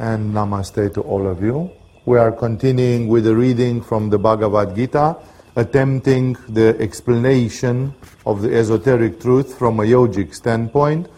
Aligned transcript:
and 0.00 0.32
namaste 0.32 0.94
to 0.94 1.02
all 1.02 1.26
of 1.26 1.42
you. 1.42 1.70
We 2.06 2.16
are 2.16 2.32
continuing 2.32 3.08
with 3.08 3.24
the 3.24 3.36
reading 3.36 3.82
from 3.82 4.08
the 4.08 4.18
Bhagavad 4.18 4.74
Gita, 4.74 5.16
attempting 5.56 6.36
the 6.48 6.74
explanation 6.80 7.94
of 8.24 8.40
the 8.40 8.56
esoteric 8.56 9.20
truth 9.20 9.58
from 9.58 9.78
a 9.78 9.82
yogic 9.82 10.34
standpoint 10.34 11.08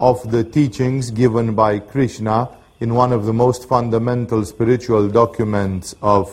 of 0.00 0.30
the 0.30 0.42
teachings 0.42 1.10
given 1.10 1.54
by 1.54 1.78
Krishna 1.78 2.48
in 2.80 2.94
one 2.94 3.12
of 3.12 3.26
the 3.26 3.34
most 3.34 3.68
fundamental 3.68 4.46
spiritual 4.46 5.08
documents 5.08 5.94
of 6.00 6.32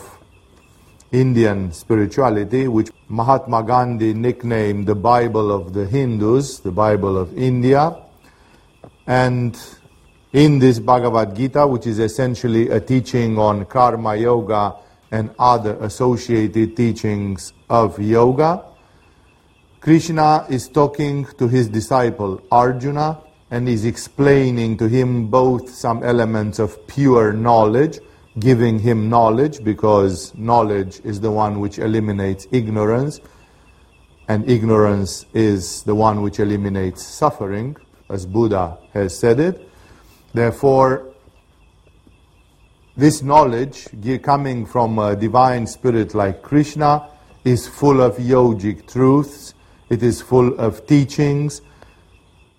Indian 1.12 1.70
spirituality, 1.70 2.66
which 2.66 2.90
Mahatma 3.08 3.62
Gandhi 3.62 4.14
nicknamed 4.14 4.86
the 4.86 4.94
Bible 4.94 5.52
of 5.52 5.74
the 5.74 5.84
Hindus, 5.86 6.60
the 6.60 6.72
Bible 6.72 7.18
of 7.18 7.36
India. 7.36 7.94
And 9.06 9.54
in 10.32 10.58
this 10.58 10.78
Bhagavad 10.78 11.34
Gita, 11.34 11.66
which 11.66 11.86
is 11.86 11.98
essentially 11.98 12.68
a 12.68 12.80
teaching 12.80 13.38
on 13.38 13.64
karma 13.64 14.16
yoga 14.16 14.76
and 15.10 15.30
other 15.38 15.76
associated 15.80 16.76
teachings 16.76 17.52
of 17.68 17.98
yoga, 18.00 18.64
Krishna 19.80 20.46
is 20.48 20.68
talking 20.68 21.24
to 21.38 21.48
his 21.48 21.68
disciple 21.68 22.42
Arjuna 22.52 23.18
and 23.50 23.68
is 23.68 23.84
explaining 23.84 24.76
to 24.76 24.86
him 24.86 25.26
both 25.28 25.68
some 25.68 26.04
elements 26.04 26.58
of 26.58 26.86
pure 26.86 27.32
knowledge, 27.32 27.98
giving 28.38 28.78
him 28.78 29.08
knowledge 29.08 29.64
because 29.64 30.32
knowledge 30.36 31.00
is 31.02 31.20
the 31.20 31.30
one 31.30 31.58
which 31.58 31.78
eliminates 31.78 32.46
ignorance, 32.52 33.20
and 34.28 34.48
ignorance 34.48 35.26
is 35.34 35.82
the 35.82 35.94
one 35.94 36.22
which 36.22 36.38
eliminates 36.38 37.04
suffering, 37.04 37.76
as 38.08 38.26
Buddha 38.26 38.78
has 38.92 39.18
said 39.18 39.40
it. 39.40 39.69
Therefore, 40.32 41.06
this 42.96 43.22
knowledge 43.22 43.88
coming 44.22 44.66
from 44.66 44.98
a 44.98 45.16
divine 45.16 45.66
spirit 45.66 46.14
like 46.14 46.42
Krishna 46.42 47.08
is 47.44 47.66
full 47.66 48.00
of 48.00 48.16
yogic 48.16 48.86
truths, 48.90 49.54
it 49.88 50.02
is 50.02 50.20
full 50.20 50.58
of 50.58 50.86
teachings, 50.86 51.62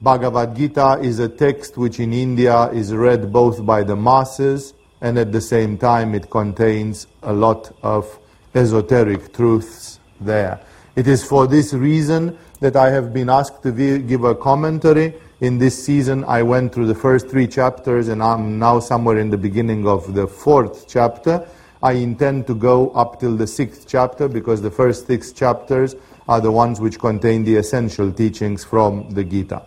Bhagavad 0.01 0.55
Gita 0.55 0.97
is 0.99 1.19
a 1.19 1.29
text 1.29 1.77
which 1.77 1.99
in 1.99 2.11
India 2.11 2.71
is 2.71 2.91
read 2.91 3.31
both 3.31 3.63
by 3.63 3.83
the 3.83 3.95
masses 3.95 4.73
and 4.99 5.15
at 5.19 5.31
the 5.31 5.41
same 5.41 5.77
time 5.77 6.15
it 6.15 6.27
contains 6.31 7.05
a 7.21 7.31
lot 7.31 7.71
of 7.83 8.19
esoteric 8.55 9.31
truths 9.31 9.99
there. 10.19 10.59
It 10.95 11.07
is 11.07 11.23
for 11.23 11.45
this 11.45 11.73
reason 11.73 12.35
that 12.61 12.75
I 12.75 12.89
have 12.89 13.13
been 13.13 13.29
asked 13.29 13.61
to 13.61 13.71
give 13.99 14.23
a 14.23 14.33
commentary. 14.33 15.13
In 15.41 15.57
this 15.57 15.83
season, 15.83 16.23
I 16.25 16.43
went 16.43 16.71
through 16.71 16.85
the 16.85 16.93
first 16.93 17.27
three 17.27 17.47
chapters 17.47 18.09
and 18.09 18.21
I'm 18.21 18.59
now 18.59 18.79
somewhere 18.79 19.17
in 19.17 19.31
the 19.31 19.39
beginning 19.39 19.87
of 19.87 20.13
the 20.13 20.27
fourth 20.27 20.87
chapter. 20.87 21.47
I 21.81 21.93
intend 21.93 22.45
to 22.45 22.53
go 22.53 22.91
up 22.91 23.19
till 23.19 23.35
the 23.35 23.47
sixth 23.47 23.87
chapter 23.87 24.27
because 24.27 24.61
the 24.61 24.69
first 24.69 25.07
six 25.07 25.31
chapters 25.31 25.95
are 26.29 26.39
the 26.39 26.51
ones 26.51 26.79
which 26.79 26.99
contain 26.99 27.43
the 27.43 27.55
essential 27.55 28.11
teachings 28.11 28.63
from 28.63 29.09
the 29.15 29.23
Gita. 29.23 29.63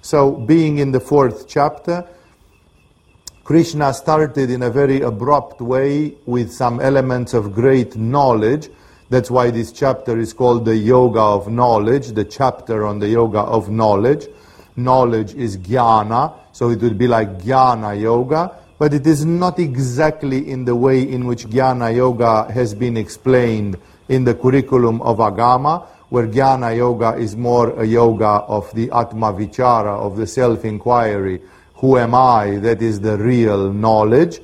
So, 0.00 0.32
being 0.32 0.78
in 0.78 0.90
the 0.90 1.00
fourth 1.00 1.46
chapter, 1.46 2.08
Krishna 3.44 3.92
started 3.92 4.50
in 4.50 4.62
a 4.62 4.70
very 4.70 5.02
abrupt 5.02 5.60
way 5.60 6.14
with 6.24 6.50
some 6.50 6.80
elements 6.80 7.34
of 7.34 7.52
great 7.52 7.94
knowledge. 7.94 8.70
That's 9.10 9.30
why 9.30 9.50
this 9.50 9.70
chapter 9.70 10.18
is 10.18 10.32
called 10.32 10.64
the 10.64 10.76
Yoga 10.76 11.20
of 11.20 11.50
Knowledge, 11.50 12.12
the 12.12 12.24
chapter 12.24 12.86
on 12.86 13.00
the 13.00 13.08
Yoga 13.08 13.40
of 13.40 13.68
Knowledge. 13.68 14.26
Knowledge 14.76 15.34
is 15.34 15.56
jnana, 15.58 16.34
so 16.52 16.70
it 16.70 16.80
would 16.80 16.98
be 16.98 17.06
like 17.06 17.38
jnana 17.38 18.00
yoga, 18.00 18.52
but 18.78 18.94
it 18.94 19.06
is 19.06 19.24
not 19.24 19.58
exactly 19.58 20.50
in 20.50 20.64
the 20.64 20.74
way 20.74 21.02
in 21.02 21.26
which 21.26 21.46
jnana 21.46 21.94
yoga 21.94 22.50
has 22.52 22.74
been 22.74 22.96
explained 22.96 23.76
in 24.08 24.24
the 24.24 24.34
curriculum 24.34 25.00
of 25.02 25.18
Agama 25.18 25.86
where 26.10 26.26
Jnana 26.26 26.76
Yoga 26.76 27.16
is 27.16 27.36
more 27.36 27.70
a 27.80 27.84
yoga 27.84 28.26
of 28.26 28.72
the 28.74 28.90
Atma 28.90 29.32
Vichara, 29.32 29.96
of 29.98 30.16
the 30.16 30.26
self 30.26 30.64
inquiry. 30.64 31.40
Who 31.76 31.96
am 31.96 32.14
I? 32.14 32.56
That 32.58 32.82
is 32.82 33.00
the 33.00 33.16
real 33.16 33.72
knowledge. 33.72 34.40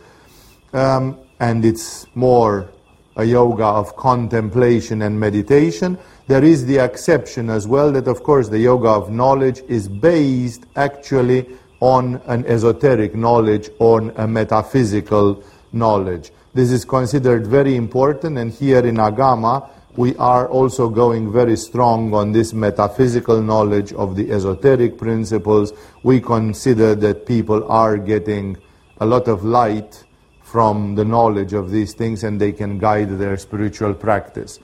Um, 0.72 1.18
and 1.38 1.64
it's 1.64 2.06
more 2.14 2.70
a 3.16 3.24
yoga 3.24 3.64
of 3.64 3.96
contemplation 3.96 5.02
and 5.02 5.18
meditation. 5.18 5.98
There 6.28 6.42
is 6.42 6.66
the 6.66 6.78
exception 6.78 7.50
as 7.50 7.68
well 7.68 7.92
that, 7.92 8.08
of 8.08 8.24
course, 8.24 8.48
the 8.48 8.58
yoga 8.58 8.88
of 8.88 9.10
knowledge 9.10 9.62
is 9.68 9.88
based 9.88 10.64
actually 10.74 11.46
on 11.78 12.20
an 12.26 12.44
esoteric 12.46 13.14
knowledge, 13.14 13.70
on 13.78 14.12
a 14.16 14.26
metaphysical 14.26 15.44
knowledge. 15.72 16.32
This 16.52 16.72
is 16.72 16.84
considered 16.84 17.46
very 17.46 17.76
important, 17.76 18.38
and 18.38 18.50
here 18.50 18.84
in 18.84 18.96
Agama, 18.96 19.70
we 19.94 20.16
are 20.16 20.48
also 20.48 20.88
going 20.88 21.32
very 21.32 21.56
strong 21.56 22.12
on 22.12 22.32
this 22.32 22.52
metaphysical 22.52 23.40
knowledge 23.40 23.92
of 23.92 24.16
the 24.16 24.32
esoteric 24.32 24.98
principles. 24.98 25.72
We 26.02 26.20
consider 26.20 26.94
that 26.96 27.26
people 27.26 27.70
are 27.70 27.96
getting 27.98 28.56
a 28.98 29.06
lot 29.06 29.28
of 29.28 29.44
light 29.44 30.04
from 30.42 30.94
the 30.96 31.04
knowledge 31.04 31.52
of 31.52 31.70
these 31.70 31.94
things 31.94 32.24
and 32.24 32.40
they 32.40 32.52
can 32.52 32.78
guide 32.78 33.18
their 33.18 33.36
spiritual 33.36 33.94
practice. 33.94 34.58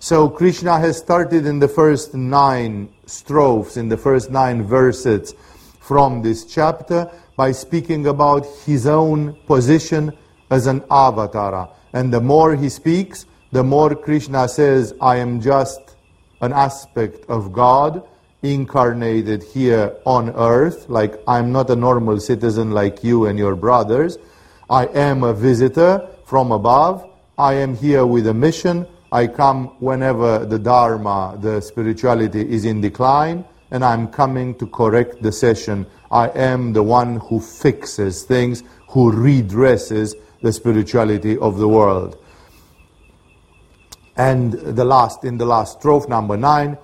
So 0.00 0.28
Krishna 0.28 0.78
has 0.78 0.96
started 0.96 1.44
in 1.44 1.58
the 1.58 1.66
first 1.66 2.14
nine 2.14 2.88
strophes, 3.06 3.76
in 3.76 3.88
the 3.88 3.96
first 3.96 4.30
nine 4.30 4.62
verses 4.62 5.34
from 5.80 6.22
this 6.22 6.44
chapter 6.44 7.10
by 7.36 7.50
speaking 7.50 8.06
about 8.06 8.46
his 8.64 8.86
own 8.86 9.34
position 9.46 10.16
as 10.50 10.68
an 10.68 10.82
avatara. 10.82 11.70
And 11.92 12.12
the 12.12 12.20
more 12.20 12.54
he 12.54 12.68
speaks, 12.68 13.26
the 13.50 13.64
more 13.64 13.96
Krishna 13.96 14.46
says, 14.48 14.94
I 15.00 15.16
am 15.16 15.40
just 15.40 15.96
an 16.40 16.52
aspect 16.52 17.24
of 17.28 17.52
God 17.52 18.06
incarnated 18.42 19.42
here 19.42 19.96
on 20.06 20.30
earth, 20.36 20.88
like 20.88 21.20
I'm 21.26 21.50
not 21.50 21.70
a 21.70 21.76
normal 21.76 22.20
citizen 22.20 22.70
like 22.70 23.02
you 23.02 23.26
and 23.26 23.36
your 23.36 23.56
brothers. 23.56 24.16
I 24.70 24.86
am 24.86 25.24
a 25.24 25.34
visitor 25.34 26.08
from 26.24 26.52
above. 26.52 27.04
I 27.36 27.54
am 27.54 27.74
here 27.74 28.06
with 28.06 28.28
a 28.28 28.34
mission. 28.34 28.86
I 29.10 29.26
come 29.26 29.68
whenever 29.80 30.44
the 30.44 30.58
Dharma, 30.58 31.38
the 31.40 31.60
spirituality 31.60 32.42
is 32.48 32.66
in 32.66 32.82
decline, 32.82 33.44
and 33.70 33.84
I'm 33.84 34.08
coming 34.08 34.54
to 34.56 34.66
correct 34.66 35.22
the 35.22 35.32
session. 35.32 35.86
I 36.10 36.28
am 36.28 36.74
the 36.74 36.82
one 36.82 37.16
who 37.16 37.40
fixes 37.40 38.24
things, 38.24 38.62
who 38.90 39.10
redresses 39.12 40.14
the 40.42 40.52
spirituality 40.52 41.38
of 41.38 41.58
the 41.58 41.68
world. 41.68 42.22
And 44.16 44.52
the 44.52 44.84
last, 44.84 45.24
in 45.24 45.38
the 45.38 45.46
last 45.46 45.80
strophe, 45.80 46.08
number 46.08 46.36
nine, 46.36 46.76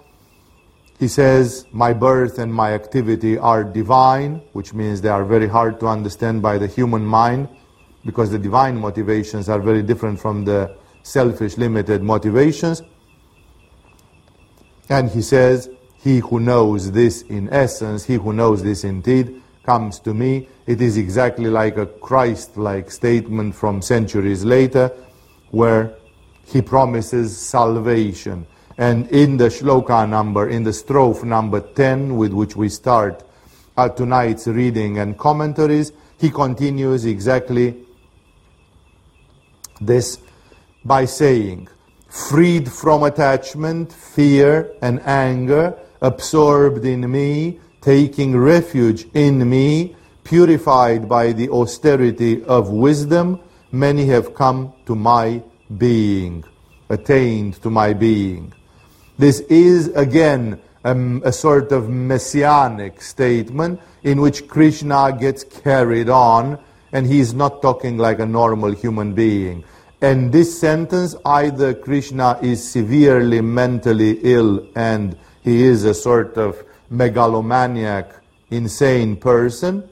he 0.99 1.09
says, 1.09 1.67
My 1.73 1.93
birth 1.93 2.39
and 2.39 2.55
my 2.55 2.73
activity 2.73 3.37
are 3.37 3.65
divine, 3.65 4.41
which 4.53 4.73
means 4.73 5.03
they 5.03 5.09
are 5.09 5.25
very 5.25 5.49
hard 5.49 5.81
to 5.81 5.89
understand 5.89 6.41
by 6.41 6.57
the 6.57 6.69
human 6.69 7.05
mind, 7.05 7.49
because 8.07 8.31
the 8.31 8.39
divine 8.39 8.77
motivations 8.77 9.49
are 9.49 9.61
very 9.61 9.83
different 9.83 10.21
from 10.21 10.45
the 10.45 10.77
selfish, 11.05 11.57
limited 11.57 12.03
motivations. 12.03 12.83
And 14.89 15.09
he 15.11 15.23
says, 15.23 15.71
He 15.99 16.19
who 16.19 16.41
knows 16.41 16.91
this 16.91 17.23
in 17.23 17.49
essence, 17.53 18.05
he 18.05 18.15
who 18.15 18.33
knows 18.33 18.63
this 18.63 18.83
indeed, 18.83 19.41
comes 19.65 20.01
to 20.01 20.13
me. 20.13 20.49
It 20.67 20.81
is 20.81 20.97
exactly 20.97 21.49
like 21.51 21.77
a 21.77 21.87
Christ 21.87 22.57
like 22.57 22.91
statement 22.91 23.55
from 23.55 23.81
centuries 23.81 24.45
later, 24.45 24.91
where 25.51 25.95
he 26.47 26.61
promises 26.61 27.37
salvation. 27.37 28.47
And 28.77 29.09
in 29.11 29.37
the 29.37 29.49
shloka 29.49 30.09
number, 30.09 30.49
in 30.49 30.65
the 30.65 30.73
strophe 30.73 31.25
number 31.25 31.61
10, 31.61 32.17
with 32.17 32.33
which 32.33 32.57
we 32.57 32.69
start 32.69 33.23
uh, 33.77 33.89
tonight's 33.89 34.47
reading 34.47 34.99
and 34.99 35.17
commentaries, 35.17 35.93
he 36.19 36.31
continues 36.31 37.05
exactly 37.05 37.85
this 39.81 40.19
by 40.85 41.05
saying, 41.05 41.69
Freed 42.09 42.71
from 42.71 43.03
attachment, 43.03 43.93
fear, 43.93 44.73
and 44.83 45.01
anger, 45.03 45.77
absorbed 46.01 46.85
in 46.85 47.11
me, 47.11 47.59
taking 47.81 48.37
refuge 48.37 49.07
in 49.15 49.49
me, 49.49 49.97
purified 50.23 51.09
by 51.09 51.33
the 51.33 51.49
austerity 51.51 52.45
of 52.45 52.71
wisdom, 52.71 53.41
many 53.73 54.07
have 54.07 54.35
come 54.35 54.73
to 54.87 54.95
my 54.95 55.43
being, 55.77 56.45
attained 56.89 57.61
to 57.63 57.71
my 57.71 57.93
being. 57.93 58.53
This 59.19 59.41
is 59.41 59.89
again 59.89 60.61
um, 60.85 61.23
a 61.25 61.33
sort 61.33 61.73
of 61.73 61.89
messianic 61.89 63.01
statement 63.01 63.81
in 64.03 64.21
which 64.21 64.49
Krishna 64.49 65.17
gets 65.19 65.45
carried 65.45 66.09
on 66.09 66.59
and 66.93 67.07
he 67.07 67.21
is 67.21 67.35
not 67.35 67.61
talking 67.61 67.97
like 67.99 68.19
a 68.21 68.27
normal 68.27 68.73
human 68.73 69.15
being. 69.15 69.65
And 70.01 70.33
this 70.33 70.59
sentence, 70.59 71.15
either 71.25 71.75
Krishna 71.75 72.39
is 72.43 72.69
severely 72.69 73.41
mentally 73.41 74.21
ill 74.23 74.67
and 74.77 75.17
he 75.43 75.63
is 75.65 75.85
a 75.85 75.95
sort 75.95 76.37
of 76.37 76.63
megalomaniac, 76.91 78.13
insane 78.51 79.17
person, 79.17 79.89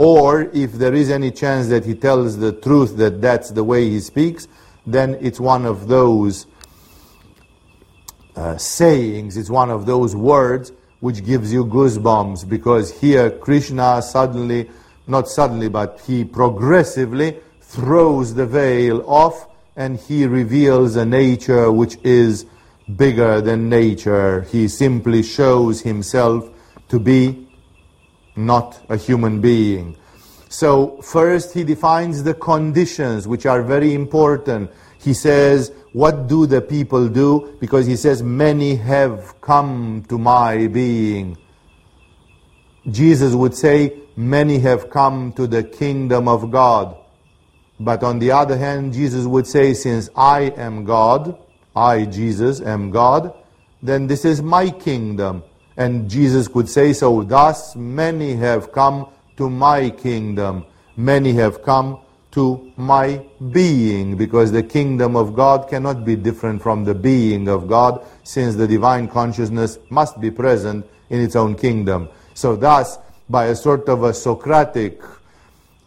Or 0.00 0.48
if 0.54 0.72
there 0.72 0.94
is 0.94 1.10
any 1.10 1.30
chance 1.30 1.68
that 1.68 1.84
he 1.84 1.94
tells 1.94 2.38
the 2.38 2.52
truth 2.52 2.96
that 2.96 3.20
that's 3.20 3.50
the 3.50 3.62
way 3.62 3.90
he 3.90 4.00
speaks, 4.00 4.48
then 4.86 5.18
it's 5.20 5.38
one 5.38 5.66
of 5.66 5.88
those 5.88 6.46
uh, 8.34 8.56
sayings, 8.56 9.36
it's 9.36 9.50
one 9.50 9.68
of 9.68 9.84
those 9.84 10.16
words 10.16 10.72
which 11.00 11.22
gives 11.22 11.52
you 11.52 11.66
goosebumps 11.66 12.48
because 12.48 12.98
here 12.98 13.30
Krishna 13.30 14.00
suddenly, 14.00 14.70
not 15.06 15.28
suddenly, 15.28 15.68
but 15.68 16.00
he 16.06 16.24
progressively 16.24 17.36
throws 17.70 18.34
the 18.34 18.46
veil 18.46 19.04
off 19.06 19.46
and 19.76 19.96
he 19.96 20.26
reveals 20.26 20.96
a 20.96 21.06
nature 21.06 21.70
which 21.70 21.96
is 22.02 22.44
bigger 22.96 23.40
than 23.40 23.68
nature. 23.68 24.42
He 24.42 24.66
simply 24.66 25.22
shows 25.22 25.80
himself 25.80 26.50
to 26.88 26.98
be 26.98 27.48
not 28.34 28.80
a 28.88 28.96
human 28.96 29.40
being. 29.40 29.96
So, 30.48 31.00
first 31.00 31.54
he 31.54 31.62
defines 31.62 32.24
the 32.24 32.34
conditions 32.34 33.28
which 33.28 33.46
are 33.46 33.62
very 33.62 33.94
important. 33.94 34.68
He 34.98 35.14
says, 35.14 35.72
What 35.92 36.26
do 36.26 36.46
the 36.46 36.60
people 36.60 37.08
do? 37.08 37.56
Because 37.60 37.86
he 37.86 37.94
says, 37.94 38.20
Many 38.20 38.74
have 38.74 39.40
come 39.40 40.04
to 40.08 40.18
my 40.18 40.66
being. 40.66 41.38
Jesus 42.90 43.32
would 43.34 43.54
say, 43.54 44.00
Many 44.16 44.58
have 44.58 44.90
come 44.90 45.32
to 45.34 45.46
the 45.46 45.62
kingdom 45.62 46.26
of 46.26 46.50
God. 46.50 46.96
But 47.80 48.02
on 48.02 48.18
the 48.18 48.30
other 48.30 48.58
hand, 48.58 48.92
Jesus 48.92 49.24
would 49.24 49.46
say, 49.46 49.72
Since 49.72 50.10
I 50.14 50.52
am 50.56 50.84
God, 50.84 51.36
I, 51.74 52.04
Jesus, 52.04 52.60
am 52.60 52.90
God, 52.90 53.32
then 53.82 54.06
this 54.06 54.26
is 54.26 54.42
my 54.42 54.68
kingdom. 54.68 55.42
And 55.76 56.10
Jesus 56.10 56.46
could 56.46 56.68
say 56.68 56.92
so, 56.92 57.22
thus 57.22 57.74
many 57.74 58.34
have 58.36 58.70
come 58.70 59.08
to 59.38 59.48
my 59.48 59.88
kingdom. 59.88 60.66
Many 60.96 61.32
have 61.34 61.62
come 61.62 62.00
to 62.32 62.70
my 62.76 63.24
being, 63.50 64.16
because 64.16 64.52
the 64.52 64.62
kingdom 64.62 65.16
of 65.16 65.34
God 65.34 65.68
cannot 65.68 66.04
be 66.04 66.16
different 66.16 66.62
from 66.62 66.84
the 66.84 66.94
being 66.94 67.48
of 67.48 67.66
God, 67.66 68.04
since 68.22 68.54
the 68.56 68.68
divine 68.68 69.08
consciousness 69.08 69.78
must 69.88 70.20
be 70.20 70.30
present 70.30 70.86
in 71.08 71.20
its 71.20 71.34
own 71.34 71.54
kingdom. 71.54 72.08
So 72.34 72.56
thus, 72.56 72.98
by 73.28 73.46
a 73.46 73.56
sort 73.56 73.88
of 73.88 74.02
a 74.02 74.12
Socratic 74.12 75.00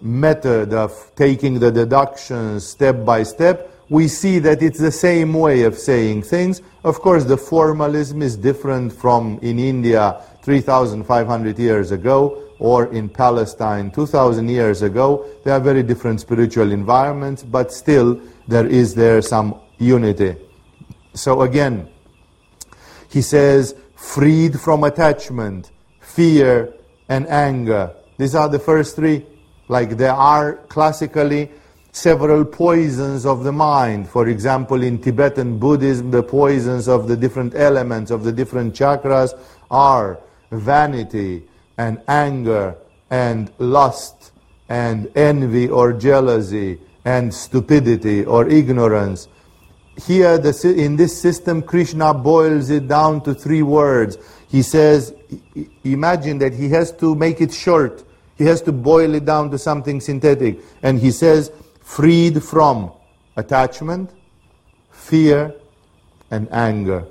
method 0.03 0.73
of 0.73 1.11
taking 1.15 1.59
the 1.59 1.71
deductions 1.71 2.67
step 2.67 3.05
by 3.05 3.23
step, 3.23 3.71
we 3.89 4.07
see 4.07 4.39
that 4.39 4.61
it's 4.61 4.79
the 4.79 4.91
same 4.91 5.33
way 5.33 5.63
of 5.63 5.77
saying 5.77 6.23
things. 6.23 6.61
Of 6.83 6.99
course, 6.99 7.23
the 7.23 7.37
formalism 7.37 8.21
is 8.21 8.35
different 8.35 8.91
from 8.91 9.39
in 9.41 9.59
India 9.59 10.21
3,500 10.43 11.57
years 11.57 11.91
ago 11.91 12.43
or 12.59 12.87
in 12.93 13.07
Palestine 13.07 13.91
2,000 13.91 14.49
years 14.49 14.81
ago. 14.81 15.25
They 15.43 15.51
are 15.51 15.59
very 15.59 15.83
different 15.83 16.19
spiritual 16.19 16.71
environments, 16.71 17.43
but 17.43 17.71
still 17.71 18.19
there 18.47 18.67
is 18.67 18.95
there 18.95 19.21
some 19.21 19.59
unity. 19.77 20.35
So 21.13 21.41
again, 21.41 21.89
he 23.09 23.21
says, 23.21 23.75
freed 23.95 24.59
from 24.59 24.83
attachment, 24.83 25.71
fear, 26.01 26.73
and 27.07 27.27
anger. 27.27 27.95
These 28.17 28.35
are 28.35 28.49
the 28.49 28.59
first 28.59 28.95
three. 28.95 29.25
Like 29.67 29.97
there 29.97 30.13
are 30.13 30.55
classically 30.67 31.51
several 31.91 32.43
poisons 32.43 33.25
of 33.25 33.43
the 33.43 33.51
mind. 33.51 34.09
For 34.09 34.27
example, 34.27 34.83
in 34.83 34.99
Tibetan 34.99 35.59
Buddhism, 35.59 36.11
the 36.11 36.23
poisons 36.23 36.87
of 36.87 37.07
the 37.07 37.15
different 37.15 37.55
elements 37.55 38.11
of 38.11 38.23
the 38.23 38.31
different 38.31 38.73
chakras 38.73 39.37
are 39.69 40.19
vanity 40.51 41.43
and 41.77 42.01
anger 42.07 42.75
and 43.09 43.51
lust 43.59 44.31
and 44.69 45.09
envy 45.15 45.69
or 45.69 45.93
jealousy 45.93 46.79
and 47.05 47.33
stupidity 47.33 48.25
or 48.25 48.47
ignorance. 48.49 49.27
Here, 50.03 50.39
the, 50.39 50.73
in 50.75 50.95
this 50.95 51.19
system, 51.21 51.61
Krishna 51.61 52.13
boils 52.13 52.71
it 52.71 52.87
down 52.87 53.21
to 53.25 53.35
three 53.35 53.61
words. 53.61 54.17
He 54.47 54.63
says, 54.63 55.13
imagine 55.83 56.39
that 56.39 56.53
he 56.53 56.69
has 56.69 56.91
to 56.93 57.13
make 57.13 57.39
it 57.41 57.53
short. 57.53 58.03
He 58.43 58.49
has 58.49 58.61
to 58.63 58.73
boil 58.73 59.15
it 59.15 59.23
down 59.23 59.51
to 59.51 59.57
something 59.57 60.01
synthetic. 60.01 60.59
And 60.81 60.99
he 60.99 61.11
says, 61.11 61.49
freed 61.79 62.43
from 62.43 62.91
attachment, 63.37 64.11
fear, 64.91 65.55
and 66.29 66.51
anger. 66.51 67.05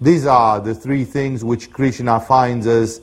These 0.00 0.26
are 0.26 0.60
the 0.60 0.76
three 0.76 1.02
things 1.02 1.42
which 1.42 1.72
Krishna 1.72 2.20
finds 2.20 2.68
as 2.68 3.00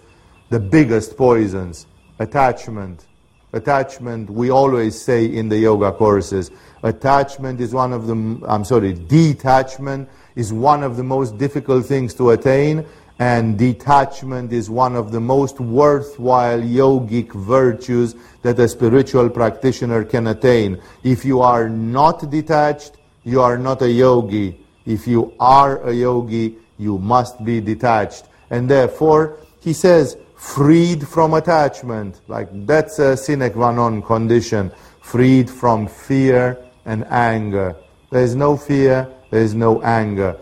the 0.49 0.61
biggest 0.61 1.17
poisons. 1.17 1.85
Attachment. 2.19 3.05
Attachment, 3.51 4.29
we 4.29 4.49
always 4.49 4.99
say 4.99 5.25
in 5.25 5.49
the 5.49 5.57
yoga 5.57 5.91
courses, 5.91 6.51
attachment 6.83 7.59
is 7.59 7.73
one 7.73 7.91
of 7.91 8.07
the, 8.07 8.45
I'm 8.47 8.63
sorry, 8.63 8.93
detachment 8.93 10.07
is 10.37 10.53
one 10.53 10.83
of 10.83 10.95
the 10.95 11.03
most 11.03 11.37
difficult 11.37 11.85
things 11.85 12.13
to 12.13 12.29
attain 12.29 12.85
and 13.19 13.57
detachment 13.57 14.51
is 14.51 14.69
one 14.69 14.95
of 14.95 15.11
the 15.11 15.19
most 15.19 15.59
worthwhile 15.59 16.59
yogic 16.59 17.31
virtues 17.33 18.15
that 18.41 18.59
a 18.59 18.67
spiritual 18.67 19.29
practitioner 19.29 20.03
can 20.03 20.27
attain. 20.27 20.81
If 21.03 21.23
you 21.23 21.41
are 21.41 21.69
not 21.69 22.29
detached, 22.29 22.97
you 23.23 23.41
are 23.41 23.57
not 23.57 23.81
a 23.81 23.91
yogi. 23.91 24.59
If 24.85 25.07
you 25.07 25.33
are 25.39 25.81
a 25.83 25.93
yogi, 25.93 26.57
you 26.77 26.97
must 26.97 27.43
be 27.45 27.61
detached. 27.61 28.25
And 28.49 28.69
therefore, 28.69 29.37
he 29.59 29.73
says, 29.73 30.17
freed 30.35 31.07
from 31.07 31.33
attachment. 31.33 32.19
Like 32.27 32.49
that's 32.65 32.99
a 32.99 33.15
sine 33.15 33.49
qua 33.51 33.71
non 33.71 34.01
condition. 34.01 34.71
Freed 35.01 35.49
from 35.49 35.87
fear 35.87 36.57
and 36.85 37.05
anger. 37.09 37.75
There 38.09 38.23
is 38.23 38.35
no 38.35 38.57
fear, 38.57 39.09
there 39.31 39.41
is 39.41 39.53
no 39.53 39.81
anger. 39.81 40.37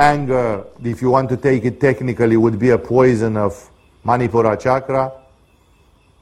Anger, 0.00 0.64
if 0.82 1.02
you 1.02 1.10
want 1.10 1.28
to 1.28 1.36
take 1.36 1.66
it 1.66 1.78
technically, 1.78 2.38
would 2.38 2.58
be 2.58 2.70
a 2.70 2.78
poison 2.78 3.36
of 3.36 3.70
Manipura 4.02 4.58
chakra. 4.58 5.12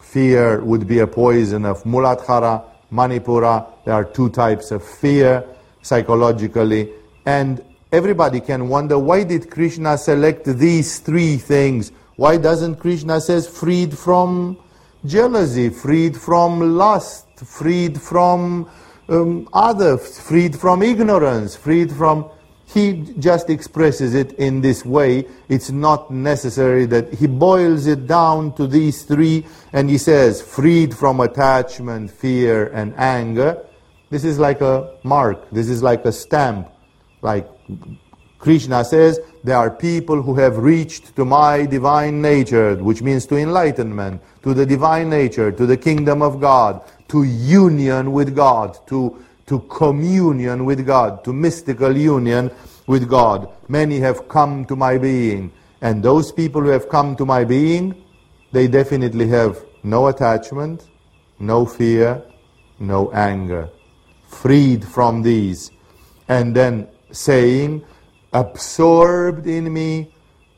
Fear 0.01 0.65
would 0.65 0.89
be 0.89 0.99
a 0.99 1.07
poison 1.07 1.65
of 1.65 1.85
Muladhara, 1.85 2.65
Manipura. 2.93 3.65
There 3.85 3.95
are 3.95 4.03
two 4.03 4.31
types 4.31 4.73
of 4.73 4.83
fear 4.83 5.45
psychologically. 5.81 6.93
And 7.25 7.65
everybody 7.93 8.41
can 8.41 8.69
wonder 8.69 8.99
why 8.99 9.23
did 9.23 9.49
Krishna 9.49 9.97
select 9.97 10.47
these 10.47 10.99
three 10.99 11.37
things? 11.37 11.93
Why 12.17 12.37
doesn't 12.37 12.81
Krishna 12.81 13.21
says 13.21 13.47
freed 13.47 13.97
from 13.97 14.59
jealousy, 15.07 15.69
freed 15.69 16.17
from 16.17 16.77
lust, 16.77 17.29
freed 17.37 18.01
from 18.03 18.69
um, 19.09 19.49
other, 19.53 19.99
freed 19.99 20.59
from 20.59 20.83
ignorance, 20.83 21.55
freed 21.55 21.93
from 21.93 22.29
he 22.75 23.15
just 23.19 23.49
expresses 23.49 24.15
it 24.15 24.33
in 24.35 24.61
this 24.61 24.85
way. 24.85 25.27
It's 25.49 25.71
not 25.71 26.11
necessary 26.11 26.85
that 26.87 27.15
he 27.15 27.27
boils 27.27 27.87
it 27.87 28.07
down 28.07 28.55
to 28.57 28.67
these 28.67 29.05
three 29.05 29.47
and 29.73 29.89
he 29.89 29.97
says, 29.97 30.43
freed 30.43 30.95
from 30.95 31.21
attachment, 31.21 32.11
fear, 32.11 32.67
and 32.69 32.95
anger. 32.97 33.65
This 34.11 34.25
is 34.25 34.39
like 34.39 34.61
a 34.61 34.97
mark, 35.03 35.51
this 35.51 35.69
is 35.69 35.83
like 35.83 36.05
a 36.05 36.13
stamp. 36.13 36.69
Like 37.23 37.49
Krishna 38.39 38.85
says, 38.85 39.19
there 39.43 39.57
are 39.57 39.71
people 39.71 40.23
who 40.23 40.35
have 40.35 40.59
reached 40.59 41.17
to 41.17 41.25
my 41.25 41.65
divine 41.65 42.21
nature, 42.21 42.77
which 42.77 43.03
means 43.03 43.25
to 43.27 43.37
enlightenment, 43.37 44.23
to 44.43 44.53
the 44.53 44.67
divine 44.67 45.09
nature, 45.09 45.51
to 45.51 45.67
the 45.67 45.77
kingdom 45.77 46.23
of 46.23 46.41
God, 46.41 46.83
to 47.09 47.23
union 47.25 48.13
with 48.13 48.37
God, 48.37 48.79
to 48.89 49.25
to 49.49 49.61
communion 49.61 50.65
with 50.65 50.87
God, 50.87 51.25
to 51.25 51.33
mystical 51.33 51.97
union 51.97 52.51
with 52.87 53.09
God. 53.09 53.49
Many 53.69 53.99
have 54.01 54.29
come 54.29 54.65
to 54.67 54.77
my 54.77 54.99
being. 54.99 55.51
And 55.81 56.03
those 56.03 56.31
people 56.33 56.63
who 56.63 56.69
have 56.69 56.89
come 56.89 57.17
to 57.17 57.25
my 57.25 57.45
being, 57.45 57.95
they 58.53 58.69
definitely 58.69 59.29
have 59.29 59.59
no 59.83 60.09
attachment, 60.09 60.89
no 61.39 61.65
fear, 61.65 62.23
no 62.79 63.11
anger. 63.13 63.69
Freed 64.29 64.85
from 64.85 65.23
these. 65.23 65.71
And 66.29 66.55
then 66.55 66.89
saying, 67.11 67.85
absorbed 68.33 69.47
in 69.47 69.73
me, 69.73 70.13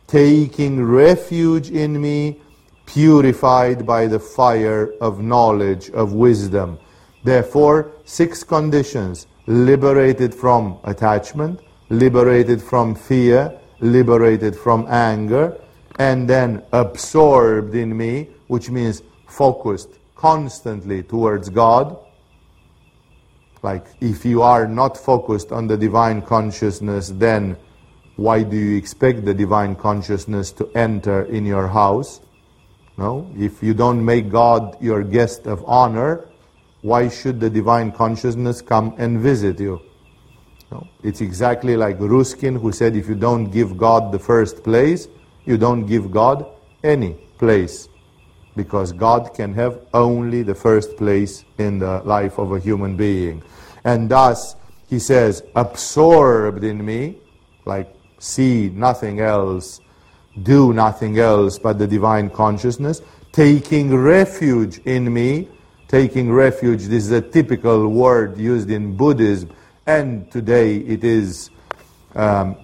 taking 0.07 0.85
refuge 0.85 1.71
in 1.71 2.01
me, 2.01 2.41
purified 2.87 3.87
by 3.87 4.09
the 4.09 4.19
fire 4.19 4.93
of 5.01 5.23
knowledge, 5.23 5.91
of 5.91 6.13
wisdom. 6.13 6.79
Therefore, 7.23 7.93
six 8.05 8.43
conditions 8.43 9.27
liberated 9.47 10.35
from 10.35 10.79
attachment, 10.85 11.61
liberated 11.91 12.63
from 12.63 12.95
fear, 12.95 13.59
liberated 13.81 14.57
from 14.57 14.87
anger, 14.89 15.61
and 15.99 16.29
then 16.29 16.63
absorbed 16.73 17.75
in 17.75 17.97
me, 17.97 18.29
which 18.47 18.71
means 18.71 19.03
focused 19.27 19.91
constantly 20.15 21.03
towards 21.03 21.49
God. 21.49 21.97
Like, 23.63 23.87
if 24.01 24.25
you 24.25 24.43
are 24.43 24.67
not 24.67 24.97
focused 24.97 25.53
on 25.53 25.67
the 25.67 25.77
divine 25.77 26.23
consciousness, 26.23 27.11
then 27.11 27.57
why 28.17 28.43
do 28.43 28.57
you 28.57 28.77
expect 28.77 29.25
the 29.25 29.35
divine 29.35 29.77
consciousness 29.77 30.53
to 30.53 30.71
enter 30.75 31.25
in 31.25 31.45
your 31.45 31.69
house? 31.69 32.21
No? 32.97 33.31
If 33.37 33.63
you 33.63 33.75
don't 33.75 34.05
make 34.05 34.31
God 34.31 34.77
your 34.81 35.03
guest 35.03 35.47
of 35.47 35.65
honor, 35.67 36.30
why 36.83 37.09
should 37.09 37.41
the 37.41 37.51
divine 37.51 37.93
consciousness 37.93 38.63
come 38.63 38.95
and 38.99 39.21
visit 39.21 39.61
you? 39.61 39.81
No? 40.71 40.87
It's 41.03 41.21
exactly 41.21 41.77
like 41.77 41.97
Ruskin 41.99 42.57
who 42.57 42.73
said 42.73 42.97
if 42.97 43.09
you 43.09 43.15
don't 43.15 43.51
give 43.51 43.77
God 43.77 44.13
the 44.13 44.19
first 44.19 44.63
place, 44.63 45.09
you 45.45 45.59
don't 45.59 45.87
give 45.87 46.11
God 46.11 46.47
any 46.83 47.15
place. 47.39 47.89
Because 48.57 48.93
God 48.93 49.33
can 49.35 49.55
have 49.55 49.81
only 49.95 50.43
the 50.43 50.55
first 50.55 50.97
place 50.97 51.45
in 51.59 51.79
the 51.79 52.03
life 52.05 52.39
of 52.39 52.53
a 52.53 52.59
human 52.59 52.97
being. 52.97 53.43
And 53.85 54.09
thus, 54.09 54.57
he 54.89 54.99
says, 54.99 55.43
absorbed 55.55 56.65
in 56.65 56.85
me, 56.85 57.19
like 57.65 57.95
see 58.19 58.71
nothing 58.75 59.21
else, 59.21 59.81
do 60.43 60.73
nothing 60.73 61.19
else 61.19 61.59
but 61.59 61.79
the 61.79 61.87
divine 61.87 62.31
consciousness, 62.31 63.01
taking 63.33 63.97
refuge 63.97 64.79
in 64.85 65.13
me. 65.13 65.49
Taking 65.91 66.31
refuge, 66.33 66.85
this 66.85 67.03
is 67.07 67.11
a 67.11 67.21
typical 67.21 67.89
word 67.89 68.39
used 68.39 68.71
in 68.71 68.97
Buddhism, 68.97 69.51
and 69.89 70.31
today 70.31 70.77
it 70.77 71.03
is 71.03 71.51
um, 72.15 72.57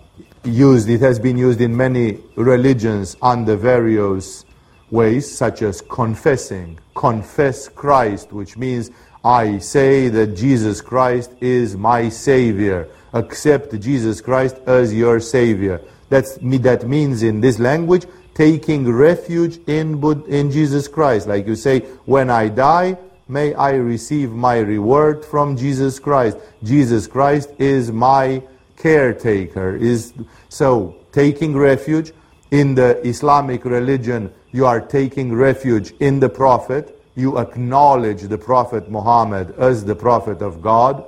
used, 0.44 0.88
it 0.88 1.00
has 1.00 1.18
been 1.18 1.36
used 1.36 1.60
in 1.60 1.76
many 1.76 2.20
religions 2.36 3.16
under 3.20 3.56
various 3.56 4.44
ways, 4.92 5.28
such 5.28 5.62
as 5.62 5.82
confessing. 5.82 6.78
Confess 6.94 7.68
Christ, 7.68 8.32
which 8.32 8.56
means 8.56 8.92
I 9.24 9.58
say 9.58 10.08
that 10.08 10.36
Jesus 10.36 10.80
Christ 10.80 11.32
is 11.40 11.76
my 11.76 12.08
Savior. 12.08 12.88
Accept 13.12 13.80
Jesus 13.80 14.20
Christ 14.20 14.54
as 14.66 14.94
your 14.94 15.18
Savior. 15.18 15.80
That's, 16.10 16.38
that 16.40 16.86
means 16.86 17.24
in 17.24 17.40
this 17.40 17.58
language, 17.58 18.06
taking 18.34 18.88
refuge 18.88 19.58
in, 19.66 20.00
in 20.28 20.52
Jesus 20.52 20.86
Christ. 20.86 21.26
Like 21.26 21.48
you 21.48 21.56
say, 21.56 21.80
when 22.04 22.30
I 22.30 22.46
die, 22.50 22.98
may 23.28 23.54
I 23.54 23.72
receive 23.72 24.32
my 24.32 24.58
reward 24.58 25.24
from 25.24 25.56
Jesus 25.56 25.98
Christ. 25.98 26.38
Jesus 26.62 27.06
Christ 27.06 27.50
is 27.58 27.90
my 27.92 28.42
caretaker. 28.76 29.76
Is 29.76 30.12
So, 30.48 30.96
taking 31.12 31.56
refuge 31.56 32.12
in 32.50 32.74
the 32.74 33.04
Islamic 33.06 33.64
religion, 33.64 34.32
you 34.52 34.66
are 34.66 34.80
taking 34.80 35.34
refuge 35.34 35.92
in 36.00 36.20
the 36.20 36.28
Prophet 36.28 36.96
you 37.16 37.38
acknowledge 37.38 38.22
the 38.22 38.38
Prophet 38.38 38.90
Muhammad 38.90 39.54
as 39.58 39.84
the 39.84 39.96
Prophet 39.96 40.42
of 40.42 40.60
God. 40.60 41.04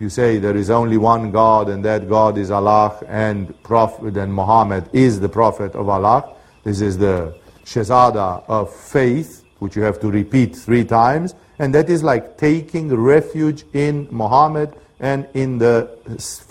You 0.00 0.08
say 0.08 0.38
there 0.38 0.56
is 0.56 0.70
only 0.70 0.96
one 0.96 1.30
God 1.30 1.68
and 1.68 1.84
that 1.84 2.08
God 2.08 2.38
is 2.38 2.50
Allah 2.50 2.98
and 3.06 3.62
Prophet 3.62 4.16
and 4.16 4.34
Muhammad 4.34 4.88
is 4.92 5.20
the 5.20 5.28
Prophet 5.28 5.74
of 5.74 5.88
Allah. 5.88 6.34
This 6.64 6.80
is 6.80 6.96
the 6.98 7.34
Shahada 7.64 8.42
of 8.48 8.74
faith, 8.74 9.43
which 9.64 9.76
you 9.76 9.82
have 9.82 9.98
to 10.00 10.10
repeat 10.10 10.54
three 10.54 10.84
times. 10.84 11.34
And 11.58 11.74
that 11.74 11.88
is 11.88 12.04
like 12.04 12.36
taking 12.36 12.94
refuge 12.94 13.64
in 13.72 14.06
Muhammad 14.10 14.76
and 15.00 15.26
in 15.32 15.56
the 15.56 15.98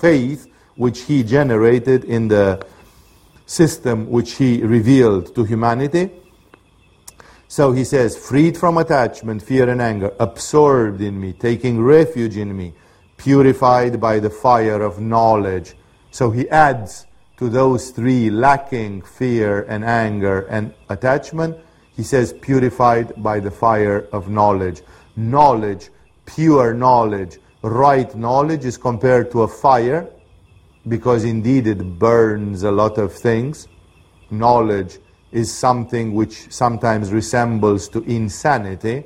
faith 0.01 0.47
which 0.75 1.01
he 1.01 1.23
generated 1.23 2.03
in 2.05 2.27
the 2.27 2.65
system 3.45 4.09
which 4.09 4.33
he 4.33 4.63
revealed 4.63 5.35
to 5.35 5.43
humanity. 5.43 6.09
So 7.47 7.71
he 7.71 7.83
says, 7.83 8.17
freed 8.17 8.57
from 8.57 8.79
attachment, 8.79 9.43
fear, 9.43 9.69
and 9.69 9.79
anger, 9.79 10.11
absorbed 10.19 11.01
in 11.01 11.21
me, 11.21 11.33
taking 11.33 11.79
refuge 11.79 12.35
in 12.35 12.57
me, 12.57 12.73
purified 13.17 14.01
by 14.01 14.17
the 14.17 14.31
fire 14.31 14.81
of 14.81 14.99
knowledge. 14.99 15.75
So 16.09 16.31
he 16.31 16.49
adds 16.49 17.05
to 17.37 17.49
those 17.49 17.91
three 17.91 18.31
lacking 18.31 19.03
fear 19.03 19.65
and 19.69 19.85
anger 19.85 20.47
and 20.49 20.73
attachment, 20.89 21.57
he 21.95 22.03
says, 22.03 22.33
purified 22.33 23.13
by 23.21 23.39
the 23.39 23.51
fire 23.51 24.07
of 24.11 24.29
knowledge. 24.29 24.81
Knowledge, 25.15 25.89
pure 26.25 26.73
knowledge, 26.73 27.39
right 27.61 28.13
knowledge 28.15 28.65
is 28.65 28.77
compared 28.77 29.31
to 29.31 29.43
a 29.43 29.47
fire 29.47 30.09
because 30.87 31.23
indeed 31.23 31.67
it 31.67 31.99
burns 31.99 32.63
a 32.63 32.71
lot 32.71 32.97
of 32.97 33.13
things. 33.13 33.67
Knowledge 34.31 34.97
is 35.31 35.53
something 35.53 36.13
which 36.13 36.51
sometimes 36.51 37.11
resembles 37.11 37.87
to 37.89 38.03
insanity 38.03 39.03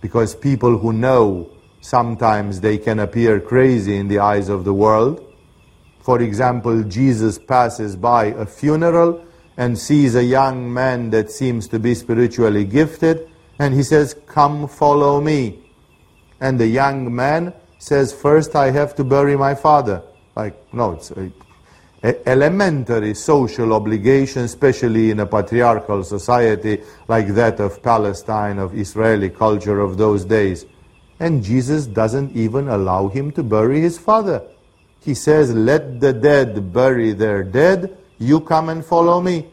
because 0.00 0.34
people 0.34 0.76
who 0.78 0.92
know 0.92 1.50
sometimes 1.80 2.60
they 2.60 2.76
can 2.76 3.00
appear 3.00 3.40
crazy 3.40 3.96
in 3.96 4.08
the 4.08 4.18
eyes 4.18 4.48
of 4.48 4.64
the 4.64 4.74
world. 4.74 5.24
For 6.00 6.20
example, 6.20 6.82
Jesus 6.82 7.38
passes 7.38 7.96
by 7.96 8.26
a 8.26 8.44
funeral 8.44 9.24
and 9.56 9.78
sees 9.78 10.14
a 10.14 10.24
young 10.24 10.72
man 10.72 11.10
that 11.10 11.30
seems 11.30 11.68
to 11.68 11.78
be 11.78 11.94
spiritually 11.94 12.64
gifted 12.64 13.30
and 13.58 13.74
he 13.74 13.82
says, 13.82 14.14
Come 14.26 14.68
follow 14.68 15.20
me. 15.20 15.60
And 16.40 16.58
the 16.58 16.66
young 16.66 17.14
man 17.14 17.54
says, 17.78 18.12
First 18.12 18.56
I 18.56 18.70
have 18.70 18.94
to 18.96 19.04
bury 19.04 19.36
my 19.36 19.54
father. 19.54 20.02
Like, 20.34 20.56
no, 20.72 20.92
it's, 20.92 21.12
elementary 22.26 23.14
social 23.14 23.72
obligation, 23.72 24.42
especially 24.42 25.10
in 25.10 25.20
a 25.20 25.26
patriarchal 25.26 26.04
society 26.04 26.82
like 27.08 27.28
that 27.28 27.60
of 27.60 27.82
Palestine, 27.82 28.58
of 28.58 28.76
Israeli 28.76 29.30
culture 29.30 29.80
of 29.80 29.96
those 29.96 30.24
days. 30.24 30.66
And 31.18 31.42
Jesus 31.42 31.86
doesn't 31.86 32.36
even 32.36 32.68
allow 32.68 33.08
him 33.08 33.30
to 33.32 33.42
bury 33.42 33.80
his 33.80 33.96
father. 33.96 34.42
He 35.00 35.14
says, 35.14 35.54
Let 35.54 36.00
the 36.00 36.12
dead 36.12 36.72
bury 36.72 37.12
their 37.12 37.42
dead, 37.42 37.96
you 38.24 38.40
come 38.40 38.68
and 38.68 38.84
follow 38.84 39.20
me. 39.20 39.46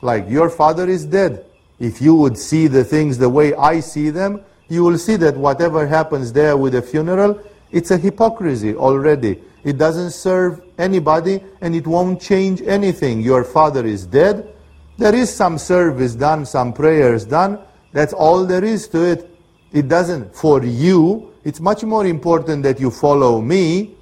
Like, 0.00 0.28
your 0.28 0.48
father 0.48 0.88
is 0.88 1.04
dead. 1.04 1.44
If 1.78 2.00
you 2.00 2.14
would 2.14 2.38
see 2.38 2.66
the 2.66 2.84
things 2.84 3.18
the 3.18 3.28
way 3.28 3.54
I 3.54 3.80
see 3.80 4.10
them, 4.10 4.42
you 4.68 4.84
will 4.84 4.98
see 4.98 5.16
that 5.16 5.36
whatever 5.36 5.86
happens 5.86 6.32
there 6.32 6.56
with 6.56 6.72
the 6.74 6.82
funeral, 6.82 7.40
it's 7.70 7.90
a 7.90 7.98
hypocrisy 7.98 8.74
already. 8.74 9.42
It 9.64 9.78
doesn't 9.78 10.12
serve 10.12 10.62
anybody 10.78 11.42
and 11.60 11.74
it 11.74 11.86
won't 11.86 12.20
change 12.20 12.62
anything. 12.62 13.20
Your 13.20 13.44
father 13.44 13.84
is 13.86 14.06
dead. 14.06 14.54
There 14.96 15.14
is 15.14 15.34
some 15.34 15.58
service 15.58 16.14
done, 16.14 16.46
some 16.46 16.72
prayers 16.72 17.24
done. 17.24 17.58
That's 17.92 18.12
all 18.12 18.44
there 18.44 18.64
is 18.64 18.88
to 18.88 19.04
it. 19.04 19.30
It 19.72 19.88
doesn't, 19.88 20.34
for 20.34 20.64
you, 20.64 21.34
it's 21.44 21.60
much 21.60 21.84
more 21.84 22.06
important 22.06 22.62
that 22.62 22.80
you 22.80 22.90
follow 22.90 23.40
me 23.40 23.94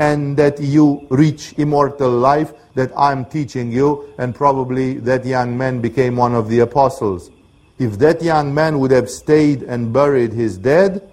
and 0.00 0.34
that 0.38 0.58
you 0.58 1.06
reach 1.10 1.52
immortal 1.58 2.10
life 2.10 2.54
that 2.74 2.90
I'm 2.96 3.26
teaching 3.26 3.70
you, 3.70 4.12
and 4.16 4.34
probably 4.34 4.94
that 4.94 5.26
young 5.26 5.56
man 5.56 5.82
became 5.82 6.16
one 6.16 6.34
of 6.34 6.48
the 6.48 6.60
apostles. 6.60 7.30
If 7.78 7.98
that 7.98 8.22
young 8.22 8.54
man 8.54 8.78
would 8.80 8.92
have 8.92 9.10
stayed 9.10 9.62
and 9.62 9.92
buried 9.92 10.32
his 10.32 10.56
dead, 10.56 11.12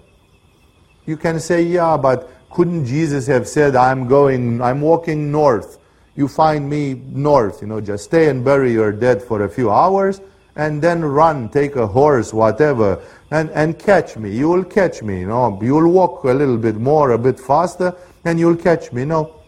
you 1.04 1.18
can 1.18 1.38
say, 1.38 1.62
yeah, 1.62 1.98
but 1.98 2.30
couldn't 2.50 2.86
Jesus 2.86 3.26
have 3.26 3.46
said, 3.46 3.76
I'm 3.76 4.08
going, 4.08 4.62
I'm 4.62 4.80
walking 4.80 5.30
north. 5.30 5.78
You 6.16 6.26
find 6.26 6.68
me 6.68 6.94
north, 6.94 7.60
you 7.60 7.68
know, 7.68 7.82
just 7.82 8.04
stay 8.04 8.30
and 8.30 8.42
bury 8.42 8.72
your 8.72 8.90
dead 8.90 9.22
for 9.22 9.42
a 9.42 9.50
few 9.50 9.70
hours 9.70 10.22
and 10.58 10.82
then 10.82 11.04
run, 11.04 11.48
take 11.48 11.76
a 11.76 11.86
horse, 11.86 12.34
whatever, 12.34 13.00
and, 13.30 13.48
and 13.50 13.78
catch 13.78 14.16
me. 14.16 14.36
You 14.36 14.48
will 14.48 14.64
catch 14.64 15.02
me, 15.02 15.20
you 15.20 15.28
know. 15.28 15.56
You 15.62 15.74
will 15.76 15.92
walk 15.92 16.24
a 16.24 16.32
little 16.32 16.58
bit 16.58 16.74
more, 16.74 17.12
a 17.12 17.18
bit 17.18 17.38
faster, 17.38 17.94
and 18.24 18.38
you'll 18.38 18.56
catch 18.56 18.92
me. 18.92 19.04
No. 19.04 19.42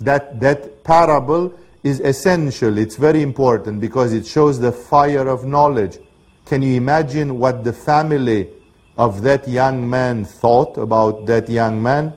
That, 0.00 0.40
that 0.40 0.84
parable 0.84 1.52
is 1.82 2.00
essential. 2.00 2.76
It's 2.78 2.96
very 2.96 3.22
important 3.22 3.80
because 3.80 4.12
it 4.12 4.26
shows 4.26 4.60
the 4.60 4.72
fire 4.72 5.28
of 5.28 5.44
knowledge. 5.44 5.98
Can 6.44 6.62
you 6.62 6.74
imagine 6.76 7.38
what 7.38 7.64
the 7.64 7.72
family 7.72 8.50
of 8.96 9.22
that 9.22 9.48
young 9.48 9.88
man 9.88 10.24
thought 10.24 10.76
about 10.78 11.26
that 11.26 11.48
young 11.48 11.82
man? 11.82 12.12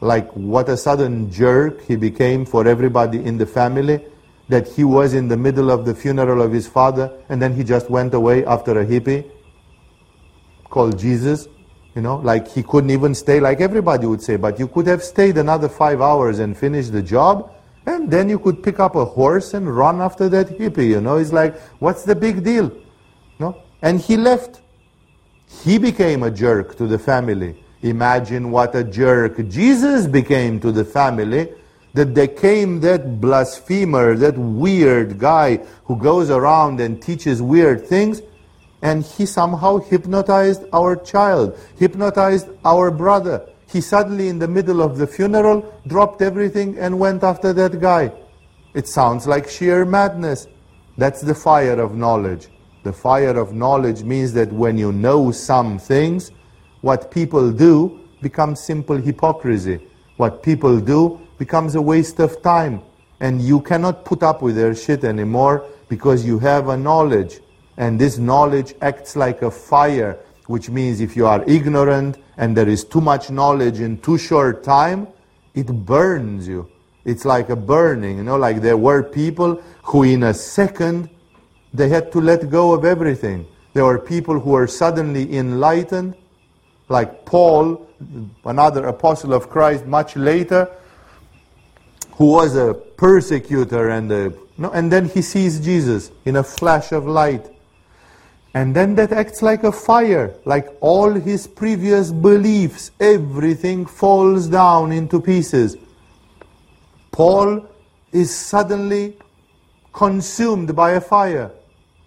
like 0.00 0.30
what 0.32 0.68
a 0.68 0.76
sudden 0.76 1.30
jerk 1.30 1.82
he 1.82 1.96
became 1.96 2.44
for 2.44 2.66
everybody 2.66 3.24
in 3.24 3.36
the 3.36 3.46
family, 3.46 4.04
that 4.48 4.68
he 4.68 4.84
was 4.84 5.14
in 5.14 5.28
the 5.28 5.36
middle 5.36 5.70
of 5.70 5.84
the 5.84 5.94
funeral 5.94 6.40
of 6.40 6.52
his 6.52 6.66
father 6.66 7.12
and 7.28 7.42
then 7.42 7.54
he 7.54 7.64
just 7.64 7.90
went 7.90 8.14
away 8.14 8.44
after 8.46 8.80
a 8.80 8.86
hippie 8.86 9.30
called 10.70 10.98
Jesus. 10.98 11.48
You 11.98 12.02
know, 12.02 12.18
like 12.18 12.46
he 12.46 12.62
couldn't 12.62 12.90
even 12.90 13.12
stay 13.12 13.40
like 13.40 13.60
everybody 13.60 14.06
would 14.06 14.22
say, 14.22 14.36
but 14.36 14.56
you 14.60 14.68
could 14.68 14.86
have 14.86 15.02
stayed 15.02 15.36
another 15.36 15.68
five 15.68 16.00
hours 16.00 16.38
and 16.38 16.56
finished 16.56 16.92
the 16.92 17.02
job, 17.02 17.52
and 17.86 18.08
then 18.08 18.28
you 18.28 18.38
could 18.38 18.62
pick 18.62 18.78
up 18.78 18.94
a 18.94 19.04
horse 19.04 19.52
and 19.52 19.68
run 19.76 20.00
after 20.00 20.28
that 20.28 20.46
hippie. 20.46 20.90
You 20.90 21.00
know, 21.00 21.16
it's 21.16 21.32
like, 21.32 21.58
what's 21.80 22.04
the 22.04 22.14
big 22.14 22.44
deal? 22.44 22.70
No? 23.40 23.60
And 23.82 24.00
he 24.00 24.16
left. 24.16 24.60
He 25.64 25.76
became 25.76 26.22
a 26.22 26.30
jerk 26.30 26.76
to 26.76 26.86
the 26.86 27.00
family 27.00 27.64
Imagine 27.82 28.52
what 28.52 28.76
a 28.76 28.84
jerk 28.84 29.48
Jesus 29.48 30.06
became 30.06 30.60
to 30.60 30.70
the 30.70 30.84
family, 30.84 31.52
that 31.94 32.14
they 32.14 32.28
came 32.28 32.78
that 32.82 33.20
blasphemer, 33.20 34.16
that 34.16 34.38
weird 34.38 35.18
guy 35.18 35.56
who 35.86 35.96
goes 35.96 36.30
around 36.30 36.78
and 36.78 37.02
teaches 37.02 37.42
weird 37.42 37.84
things, 37.84 38.22
and 38.82 39.04
he 39.04 39.26
somehow 39.26 39.78
hypnotized 39.78 40.62
our 40.72 40.96
child, 40.96 41.58
hypnotized 41.76 42.48
our 42.64 42.90
brother. 42.90 43.48
He 43.68 43.80
suddenly, 43.80 44.28
in 44.28 44.38
the 44.38 44.48
middle 44.48 44.80
of 44.80 44.98
the 44.98 45.06
funeral, 45.06 45.74
dropped 45.86 46.22
everything 46.22 46.78
and 46.78 46.98
went 46.98 47.22
after 47.22 47.52
that 47.52 47.80
guy. 47.80 48.12
It 48.74 48.86
sounds 48.86 49.26
like 49.26 49.48
sheer 49.48 49.84
madness. 49.84 50.46
That's 50.96 51.20
the 51.20 51.34
fire 51.34 51.80
of 51.80 51.94
knowledge. 51.94 52.48
The 52.84 52.92
fire 52.92 53.36
of 53.36 53.52
knowledge 53.52 54.02
means 54.02 54.32
that 54.34 54.52
when 54.52 54.78
you 54.78 54.92
know 54.92 55.32
some 55.32 55.78
things, 55.78 56.30
what 56.80 57.10
people 57.10 57.50
do 57.50 58.00
becomes 58.22 58.64
simple 58.64 58.96
hypocrisy. 58.96 59.80
What 60.16 60.42
people 60.42 60.80
do 60.80 61.20
becomes 61.38 61.74
a 61.74 61.82
waste 61.82 62.20
of 62.20 62.40
time. 62.42 62.82
And 63.20 63.42
you 63.42 63.60
cannot 63.60 64.04
put 64.04 64.22
up 64.22 64.42
with 64.42 64.56
their 64.56 64.74
shit 64.74 65.04
anymore 65.04 65.66
because 65.88 66.24
you 66.24 66.38
have 66.38 66.68
a 66.68 66.76
knowledge. 66.76 67.40
And 67.78 67.98
this 67.98 68.18
knowledge 68.18 68.74
acts 68.82 69.14
like 69.16 69.40
a 69.42 69.50
fire, 69.50 70.18
which 70.48 70.68
means 70.68 71.00
if 71.00 71.16
you 71.16 71.26
are 71.26 71.44
ignorant 71.46 72.18
and 72.36 72.56
there 72.56 72.68
is 72.68 72.84
too 72.84 73.00
much 73.00 73.30
knowledge 73.30 73.78
in 73.78 73.98
too 73.98 74.18
short 74.18 74.64
time, 74.64 75.06
it 75.54 75.66
burns 75.66 76.46
you. 76.48 76.68
It's 77.04 77.24
like 77.24 77.50
a 77.50 77.56
burning, 77.56 78.18
you 78.18 78.24
know, 78.24 78.36
like 78.36 78.60
there 78.60 78.76
were 78.76 79.02
people 79.02 79.62
who 79.84 80.02
in 80.02 80.24
a 80.24 80.34
second, 80.34 81.08
they 81.72 81.88
had 81.88 82.10
to 82.12 82.20
let 82.20 82.50
go 82.50 82.72
of 82.72 82.84
everything. 82.84 83.46
There 83.74 83.84
were 83.84 83.98
people 83.98 84.40
who 84.40 84.50
were 84.50 84.66
suddenly 84.66 85.36
enlightened, 85.36 86.16
like 86.88 87.24
Paul, 87.24 87.88
another 88.44 88.86
apostle 88.86 89.32
of 89.32 89.48
Christ 89.48 89.86
much 89.86 90.16
later, 90.16 90.68
who 92.12 92.32
was 92.32 92.56
a 92.56 92.74
persecutor 92.74 93.90
and 93.90 94.10
a, 94.10 94.32
no, 94.56 94.70
and 94.72 94.90
then 94.90 95.08
he 95.08 95.22
sees 95.22 95.60
Jesus 95.60 96.10
in 96.24 96.36
a 96.36 96.42
flash 96.42 96.90
of 96.90 97.06
light. 97.06 97.48
And 98.58 98.74
then 98.74 98.96
that 98.96 99.12
acts 99.12 99.40
like 99.40 99.62
a 99.62 99.70
fire, 99.70 100.34
like 100.44 100.66
all 100.80 101.12
his 101.12 101.46
previous 101.46 102.10
beliefs, 102.10 102.90
everything 102.98 103.86
falls 103.86 104.48
down 104.48 104.90
into 104.90 105.20
pieces. 105.20 105.76
Paul 107.12 107.64
is 108.10 108.34
suddenly 108.34 109.16
consumed 109.92 110.74
by 110.74 110.90
a 110.90 111.00
fire. 111.00 111.52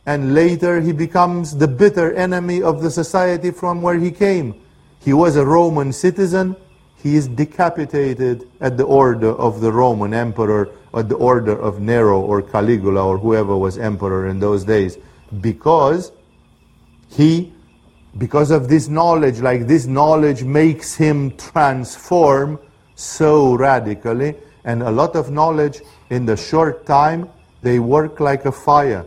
And 0.05 0.34
later 0.34 0.81
he 0.81 0.91
becomes 0.91 1.55
the 1.55 1.70
bitter 1.70 2.13
enemy 2.15 2.62
of 2.62 2.81
the 2.81 2.91
society 2.91 3.51
from 3.51 3.81
where 3.81 3.98
he 3.98 4.12
came. 4.12 4.62
He 5.00 5.13
was 5.13 5.38
a 5.38 5.46
Roman 5.46 5.93
citizen. 5.93 6.58
He 6.98 7.15
is 7.15 7.29
decapitated 7.29 8.46
at 8.60 8.75
the 8.75 8.84
order 8.84 9.29
of 9.29 9.62
the 9.62 9.72
Roman 9.72 10.13
emperor, 10.13 10.67
at 10.93 11.08
the 11.08 11.15
order 11.15 11.58
of 11.58 11.79
Nero 11.79 12.20
or 12.20 12.41
Caligula 12.41 13.05
or 13.08 13.17
whoever 13.17 13.55
was 13.55 13.77
emperor 13.77 14.27
in 14.27 14.41
those 14.41 14.65
days. 14.65 14.98
Because 15.39 16.12
he, 17.11 17.53
because 18.17 18.51
of 18.51 18.67
this 18.67 18.87
knowledge, 18.87 19.39
like 19.39 19.67
this 19.67 19.85
knowledge 19.85 20.43
makes 20.43 20.95
him 20.95 21.35
transform 21.37 22.59
so 22.95 23.55
radically. 23.55 24.35
And 24.63 24.83
a 24.83 24.91
lot 24.91 25.15
of 25.15 25.31
knowledge 25.31 25.81
in 26.09 26.25
the 26.25 26.37
short 26.37 26.85
time, 26.85 27.29
they 27.61 27.79
work 27.79 28.19
like 28.19 28.45
a 28.45 28.51
fire. 28.51 29.05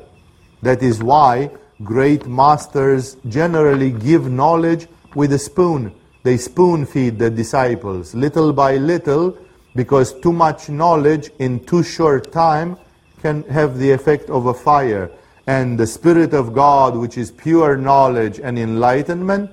That 0.62 0.82
is 0.82 1.02
why 1.02 1.50
great 1.82 2.26
masters 2.26 3.16
generally 3.28 3.90
give 3.90 4.30
knowledge 4.30 4.86
with 5.14 5.32
a 5.32 5.38
spoon. 5.38 5.92
They 6.22 6.36
spoon 6.36 6.86
feed 6.86 7.18
the 7.18 7.30
disciples 7.30 8.14
little 8.14 8.52
by 8.52 8.76
little 8.76 9.36
because 9.74 10.18
too 10.20 10.32
much 10.32 10.68
knowledge 10.68 11.30
in 11.38 11.64
too 11.64 11.82
short 11.82 12.32
time 12.32 12.76
can 13.20 13.42
have 13.44 13.78
the 13.78 13.90
effect 13.90 14.30
of 14.30 14.46
a 14.46 14.54
fire. 14.54 15.10
And 15.46 15.78
the 15.78 15.86
Spirit 15.86 16.32
of 16.32 16.54
God, 16.54 16.96
which 16.96 17.18
is 17.18 17.30
pure 17.30 17.76
knowledge 17.76 18.40
and 18.40 18.58
enlightenment, 18.58 19.50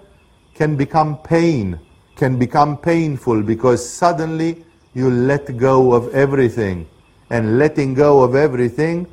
can 0.54 0.76
become 0.76 1.18
pain, 1.18 1.80
can 2.16 2.40
become 2.40 2.78
painful 2.78 3.44
because 3.44 3.88
suddenly 3.88 4.64
you 4.94 5.10
let 5.10 5.58
go 5.58 5.94
of 5.94 6.14
everything. 6.14 6.88
And 7.30 7.58
letting 7.58 7.94
go 7.94 8.22
of 8.22 8.36
everything 8.36 9.08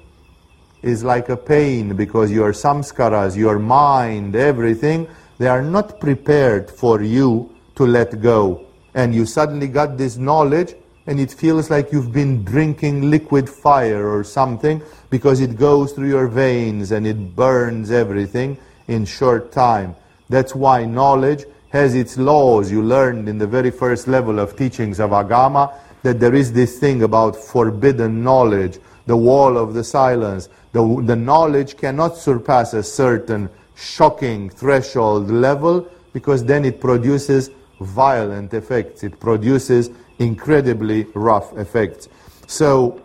is 0.82 1.04
like 1.04 1.28
a 1.28 1.36
pain 1.36 1.96
because 1.96 2.30
your 2.30 2.52
samskaras, 2.52 3.36
your 3.36 3.58
mind, 3.58 4.36
everything, 4.36 5.08
they 5.38 5.46
are 5.46 5.62
not 5.62 6.00
prepared 6.00 6.70
for 6.70 7.02
you 7.02 7.54
to 7.76 7.86
let 7.86 8.20
go. 8.20 8.66
And 8.94 9.14
you 9.14 9.26
suddenly 9.26 9.68
got 9.68 9.96
this 9.96 10.16
knowledge 10.16 10.74
and 11.08 11.18
it 11.18 11.32
feels 11.32 11.70
like 11.70 11.90
you've 11.90 12.12
been 12.12 12.44
drinking 12.44 13.10
liquid 13.10 13.48
fire 13.48 14.06
or 14.06 14.22
something 14.22 14.82
because 15.08 15.40
it 15.40 15.56
goes 15.56 15.92
through 15.92 16.10
your 16.10 16.28
veins 16.28 16.92
and 16.92 17.06
it 17.06 17.34
burns 17.34 17.90
everything 17.90 18.58
in 18.88 19.06
short 19.06 19.50
time. 19.50 19.96
That's 20.28 20.54
why 20.54 20.84
knowledge 20.84 21.46
has 21.70 21.94
its 21.94 22.18
laws. 22.18 22.70
You 22.70 22.82
learned 22.82 23.26
in 23.26 23.38
the 23.38 23.46
very 23.46 23.70
first 23.70 24.06
level 24.06 24.38
of 24.38 24.54
teachings 24.54 25.00
of 25.00 25.12
Agama 25.12 25.72
that 26.02 26.20
there 26.20 26.34
is 26.34 26.52
this 26.52 26.78
thing 26.78 27.02
about 27.02 27.34
forbidden 27.34 28.22
knowledge, 28.22 28.78
the 29.06 29.16
wall 29.16 29.56
of 29.56 29.72
the 29.72 29.84
silence. 29.84 30.50
The, 30.72 31.02
the 31.06 31.16
knowledge 31.16 31.78
cannot 31.78 32.18
surpass 32.18 32.74
a 32.74 32.82
certain 32.82 33.48
shocking 33.74 34.50
threshold 34.50 35.30
level 35.30 35.88
because 36.12 36.44
then 36.44 36.66
it 36.66 36.82
produces 36.82 37.50
violent 37.80 38.52
effects. 38.52 39.02
It 39.02 39.18
produces 39.18 39.88
incredibly 40.18 41.04
rough 41.14 41.56
effects. 41.56 42.08
So 42.46 43.02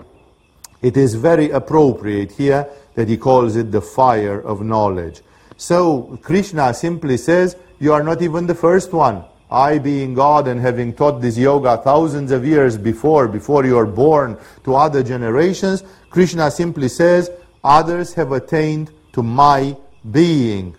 it 0.82 0.98
is 0.98 1.16
very 1.16 1.50
appropriate 1.52 2.32
here 2.32 2.68
that 2.96 3.08
he 3.08 3.18
calls 3.18 3.56
it 3.56 3.72
the 3.72 3.82
fire 3.82 4.40
of 4.42 4.62
knowledge. 4.62 5.22
So 5.58 6.20
Krishna 6.22 6.74
simply 6.74 7.18
says, 7.18 7.56
you 7.80 7.94
are 7.94 8.04
not 8.04 8.22
even 8.22 8.48
the 8.48 8.56
first 8.56 8.94
one. 8.94 9.24
I 9.50 9.78
being 9.78 10.14
God 10.14 10.48
and 10.48 10.60
having 10.60 10.94
taught 10.94 11.22
this 11.22 11.38
yoga 11.38 11.78
thousands 11.78 12.32
of 12.32 12.46
years 12.46 12.78
before, 12.78 13.28
before 13.28 13.66
you 13.66 13.78
are 13.78 13.86
born 13.86 14.38
to 14.64 14.76
other 14.76 15.04
generations, 15.04 15.84
Krishna 16.10 16.50
simply 16.50 16.90
says, 16.90 17.30
others 17.64 18.14
have 18.16 18.32
attained 18.32 18.92
to 19.14 19.22
my 19.22 19.78
being. 20.10 20.76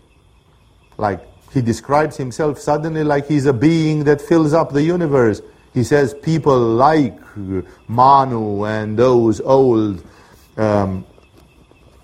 Like 0.97 1.21
he 1.53 1.63
describes 1.63 2.17
himself 2.17 2.59
suddenly 2.59 3.05
like 3.05 3.29
he's 3.29 3.47
a 3.47 3.53
being 3.53 4.05
that 4.05 4.21
fills 4.21 4.53
up 4.53 4.73
the 4.73 4.83
universe. 4.83 5.41
He 5.75 5.83
says 5.83 6.15
people 6.15 6.59
like 6.59 7.19
Manu 7.89 8.65
and 8.65 8.97
those 8.97 9.41
old 9.41 10.03
um, 10.57 11.05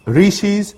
rishis, 0.04 0.74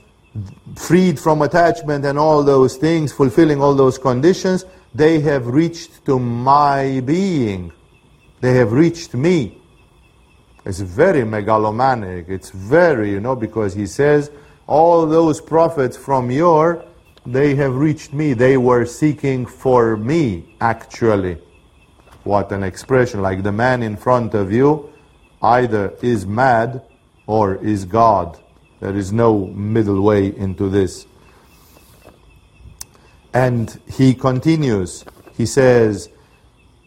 freed 0.76 1.18
from 1.18 1.42
attachment 1.42 2.04
and 2.04 2.18
all 2.18 2.42
those 2.42 2.76
things, 2.76 3.12
fulfilling 3.12 3.62
all 3.62 3.74
those 3.74 3.98
conditions, 3.98 4.64
they 4.94 5.20
have 5.20 5.46
reached 5.46 6.04
to 6.04 6.18
my 6.18 7.00
being. 7.00 7.72
They 8.40 8.54
have 8.54 8.72
reached 8.72 9.14
me. 9.14 9.58
It's 10.64 10.80
very 10.80 11.24
megalomanic. 11.24 12.28
It's 12.28 12.50
very, 12.50 13.10
you 13.10 13.20
know, 13.20 13.34
because 13.34 13.74
he 13.74 13.86
says, 13.86 14.30
all 14.66 15.06
those 15.06 15.40
prophets 15.40 15.96
from 15.96 16.30
your, 16.30 16.84
they 17.24 17.54
have 17.54 17.74
reached 17.74 18.12
me. 18.12 18.34
They 18.34 18.56
were 18.56 18.84
seeking 18.84 19.46
for 19.46 19.96
me, 19.96 20.56
actually. 20.60 21.38
What 22.24 22.52
an 22.52 22.62
expression. 22.62 23.20
Like 23.22 23.42
the 23.42 23.52
man 23.52 23.82
in 23.82 23.96
front 23.96 24.34
of 24.34 24.52
you 24.52 24.92
either 25.42 25.94
is 26.02 26.26
mad 26.26 26.82
or 27.26 27.56
is 27.56 27.84
God. 27.84 28.38
There 28.80 28.96
is 28.96 29.12
no 29.12 29.46
middle 29.46 30.02
way 30.02 30.34
into 30.36 30.68
this. 30.68 31.06
And 33.34 33.80
he 33.86 34.14
continues, 34.14 35.04
he 35.36 35.46
says, 35.46 36.10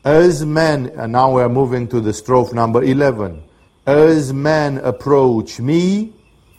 as 0.03 0.45
men, 0.45 0.91
and 0.95 1.13
now 1.13 1.31
we're 1.31 1.49
moving 1.49 1.87
to 1.87 1.99
the 1.99 2.11
strophe 2.11 2.53
number 2.53 2.83
11, 2.83 3.43
as 3.87 4.31
men 4.31 4.77
approach 4.77 5.59
me, 5.59 6.13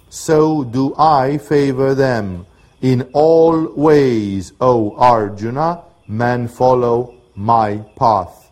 so 0.08 0.64
do 0.64 0.94
I 0.96 1.38
favor 1.38 1.94
them. 1.94 2.46
In 2.82 3.08
all 3.12 3.72
ways, 3.74 4.52
O 4.60 4.96
Arjuna, 4.96 5.82
men 6.08 6.48
follow 6.48 7.14
my 7.36 7.76
path. 7.96 8.45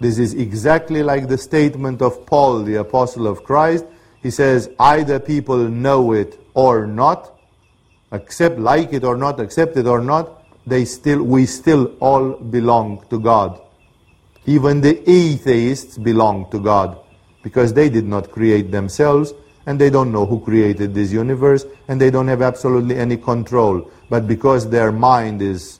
This 0.00 0.18
is 0.18 0.34
exactly 0.34 1.02
like 1.02 1.28
the 1.28 1.38
statement 1.38 2.02
of 2.02 2.24
Paul, 2.26 2.62
the 2.62 2.76
apostle 2.76 3.26
of 3.26 3.42
Christ. 3.42 3.84
He 4.22 4.30
says, 4.30 4.70
either 4.78 5.18
people 5.18 5.56
know 5.56 6.12
it 6.12 6.40
or 6.54 6.86
not, 6.86 7.36
accept, 8.12 8.58
like 8.58 8.92
it 8.92 9.04
or 9.04 9.16
not, 9.16 9.40
accept 9.40 9.76
it 9.76 9.86
or 9.86 10.00
not, 10.00 10.44
they 10.66 10.84
still, 10.84 11.22
we 11.22 11.46
still 11.46 11.96
all 12.00 12.32
belong 12.34 13.04
to 13.10 13.18
God. 13.18 13.60
Even 14.46 14.80
the 14.80 15.02
atheists 15.10 15.98
belong 15.98 16.50
to 16.50 16.60
God 16.60 16.98
because 17.42 17.72
they 17.72 17.88
did 17.88 18.06
not 18.06 18.30
create 18.30 18.70
themselves 18.70 19.34
and 19.66 19.78
they 19.78 19.90
don't 19.90 20.12
know 20.12 20.24
who 20.24 20.40
created 20.40 20.94
this 20.94 21.12
universe 21.12 21.66
and 21.88 22.00
they 22.00 22.10
don't 22.10 22.28
have 22.28 22.42
absolutely 22.42 22.96
any 22.96 23.16
control. 23.16 23.90
But 24.08 24.26
because 24.26 24.68
their 24.70 24.92
mind 24.92 25.42
is 25.42 25.77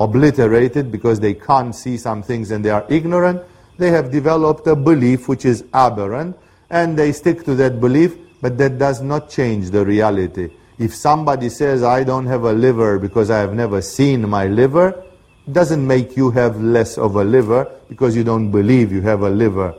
obliterated, 0.00 0.90
because 0.90 1.20
they 1.20 1.34
can't 1.34 1.74
see 1.74 1.96
some 1.96 2.22
things 2.22 2.50
and 2.50 2.64
they 2.64 2.70
are 2.70 2.84
ignorant, 2.88 3.42
they 3.78 3.90
have 3.90 4.10
developed 4.10 4.66
a 4.66 4.74
belief 4.74 5.28
which 5.28 5.44
is 5.44 5.62
aberrant 5.72 6.36
and 6.70 6.98
they 6.98 7.12
stick 7.12 7.44
to 7.44 7.54
that 7.54 7.80
belief, 7.80 8.16
but 8.40 8.58
that 8.58 8.78
does 8.78 9.00
not 9.00 9.30
change 9.30 9.70
the 9.70 9.84
reality. 9.84 10.50
If 10.78 10.94
somebody 10.94 11.50
says, 11.50 11.82
I 11.82 12.02
don't 12.02 12.26
have 12.26 12.44
a 12.44 12.52
liver 12.52 12.98
because 12.98 13.30
I 13.30 13.38
have 13.38 13.54
never 13.54 13.82
seen 13.82 14.28
my 14.28 14.46
liver, 14.46 15.04
doesn't 15.52 15.86
make 15.86 16.16
you 16.16 16.30
have 16.32 16.60
less 16.60 16.96
of 16.98 17.16
a 17.16 17.24
liver 17.24 17.70
because 17.88 18.16
you 18.16 18.24
don't 18.24 18.50
believe 18.50 18.90
you 18.90 19.02
have 19.02 19.22
a 19.22 19.30
liver. 19.30 19.74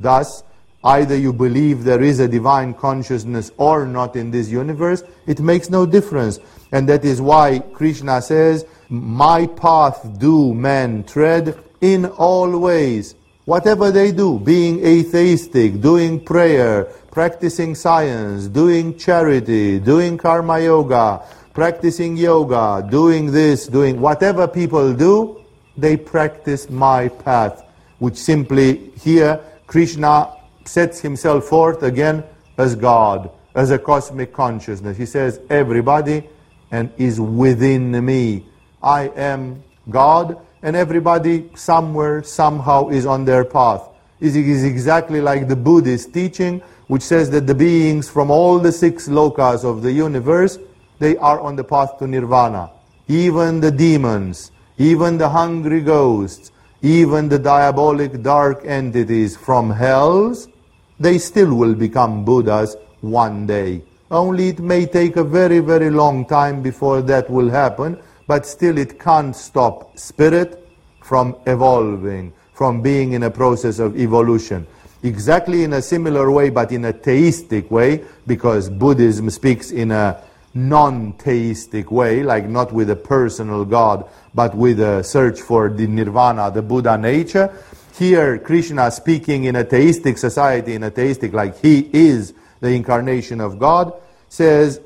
Thus, 0.00 0.42
Either 0.86 1.16
you 1.16 1.32
believe 1.32 1.82
there 1.82 2.00
is 2.00 2.20
a 2.20 2.28
divine 2.28 2.72
consciousness 2.72 3.50
or 3.56 3.84
not 3.84 4.14
in 4.14 4.30
this 4.30 4.48
universe, 4.48 5.02
it 5.26 5.40
makes 5.40 5.68
no 5.68 5.84
difference. 5.84 6.38
And 6.70 6.88
that 6.88 7.04
is 7.04 7.20
why 7.20 7.58
Krishna 7.58 8.22
says, 8.22 8.64
My 8.88 9.46
path 9.46 10.18
do 10.18 10.54
men 10.54 11.04
tread 11.04 11.58
in 11.80 12.06
all 12.06 12.58
ways. 12.58 13.14
Whatever 13.44 13.90
they 13.90 14.12
do, 14.12 14.38
being 14.38 14.84
atheistic, 14.84 15.80
doing 15.80 16.24
prayer, 16.24 16.84
practicing 17.10 17.74
science, 17.74 18.48
doing 18.48 18.96
charity, 18.98 19.78
doing 19.78 20.18
karma 20.18 20.60
yoga, 20.60 21.22
practicing 21.54 22.16
yoga, 22.16 22.86
doing 22.90 23.32
this, 23.32 23.66
doing 23.66 24.00
whatever 24.00 24.46
people 24.46 24.92
do, 24.92 25.42
they 25.76 25.96
practice 25.96 26.68
my 26.68 27.08
path, 27.08 27.64
which 27.98 28.16
simply 28.16 28.90
here 29.00 29.40
Krishna 29.66 30.32
sets 30.64 31.00
himself 31.00 31.44
forth 31.44 31.82
again 31.82 32.24
as 32.58 32.74
God, 32.74 33.30
as 33.54 33.70
a 33.70 33.78
cosmic 33.78 34.32
consciousness. 34.32 34.96
He 34.96 35.06
says, 35.06 35.40
everybody 35.50 36.28
and 36.70 36.90
is 36.98 37.20
within 37.20 38.04
me. 38.04 38.46
I 38.82 39.08
am 39.16 39.62
God, 39.90 40.38
and 40.62 40.76
everybody 40.76 41.50
somewhere, 41.54 42.22
somehow 42.22 42.88
is 42.88 43.06
on 43.06 43.24
their 43.24 43.44
path. 43.44 43.88
It 44.20 44.34
is 44.34 44.64
exactly 44.64 45.20
like 45.20 45.48
the 45.48 45.56
Buddhist 45.56 46.12
teaching, 46.12 46.62
which 46.88 47.02
says 47.02 47.30
that 47.30 47.46
the 47.46 47.54
beings 47.54 48.08
from 48.08 48.30
all 48.30 48.58
the 48.58 48.72
six 48.72 49.08
lokas 49.08 49.64
of 49.64 49.82
the 49.82 49.92
universe, 49.92 50.58
they 50.98 51.16
are 51.18 51.40
on 51.40 51.56
the 51.56 51.64
path 51.64 51.98
to 51.98 52.06
nirvana. 52.06 52.70
Even 53.08 53.60
the 53.60 53.70
demons, 53.70 54.50
even 54.78 55.18
the 55.18 55.28
hungry 55.28 55.80
ghosts, 55.80 56.50
even 56.82 57.28
the 57.28 57.38
diabolic 57.38 58.22
dark 58.22 58.64
entities 58.64 59.36
from 59.36 59.70
hells, 59.70 60.48
they 60.98 61.18
still 61.18 61.54
will 61.54 61.74
become 61.74 62.24
Buddhas 62.24 62.76
one 63.00 63.46
day. 63.46 63.82
Only 64.10 64.48
it 64.48 64.60
may 64.60 64.86
take 64.86 65.16
a 65.16 65.24
very, 65.24 65.58
very 65.58 65.90
long 65.90 66.24
time 66.26 66.62
before 66.62 67.02
that 67.02 67.28
will 67.28 67.50
happen, 67.50 67.98
but 68.26 68.46
still 68.46 68.78
it 68.78 68.98
can't 68.98 69.34
stop 69.34 69.98
spirit 69.98 70.68
from 71.02 71.36
evolving, 71.46 72.32
from 72.52 72.82
being 72.82 73.12
in 73.12 73.22
a 73.22 73.30
process 73.30 73.78
of 73.78 73.96
evolution. 73.96 74.66
Exactly 75.02 75.62
in 75.62 75.74
a 75.74 75.82
similar 75.82 76.30
way, 76.30 76.50
but 76.50 76.72
in 76.72 76.84
a 76.86 76.92
theistic 76.92 77.70
way, 77.70 78.04
because 78.26 78.68
Buddhism 78.68 79.30
speaks 79.30 79.70
in 79.70 79.92
a 79.92 80.20
non-theistic 80.54 81.90
way, 81.92 82.22
like 82.22 82.48
not 82.48 82.72
with 82.72 82.90
a 82.90 82.96
personal 82.96 83.64
God, 83.64 84.08
but 84.34 84.54
with 84.54 84.80
a 84.80 85.04
search 85.04 85.40
for 85.40 85.68
the 85.68 85.86
nirvana, 85.86 86.50
the 86.50 86.62
Buddha 86.62 86.96
nature. 86.96 87.52
Here, 87.96 88.38
Krishna 88.38 88.90
speaking 88.90 89.44
in 89.44 89.56
a 89.56 89.64
theistic 89.64 90.18
society, 90.18 90.74
in 90.74 90.82
a 90.82 90.90
theistic, 90.90 91.32
like 91.32 91.60
he 91.60 91.88
is 91.92 92.34
the 92.60 92.70
incarnation 92.70 93.40
of 93.40 93.58
God, 93.58 93.92
says, 94.28 94.80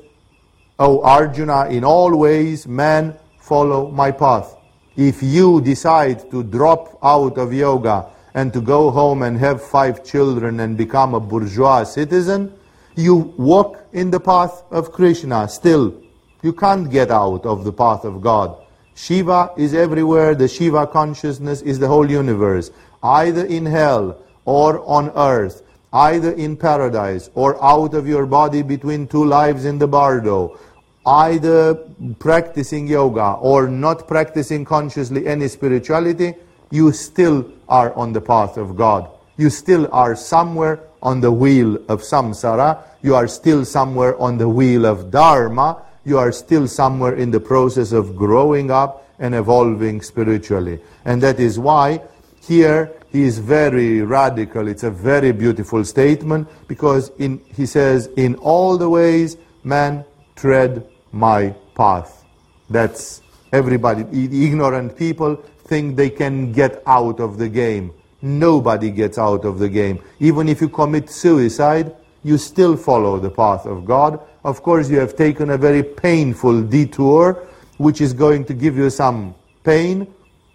O 0.77 1.01
Arjuna, 1.01 1.67
in 1.67 1.83
all 1.83 2.15
ways, 2.15 2.67
man, 2.67 3.17
follow 3.51 3.91
my 3.91 4.11
path. 4.11 4.55
If 4.95 5.21
you 5.21 5.59
decide 5.59 6.31
to 6.31 6.41
drop 6.41 6.97
out 7.03 7.37
of 7.37 7.53
yoga 7.53 7.97
and 8.33 8.53
to 8.53 8.61
go 8.61 8.89
home 8.91 9.23
and 9.23 9.37
have 9.37 9.61
five 9.61 10.05
children 10.05 10.61
and 10.61 10.77
become 10.77 11.13
a 11.13 11.19
bourgeois 11.19 11.83
citizen, 11.83 12.53
you 12.95 13.15
walk 13.51 13.71
in 13.91 14.09
the 14.09 14.21
path 14.21 14.63
of 14.71 14.93
Krishna 14.93 15.49
still. 15.49 15.93
You 16.41 16.53
can't 16.53 16.89
get 16.89 17.11
out 17.11 17.45
of 17.45 17.65
the 17.65 17.73
path 17.73 18.05
of 18.05 18.21
God. 18.21 18.55
Shiva 18.95 19.51
is 19.57 19.73
everywhere. 19.73 20.33
The 20.33 20.47
Shiva 20.47 20.87
consciousness 20.87 21.61
is 21.61 21.77
the 21.77 21.89
whole 21.89 22.09
universe 22.09 22.71
either 23.03 23.45
in 23.45 23.65
hell 23.65 24.17
or 24.45 24.79
on 24.85 25.11
earth, 25.17 25.61
either 25.91 26.31
in 26.31 26.55
paradise 26.55 27.29
or 27.35 27.61
out 27.61 27.93
of 27.95 28.07
your 28.07 28.25
body 28.25 28.61
between 28.61 29.07
two 29.07 29.25
lives 29.25 29.65
in 29.65 29.77
the 29.77 29.87
bardo, 29.87 30.57
either 31.05 31.75
practicing 32.19 32.87
yoga 32.87 33.33
or 33.33 33.67
not 33.67 34.07
practicing 34.07 34.65
consciously 34.65 35.27
any 35.27 35.47
spirituality, 35.47 36.35
you 36.69 36.91
still 36.91 37.51
are 37.67 37.93
on 37.95 38.13
the 38.13 38.21
path 38.21 38.57
of 38.57 38.75
God. 38.75 39.09
You 39.37 39.49
still 39.49 39.89
are 39.91 40.15
somewhere 40.15 40.79
on 41.01 41.21
the 41.21 41.31
wheel 41.31 41.75
of 41.89 42.01
samsara. 42.01 42.83
You 43.01 43.15
are 43.15 43.27
still 43.27 43.65
somewhere 43.65 44.19
on 44.21 44.37
the 44.37 44.47
wheel 44.47 44.85
of 44.85 45.09
dharma. 45.11 45.81
You 46.05 46.17
are 46.17 46.31
still 46.31 46.67
somewhere 46.67 47.15
in 47.15 47.31
the 47.31 47.39
process 47.39 47.91
of 47.91 48.15
growing 48.15 48.71
up 48.71 49.07
and 49.19 49.35
evolving 49.35 50.01
spiritually. 50.01 50.79
And 51.05 51.21
that 51.23 51.39
is 51.39 51.57
why 51.57 52.01
here 52.41 52.91
he 53.11 53.23
is 53.23 53.39
very 53.39 54.01
radical. 54.01 54.67
It's 54.67 54.83
a 54.83 54.91
very 54.91 55.31
beautiful 55.31 55.83
statement 55.85 56.47
because 56.67 57.11
in, 57.17 57.41
he 57.55 57.65
says, 57.65 58.07
in 58.15 58.35
all 58.35 58.77
the 58.77 58.89
ways 58.89 59.37
man 59.63 60.05
tread 60.35 60.87
my 61.11 61.53
path. 61.75 62.25
That's 62.69 63.21
everybody. 63.51 64.01
Ignorant 64.11 64.95
people 64.97 65.35
think 65.65 65.95
they 65.95 66.09
can 66.09 66.51
get 66.51 66.81
out 66.85 67.19
of 67.19 67.37
the 67.37 67.49
game. 67.49 67.93
Nobody 68.21 68.91
gets 68.91 69.17
out 69.17 69.45
of 69.45 69.59
the 69.59 69.69
game. 69.69 70.01
Even 70.19 70.47
if 70.47 70.61
you 70.61 70.69
commit 70.69 71.09
suicide, 71.09 71.95
you 72.23 72.37
still 72.37 72.77
follow 72.77 73.19
the 73.19 73.29
path 73.31 73.65
of 73.65 73.83
God. 73.85 74.19
Of 74.43 74.61
course, 74.61 74.89
you 74.89 74.99
have 74.99 75.15
taken 75.15 75.51
a 75.51 75.57
very 75.57 75.83
painful 75.83 76.61
detour, 76.61 77.47
which 77.77 77.99
is 77.99 78.13
going 78.13 78.45
to 78.45 78.53
give 78.53 78.77
you 78.77 78.89
some 78.89 79.33
pain, 79.63 80.07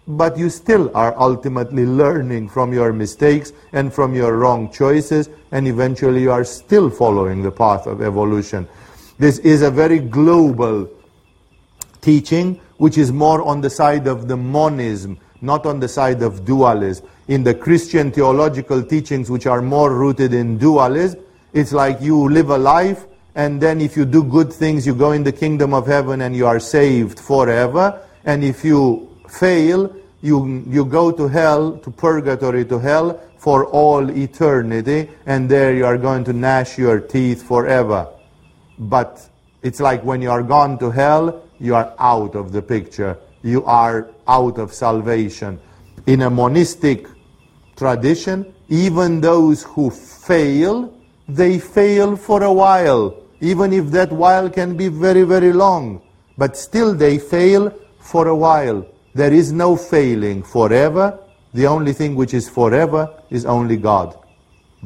but 0.07 0.37
you 0.37 0.49
still 0.49 0.89
are 0.95 1.13
ultimately 1.19 1.85
learning 1.85 2.47
from 2.47 2.71
your 2.71 2.93
mistakes 2.93 3.51
and 3.73 3.93
from 3.93 4.15
your 4.15 4.37
wrong 4.37 4.71
choices, 4.71 5.29
and 5.51 5.67
eventually 5.67 6.21
you 6.21 6.31
are 6.31 6.45
still 6.45 6.89
following 6.89 7.43
the 7.43 7.51
path 7.51 7.85
of 7.85 8.01
evolution. 8.01 8.67
This 9.19 9.39
is 9.39 9.63
a 9.63 9.71
very 9.71 9.97
global 9.99 10.87
teaching, 12.01 12.59
which 12.77 12.99
is 12.99 13.11
more 13.11 13.41
on 13.41 13.61
the 13.61 13.69
side 13.69 14.05
of 14.05 14.27
the 14.27 14.37
monism, 14.37 15.17
not 15.41 15.65
on 15.65 15.79
the 15.79 15.87
side 15.87 16.21
of 16.21 16.45
dualism. 16.45 17.07
In 17.27 17.43
the 17.43 17.55
Christian 17.55 18.11
theological 18.11 18.83
teachings, 18.83 19.31
which 19.31 19.47
are 19.47 19.61
more 19.61 19.91
rooted 19.93 20.33
in 20.33 20.59
dualism, 20.59 21.19
it's 21.53 21.73
like 21.73 21.99
you 21.99 22.29
live 22.29 22.51
a 22.51 22.57
life, 22.59 23.05
and 23.33 23.59
then 23.59 23.81
if 23.81 23.97
you 23.97 24.05
do 24.05 24.23
good 24.23 24.53
things, 24.53 24.85
you 24.85 24.93
go 24.93 25.11
in 25.13 25.23
the 25.23 25.31
kingdom 25.31 25.73
of 25.73 25.87
heaven 25.87 26.21
and 26.21 26.35
you 26.35 26.45
are 26.45 26.59
saved 26.59 27.19
forever. 27.19 27.99
And 28.23 28.43
if 28.43 28.63
you 28.63 29.09
fail, 29.27 29.95
you, 30.21 30.63
you 30.67 30.85
go 30.85 31.11
to 31.11 31.27
hell, 31.27 31.77
to 31.79 31.89
purgatory, 31.89 32.65
to 32.65 32.77
hell 32.77 33.19
for 33.37 33.65
all 33.65 34.11
eternity, 34.11 35.09
and 35.25 35.49
there 35.49 35.75
you 35.75 35.85
are 35.85 35.97
going 35.97 36.23
to 36.25 36.33
gnash 36.33 36.77
your 36.77 36.99
teeth 36.99 37.41
forever. 37.41 38.07
But 38.77 39.27
it's 39.61 39.79
like 39.79 40.03
when 40.03 40.21
you 40.21 40.31
are 40.31 40.43
gone 40.43 40.77
to 40.79 40.91
hell, 40.91 41.43
you 41.59 41.75
are 41.75 41.93
out 41.99 42.35
of 42.35 42.51
the 42.51 42.61
picture. 42.61 43.17
You 43.41 43.63
are 43.65 44.09
out 44.27 44.57
of 44.59 44.73
salvation. 44.73 45.59
In 46.05 46.21
a 46.21 46.29
monistic 46.29 47.07
tradition, 47.75 48.53
even 48.69 49.21
those 49.21 49.63
who 49.63 49.89
fail, 49.89 50.93
they 51.27 51.59
fail 51.59 52.15
for 52.15 52.43
a 52.43 52.51
while, 52.51 53.23
even 53.41 53.73
if 53.73 53.87
that 53.91 54.11
while 54.11 54.49
can 54.49 54.77
be 54.77 54.87
very, 54.87 55.23
very 55.23 55.53
long. 55.53 56.01
But 56.37 56.55
still 56.55 56.93
they 56.93 57.17
fail 57.17 57.73
for 57.99 58.27
a 58.27 58.35
while. 58.35 58.85
There 59.13 59.33
is 59.33 59.51
no 59.51 59.75
failing 59.75 60.43
forever. 60.43 61.19
The 61.53 61.65
only 61.67 61.93
thing 61.93 62.15
which 62.15 62.33
is 62.33 62.47
forever 62.47 63.09
is 63.29 63.45
only 63.45 63.77
God. 63.77 64.17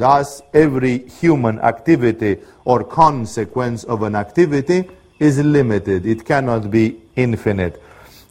Thus, 0.02 0.42
every 0.52 1.08
human 1.08 1.60
activity 1.60 2.40
or 2.66 2.84
consequence 2.84 3.84
of 3.84 4.02
an 4.02 4.16
activity 4.16 4.90
is 5.20 5.38
limited. 5.38 6.08
It 6.08 6.26
cannot 6.26 6.72
be 6.72 7.04
infinite. 7.16 7.80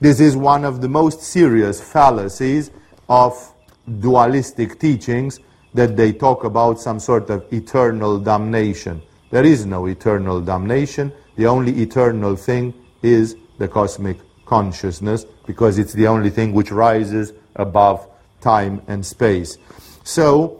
This 0.00 0.18
is 0.18 0.36
one 0.36 0.64
of 0.64 0.80
the 0.80 0.88
most 0.88 1.22
serious 1.22 1.80
fallacies 1.80 2.72
of 3.08 3.54
dualistic 4.00 4.80
teachings 4.80 5.38
that 5.72 5.96
they 5.96 6.12
talk 6.12 6.42
about 6.42 6.80
some 6.80 6.98
sort 6.98 7.30
of 7.30 7.46
eternal 7.52 8.18
damnation. 8.18 9.00
There 9.30 9.44
is 9.44 9.64
no 9.64 9.86
eternal 9.86 10.40
damnation. 10.40 11.12
The 11.36 11.46
only 11.46 11.80
eternal 11.82 12.34
thing 12.34 12.74
is 13.00 13.36
the 13.58 13.68
cosmic 13.68 14.18
consciousness 14.44 15.24
because 15.46 15.78
it's 15.78 15.92
the 15.92 16.08
only 16.08 16.30
thing 16.30 16.52
which 16.52 16.72
rises 16.72 17.32
above 17.54 18.08
time 18.40 18.82
and 18.88 19.06
space. 19.06 19.56
So, 20.02 20.59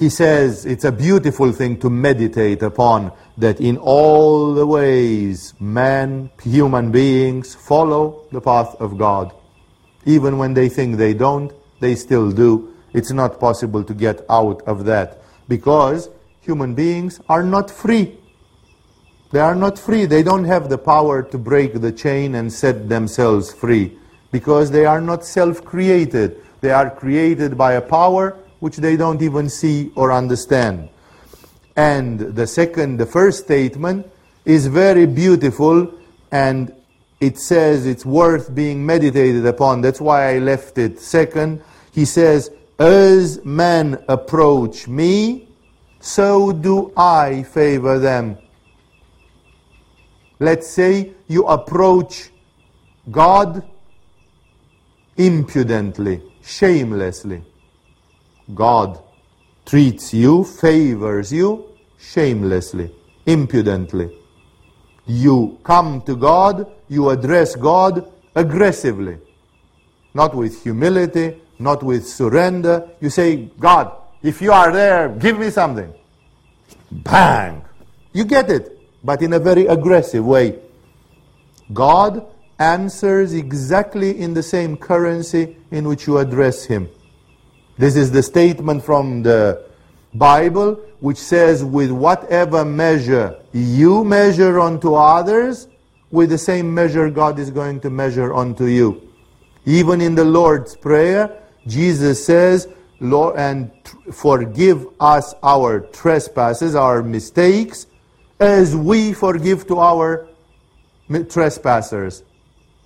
he 0.00 0.08
says 0.08 0.64
it's 0.64 0.84
a 0.84 0.90
beautiful 0.90 1.52
thing 1.52 1.78
to 1.78 1.90
meditate 1.90 2.62
upon 2.62 3.12
that 3.36 3.60
in 3.60 3.76
all 3.76 4.54
the 4.54 4.66
ways 4.66 5.52
man, 5.60 6.30
human 6.42 6.90
beings, 6.90 7.54
follow 7.54 8.24
the 8.32 8.40
path 8.40 8.74
of 8.80 8.96
God. 8.96 9.30
Even 10.06 10.38
when 10.38 10.54
they 10.54 10.70
think 10.70 10.96
they 10.96 11.12
don't, 11.12 11.52
they 11.80 11.94
still 11.94 12.32
do. 12.32 12.74
It's 12.94 13.12
not 13.12 13.38
possible 13.38 13.84
to 13.84 13.92
get 13.92 14.24
out 14.30 14.62
of 14.62 14.86
that 14.86 15.22
because 15.48 16.08
human 16.40 16.74
beings 16.74 17.20
are 17.28 17.42
not 17.42 17.70
free. 17.70 18.18
They 19.32 19.40
are 19.40 19.54
not 19.54 19.78
free. 19.78 20.06
They 20.06 20.22
don't 20.22 20.44
have 20.44 20.70
the 20.70 20.78
power 20.78 21.22
to 21.24 21.36
break 21.36 21.78
the 21.78 21.92
chain 21.92 22.36
and 22.36 22.50
set 22.50 22.88
themselves 22.88 23.52
free 23.52 23.98
because 24.32 24.70
they 24.70 24.86
are 24.86 25.02
not 25.02 25.26
self 25.26 25.62
created. 25.62 26.40
They 26.62 26.70
are 26.70 26.88
created 26.88 27.58
by 27.58 27.74
a 27.74 27.82
power 27.82 28.38
which 28.60 28.76
they 28.76 28.96
don't 28.96 29.20
even 29.22 29.48
see 29.48 29.90
or 29.94 30.12
understand. 30.12 30.88
And 31.76 32.18
the 32.20 32.46
second, 32.46 32.98
the 32.98 33.06
first 33.06 33.44
statement 33.44 34.06
is 34.44 34.66
very 34.66 35.06
beautiful 35.06 35.92
and 36.30 36.72
it 37.20 37.38
says 37.38 37.86
it's 37.86 38.06
worth 38.06 38.54
being 38.54 38.84
meditated 38.84 39.44
upon. 39.44 39.82
That's 39.82 40.00
why 40.00 40.34
I 40.34 40.38
left 40.38 40.78
it 40.78 41.00
second. 41.00 41.62
He 41.92 42.04
says, 42.04 42.50
As 42.78 43.44
men 43.44 44.02
approach 44.08 44.88
me, 44.88 45.48
so 46.00 46.52
do 46.52 46.92
I 46.96 47.42
favor 47.42 47.98
them. 47.98 48.38
Let's 50.38 50.66
say 50.66 51.12
you 51.28 51.44
approach 51.46 52.30
God 53.10 53.62
impudently, 55.18 56.22
shamelessly. 56.42 57.42
God 58.54 59.02
treats 59.66 60.12
you, 60.14 60.44
favors 60.44 61.32
you 61.32 61.70
shamelessly, 61.98 62.94
impudently. 63.26 64.16
You 65.06 65.58
come 65.62 66.02
to 66.02 66.16
God, 66.16 66.70
you 66.88 67.10
address 67.10 67.56
God 67.56 68.10
aggressively, 68.34 69.18
not 70.14 70.34
with 70.34 70.62
humility, 70.62 71.40
not 71.58 71.82
with 71.82 72.06
surrender. 72.06 72.88
You 73.00 73.10
say, 73.10 73.50
God, 73.58 73.92
if 74.22 74.40
you 74.40 74.52
are 74.52 74.72
there, 74.72 75.08
give 75.08 75.38
me 75.38 75.50
something. 75.50 75.92
Bang! 76.90 77.64
You 78.12 78.24
get 78.24 78.50
it, 78.50 78.78
but 79.04 79.22
in 79.22 79.32
a 79.32 79.38
very 79.38 79.66
aggressive 79.66 80.24
way. 80.24 80.58
God 81.72 82.26
answers 82.58 83.32
exactly 83.32 84.20
in 84.20 84.34
the 84.34 84.42
same 84.42 84.76
currency 84.76 85.56
in 85.70 85.86
which 85.86 86.06
you 86.06 86.18
address 86.18 86.64
Him. 86.64 86.88
This 87.80 87.96
is 87.96 88.10
the 88.10 88.22
statement 88.22 88.84
from 88.84 89.22
the 89.22 89.64
Bible 90.12 90.74
which 91.00 91.16
says, 91.16 91.64
with 91.64 91.90
whatever 91.90 92.62
measure 92.62 93.40
you 93.54 94.04
measure 94.04 94.60
unto 94.60 94.92
others, 94.92 95.66
with 96.10 96.28
the 96.28 96.36
same 96.36 96.74
measure 96.74 97.08
God 97.08 97.38
is 97.38 97.50
going 97.50 97.80
to 97.80 97.88
measure 97.88 98.34
unto 98.34 98.66
you. 98.66 99.08
Even 99.64 100.02
in 100.02 100.14
the 100.14 100.26
Lord's 100.26 100.76
Prayer, 100.76 101.42
Jesus 101.66 102.22
says, 102.22 102.68
Lord, 103.00 103.36
and 103.38 103.70
forgive 104.12 104.86
us 105.00 105.34
our 105.42 105.80
trespasses, 105.80 106.74
our 106.74 107.02
mistakes, 107.02 107.86
as 108.38 108.76
we 108.76 109.14
forgive 109.14 109.66
to 109.68 109.78
our 109.78 110.28
trespassers. 111.30 112.24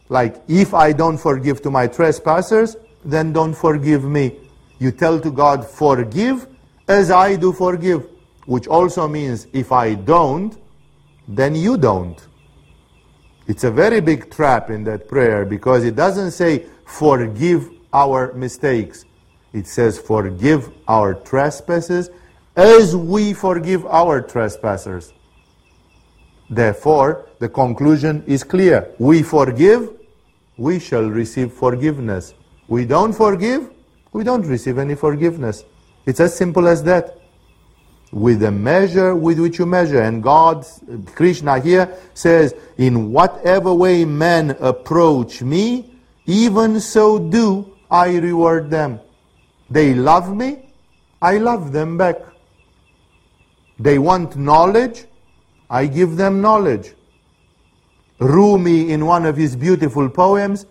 Like, 0.09 0.41
if 0.47 0.73
I 0.73 0.93
don't 0.93 1.19
forgive 1.19 1.63
to 1.63 1.71
my 1.73 1.89
trespassers, 1.89 2.77
then 3.05 3.33
don't 3.33 3.55
forgive 3.55 4.05
me. 4.05 4.39
You 4.85 4.93
tell 4.93 5.19
to 5.19 5.31
God, 5.31 5.67
forgive 5.67 6.47
as 6.89 7.11
I 7.11 7.37
do 7.37 7.55
forgive, 7.55 8.07
which 8.45 8.67
also 8.67 9.09
means 9.09 9.47
if 9.55 9.73
I 9.73 9.95
don't, 9.95 10.59
then 11.27 11.55
you 11.55 11.79
don't. 11.79 12.21
It's 13.47 13.65
a 13.65 13.71
very 13.71 14.03
big 14.03 14.31
trap 14.31 14.69
in 14.69 14.85
that 14.85 15.09
prayer 15.09 15.47
because 15.47 15.85
it 15.85 15.97
doesn't 15.97 16.33
say 16.33 16.67
forgive 16.85 17.71
our 17.95 18.35
mistakes. 18.35 19.07
It 19.55 19.67
says 19.67 19.99
forgive 19.99 20.71
our 20.87 21.15
trespasses 21.15 22.11
as 22.55 22.95
we 22.95 23.33
forgive 23.33 23.87
our 23.87 24.21
trespassers. 24.21 25.15
Therefore, 26.51 27.31
the 27.39 27.49
conclusion 27.49 28.23
is 28.27 28.45
clear. 28.45 28.95
We 28.99 29.23
forgive, 29.23 29.89
we 30.59 30.79
shall 30.79 31.09
receive 31.09 31.55
forgiveness. 31.55 32.35
We 32.69 32.85
don't 32.85 33.15
forgive, 33.15 33.71
we 34.15 34.23
don't 34.23 34.47
receive 34.47 34.79
any 34.79 34.95
forgiveness. 34.95 35.65
It's 36.07 36.21
as 36.21 36.35
simple 36.35 36.69
as 36.69 36.83
that. 36.85 37.19
With 38.13 38.41
the 38.41 38.53
measure 38.53 39.15
with 39.17 39.41
which 39.41 39.59
you 39.59 39.67
measure. 39.67 40.01
And 40.01 40.23
God, 40.23 40.65
Krishna 41.17 41.59
here 41.59 41.99
says, 42.15 42.55
in 42.79 43.11
whatever 43.11 43.75
way 43.75 44.05
men 44.05 44.51
approach 44.61 45.43
me, 45.43 45.99
even 46.27 46.79
so 46.79 47.19
do 47.19 47.77
I 47.91 48.17
reward 48.17 48.71
them. 48.71 49.01
They 49.69 49.95
love 49.95 50.35
me, 50.35 50.71
I 51.21 51.39
love 51.39 51.73
them 51.73 51.99
back. 51.99 52.17
They 53.81 53.99
want 53.99 54.37
knowledge, 54.37 55.07
I 55.69 55.87
give 55.87 56.17
them 56.17 56.41
knowledge. 56.41 56.95
Rumi, 58.21 58.93
in 58.93 59.07
one 59.07 59.27
of 59.27 59.37
his 59.37 59.57
beautiful 59.57 60.09
poems, 60.09 60.67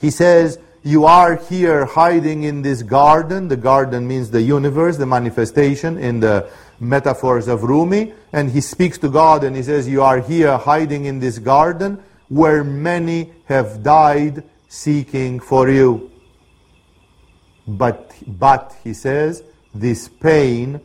he 0.00 0.10
says, 0.10 0.58
you 0.82 1.04
are 1.04 1.36
here 1.36 1.84
hiding 1.84 2.44
in 2.44 2.62
this 2.62 2.82
garden. 2.82 3.48
The 3.48 3.56
garden 3.56 4.06
means 4.06 4.30
the 4.30 4.42
universe, 4.42 4.96
the 4.96 5.06
manifestation 5.06 5.98
in 5.98 6.20
the 6.20 6.48
metaphors 6.80 7.48
of 7.48 7.62
Rumi. 7.62 8.14
And 8.32 8.50
he 8.50 8.60
speaks 8.60 8.98
to 8.98 9.08
God 9.08 9.44
and 9.44 9.56
he 9.56 9.62
says, 9.62 9.88
You 9.88 10.02
are 10.02 10.20
here 10.20 10.56
hiding 10.56 11.06
in 11.06 11.18
this 11.18 11.38
garden 11.38 12.02
where 12.28 12.62
many 12.62 13.32
have 13.46 13.82
died 13.82 14.44
seeking 14.68 15.40
for 15.40 15.68
you. 15.68 16.10
But, 17.66 18.14
but 18.26 18.74
he 18.84 18.94
says, 18.94 19.42
this 19.74 20.08
pain 20.08 20.80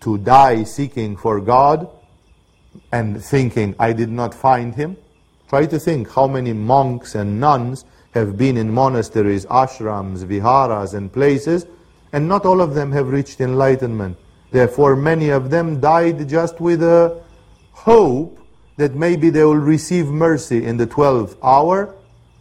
to 0.00 0.18
die 0.18 0.64
seeking 0.64 1.16
for 1.16 1.40
God 1.40 1.88
and 2.92 3.22
thinking, 3.22 3.74
I 3.78 3.92
did 3.92 4.10
not 4.10 4.34
find 4.34 4.74
him. 4.74 4.96
Try 5.48 5.66
to 5.66 5.78
think 5.78 6.10
how 6.12 6.28
many 6.28 6.52
monks 6.52 7.14
and 7.14 7.40
nuns 7.40 7.84
have 8.12 8.36
been 8.36 8.56
in 8.56 8.72
monasteries, 8.72 9.46
ashrams, 9.46 10.24
viharas, 10.24 10.94
and 10.94 11.12
places, 11.12 11.66
and 12.12 12.28
not 12.28 12.44
all 12.44 12.60
of 12.60 12.74
them 12.74 12.90
have 12.92 13.08
reached 13.08 13.40
enlightenment. 13.40 14.16
Therefore, 14.50 14.96
many 14.96 15.30
of 15.30 15.50
them 15.50 15.80
died 15.80 16.28
just 16.28 16.60
with 16.60 16.82
a 16.82 17.22
hope 17.72 18.38
that 18.76 18.94
maybe 18.94 19.30
they 19.30 19.44
will 19.44 19.54
receive 19.54 20.06
mercy 20.06 20.64
in 20.64 20.76
the 20.76 20.86
12th 20.86 21.36
hour, 21.42 21.94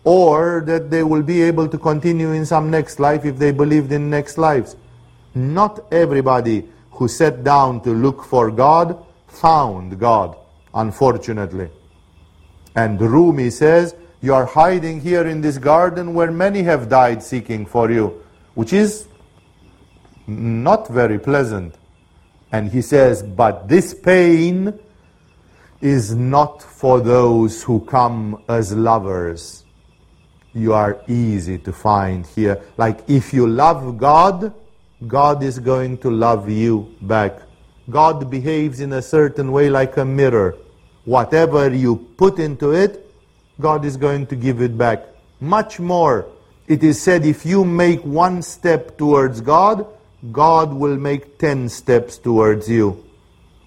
or 0.04 0.64
that 0.66 0.90
they 0.90 1.04
will 1.04 1.22
be 1.22 1.42
able 1.44 1.68
to 1.68 1.78
continue 1.78 2.32
in 2.32 2.46
some 2.46 2.72
next 2.72 3.00
life 3.00 3.26
if 3.26 3.38
they 3.38 3.52
believed 3.52 3.92
in 3.92 4.10
next 4.10 4.38
lives. 4.38 4.76
Not 5.36 5.86
everybody 5.92 6.68
who 6.92 7.08
sat 7.08 7.44
down 7.44 7.82
to 7.82 7.92
look 7.92 8.24
for 8.24 8.50
God 8.50 9.06
found 9.28 10.00
God, 10.00 10.36
unfortunately. 10.74 11.70
And 12.76 13.00
Rumi 13.00 13.50
says, 13.50 13.96
you 14.22 14.34
are 14.34 14.46
hiding 14.46 15.00
here 15.00 15.26
in 15.26 15.42
this 15.42 15.58
garden 15.58 16.14
where 16.14 16.32
many 16.32 16.64
have 16.64 16.90
died 16.90 17.24
seeking 17.24 17.66
for 17.66 17.90
you, 17.90 18.22
which 18.54 18.74
is 18.74 19.08
not 20.28 20.88
very 20.90 21.18
pleasant. 21.18 21.76
And 22.52 22.72
he 22.72 22.82
says, 22.82 23.24
But 23.24 23.68
this 23.68 23.94
pain 23.94 24.78
is 25.82 26.14
not 26.14 26.62
for 26.62 27.00
those 27.00 27.64
who 27.64 27.80
come 27.82 28.44
as 28.50 28.74
lovers. 28.74 29.64
You 30.54 30.74
are 30.74 31.02
easy 31.08 31.58
to 31.60 31.72
find 31.72 32.26
here. 32.26 32.62
Like 32.78 33.08
if 33.08 33.34
you 33.34 33.48
love 33.48 33.98
God, 33.98 34.54
God 35.08 35.44
is 35.44 35.60
going 35.60 36.00
to 36.00 36.12
love 36.12 36.50
you 36.50 36.94
back. 37.02 37.40
God 37.90 38.30
behaves 38.30 38.82
in 38.82 38.94
a 38.94 39.02
certain 39.02 39.52
way 39.52 39.70
like 39.70 39.96
a 39.96 40.04
mirror. 40.04 40.58
Whatever 41.06 41.74
you 41.74 41.96
put 42.18 42.40
into 42.40 42.72
it, 42.72 43.09
God 43.60 43.86
is 43.86 43.98
going 43.98 44.28
to 44.28 44.36
give 44.36 44.62
it 44.62 44.78
back. 44.78 45.06
Much 45.40 45.80
more. 45.80 46.28
It 46.68 46.84
is 46.84 47.02
said 47.02 47.26
if 47.26 47.46
you 47.46 47.66
make 47.66 48.04
one 48.06 48.42
step 48.42 48.98
towards 48.98 49.42
God, 49.42 49.88
God 50.32 50.74
will 50.74 50.98
make 50.98 51.38
ten 51.38 51.70
steps 51.70 52.18
towards 52.18 52.70
you. 52.70 53.04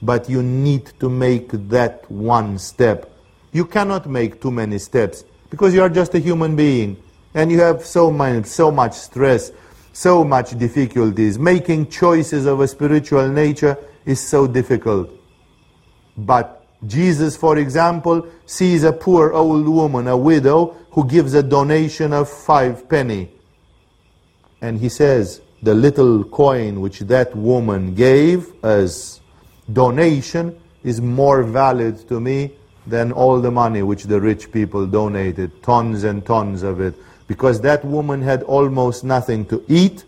But 0.01 0.29
you 0.29 0.43
need 0.43 0.93
to 1.01 1.09
make 1.09 1.51
that 1.69 2.11
one 2.11 2.59
step. 2.59 3.11
You 3.53 3.65
cannot 3.65 4.09
make 4.09 4.41
too 4.41 4.51
many 4.51 4.79
steps 4.79 5.25
because 5.51 5.75
you 5.75 5.83
are 5.83 5.89
just 5.89 6.15
a 6.15 6.19
human 6.19 6.57
being 6.57 6.97
and 7.35 7.51
you 7.51 7.61
have 7.61 7.85
so 7.85 8.11
much, 8.11 8.47
so 8.47 8.71
much 8.71 8.95
stress, 8.95 9.53
so 9.93 10.25
much 10.25 10.59
difficulties. 10.59 11.39
Making 11.39 11.89
choices 11.89 12.47
of 12.47 12.61
a 12.61 12.69
spiritual 12.69 13.29
nature 13.29 13.77
is 14.07 14.21
so 14.21 14.47
difficult. 14.47 15.11
But 16.17 16.62
Jesus, 16.87 17.37
for 17.37 17.59
example, 17.59 18.27
sees 18.47 18.83
a 18.83 18.93
poor 18.93 19.33
old 19.33 19.69
woman, 19.69 20.09
a 20.09 20.17
widow, 20.17 20.77
who 20.91 21.07
gives 21.07 21.35
a 21.35 21.43
donation 21.43 22.13
of 22.13 22.29
five 22.29 22.89
penny. 22.89 23.31
And 24.61 24.79
he 24.79 24.89
says, 24.89 25.41
the 25.63 25.75
little 25.75 26.25
coin 26.25 26.81
which 26.81 27.01
that 27.01 27.35
woman 27.37 27.95
gave 27.95 28.53
as 28.65 29.21
donation 29.73 30.61
is 30.83 31.01
more 31.01 31.45
valid 31.45 32.09
to 32.09 32.21
me 32.21 32.53
than 32.87 33.13
all 33.13 33.41
the 33.41 33.51
money 33.51 33.83
which 33.83 34.05
the 34.05 34.21
rich 34.21 34.51
people 34.51 34.87
donated, 34.87 35.63
tons 35.63 36.03
and 36.03 36.27
tons 36.27 36.65
of 36.65 36.81
it. 36.81 36.95
Because 37.29 37.61
that 37.61 37.85
woman 37.85 38.21
had 38.21 38.43
almost 38.43 39.05
nothing 39.05 39.47
to 39.47 39.65
eat, 39.69 40.05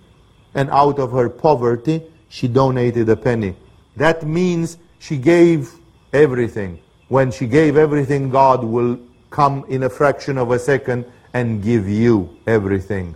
and 0.54 0.68
out 0.70 0.98
of 0.98 1.12
her 1.12 1.28
poverty, 1.28 2.02
she 2.28 2.48
donated 2.48 3.08
a 3.08 3.16
penny. 3.16 3.54
That 3.96 4.24
means 4.26 4.76
she 4.98 5.16
gave 5.16 5.72
everything. 6.14 6.78
When 7.08 7.30
she 7.30 7.46
gave 7.46 7.76
everything, 7.76 8.30
God 8.30 8.64
will 8.64 8.98
come 9.30 9.64
in 9.68 9.82
a 9.82 9.90
fraction 9.90 10.38
of 10.38 10.50
a 10.52 10.58
second 10.58 11.04
and 11.34 11.62
give 11.62 11.88
you 11.88 12.34
everything. 12.46 13.14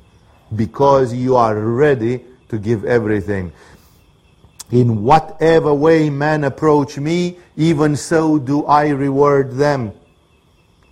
Because 0.54 1.14
you 1.14 1.36
are 1.36 1.58
ready 1.58 2.24
to 2.48 2.58
give 2.58 2.84
everything. 2.84 3.52
In 4.70 5.02
whatever 5.02 5.72
way 5.72 6.10
men 6.10 6.44
approach 6.44 6.98
me, 6.98 7.38
even 7.56 7.96
so 7.96 8.38
do 8.38 8.66
I 8.66 8.88
reward 8.88 9.52
them. 9.52 9.92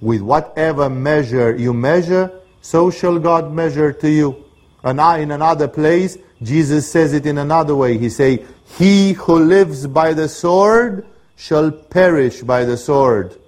With 0.01 0.23
whatever 0.23 0.89
measure 0.89 1.57
you 1.57 1.75
measure, 1.75 2.41
so 2.63 2.91
shall 2.91 3.19
God 3.19 3.53
measure 3.53 3.93
to 3.93 4.09
you. 4.09 4.45
And 4.83 5.01
I, 5.01 5.19
in 5.19 5.31
another 5.31 5.69
place, 5.69 6.17
Jesus 6.43 6.91
says 6.91 7.13
it 7.13 7.27
in 7.27 7.39
another 7.39 7.75
way. 7.75 7.99
He 7.99 8.09
say, 8.09 8.45
He 8.79 9.13
who 9.13 9.39
lives 9.39 9.87
by 9.87 10.13
the 10.15 10.29
sword 10.29 11.07
shall 11.37 11.71
perish 11.71 12.41
by 12.43 12.65
the 12.65 12.77
sword. 12.77 13.39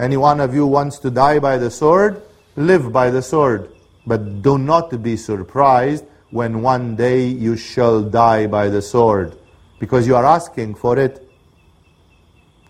Any 0.00 0.16
one 0.16 0.40
of 0.40 0.54
you 0.54 0.66
wants 0.66 0.98
to 1.00 1.10
die 1.10 1.38
by 1.38 1.58
the 1.58 1.70
sword? 1.70 2.22
Live 2.56 2.92
by 2.92 3.10
the 3.10 3.22
sword. 3.22 3.70
But 4.06 4.42
do 4.42 4.58
not 4.58 5.02
be 5.02 5.16
surprised 5.16 6.04
when 6.30 6.62
one 6.62 6.96
day 6.96 7.26
you 7.26 7.56
shall 7.56 8.02
die 8.02 8.46
by 8.46 8.68
the 8.68 8.82
sword, 8.82 9.38
because 9.78 10.06
you 10.06 10.16
are 10.16 10.26
asking 10.26 10.74
for 10.74 10.98
it. 10.98 11.28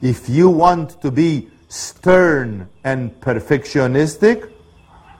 If 0.00 0.28
you 0.28 0.48
want 0.48 1.00
to 1.02 1.10
be 1.10 1.48
stern 1.68 2.68
and 2.84 3.20
perfectionistic, 3.20 4.52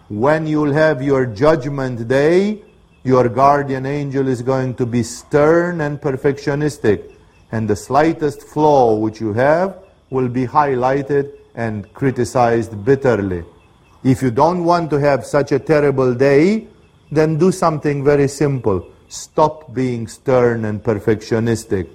when 0.08 0.46
you'll 0.46 0.72
have 0.72 1.02
your 1.02 1.26
judgment 1.26 2.08
day, 2.08 2.64
your 3.04 3.28
guardian 3.28 3.86
angel 3.86 4.28
is 4.28 4.42
going 4.42 4.74
to 4.74 4.86
be 4.86 5.02
stern 5.02 5.80
and 5.80 6.00
perfectionistic. 6.00 7.12
And 7.50 7.68
the 7.68 7.76
slightest 7.76 8.42
flaw 8.42 8.94
which 8.94 9.20
you 9.20 9.32
have 9.32 9.78
will 10.10 10.28
be 10.28 10.46
highlighted 10.46 11.32
and 11.54 11.92
criticized 11.94 12.84
bitterly. 12.84 13.44
If 14.04 14.22
you 14.22 14.30
don't 14.30 14.64
want 14.64 14.90
to 14.90 15.00
have 15.00 15.26
such 15.26 15.52
a 15.52 15.58
terrible 15.58 16.14
day, 16.14 16.68
then 17.10 17.38
do 17.38 17.50
something 17.50 18.04
very 18.04 18.28
simple. 18.28 18.86
Stop 19.08 19.74
being 19.74 20.06
stern 20.06 20.66
and 20.66 20.82
perfectionistic. 20.82 21.88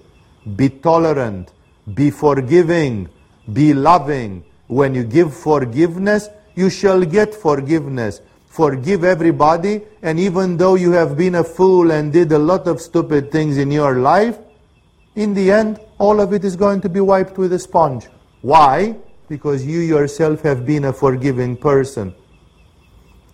Be 0.55 0.69
tolerant. 0.69 1.53
Be 1.93 2.09
forgiving. 2.09 3.09
Be 3.51 3.73
loving. 3.73 4.43
When 4.67 4.95
you 4.95 5.03
give 5.03 5.35
forgiveness, 5.35 6.29
you 6.55 6.69
shall 6.69 7.05
get 7.05 7.33
forgiveness. 7.33 8.21
Forgive 8.47 9.03
everybody, 9.03 9.81
and 10.03 10.19
even 10.19 10.57
though 10.57 10.75
you 10.75 10.91
have 10.91 11.17
been 11.17 11.35
a 11.35 11.43
fool 11.43 11.91
and 11.91 12.13
did 12.13 12.31
a 12.31 12.37
lot 12.37 12.67
of 12.67 12.79
stupid 12.79 13.31
things 13.31 13.57
in 13.57 13.71
your 13.71 13.97
life, 13.97 14.37
in 15.15 15.33
the 15.33 15.51
end, 15.51 15.79
all 15.97 16.19
of 16.19 16.33
it 16.33 16.43
is 16.43 16.55
going 16.55 16.81
to 16.81 16.89
be 16.89 16.99
wiped 16.99 17.37
with 17.37 17.53
a 17.53 17.59
sponge. 17.59 18.07
Why? 18.41 18.95
Because 19.29 19.65
you 19.65 19.79
yourself 19.79 20.41
have 20.41 20.65
been 20.65 20.85
a 20.85 20.93
forgiving 20.93 21.55
person 21.55 22.13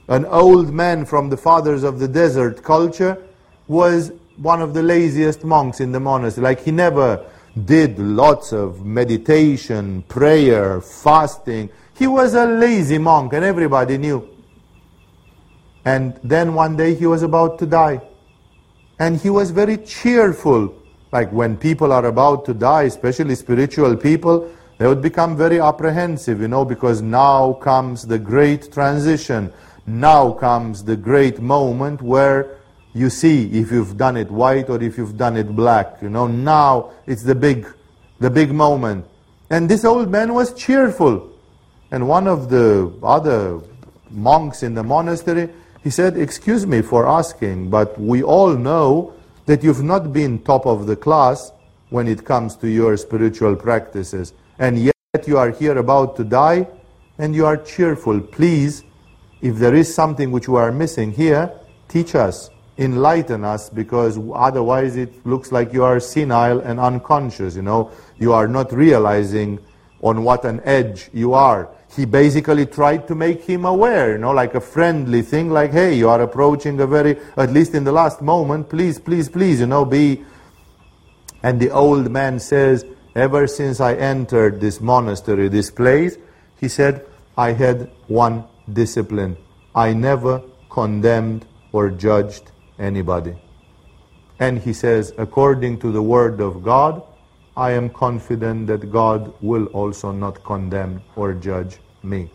an 0.10 0.26
old 0.26 0.74
man 0.74 1.06
from 1.06 1.30
the 1.30 1.38
fathers 1.38 1.84
of 1.84 2.00
the 2.00 2.08
desert 2.08 2.64
culture, 2.64 3.24
was 3.68 4.12
one 4.38 4.62
of 4.62 4.74
the 4.74 4.82
laziest 4.82 5.44
monks 5.44 5.80
in 5.80 5.92
the 5.92 6.00
monastery. 6.00 6.44
Like 6.44 6.62
he 6.62 6.72
never 6.72 7.26
did 7.66 8.00
lots 8.00 8.52
of 8.52 8.84
meditation, 8.84 10.02
prayer, 10.04 10.82
fasting. 10.82 11.70
He 11.94 12.08
was 12.08 12.34
a 12.34 12.46
lazy 12.46 12.98
monk 12.98 13.34
and 13.34 13.46
everybody 13.46 14.00
knew. 14.00 14.28
And 15.86 16.20
then 16.24 16.56
one 16.56 16.76
day 16.76 16.96
he 16.96 17.06
was 17.06 17.22
about 17.22 17.60
to 17.60 17.68
die. 17.68 18.02
And 18.98 19.22
he 19.22 19.30
was 19.30 19.52
very 19.52 19.78
cheerful. 19.78 20.76
Like 21.12 21.32
when 21.32 21.58
people 21.58 21.92
are 21.92 22.06
about 22.06 22.46
to 22.46 22.54
die, 22.54 22.84
especially 22.84 23.36
spiritual 23.36 23.98
people, 23.98 24.50
they 24.78 24.88
would 24.88 25.02
become 25.02 25.36
very 25.36 25.60
apprehensive, 25.60 26.40
you 26.40 26.48
know, 26.48 26.64
because 26.64 27.02
now 27.02 27.54
comes 27.54 28.08
the 28.08 28.20
great 28.20 28.72
transition 28.72 29.52
now 29.90 30.32
comes 30.32 30.84
the 30.84 30.96
great 30.96 31.42
moment 31.42 32.02
where 32.02 32.58
you 32.94 33.10
see 33.10 33.50
if 33.52 33.72
you've 33.72 33.98
done 33.98 34.18
it 34.18 34.30
white 34.30 34.70
or 34.70 34.82
if 34.82 34.98
you've 34.98 35.18
done 35.18 35.36
it 35.36 35.56
black. 35.56 35.98
You 36.02 36.10
know, 36.10 36.28
now 36.28 36.92
it's 37.08 37.24
the 37.24 37.36
big, 37.36 37.68
the 38.20 38.30
big 38.30 38.52
moment. 38.52 39.06
And 39.50 39.70
this 39.70 39.84
old 39.84 40.10
man 40.10 40.34
was 40.34 40.54
cheerful. 40.54 41.32
And 41.92 42.08
one 42.08 42.28
of 42.28 42.50
the 42.50 42.94
other 43.02 43.60
monks 44.12 44.64
in 44.64 44.76
the 44.76 44.84
monastery, 44.84 45.50
he 45.84 45.90
said, 45.90 46.18
excuse 46.18 46.68
me 46.68 46.82
for 46.82 47.08
asking, 47.08 47.70
but 47.70 48.00
we 48.00 48.22
all 48.22 48.56
know 48.56 49.14
that 49.50 49.64
you've 49.64 49.82
not 49.82 50.14
been 50.14 50.38
top 50.44 50.68
of 50.68 50.86
the 50.86 50.96
class 50.96 51.52
when 51.90 52.08
it 52.08 52.24
comes 52.24 52.56
to 52.56 52.68
your 52.68 52.96
spiritual 52.96 53.56
practices. 53.56 54.34
And 54.60 54.78
yet 54.78 55.26
you 55.26 55.40
are 55.40 55.50
here 55.50 55.80
about 55.80 56.16
to 56.18 56.24
die 56.24 56.68
and 57.18 57.34
you 57.34 57.48
are 57.48 57.58
cheerful. 57.58 58.22
Please 58.22 58.84
if 59.42 59.56
there 59.56 59.74
is 59.74 59.92
something 59.92 60.30
which 60.30 60.48
we 60.48 60.60
are 60.60 60.72
missing 60.72 61.12
here, 61.12 61.52
teach 61.88 62.14
us, 62.14 62.52
enlighten 62.78 63.44
us, 63.44 63.72
because 63.72 64.20
otherwise 64.36 64.96
it 64.98 65.26
looks 65.26 65.52
like 65.52 65.74
you 65.74 65.84
are 65.84 66.00
senile 66.00 66.60
and 66.60 66.80
unconscious, 66.80 67.56
you 67.56 67.64
know. 67.64 67.90
You 68.20 68.34
are 68.34 68.48
not 68.48 68.72
realizing 68.72 69.58
on 70.04 70.24
what 70.24 70.46
an 70.46 70.62
edge 70.64 71.10
you 71.12 71.34
are. 71.34 71.70
He 71.96 72.06
basically 72.06 72.66
tried 72.66 73.08
to 73.08 73.16
make 73.16 73.44
him 73.44 73.66
aware, 73.66 74.12
you 74.12 74.20
know, 74.20 74.32
like 74.32 74.54
a 74.54 74.62
friendly 74.62 75.22
thing, 75.22 75.50
like, 75.50 75.72
hey, 75.72 75.96
you 75.96 76.08
are 76.08 76.22
approaching 76.22 76.80
a 76.80 76.88
very, 76.88 77.18
at 77.36 77.52
least 77.52 77.74
in 77.74 77.84
the 77.84 77.92
last 77.92 78.22
moment, 78.22 78.70
please, 78.70 79.00
please, 79.00 79.28
please, 79.28 79.60
you 79.60 79.66
know, 79.66 79.86
be. 79.86 80.24
And 81.42 81.60
the 81.60 81.72
old 81.72 82.12
man 82.12 82.40
says, 82.40 82.86
ever 83.16 83.48
since 83.48 83.80
I 83.80 83.96
entered 83.96 84.62
this 84.62 84.80
monastery, 84.80 85.50
this 85.50 85.72
place, 85.72 86.18
he 86.60 86.68
said, 86.68 87.06
I 87.38 87.54
had 87.54 87.90
one 88.08 88.46
discipline. 88.72 89.38
I 89.74 89.94
never 89.94 90.44
condemned 90.70 91.48
or 91.72 91.90
judged 91.90 92.52
anybody. 92.78 93.36
And 94.40 94.60
he 94.60 94.74
says, 94.74 95.14
according 95.18 95.80
to 95.80 95.92
the 95.92 96.02
word 96.02 96.40
of 96.40 96.64
God, 96.64 97.02
I 97.60 97.72
am 97.72 97.90
confident 97.90 98.68
that 98.68 98.90
God 98.90 99.34
will 99.42 99.66
also 99.80 100.14
not 100.14 100.42
condemn 100.46 101.02
or 101.18 101.34
judge 101.34 101.80
me. 102.04 102.32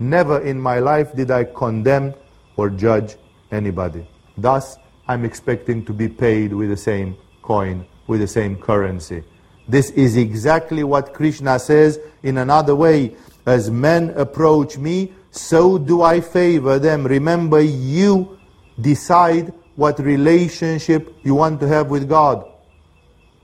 Never 0.00 0.40
in 0.40 0.60
my 0.60 0.80
life 0.80 1.14
did 1.14 1.30
I 1.30 1.44
condemn 1.44 2.12
or 2.56 2.68
judge 2.68 3.14
anybody. 3.52 4.04
Thus, 4.36 4.78
I'm 5.06 5.24
expecting 5.24 5.84
to 5.84 5.92
be 5.92 6.08
paid 6.08 6.52
with 6.52 6.70
the 6.70 6.76
same 6.76 7.16
coin, 7.42 7.86
with 8.08 8.18
the 8.18 8.26
same 8.26 8.56
currency. 8.56 9.22
This 9.68 9.90
is 9.90 10.16
exactly 10.16 10.82
what 10.82 11.14
Krishna 11.14 11.60
says 11.60 12.00
in 12.24 12.38
another 12.38 12.74
way. 12.74 13.14
As 13.46 13.70
men 13.70 14.10
approach 14.10 14.76
me, 14.76 15.12
so 15.30 15.78
do 15.78 16.02
I 16.02 16.20
favor 16.20 16.80
them. 16.80 17.06
Remember, 17.06 17.60
you 17.60 18.36
decide 18.80 19.52
what 19.76 20.00
relationship 20.00 21.14
you 21.22 21.36
want 21.36 21.60
to 21.60 21.68
have 21.68 21.90
with 21.90 22.08
God. 22.08 22.44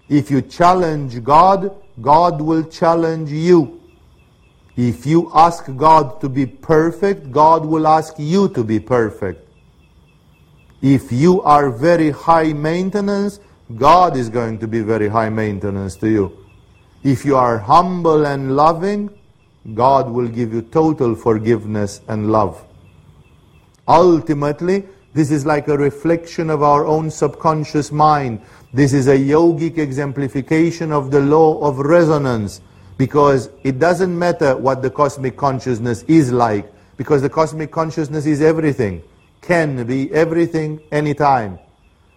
If 0.09 0.31
you 0.31 0.43
challenge 0.43 1.23
God, 1.25 1.75
God 2.01 2.41
will 2.41 2.65
challenge 2.65 3.31
you. 3.31 3.81
If 4.77 5.05
you 5.07 5.31
ask 5.35 5.65
God 5.77 6.21
to 6.23 6.29
be 6.29 6.47
perfect, 6.47 7.31
God 7.31 7.65
will 7.67 7.87
ask 7.87 8.15
you 8.19 8.49
to 8.51 8.65
be 8.65 8.81
perfect. 8.81 9.47
If 10.81 11.13
you 11.13 11.43
are 11.43 11.71
very 11.71 12.11
high 12.11 12.53
maintenance, 12.53 13.39
God 13.77 14.17
is 14.17 14.29
going 14.29 14.59
to 14.59 14.67
be 14.67 14.81
very 14.81 15.09
high 15.09 15.29
maintenance 15.29 15.97
to 15.97 16.09
you. 16.09 16.47
If 17.03 17.25
you 17.25 17.37
are 17.37 17.59
humble 17.59 18.27
and 18.27 18.57
loving, 18.57 19.11
God 19.75 20.11
will 20.11 20.29
give 20.29 20.53
you 20.53 20.63
total 20.63 21.15
forgiveness 21.15 22.01
and 22.09 22.33
love. 22.33 22.65
Ultimately, 23.87 24.85
this 25.15 25.31
is 25.31 25.45
like 25.45 25.69
a 25.69 25.77
reflection 25.77 26.49
of 26.49 26.63
our 26.63 26.87
own 26.87 27.11
subconscious 27.11 27.93
mind. 27.93 28.41
This 28.75 28.95
is 28.95 29.07
a 29.07 29.17
yogic 29.19 29.77
exemplification 29.77 30.93
of 30.93 31.11
the 31.11 31.21
law 31.21 31.61
of 31.61 31.79
resonance 31.79 32.63
because 32.97 33.51
it 33.65 33.79
doesn't 33.79 34.19
matter 34.19 34.57
what 34.57 34.81
the 34.81 34.89
cosmic 34.89 35.37
consciousness 35.37 36.05
is 36.05 36.33
like 36.33 36.73
because 36.97 37.21
the 37.21 37.29
cosmic 37.29 37.71
consciousness 37.71 38.25
is 38.25 38.41
everything, 38.41 39.03
can 39.43 39.87
be 39.87 40.11
everything 40.15 40.81
anytime. 40.91 41.59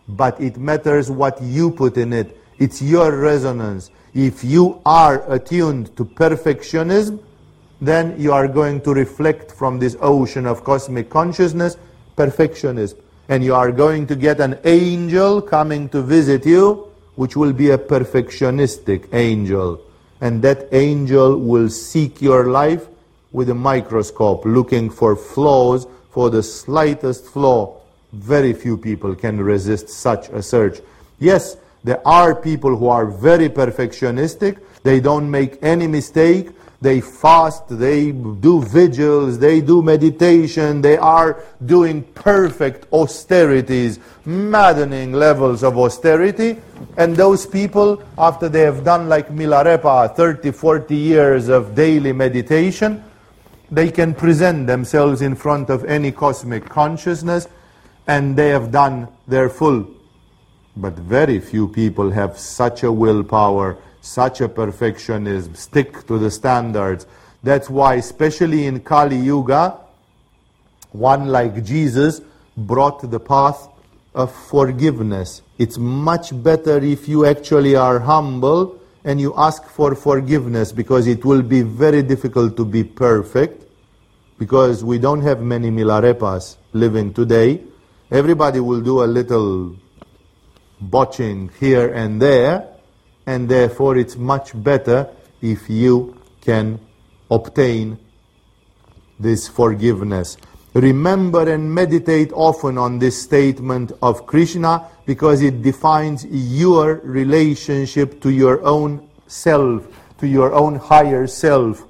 But 0.08 0.40
it 0.40 0.56
matters 0.56 1.12
what 1.12 1.42
you 1.42 1.72
put 1.72 1.98
in 1.98 2.14
it. 2.14 2.40
It's 2.58 2.82
your 2.82 3.18
resonance. 3.18 3.92
If 4.14 4.42
you 4.42 4.82
are 4.86 5.30
attuned 5.30 5.98
to 5.98 6.06
perfectionism, 6.06 7.22
then 7.82 8.18
you 8.18 8.32
are 8.32 8.48
going 8.48 8.80
to 8.82 8.94
reflect 8.94 9.52
from 9.52 9.78
this 9.78 9.98
ocean 10.00 10.46
of 10.46 10.64
cosmic 10.64 11.10
consciousness 11.10 11.76
perfectionism. 12.16 12.98
And 13.28 13.44
you 13.44 13.56
are 13.56 13.72
going 13.72 14.08
to 14.08 14.16
get 14.16 14.40
an 14.40 14.60
angel 14.64 15.42
coming 15.42 15.90
to 15.90 16.02
visit 16.02 16.46
you, 16.46 16.92
which 17.16 17.36
will 17.36 17.54
be 17.54 17.72
a 17.72 17.78
perfectionistic 17.78 19.14
angel. 19.14 19.82
And 20.22 20.42
that 20.44 20.68
angel 20.72 21.40
will 21.40 21.70
seek 21.70 22.22
your 22.22 22.46
life 22.48 22.88
with 23.32 23.50
a 23.50 23.56
microscope, 23.56 24.46
looking 24.46 24.90
for 24.90 25.16
flaws, 25.16 25.88
for 26.12 26.30
the 26.30 26.42
slightest 26.42 27.26
flaw. 27.26 27.82
Very 28.14 28.54
few 28.54 28.78
people 28.78 29.14
can 29.16 29.42
resist 29.42 29.90
such 29.90 30.30
a 30.30 30.42
search. 30.42 30.80
Yes, 31.20 31.58
there 31.84 32.06
are 32.08 32.34
people 32.34 32.78
who 32.78 32.88
are 32.88 33.06
very 33.06 33.50
perfectionistic. 33.50 34.60
They 34.84 35.00
don't 35.00 35.30
make 35.30 35.58
any 35.62 35.88
mistake. 35.88 36.50
They 36.86 37.02
fast, 37.02 37.64
they 37.68 38.12
do 38.12 38.62
vigils, 38.62 39.40
they 39.40 39.60
do 39.60 39.82
meditation, 39.82 40.82
they 40.84 40.98
are 40.98 41.44
doing 41.66 42.04
perfect 42.14 42.86
austerities, 42.94 43.98
maddening 44.24 45.12
levels 45.12 45.64
of 45.64 45.80
austerity. 45.80 46.62
And 46.98 47.16
those 47.16 47.48
people, 47.48 48.04
after 48.20 48.48
they 48.50 48.62
have 48.62 48.84
done 48.84 49.10
like 49.10 49.30
Milarepa, 49.30 50.16
30, 50.16 50.52
40 50.52 50.96
years 50.96 51.50
of 51.50 51.74
daily 51.74 52.14
meditation, 52.14 53.04
they 53.72 53.90
can 53.90 54.14
present 54.14 54.68
themselves 54.68 55.24
in 55.24 55.36
front 55.36 55.72
of 55.72 55.84
any 55.86 56.12
cosmic 56.12 56.70
consciousness 56.70 57.48
and 58.06 58.38
they 58.38 58.50
have 58.50 58.72
done 58.72 59.08
their 59.28 59.50
full. 59.50 59.88
But 60.78 60.94
very 60.94 61.40
few 61.40 61.68
people 61.68 62.12
have 62.12 62.38
such 62.38 62.84
a 62.84 62.92
willpower 62.92 63.76
such 64.06 64.40
a 64.42 64.48
perfectionism, 64.48 65.58
stick 65.58 66.06
to 66.08 66.20
the 66.20 66.30
standards. 66.30 67.08
That's 67.44 67.70
why, 67.70 67.96
especially 67.96 68.66
in 68.66 68.82
Kali 68.82 69.18
Yuga, 69.18 69.80
one 70.92 71.28
like 71.28 71.64
Jesus 71.64 72.22
brought 72.56 73.10
the 73.10 73.20
path 73.20 73.68
of 74.14 74.34
forgiveness. 74.34 75.42
It's 75.58 75.78
much 75.78 76.32
better 76.44 76.78
if 76.78 77.08
you 77.08 77.26
actually 77.26 77.76
are 77.76 78.00
humble 78.00 78.80
and 79.04 79.20
you 79.20 79.34
ask 79.36 79.66
for 79.66 79.96
forgiveness 79.96 80.72
because 80.72 81.08
it 81.08 81.26
will 81.26 81.42
be 81.42 81.62
very 81.62 82.02
difficult 82.02 82.56
to 82.58 82.66
be 82.66 82.84
perfect 82.84 83.64
because 84.38 84.84
we 84.84 85.00
don't 85.00 85.22
have 85.22 85.42
many 85.42 85.70
Milarepas 85.70 86.58
living 86.74 87.14
today. 87.14 87.62
Everybody 88.12 88.60
will 88.60 88.82
do 88.82 89.04
a 89.04 89.06
little 89.06 89.76
botching 90.80 91.50
here 91.60 91.94
and 91.94 92.22
there 92.22 92.75
and 93.26 93.50
therefore 93.50 93.98
it's 93.98 94.16
much 94.16 94.52
better 94.64 95.10
if 95.42 95.70
you 95.70 96.20
can 96.42 96.80
obtain 97.30 97.98
this 99.20 99.48
forgiveness. 99.48 100.38
Remember 100.74 101.50
and 101.50 101.74
meditate 101.74 102.34
often 102.34 102.78
on 102.78 103.00
this 103.00 103.22
statement 103.22 103.94
of 104.02 104.26
Krishna 104.28 104.88
because 105.06 105.42
it 105.42 105.62
defines 105.62 106.26
your 106.26 106.96
relationship 106.96 108.22
to 108.22 108.30
your 108.30 108.62
own 108.64 109.10
self, 109.28 109.88
to 110.18 110.28
your 110.28 110.54
own 110.54 110.76
higher 110.76 111.28
self. 111.28 111.84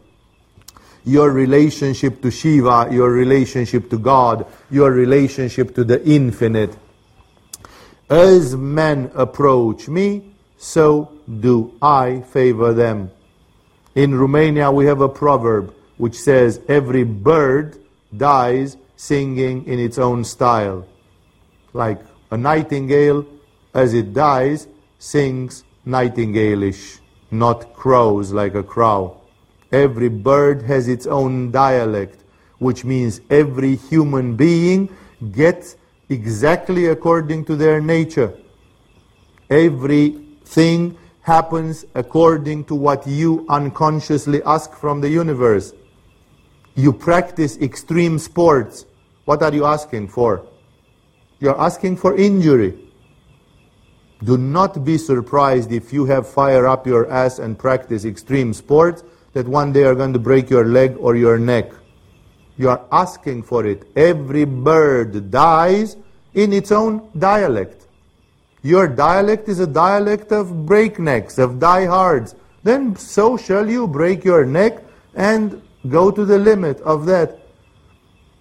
Your 1.04 1.32
relationship 1.32 2.22
to 2.22 2.32
Shiva, 2.32 2.88
your 2.92 3.12
relationship 3.12 3.90
to 3.90 3.98
God, 3.98 4.46
your 4.70 4.92
relationship 4.92 5.76
to 5.76 5.84
the 5.84 6.04
infinite. 6.08 6.76
As 8.10 8.56
men 8.56 9.12
approach 9.16 9.88
me, 9.88 10.34
so 10.58 11.14
do 11.40 11.74
I 11.82 12.22
favor 12.22 12.74
them. 12.74 13.12
In 13.96 14.16
Romania, 14.16 14.72
we 14.72 14.86
have 14.86 15.02
a 15.02 15.10
proverb 15.10 15.74
which 15.98 16.20
says, 16.20 16.62
Every 16.68 17.04
bird 17.04 17.78
dies 18.16 18.78
singing 18.96 19.66
in 19.66 19.80
its 19.80 19.98
own 19.98 20.24
style. 20.24 20.86
Like 21.74 22.02
a 22.32 22.38
nightingale, 22.38 23.26
as 23.74 23.94
it 23.94 24.14
dies, 24.14 24.68
sings 25.00 25.64
nightingalish, 25.86 27.00
not 27.32 27.74
crows 27.74 28.32
like 28.32 28.56
a 28.56 28.64
crow. 28.64 29.22
Every 29.72 30.10
bird 30.10 30.62
has 30.64 30.88
its 30.88 31.06
own 31.06 31.52
dialect, 31.52 32.24
which 32.60 32.86
means 32.86 33.22
every 33.30 33.76
human 33.76 34.36
being 34.36 34.90
gets 35.32 35.76
exactly 36.10 36.88
according 36.88 37.46
to 37.46 37.56
their 37.56 37.82
nature. 37.82 38.34
Every 39.50 40.22
thing 40.46 40.98
happens 41.26 41.86
according 41.96 42.64
to 42.64 42.76
what 42.76 43.08
you 43.08 43.48
unconsciously 43.50 44.44
ask 44.44 44.74
from 44.74 45.02
the 45.02 45.10
universe. 45.10 45.74
You 46.76 46.94
practice 46.94 47.58
extreme 47.58 48.20
sports. 48.20 48.86
What 49.26 49.42
are 49.42 49.52
you 49.52 49.66
asking 49.66 50.10
for? 50.10 50.46
You're 51.40 51.60
asking 51.60 51.98
for 51.98 52.16
injury. 52.16 52.78
Do 54.24 54.38
not 54.38 54.86
be 54.86 55.00
surprised 55.00 55.72
if 55.72 55.92
you 55.92 56.06
have 56.06 56.30
fire 56.30 56.68
up 56.68 56.86
your 56.86 57.10
ass 57.12 57.40
and 57.40 57.58
practice 57.58 58.06
extreme 58.06 58.54
sports 58.54 59.04
that 59.34 59.48
one 59.48 59.74
day 59.74 59.84
are 59.84 59.96
going 59.96 60.14
to 60.14 60.20
break 60.20 60.52
your 60.52 60.66
leg 60.66 60.96
or 61.00 61.16
your 61.16 61.40
neck. 61.40 61.72
You 62.56 62.70
are 62.70 62.86
asking 62.92 63.44
for 63.44 63.66
it. 63.66 63.90
Every 63.96 64.46
bird 64.46 65.32
dies 65.32 65.98
in 66.36 66.54
its 66.54 66.72
own 66.72 67.10
dialect. 67.18 67.85
Your 68.66 68.88
dialect 68.88 69.47
is 69.47 69.59
a 69.59 69.68
dialect 69.68 70.32
of 70.32 70.66
breaknecks, 70.66 71.38
of 71.38 71.59
diehards. 71.59 72.34
Then 72.63 72.95
so 72.95 73.38
shall 73.38 73.70
you 73.70 73.86
break 73.86 74.26
your 74.26 74.43
neck 74.43 74.84
and 75.13 75.61
go 75.88 76.09
to 76.09 76.26
the 76.26 76.39
limit 76.39 76.82
of 76.82 77.05
that. 77.05 77.41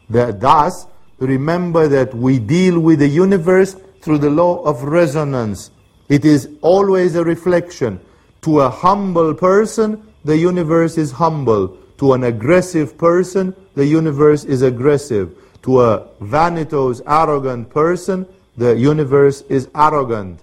that. 0.09 0.41
Thus, 0.41 0.87
remember 1.19 1.89
that 1.89 2.15
we 2.15 2.39
deal 2.39 2.81
with 2.81 3.01
the 3.01 3.07
universe 3.07 3.77
through 4.01 4.17
the 4.17 4.31
law 4.31 4.63
of 4.63 4.85
resonance. 4.85 5.71
It 6.09 6.25
is 6.25 6.49
always 6.63 7.17
a 7.17 7.23
reflection. 7.23 8.01
To 8.49 8.61
a 8.61 8.71
humble 8.71 9.35
person, 9.35 10.11
the 10.25 10.39
universe 10.39 10.97
is 10.97 11.13
humble. 11.13 11.77
To 11.99 12.15
an 12.15 12.25
aggressive 12.25 12.97
person, 12.97 13.55
the 13.75 13.85
universe 13.85 14.45
is 14.45 14.63
aggressive. 14.63 15.37
To 15.65 15.83
a 15.83 16.09
vanitous, 16.23 17.03
arrogant 17.07 17.69
person, 17.69 18.27
the 18.57 18.77
universe 18.77 19.43
is 19.49 19.69
arrogant. 19.75 20.41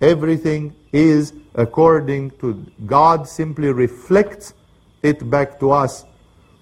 Everything 0.00 0.74
is 0.92 1.32
according 1.54 2.30
to 2.38 2.64
God, 2.86 3.28
simply 3.28 3.72
reflects 3.72 4.54
it 5.02 5.28
back 5.28 5.58
to 5.60 5.72
us. 5.72 6.04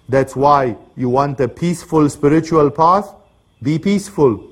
That's 0.09 0.35
why 0.35 0.77
you 0.95 1.09
want 1.09 1.39
a 1.39 1.47
peaceful 1.47 2.09
spiritual 2.09 2.71
path? 2.71 3.13
Be 3.61 3.77
peaceful. 3.77 4.51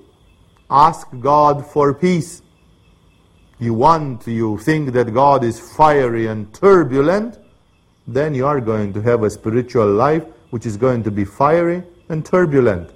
Ask 0.70 1.08
God 1.20 1.66
for 1.66 1.94
peace. 1.94 2.42
You 3.60 3.74
want, 3.74 4.28
you 4.28 4.58
think 4.60 4.92
that 4.94 5.14
God 5.14 5.44
is 5.44 5.60
fiery 5.60 6.28
and 6.28 6.54
turbulent, 6.54 7.40
then 8.08 8.36
you 8.36 8.46
are 8.46 8.60
going 8.60 8.94
to 8.94 9.02
have 9.02 9.24
a 9.24 9.30
spiritual 9.30 9.92
life 9.92 10.26
which 10.50 10.66
is 10.66 10.78
going 10.78 11.04
to 11.04 11.12
be 11.12 11.26
fiery 11.26 11.84
and 12.10 12.26
turbulent. 12.26 12.92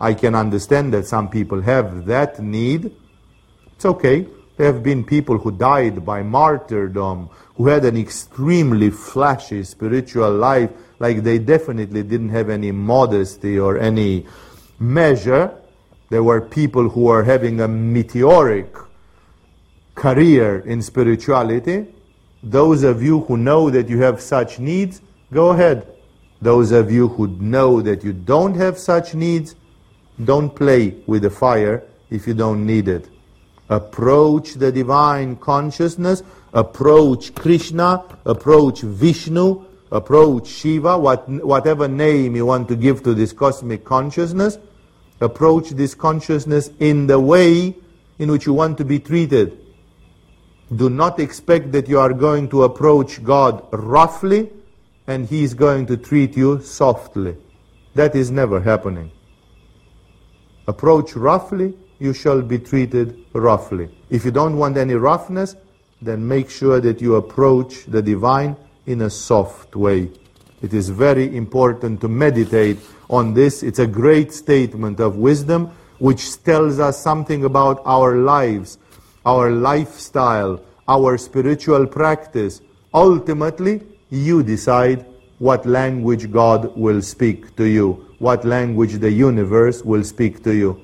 I 0.00 0.14
can 0.14 0.34
understand 0.34 0.94
that 0.94 1.06
some 1.06 1.28
people 1.28 1.60
have 1.60 2.06
that 2.06 2.40
need. 2.40 2.90
It's 3.74 3.84
okay. 3.84 4.26
There 4.56 4.72
have 4.72 4.82
been 4.82 5.04
people 5.04 5.38
who 5.38 5.52
died 5.52 6.04
by 6.04 6.22
martyrdom, 6.22 7.30
who 7.56 7.68
had 7.68 7.84
an 7.84 7.96
extremely 7.96 8.90
flashy 8.90 9.62
spiritual 9.64 10.32
life, 10.32 10.70
like 10.98 11.22
they 11.22 11.38
definitely 11.38 12.02
didn't 12.02 12.30
have 12.30 12.50
any 12.50 12.72
modesty 12.72 13.58
or 13.58 13.78
any 13.78 14.26
measure. 14.78 15.54
There 16.08 16.22
were 16.22 16.40
people 16.40 16.88
who 16.88 17.02
were 17.02 17.24
having 17.24 17.60
a 17.60 17.68
meteoric 17.68 18.74
career 19.94 20.60
in 20.60 20.82
spirituality. 20.82 21.86
Those 22.42 22.82
of 22.82 23.02
you 23.02 23.20
who 23.20 23.36
know 23.36 23.70
that 23.70 23.88
you 23.88 24.00
have 24.00 24.20
such 24.20 24.58
needs, 24.58 25.02
go 25.32 25.50
ahead. 25.50 25.86
Those 26.40 26.72
of 26.72 26.90
you 26.90 27.08
who 27.08 27.28
know 27.28 27.82
that 27.82 28.02
you 28.02 28.14
don't 28.14 28.54
have 28.54 28.78
such 28.78 29.14
needs, 29.14 29.56
don't 30.24 30.54
play 30.54 30.96
with 31.06 31.22
the 31.22 31.30
fire 31.30 31.84
if 32.10 32.26
you 32.26 32.34
don't 32.34 32.66
need 32.66 32.88
it. 32.88 33.08
Approach 33.68 34.54
the 34.54 34.72
divine 34.72 35.36
consciousness, 35.36 36.22
approach 36.52 37.34
Krishna, 37.34 38.04
approach 38.24 38.80
Vishnu, 38.80 39.64
approach 39.92 40.48
Shiva, 40.48 40.98
what, 40.98 41.28
whatever 41.28 41.86
name 41.86 42.34
you 42.34 42.46
want 42.46 42.68
to 42.68 42.76
give 42.76 43.02
to 43.04 43.14
this 43.14 43.32
cosmic 43.32 43.84
consciousness. 43.84 44.58
Approach 45.20 45.70
this 45.70 45.94
consciousness 45.94 46.70
in 46.80 47.06
the 47.06 47.20
way 47.20 47.76
in 48.18 48.30
which 48.30 48.46
you 48.46 48.52
want 48.52 48.78
to 48.78 48.84
be 48.84 48.98
treated. 48.98 49.58
Do 50.74 50.88
not 50.90 51.20
expect 51.20 51.72
that 51.72 51.88
you 51.88 51.98
are 51.98 52.12
going 52.12 52.48
to 52.50 52.64
approach 52.64 53.22
God 53.22 53.66
roughly 53.72 54.50
and 55.06 55.26
He 55.26 55.42
is 55.42 55.54
going 55.54 55.86
to 55.86 55.96
treat 55.96 56.36
you 56.36 56.60
softly. 56.62 57.36
That 57.94 58.14
is 58.14 58.30
never 58.30 58.60
happening 58.60 59.10
approach 60.70 61.16
roughly, 61.16 61.74
you 61.98 62.12
shall 62.14 62.40
be 62.40 62.58
treated 62.58 63.06
roughly. 63.32 63.86
If 64.08 64.24
you 64.24 64.30
don't 64.30 64.56
want 64.56 64.76
any 64.76 64.94
roughness, 64.94 65.56
then 66.00 66.26
make 66.26 66.48
sure 66.48 66.80
that 66.80 67.00
you 67.00 67.16
approach 67.16 67.84
the 67.86 68.00
divine 68.00 68.56
in 68.86 69.02
a 69.02 69.10
soft 69.10 69.76
way. 69.76 70.10
It 70.62 70.72
is 70.72 70.88
very 70.88 71.36
important 71.36 72.00
to 72.02 72.08
meditate 72.08 72.78
on 73.08 73.34
this. 73.34 73.62
It's 73.62 73.78
a 73.78 73.86
great 73.86 74.32
statement 74.32 75.00
of 75.00 75.16
wisdom 75.16 75.72
which 75.98 76.42
tells 76.44 76.78
us 76.78 76.96
something 77.02 77.44
about 77.44 77.82
our 77.84 78.16
lives, 78.16 78.78
our 79.26 79.50
lifestyle, 79.50 80.62
our 80.88 81.18
spiritual 81.18 81.86
practice. 81.86 82.62
Ultimately, 82.94 83.82
you 84.08 84.42
decide 84.42 85.04
what 85.38 85.66
language 85.66 86.30
God 86.30 86.74
will 86.76 87.02
speak 87.02 87.56
to 87.56 87.64
you 87.64 88.09
what 88.20 88.44
language 88.44 88.98
the 88.98 89.10
universe 89.10 89.82
will 89.82 90.04
speak 90.04 90.44
to 90.44 90.54
you. 90.54 90.78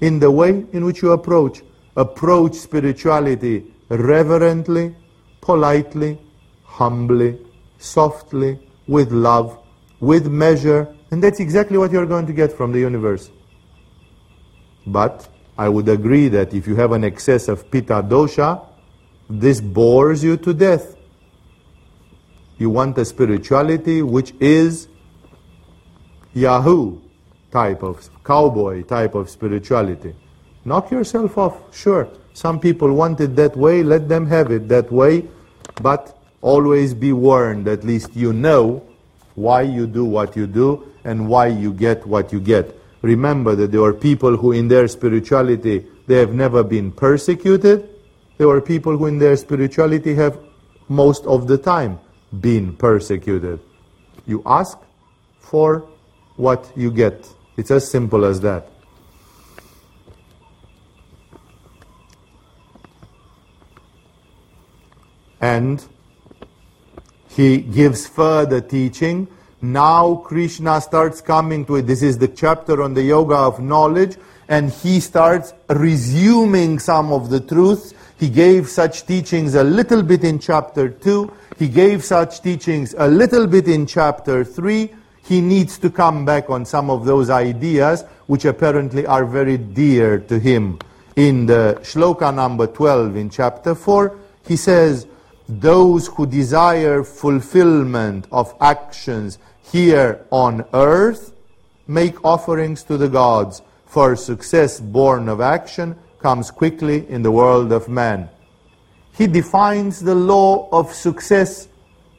In 0.00 0.18
the 0.18 0.30
way 0.30 0.64
in 0.72 0.84
which 0.86 1.02
you 1.02 1.12
approach, 1.12 1.62
approach 1.96 2.54
spirituality 2.54 3.72
reverently, 3.90 4.96
politely, 5.42 6.18
humbly, 6.64 7.38
softly, 7.76 8.58
with 8.88 9.12
love, 9.12 9.58
with 10.00 10.26
measure, 10.26 10.88
and 11.10 11.22
that's 11.22 11.40
exactly 11.40 11.76
what 11.76 11.92
you're 11.92 12.06
going 12.06 12.26
to 12.26 12.32
get 12.32 12.50
from 12.50 12.72
the 12.72 12.80
universe. 12.80 13.30
But 14.86 15.28
I 15.58 15.68
would 15.68 15.90
agree 15.90 16.28
that 16.28 16.54
if 16.54 16.66
you 16.66 16.74
have 16.76 16.92
an 16.92 17.04
excess 17.04 17.48
of 17.48 17.70
pitta 17.70 18.02
dosha, 18.02 18.66
this 19.28 19.60
bores 19.60 20.24
you 20.24 20.38
to 20.38 20.54
death. 20.54 20.96
You 22.56 22.70
want 22.70 22.96
a 22.96 23.04
spirituality 23.04 24.00
which 24.00 24.32
is 24.40 24.88
Yahoo 26.34 26.98
type 27.50 27.82
of 27.82 28.08
cowboy 28.24 28.82
type 28.82 29.14
of 29.14 29.28
spirituality. 29.28 30.14
Knock 30.64 30.90
yourself 30.90 31.36
off, 31.36 31.76
sure. 31.76 32.08
Some 32.32 32.58
people 32.58 32.92
want 32.94 33.20
it 33.20 33.36
that 33.36 33.56
way, 33.56 33.82
let 33.82 34.08
them 34.08 34.26
have 34.26 34.50
it 34.50 34.68
that 34.68 34.90
way, 34.90 35.28
but 35.82 36.18
always 36.40 36.94
be 36.94 37.12
warned, 37.12 37.68
at 37.68 37.84
least 37.84 38.16
you 38.16 38.32
know 38.32 38.82
why 39.34 39.62
you 39.62 39.86
do 39.86 40.04
what 40.04 40.36
you 40.36 40.46
do 40.46 40.90
and 41.04 41.28
why 41.28 41.48
you 41.48 41.72
get 41.72 42.06
what 42.06 42.32
you 42.32 42.40
get. 42.40 42.74
Remember 43.02 43.54
that 43.56 43.72
there 43.72 43.82
are 43.82 43.92
people 43.92 44.36
who 44.36 44.52
in 44.52 44.68
their 44.68 44.88
spirituality 44.88 45.86
they 46.06 46.16
have 46.16 46.32
never 46.32 46.62
been 46.62 46.92
persecuted. 46.92 47.88
There 48.38 48.48
are 48.48 48.60
people 48.60 48.96
who 48.96 49.06
in 49.06 49.18
their 49.18 49.36
spirituality 49.36 50.14
have 50.14 50.38
most 50.88 51.26
of 51.26 51.46
the 51.46 51.58
time 51.58 51.98
been 52.40 52.76
persecuted. 52.76 53.60
You 54.26 54.42
ask 54.46 54.78
for 55.40 55.88
what 56.36 56.70
you 56.76 56.90
get. 56.90 57.28
It's 57.56 57.70
as 57.70 57.90
simple 57.90 58.24
as 58.24 58.40
that. 58.40 58.68
And 65.40 65.84
he 67.28 67.58
gives 67.58 68.06
further 68.06 68.60
teaching. 68.60 69.28
Now 69.60 70.16
Krishna 70.16 70.80
starts 70.80 71.20
coming 71.20 71.64
to 71.66 71.76
it. 71.76 71.86
This 71.86 72.02
is 72.02 72.18
the 72.18 72.28
chapter 72.28 72.82
on 72.82 72.94
the 72.94 73.02
yoga 73.02 73.36
of 73.36 73.60
knowledge, 73.60 74.16
and 74.48 74.70
he 74.70 75.00
starts 75.00 75.52
resuming 75.68 76.78
some 76.78 77.12
of 77.12 77.30
the 77.30 77.40
truths. 77.40 77.94
He 78.18 78.28
gave 78.28 78.68
such 78.68 79.06
teachings 79.06 79.54
a 79.54 79.64
little 79.64 80.02
bit 80.02 80.24
in 80.24 80.38
chapter 80.38 80.88
2. 80.88 81.32
He 81.58 81.68
gave 81.68 82.04
such 82.04 82.40
teachings 82.40 82.94
a 82.96 83.08
little 83.08 83.46
bit 83.46 83.66
in 83.68 83.86
chapter 83.86 84.44
3. 84.44 84.92
He 85.22 85.40
needs 85.40 85.78
to 85.78 85.90
come 85.90 86.24
back 86.24 86.50
on 86.50 86.64
some 86.64 86.90
of 86.90 87.04
those 87.04 87.30
ideas 87.30 88.04
which 88.26 88.44
apparently 88.44 89.06
are 89.06 89.24
very 89.24 89.56
dear 89.56 90.18
to 90.18 90.38
him. 90.38 90.78
In 91.16 91.46
the 91.46 91.78
shloka 91.82 92.34
number 92.34 92.66
12 92.66 93.16
in 93.16 93.30
chapter 93.30 93.74
4, 93.74 94.18
he 94.46 94.56
says, 94.56 95.06
those 95.48 96.06
who 96.06 96.26
desire 96.26 97.04
fulfillment 97.04 98.26
of 98.32 98.54
actions 98.60 99.38
here 99.62 100.24
on 100.30 100.64
earth 100.72 101.32
make 101.86 102.24
offerings 102.24 102.82
to 102.84 102.96
the 102.96 103.08
gods, 103.08 103.62
for 103.86 104.16
success 104.16 104.80
born 104.80 105.28
of 105.28 105.40
action 105.40 105.94
comes 106.18 106.50
quickly 106.50 107.08
in 107.10 107.22
the 107.22 107.30
world 107.30 107.72
of 107.72 107.88
man. 107.88 108.30
He 109.18 109.26
defines 109.26 110.00
the 110.00 110.14
law 110.14 110.68
of 110.72 110.92
success 110.92 111.68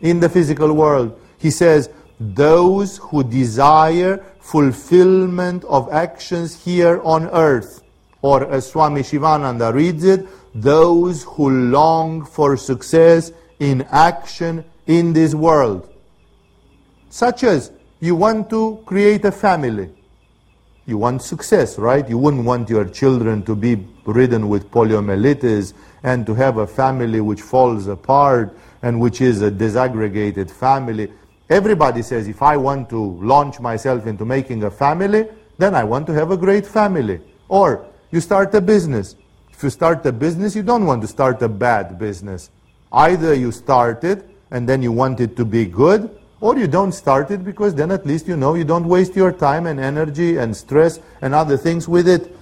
in 0.01 0.19
the 0.19 0.29
physical 0.29 0.73
world. 0.73 1.19
He 1.39 1.49
says, 1.49 1.89
those 2.19 2.97
who 2.97 3.23
desire 3.23 4.23
fulfillment 4.39 5.63
of 5.65 5.91
actions 5.91 6.63
here 6.63 7.01
on 7.03 7.27
earth, 7.29 7.83
or 8.21 8.49
as 8.51 8.69
Swami 8.69 9.03
Shivananda 9.03 9.73
reads 9.73 10.03
it, 10.03 10.27
those 10.55 11.23
who 11.23 11.49
long 11.49 12.25
for 12.25 12.55
success 12.57 13.31
in 13.59 13.81
action 13.91 14.63
in 14.87 15.13
this 15.13 15.33
world. 15.33 15.89
Such 17.09 17.43
as 17.43 17.71
you 17.99 18.15
want 18.15 18.49
to 18.49 18.81
create 18.85 19.23
a 19.25 19.31
family. 19.31 19.89
You 20.85 20.97
want 20.97 21.21
success, 21.21 21.79
right? 21.79 22.07
You 22.07 22.17
wouldn't 22.17 22.43
want 22.43 22.69
your 22.69 22.85
children 22.85 23.43
to 23.43 23.55
be 23.55 23.87
ridden 24.05 24.49
with 24.49 24.69
poliomyelitis 24.69 25.73
and 26.03 26.25
to 26.25 26.33
have 26.33 26.57
a 26.57 26.67
family 26.67 27.21
which 27.21 27.41
falls 27.41 27.87
apart 27.87 28.57
and 28.81 28.99
which 28.99 29.21
is 29.21 29.41
a 29.41 29.49
disaggregated 29.49 30.51
family. 30.51 31.11
Everybody 31.53 32.01
says, 32.01 32.27
if 32.27 32.41
I 32.41 32.57
want 32.57 32.89
to 32.89 32.99
launch 33.21 33.59
myself 33.59 34.07
into 34.07 34.25
making 34.25 34.63
a 34.63 34.71
family, 34.71 35.27
then 35.59 35.75
I 35.75 35.83
want 35.83 36.07
to 36.07 36.13
have 36.13 36.31
a 36.31 36.35
great 36.35 36.65
family. 36.65 37.21
Or 37.47 37.85
you 38.09 38.21
start 38.21 38.55
a 38.55 38.59
business. 38.59 39.15
If 39.51 39.61
you 39.61 39.69
start 39.69 40.03
a 40.07 40.11
business, 40.11 40.55
you 40.55 40.63
don't 40.63 40.87
want 40.87 41.03
to 41.03 41.07
start 41.07 41.43
a 41.43 41.47
bad 41.47 41.99
business. 41.99 42.49
Either 42.91 43.35
you 43.35 43.51
start 43.51 44.03
it 44.03 44.27
and 44.49 44.67
then 44.67 44.81
you 44.81 44.91
want 44.91 45.19
it 45.19 45.35
to 45.35 45.45
be 45.45 45.63
good, 45.63 46.09
or 46.41 46.57
you 46.57 46.65
don't 46.65 46.91
start 46.91 47.29
it 47.29 47.43
because 47.43 47.75
then 47.75 47.91
at 47.91 48.03
least 48.03 48.27
you 48.27 48.35
know 48.35 48.55
you 48.55 48.63
don't 48.63 48.87
waste 48.87 49.15
your 49.15 49.31
time 49.31 49.67
and 49.67 49.79
energy 49.79 50.37
and 50.37 50.57
stress 50.57 50.99
and 51.21 51.35
other 51.35 51.55
things 51.55 51.87
with 51.87 52.07
it. 52.07 52.35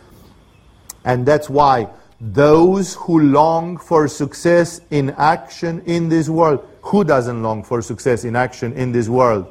And 1.04 1.26
that's 1.26 1.50
why 1.50 1.90
those 2.22 2.94
who 2.94 3.20
long 3.20 3.76
for 3.78 4.08
success 4.08 4.80
in 4.90 5.10
action 5.18 5.82
in 5.86 6.08
this 6.08 6.30
world, 6.30 6.66
who 6.92 7.06
doesn't 7.06 7.42
long 7.42 7.64
for 7.64 7.82
success 7.82 8.26
in 8.26 8.36
action 8.36 8.74
in 8.74 8.92
this 8.92 9.08
world? 9.08 9.48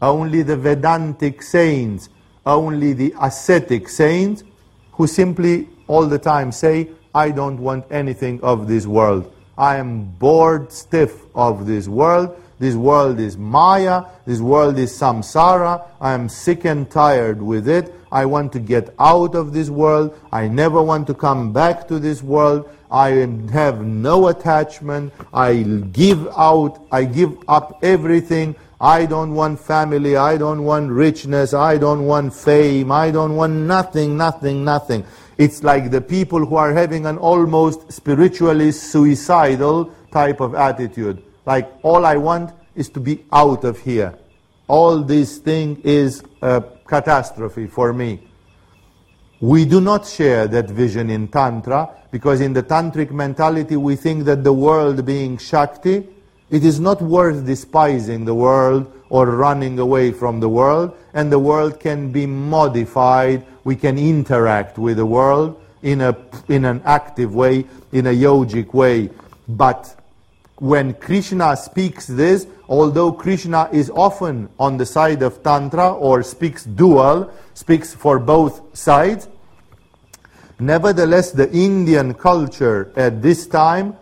Only 0.00 0.42
the 0.42 0.56
Vedantic 0.56 1.42
saints, 1.42 2.08
only 2.46 2.92
the 2.92 3.12
ascetic 3.20 3.88
saints 3.88 4.44
who 4.92 5.08
simply 5.08 5.68
all 5.88 6.06
the 6.06 6.20
time 6.20 6.52
say, 6.52 6.88
I 7.12 7.32
don't 7.32 7.58
want 7.58 7.84
anything 7.90 8.40
of 8.42 8.68
this 8.68 8.86
world. 8.86 9.32
I 9.58 9.78
am 9.78 10.04
bored 10.04 10.70
stiff 10.70 11.22
of 11.34 11.66
this 11.66 11.88
world. 11.88 12.40
This 12.60 12.76
world 12.76 13.18
is 13.18 13.36
Maya. 13.36 14.04
This 14.24 14.40
world 14.40 14.78
is 14.78 14.92
samsara. 14.92 15.84
I 16.00 16.12
am 16.12 16.28
sick 16.28 16.64
and 16.64 16.88
tired 16.88 17.42
with 17.42 17.68
it. 17.68 17.92
I 18.12 18.24
want 18.24 18.52
to 18.52 18.60
get 18.60 18.94
out 19.00 19.34
of 19.34 19.52
this 19.52 19.68
world. 19.68 20.16
I 20.30 20.46
never 20.46 20.80
want 20.80 21.08
to 21.08 21.14
come 21.14 21.52
back 21.52 21.88
to 21.88 21.98
this 21.98 22.22
world. 22.22 22.70
I 22.90 23.10
have 23.52 23.84
no 23.84 24.28
attachment. 24.28 25.12
I 25.32 25.62
give 25.92 26.26
out, 26.36 26.86
I 26.92 27.04
give 27.04 27.36
up 27.48 27.78
everything. 27.82 28.56
I 28.80 29.06
don't 29.06 29.34
want 29.34 29.58
family. 29.58 30.16
I 30.16 30.36
don't 30.36 30.64
want 30.64 30.90
richness. 30.90 31.54
I 31.54 31.78
don't 31.78 32.04
want 32.04 32.34
fame. 32.34 32.92
I 32.92 33.10
don't 33.10 33.34
want 33.36 33.54
nothing, 33.54 34.16
nothing, 34.16 34.64
nothing. 34.64 35.04
It's 35.38 35.62
like 35.62 35.90
the 35.90 36.00
people 36.00 36.44
who 36.44 36.56
are 36.56 36.72
having 36.72 37.06
an 37.06 37.18
almost 37.18 37.92
spiritually 37.92 38.72
suicidal 38.72 39.92
type 40.12 40.40
of 40.40 40.54
attitude. 40.54 41.22
Like, 41.44 41.70
all 41.82 42.04
I 42.06 42.16
want 42.16 42.52
is 42.74 42.88
to 42.90 43.00
be 43.00 43.24
out 43.32 43.64
of 43.64 43.78
here. 43.80 44.14
All 44.68 45.00
this 45.00 45.38
thing 45.38 45.80
is 45.84 46.22
a 46.42 46.62
catastrophe 46.86 47.66
for 47.66 47.92
me. 47.92 48.20
We 49.40 49.66
do 49.66 49.80
not 49.80 50.06
share 50.06 50.48
that 50.48 50.70
vision 50.70 51.10
in 51.10 51.28
Tantra 51.28 51.90
because 52.10 52.40
in 52.40 52.54
the 52.54 52.62
Tantric 52.62 53.10
mentality 53.10 53.76
we 53.76 53.96
think 53.96 54.24
that 54.24 54.44
the 54.44 54.52
world 54.52 55.04
being 55.04 55.36
Shakti, 55.36 56.06
it 56.48 56.64
is 56.64 56.80
not 56.80 57.02
worth 57.02 57.44
despising 57.44 58.24
the 58.24 58.34
world 58.34 58.90
or 59.10 59.26
running 59.26 59.78
away 59.78 60.12
from 60.12 60.40
the 60.40 60.48
world, 60.48 60.96
and 61.12 61.30
the 61.30 61.38
world 61.38 61.78
can 61.78 62.10
be 62.10 62.26
modified 62.26 63.46
we 63.64 63.76
can 63.76 63.98
interact 63.98 64.78
with 64.78 64.96
the 64.96 65.06
world 65.06 65.60
in, 65.82 66.00
a, 66.00 66.16
in 66.48 66.64
an 66.64 66.80
active 66.84 67.34
way, 67.34 67.66
in 67.92 68.06
a 68.06 68.10
yogic 68.10 68.72
way. 68.72 69.10
But 69.48 69.94
when 70.56 70.94
Krishna 70.94 71.56
speaks 71.56 72.06
this, 72.06 72.46
although 72.68 73.12
Krishna 73.12 73.68
is 73.72 73.90
often 73.90 74.48
on 74.58 74.76
the 74.76 74.86
side 74.86 75.22
of 75.22 75.42
Tantra 75.42 75.92
or 75.92 76.22
speaks 76.22 76.64
dual, 76.64 77.30
speaks 77.54 77.94
for 77.94 78.18
both 78.18 78.76
sides, 78.76 79.28
nevertheless 80.58 81.30
the 81.30 81.50
Indian 81.52 82.14
culture 82.14 82.92
at 82.96 83.22
this 83.22 83.46
time 83.46 83.96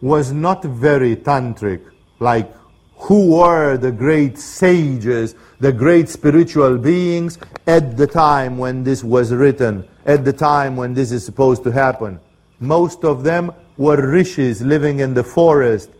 was 0.00 0.32
not 0.32 0.64
very 0.64 1.14
tantric, 1.14 1.82
like 2.20 2.52
who 2.96 3.36
were 3.36 3.76
the 3.76 3.92
great 3.92 4.38
sages, 4.38 5.34
the 5.58 5.72
great 5.72 6.08
spiritual 6.08 6.76
beings 6.78 7.38
at 7.66 7.96
the 7.96 8.06
time 8.06 8.58
when 8.58 8.84
this 8.84 9.04
was 9.04 9.32
written, 9.32 9.86
at 10.06 10.24
the 10.24 10.32
time 10.32 10.76
when 10.76 10.94
this 10.94 11.12
is 11.12 11.24
supposed 11.24 11.62
to 11.64 11.70
happen. 11.70 12.20
Most 12.60 13.04
of 13.04 13.22
them 13.22 13.52
were 13.76 14.10
rishis 14.10 14.60
living 14.60 15.00
in 15.00 15.14
the 15.14 15.24
forest, 15.24 15.90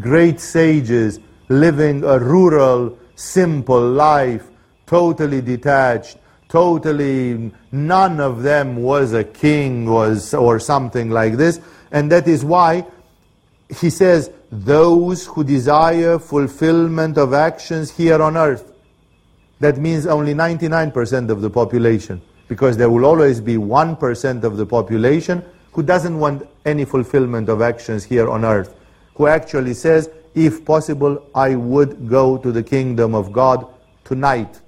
great 0.00 0.40
sages 0.40 1.20
living 1.48 2.04
a 2.04 2.18
rural, 2.18 2.98
simple 3.14 3.80
life, 3.90 4.46
totally 4.86 5.40
detached, 5.40 6.18
totally, 6.48 7.52
none 7.72 8.20
of 8.20 8.42
them 8.42 8.76
was 8.76 9.12
a 9.12 9.24
king 9.24 9.90
was, 9.90 10.32
or 10.34 10.58
something 10.58 11.10
like 11.10 11.34
this. 11.34 11.60
And 11.92 12.10
that 12.12 12.26
is 12.26 12.44
why 12.44 12.86
he 13.80 13.90
says, 13.90 14.30
those 14.50 15.26
who 15.26 15.44
desire 15.44 16.18
fulfillment 16.18 17.18
of 17.18 17.34
actions 17.34 17.90
here 17.90 18.22
on 18.22 18.36
earth. 18.36 18.72
That 19.60 19.76
means 19.76 20.06
only 20.06 20.32
99% 20.32 21.28
of 21.28 21.42
the 21.42 21.50
population, 21.50 22.22
because 22.48 22.76
there 22.76 22.88
will 22.88 23.04
always 23.04 23.40
be 23.40 23.56
1% 23.56 24.44
of 24.44 24.56
the 24.56 24.64
population 24.64 25.44
who 25.72 25.82
doesn't 25.82 26.18
want 26.18 26.48
any 26.64 26.84
fulfillment 26.86 27.48
of 27.48 27.60
actions 27.60 28.04
here 28.04 28.28
on 28.30 28.44
earth, 28.44 28.74
who 29.16 29.26
actually 29.26 29.74
says, 29.74 30.08
if 30.34 30.64
possible, 30.64 31.26
I 31.34 31.54
would 31.54 32.08
go 32.08 32.38
to 32.38 32.52
the 32.52 32.62
kingdom 32.62 33.14
of 33.14 33.32
God 33.32 33.66
tonight. 34.04 34.60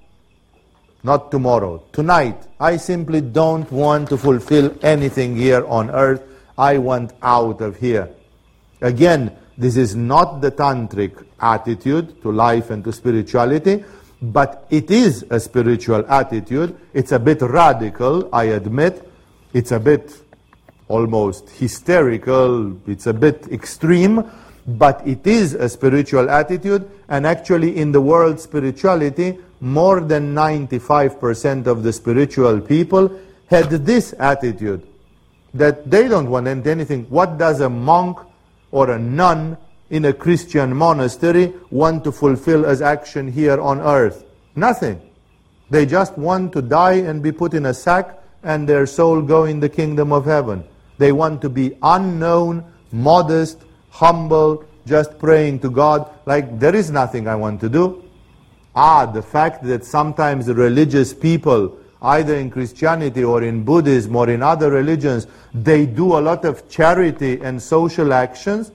Not 1.03 1.31
tomorrow, 1.31 1.83
tonight. 1.91 2.47
I 2.59 2.77
simply 2.77 3.21
don't 3.21 3.71
want 3.71 4.09
to 4.09 4.17
fulfill 4.17 4.75
anything 4.83 5.35
here 5.35 5.65
on 5.65 5.89
earth. 5.89 6.21
I 6.57 6.77
want 6.77 7.13
out 7.21 7.61
of 7.61 7.77
here. 7.77 8.09
Again, 8.81 9.35
this 9.57 9.77
is 9.77 9.95
not 9.95 10.41
the 10.41 10.51
tantric 10.51 11.25
attitude 11.39 12.21
to 12.21 12.31
life 12.31 12.69
and 12.69 12.83
to 12.83 12.93
spirituality, 12.93 13.83
but 14.21 14.67
it 14.69 14.91
is 14.91 15.25
a 15.29 15.39
spiritual 15.39 16.05
attitude. 16.07 16.75
It's 16.93 17.11
a 17.11 17.19
bit 17.19 17.41
radical, 17.41 18.29
I 18.33 18.45
admit. 18.45 19.07
It's 19.53 19.71
a 19.71 19.79
bit 19.79 20.13
almost 20.87 21.49
hysterical, 21.49 22.77
it's 22.85 23.07
a 23.07 23.13
bit 23.13 23.47
extreme, 23.51 24.29
but 24.67 25.05
it 25.07 25.25
is 25.25 25.53
a 25.53 25.67
spiritual 25.67 26.29
attitude, 26.29 26.89
and 27.09 27.25
actually, 27.25 27.77
in 27.77 27.91
the 27.91 28.01
world 28.01 28.39
spirituality, 28.39 29.37
more 29.59 30.01
than 30.01 30.33
95% 30.33 31.67
of 31.67 31.83
the 31.83 31.93
spiritual 31.93 32.59
people 32.61 33.19
had 33.47 33.69
this 33.69 34.13
attitude 34.17 34.85
that 35.53 35.89
they 35.89 36.07
don't 36.07 36.29
want 36.29 36.47
anything. 36.47 37.05
What 37.09 37.37
does 37.37 37.59
a 37.61 37.69
monk 37.69 38.17
or 38.71 38.91
a 38.91 38.99
nun 38.99 39.57
in 39.89 40.05
a 40.05 40.13
Christian 40.13 40.75
monastery 40.75 41.53
want 41.69 42.03
to 42.05 42.11
fulfill 42.11 42.65
as 42.65 42.81
action 42.81 43.31
here 43.31 43.59
on 43.59 43.81
earth? 43.81 44.23
Nothing. 44.55 45.01
They 45.69 45.85
just 45.85 46.17
want 46.17 46.53
to 46.53 46.61
die 46.61 46.93
and 46.93 47.21
be 47.21 47.31
put 47.31 47.53
in 47.53 47.65
a 47.65 47.73
sack 47.73 48.19
and 48.43 48.67
their 48.67 48.85
soul 48.85 49.21
go 49.21 49.45
in 49.45 49.59
the 49.59 49.69
kingdom 49.69 50.11
of 50.11 50.25
heaven. 50.25 50.63
They 50.97 51.11
want 51.11 51.41
to 51.41 51.49
be 51.49 51.77
unknown, 51.81 52.65
modest, 52.91 53.59
humble, 54.01 54.65
just 54.87 55.19
praying 55.19 55.59
to 55.59 55.69
God 55.69 56.09
like 56.25 56.59
there 56.59 56.75
is 56.75 56.89
nothing 56.89 57.27
I 57.27 57.35
want 57.35 57.61
to 57.61 57.69
do. 57.69 58.03
Ah, 58.75 59.05
the 59.05 59.21
fact 59.21 59.63
that 59.63 59.85
sometimes 59.85 60.47
religious 60.47 61.13
people, 61.13 61.77
either 62.01 62.35
in 62.35 62.49
Christianity 62.49 63.23
or 63.23 63.43
in 63.43 63.63
Buddhism 63.63 64.15
or 64.15 64.27
in 64.29 64.41
other 64.41 64.71
religions, 64.71 65.27
they 65.53 65.85
do 65.85 66.17
a 66.17 66.21
lot 66.29 66.45
of 66.45 66.67
charity 66.67 67.39
and 67.41 67.61
social 67.61 68.11
actions, 68.11 68.71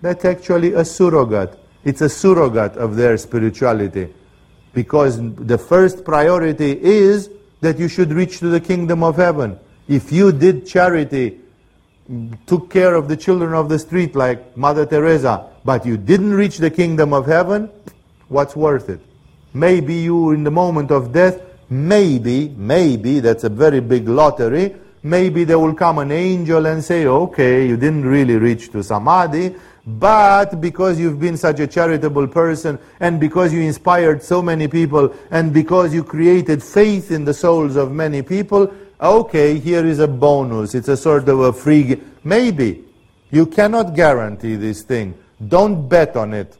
that's 0.00 0.24
actually 0.24 0.74
a 0.74 0.84
surrogate. 0.84 1.58
It's 1.84 2.00
a 2.00 2.08
surrogate 2.08 2.76
of 2.76 2.94
their 2.94 3.16
spirituality. 3.16 4.14
Because 4.72 5.18
the 5.34 5.58
first 5.58 6.04
priority 6.04 6.72
is 6.80 7.30
that 7.60 7.78
you 7.78 7.88
should 7.88 8.12
reach 8.12 8.38
to 8.38 8.48
the 8.48 8.60
kingdom 8.60 9.02
of 9.02 9.16
heaven. 9.16 9.58
If 9.88 10.12
you 10.12 10.30
did 10.30 10.66
charity 10.66 11.40
took 12.46 12.70
care 12.70 12.94
of 12.94 13.08
the 13.08 13.16
children 13.16 13.54
of 13.54 13.68
the 13.68 13.78
street 13.78 14.14
like 14.14 14.56
Mother 14.56 14.84
Teresa, 14.84 15.46
but 15.64 15.86
you 15.86 15.96
didn't 15.96 16.34
reach 16.34 16.58
the 16.58 16.70
kingdom 16.70 17.12
of 17.12 17.26
heaven, 17.26 17.70
what's 18.28 18.54
worth 18.54 18.90
it? 18.90 19.00
Maybe 19.54 19.94
you, 19.94 20.32
in 20.32 20.44
the 20.44 20.50
moment 20.50 20.90
of 20.90 21.12
death, 21.12 21.40
maybe, 21.70 22.48
maybe, 22.56 23.20
that's 23.20 23.44
a 23.44 23.48
very 23.48 23.80
big 23.80 24.08
lottery, 24.08 24.76
maybe 25.02 25.44
there 25.44 25.58
will 25.58 25.74
come 25.74 25.98
an 25.98 26.12
angel 26.12 26.66
and 26.66 26.84
say, 26.84 27.06
okay, 27.06 27.66
you 27.66 27.76
didn't 27.76 28.04
really 28.04 28.36
reach 28.36 28.70
to 28.72 28.82
Samadhi, 28.82 29.54
but 29.86 30.60
because 30.60 30.98
you've 30.98 31.20
been 31.20 31.36
such 31.36 31.60
a 31.60 31.66
charitable 31.66 32.26
person, 32.26 32.78
and 33.00 33.20
because 33.20 33.52
you 33.52 33.60
inspired 33.60 34.22
so 34.22 34.42
many 34.42 34.68
people, 34.68 35.14
and 35.30 35.52
because 35.52 35.94
you 35.94 36.04
created 36.04 36.62
faith 36.62 37.10
in 37.10 37.24
the 37.24 37.34
souls 37.34 37.76
of 37.76 37.92
many 37.92 38.22
people, 38.22 38.72
okay, 39.00 39.58
here 39.58 39.84
is 39.84 39.98
a 39.98 40.08
bonus. 40.08 40.74
It's 40.74 40.88
a 40.88 40.96
sort 40.96 41.28
of 41.28 41.40
a 41.40 41.52
free. 41.52 42.00
Maybe. 42.22 42.84
You 43.30 43.46
cannot 43.46 43.94
guarantee 43.94 44.56
this 44.56 44.82
thing. 44.82 45.18
Don't 45.48 45.88
bet 45.88 46.16
on 46.16 46.32
it. 46.32 46.56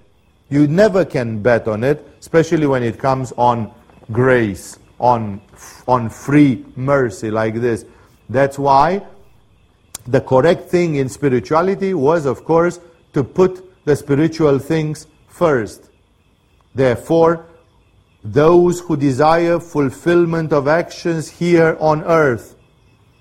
You 0.51 0.67
never 0.67 1.05
can 1.05 1.43
bet 1.43 1.69
on 1.69 1.85
it, 1.85 2.07
especially 2.21 2.67
when 2.67 2.83
it 2.83 2.99
comes 2.99 3.33
on 3.37 3.73
grace, 4.13 4.79
on, 4.99 5.41
on 5.89 6.11
free 6.11 6.65
mercy 6.77 7.31
like 7.31 7.55
this. 7.55 7.85
That's 8.29 8.59
why 8.59 9.07
the 10.07 10.21
correct 10.21 10.69
thing 10.69 10.97
in 10.97 11.09
spirituality 11.09 11.95
was, 11.95 12.27
of 12.27 12.45
course, 12.45 12.81
to 13.13 13.25
put 13.25 13.85
the 13.85 13.97
spiritual 13.97 14.59
things 14.59 15.07
first. 15.29 15.91
Therefore, 16.75 17.47
those 18.25 18.81
who 18.81 18.97
desire 18.97 19.61
fulfillment 19.61 20.53
of 20.53 20.67
actions 20.67 21.29
here 21.29 21.77
on 21.79 22.03
earth. 22.05 22.57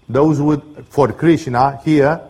Those 0.08 0.42
would, 0.42 0.86
for 0.90 1.12
Krishna 1.12 1.82
here, 1.84 2.22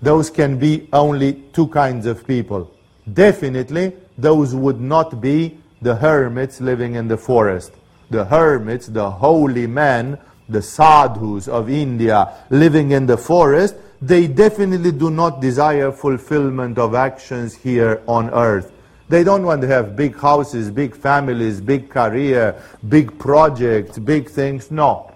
those 0.00 0.30
can 0.30 0.58
be 0.58 0.88
only 0.92 1.34
two 1.52 1.68
kinds 1.68 2.06
of 2.06 2.26
people. 2.26 2.70
Definitely, 3.12 3.92
those 4.16 4.54
would 4.54 4.80
not 4.80 5.20
be 5.20 5.58
the 5.82 5.96
hermits 5.96 6.60
living 6.60 6.94
in 6.94 7.08
the 7.08 7.18
forest. 7.18 7.72
The 8.10 8.24
hermits, 8.24 8.86
the 8.86 9.10
holy 9.10 9.66
men, 9.66 10.18
the 10.48 10.62
sadhus 10.62 11.46
of 11.46 11.68
India 11.68 12.32
living 12.50 12.92
in 12.92 13.06
the 13.06 13.16
forest, 13.16 13.76
they 14.00 14.26
definitely 14.26 14.92
do 14.92 15.10
not 15.10 15.40
desire 15.40 15.92
fulfillment 15.92 16.78
of 16.78 16.94
actions 16.94 17.54
here 17.54 18.02
on 18.06 18.30
earth. 18.30 18.71
They 19.12 19.24
don't 19.24 19.44
want 19.44 19.60
to 19.60 19.68
have 19.68 19.94
big 19.94 20.16
houses, 20.16 20.70
big 20.70 20.96
families, 20.96 21.60
big 21.60 21.90
career, 21.90 22.56
big 22.88 23.18
projects, 23.18 23.98
big 23.98 24.30
things. 24.30 24.70
No. 24.70 25.12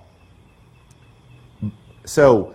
So 2.05 2.55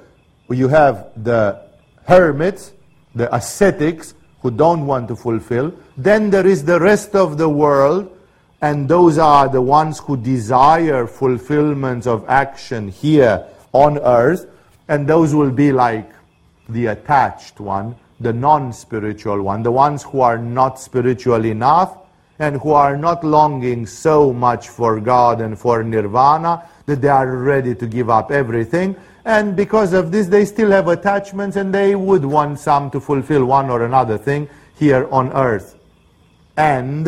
you 0.52 0.68
have 0.68 1.10
the 1.18 1.60
hermits, 2.06 2.74
the 3.16 3.34
ascetics 3.34 4.14
who 4.44 4.52
don't 4.52 4.86
want 4.86 5.08
to 5.08 5.16
fulfill. 5.16 5.74
Then 5.98 6.30
there 6.30 6.46
is 6.46 6.64
the 6.64 6.80
rest 6.80 7.16
of 7.16 7.40
the 7.40 7.50
world, 7.50 8.16
and 8.62 8.88
those 8.88 9.18
are 9.18 9.50
the 9.50 9.64
ones 9.64 9.98
who 9.98 10.18
desire 10.18 11.08
fulfillment 11.08 12.06
of 12.06 12.24
action 12.30 12.88
here 12.88 13.48
on 13.74 13.98
earth, 13.98 14.46
and 14.88 15.08
those 15.08 15.34
will 15.34 15.50
be 15.50 15.72
like 15.72 16.12
the 16.70 16.86
attached 16.86 17.60
one 17.60 17.96
the 18.22 18.34
non-spiritual 18.34 19.42
one, 19.42 19.64
the 19.64 19.72
ones 19.72 20.04
who 20.04 20.22
are 20.22 20.38
not 20.38 20.80
spiritual 20.80 21.46
enough 21.46 21.98
and 22.40 22.60
who 22.62 22.72
are 22.72 22.98
not 22.98 23.24
longing 23.24 23.86
so 23.86 24.34
much 24.34 24.70
for 24.70 25.00
God 25.00 25.42
and 25.42 25.58
for 25.58 25.84
nirvana 25.84 26.68
that 26.86 27.02
they 27.02 27.08
are 27.08 27.38
ready 27.38 27.76
to 27.76 27.86
give 27.86 28.10
up 28.10 28.32
everything. 28.32 28.96
And 29.26 29.56
because 29.56 29.94
of 29.94 30.12
this, 30.12 30.28
they 30.28 30.46
still 30.46 30.72
have 30.72 30.88
attachments 30.88 31.56
and 31.56 31.74
they 31.74 31.96
would 31.96 32.26
want 32.26 32.60
some 32.60 32.90
to 32.92 33.00
fulfill 33.00 33.46
one 33.46 33.70
or 33.70 33.86
another 33.86 34.18
thing 34.18 34.50
here 34.76 35.08
on 35.12 35.32
earth. 35.34 35.78
And 36.58 37.08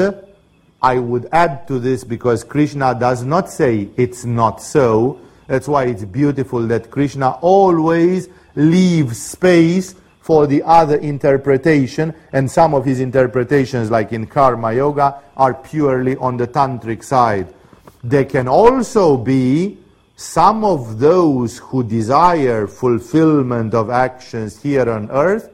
I 0.82 1.00
would 1.00 1.28
add 1.32 1.68
to 1.68 1.80
this 1.80 2.04
because 2.04 2.44
Krishna 2.44 2.94
does 2.94 3.24
not 3.24 3.50
say 3.50 3.90
it's 3.98 4.26
not 4.26 4.62
so. 4.62 5.20
That's 5.48 5.68
why 5.68 5.86
it's 5.86 6.06
beautiful 6.06 6.68
that 6.68 6.92
Krishna 6.92 7.32
always 7.42 8.30
leaves 8.56 9.20
space 9.20 9.96
for 10.24 10.48
the 10.48 10.64
other 10.64 10.96
interpretation, 10.96 12.14
and 12.32 12.50
some 12.50 12.74
of 12.74 12.86
his 12.86 13.02
interpretations, 13.02 13.92
like 13.92 14.14
in 14.14 14.26
Karma 14.26 14.72
Yoga, 14.72 15.20
are 15.36 15.54
purely 15.54 16.16
on 16.16 16.38
the 16.38 16.48
tantric 16.48 17.04
side. 17.04 17.54
There 18.02 18.24
can 18.24 18.48
also 18.48 19.18
be 19.18 19.80
some 20.16 20.64
of 20.64 21.00
those 21.00 21.58
who 21.58 21.84
desire 21.84 22.68
fulfillment 22.68 23.74
of 23.74 23.90
actions 23.90 24.62
here 24.62 24.90
on 24.90 25.12
earth, 25.12 25.50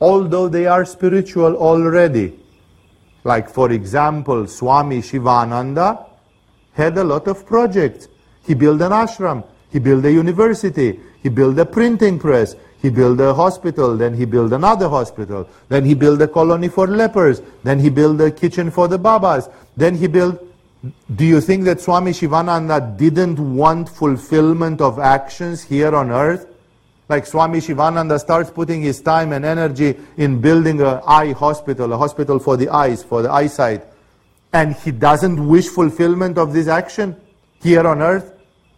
although 0.00 0.46
they 0.46 0.66
are 0.66 0.84
spiritual 0.84 1.56
already. 1.56 2.38
Like, 3.24 3.50
for 3.50 3.72
example, 3.72 4.46
Swami 4.46 5.02
Shivananda 5.02 6.06
had 6.74 6.96
a 6.96 7.02
lot 7.02 7.26
of 7.26 7.44
projects. 7.44 8.06
He 8.46 8.54
built 8.54 8.82
an 8.82 8.92
ashram, 8.92 9.44
he 9.72 9.80
built 9.80 10.04
a 10.04 10.12
university, 10.12 11.00
he 11.24 11.28
built 11.28 11.58
a 11.58 11.66
printing 11.66 12.20
press, 12.20 12.54
he 12.82 12.90
built 12.90 13.20
a 13.20 13.32
hospital, 13.32 13.96
then 13.96 14.12
he 14.12 14.24
built 14.24 14.52
another 14.52 14.88
hospital, 14.88 15.48
then 15.68 15.84
he 15.84 15.94
built 15.94 16.20
a 16.20 16.26
colony 16.26 16.68
for 16.68 16.88
lepers, 16.88 17.40
then 17.62 17.78
he 17.78 17.88
built 17.88 18.20
a 18.20 18.30
kitchen 18.30 18.72
for 18.72 18.88
the 18.88 18.98
babas, 18.98 19.48
then 19.76 19.94
he 19.94 20.08
built. 20.08 20.42
Do 21.14 21.24
you 21.24 21.40
think 21.40 21.62
that 21.64 21.80
Swami 21.80 22.12
Shivananda 22.12 22.94
didn't 22.98 23.38
want 23.54 23.88
fulfillment 23.88 24.80
of 24.80 24.98
actions 24.98 25.62
here 25.62 25.94
on 25.94 26.10
earth? 26.10 26.48
Like 27.08 27.24
Swami 27.24 27.60
Shivananda 27.60 28.18
starts 28.18 28.50
putting 28.50 28.82
his 28.82 29.00
time 29.00 29.32
and 29.32 29.44
energy 29.44 29.96
in 30.16 30.40
building 30.40 30.80
an 30.80 31.00
eye 31.06 31.30
hospital, 31.30 31.92
a 31.92 31.96
hospital 31.96 32.40
for 32.40 32.56
the 32.56 32.68
eyes, 32.68 33.04
for 33.04 33.22
the 33.22 33.30
eyesight, 33.30 33.84
and 34.52 34.74
he 34.74 34.90
doesn't 34.90 35.46
wish 35.46 35.68
fulfillment 35.68 36.36
of 36.36 36.52
this 36.52 36.66
action 36.66 37.14
here 37.62 37.86
on 37.86 38.02
earth? 38.02 38.31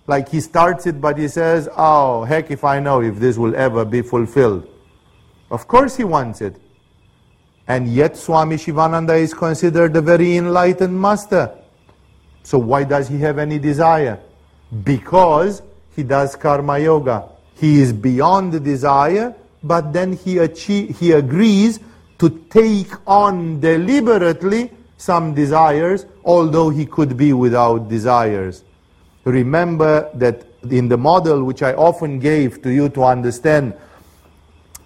Like 0.06 0.28
he 0.28 0.40
starts 0.40 0.86
it, 0.86 1.00
but 1.00 1.16
he 1.18 1.28
says, 1.28 1.68
oh, 1.76 2.24
heck 2.24 2.50
if 2.50 2.64
I 2.64 2.78
know 2.78 3.00
if 3.00 3.16
this 3.16 3.38
will 3.38 3.54
ever 3.56 3.84
be 3.84 4.02
fulfilled. 4.02 4.68
Of 5.50 5.66
course 5.66 5.96
he 5.96 6.04
wants 6.04 6.40
it. 6.40 6.56
And 7.66 7.88
yet 7.88 8.16
Swami 8.16 8.58
Shivananda 8.58 9.14
is 9.14 9.32
considered 9.32 9.96
a 9.96 10.02
very 10.02 10.36
enlightened 10.36 11.00
master. 11.00 11.56
So 12.42 12.58
why 12.58 12.84
does 12.84 13.08
he 13.08 13.18
have 13.20 13.38
any 13.38 13.58
desire? 13.58 14.20
Because 14.82 15.62
he 15.96 16.02
does 16.02 16.36
karma 16.36 16.78
yoga. 16.78 17.30
He 17.54 17.80
is 17.80 17.92
beyond 17.92 18.52
the 18.52 18.60
desire, 18.60 19.34
but 19.62 19.94
then 19.94 20.12
he, 20.12 20.38
achieve, 20.38 20.98
he 20.98 21.12
agrees 21.12 21.80
to 22.18 22.28
take 22.50 22.90
on 23.06 23.60
deliberately 23.60 24.70
some 24.98 25.34
desires, 25.34 26.04
although 26.24 26.68
he 26.68 26.84
could 26.84 27.16
be 27.16 27.32
without 27.32 27.88
desires. 27.88 28.64
Remember 29.24 30.10
that 30.14 30.44
in 30.70 30.88
the 30.88 30.96
model 30.96 31.44
which 31.44 31.62
I 31.62 31.72
often 31.74 32.18
gave 32.18 32.62
to 32.62 32.70
you 32.70 32.88
to 32.90 33.04
understand 33.04 33.74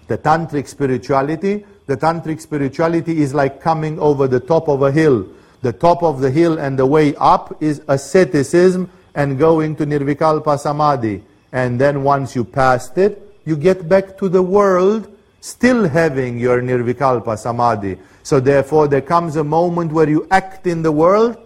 the 0.07 0.19
tantric 0.19 0.69
spirituality, 0.69 1.65
the 1.87 1.97
tantric 1.97 2.41
spirituality 2.41 3.23
is 3.23 3.35
like 3.35 3.61
coming 3.61 3.99
over 3.99 4.29
the 4.29 4.41
top 4.41 4.69
of 4.69 4.83
a 4.83 4.93
hill. 4.93 5.27
The 5.63 5.73
top 5.73 6.03
of 6.03 6.21
the 6.21 6.31
hill 6.31 6.59
and 6.59 6.79
the 6.79 6.87
way 6.87 7.15
up 7.17 7.63
is 7.63 7.83
asceticism 7.89 8.91
and 9.15 9.39
going 9.39 9.75
to 9.77 9.87
nirvikalpa 9.87 10.59
samadhi. 10.59 11.23
And 11.53 11.81
then 11.81 12.05
once 12.05 12.37
you 12.37 12.45
passed 12.45 12.99
it, 12.99 13.41
you 13.45 13.57
get 13.57 13.89
back 13.89 14.19
to 14.19 14.29
the 14.29 14.43
world 14.43 15.11
still 15.41 15.89
having 15.89 16.39
your 16.39 16.61
nirvikalpa 16.61 17.39
samadhi. 17.39 17.99
So 18.23 18.39
therefore 18.39 18.89
there 18.89 19.01
comes 19.01 19.37
a 19.37 19.45
moment 19.45 19.93
where 19.93 20.09
you 20.09 20.29
act 20.31 20.67
in 20.67 20.83
the 20.83 20.93
world 20.93 21.37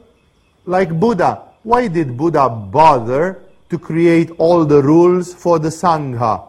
like 0.67 0.99
Buddha. 0.99 1.52
Why 1.65 1.87
did 1.87 2.17
Buddha 2.17 2.49
bother 2.49 3.43
to 3.71 3.79
create 3.79 4.31
all 4.39 4.65
the 4.65 4.83
rules 4.83 5.33
for 5.33 5.61
the 5.61 5.69
Sangha? 5.69 6.49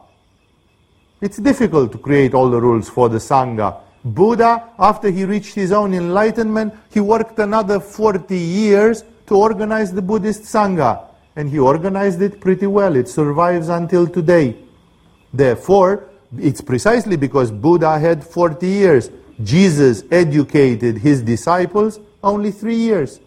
It's 1.21 1.37
difficult 1.37 1.91
to 1.91 1.99
create 1.99 2.33
all 2.33 2.49
the 2.49 2.59
rules 2.59 2.89
for 2.89 3.09
the 3.09 3.19
Sangha. 3.19 3.79
Buddha, 4.03 4.69
after 4.79 5.11
he 5.11 5.23
reached 5.23 5.53
his 5.53 5.71
own 5.71 5.93
enlightenment, 5.93 6.73
he 6.89 6.99
worked 6.99 7.37
another 7.37 7.79
40 7.79 8.35
years 8.35 9.03
to 9.27 9.35
organize 9.35 9.93
the 9.93 10.01
Buddhist 10.01 10.43
Sangha. 10.43 11.05
And 11.35 11.49
he 11.49 11.59
organized 11.59 12.21
it 12.21 12.41
pretty 12.41 12.67
well. 12.67 12.95
It 12.95 13.07
survives 13.07 13.69
until 13.69 14.07
today. 14.07 14.57
Therefore, 15.31 16.09
it's 16.37 16.61
precisely 16.61 17.17
because 17.17 17.51
Buddha 17.51 17.99
had 17.99 18.23
40 18.23 18.67
years. 18.67 19.11
Jesus 19.43 20.03
educated 20.11 20.97
his 20.97 21.21
disciples 21.21 21.99
only 22.23 22.51
three 22.51 22.75
years. 22.75 23.19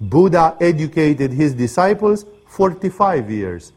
Buddha 0.00 0.56
educated 0.60 1.32
his 1.32 1.54
disciples 1.54 2.26
45 2.46 3.30
years. 3.30 3.72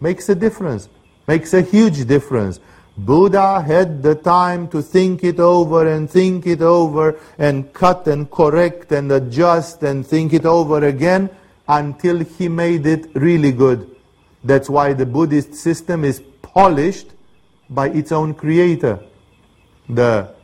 Makes 0.00 0.28
a 0.28 0.34
difference. 0.34 0.88
Makes 1.26 1.54
a 1.54 1.62
huge 1.62 2.06
difference. 2.06 2.60
Buddha 2.96 3.60
had 3.60 4.02
the 4.02 4.14
time 4.14 4.66
to 4.68 4.82
think 4.82 5.22
it 5.22 5.38
over 5.38 5.86
and 5.86 6.10
think 6.10 6.46
it 6.46 6.62
over 6.62 7.18
and 7.38 7.72
cut 7.72 8.08
and 8.08 8.28
correct 8.30 8.90
and 8.90 9.12
adjust 9.12 9.82
and 9.84 10.04
think 10.04 10.32
it 10.32 10.44
over 10.44 10.84
again 10.84 11.30
until 11.68 12.24
he 12.24 12.48
made 12.48 12.86
it 12.86 13.06
really 13.14 13.52
good. 13.52 13.94
That's 14.42 14.68
why 14.68 14.94
the 14.94 15.06
Buddhist 15.06 15.54
system 15.54 16.04
is 16.04 16.22
polished 16.42 17.08
by 17.70 17.90
its 17.90 18.10
own 18.10 18.34
creator. 18.34 18.98
The 19.88 20.34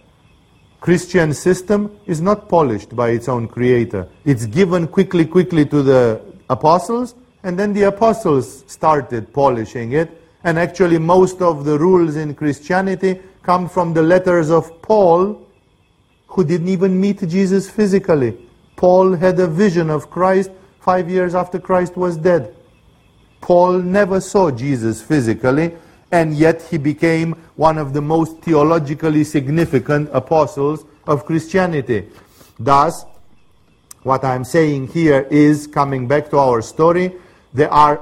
Christian 0.85 1.33
system 1.33 1.99
is 2.05 2.21
not 2.21 2.47
polished 2.47 2.95
by 2.95 3.09
its 3.09 3.27
own 3.27 3.49
creator. 3.49 4.07
It's 4.27 4.45
given 4.45 4.87
quickly, 4.87 5.25
quickly 5.25 5.65
to 5.65 5.83
the 5.83 6.21
apostles, 6.51 7.15
and 7.43 7.59
then 7.59 7.73
the 7.73 7.85
apostles 7.85 8.65
started 8.67 9.33
polishing 9.33 9.93
it. 9.93 10.11
And 10.43 10.59
actually, 10.59 10.99
most 10.99 11.41
of 11.41 11.65
the 11.65 11.79
rules 11.79 12.17
in 12.17 12.35
Christianity 12.35 13.19
come 13.43 13.67
from 13.67 13.95
the 13.95 14.03
letters 14.03 14.51
of 14.51 14.83
Paul, 14.83 15.49
who 16.27 16.45
didn't 16.45 16.69
even 16.69 17.01
meet 17.01 17.27
Jesus 17.27 17.71
physically. 17.71 18.37
Paul 18.77 19.15
had 19.15 19.41
a 19.41 19.47
vision 19.47 19.89
of 19.89 20.11
Christ 20.11 20.51
five 20.81 21.09
years 21.09 21.35
after 21.35 21.59
Christ 21.59 21.97
was 21.97 22.19
dead. 22.19 22.55
Paul 23.41 23.79
never 23.79 24.21
saw 24.21 24.51
Jesus 24.51 25.01
physically, 25.01 25.73
and 26.15 26.33
yet 26.33 26.63
he 26.71 26.79
became 26.79 27.33
one 27.57 27.77
of 27.77 27.93
the 27.93 28.01
most 28.01 28.41
theologically 28.41 29.25
significant 29.25 30.09
apostles 30.13 30.85
of 31.09 31.27
Christianity. 31.27 32.09
Thus, 32.57 33.05
what 34.05 34.23
I'm 34.23 34.45
saying 34.45 34.89
here 34.89 35.27
is, 35.29 35.67
coming 35.67 36.07
back 36.07 36.31
to 36.31 36.39
our 36.39 36.63
story, 36.63 37.17
there 37.53 37.73
are 37.73 38.01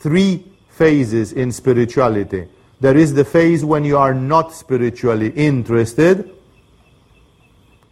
three 0.00 0.44
phases 0.70 1.32
in 1.32 1.52
spirituality. 1.52 2.48
There 2.80 2.96
is 2.96 3.14
the 3.14 3.24
phase 3.24 3.64
when 3.64 3.84
you 3.84 3.96
are 3.96 4.12
not 4.12 4.52
spiritually 4.52 5.30
interested, 5.36 6.34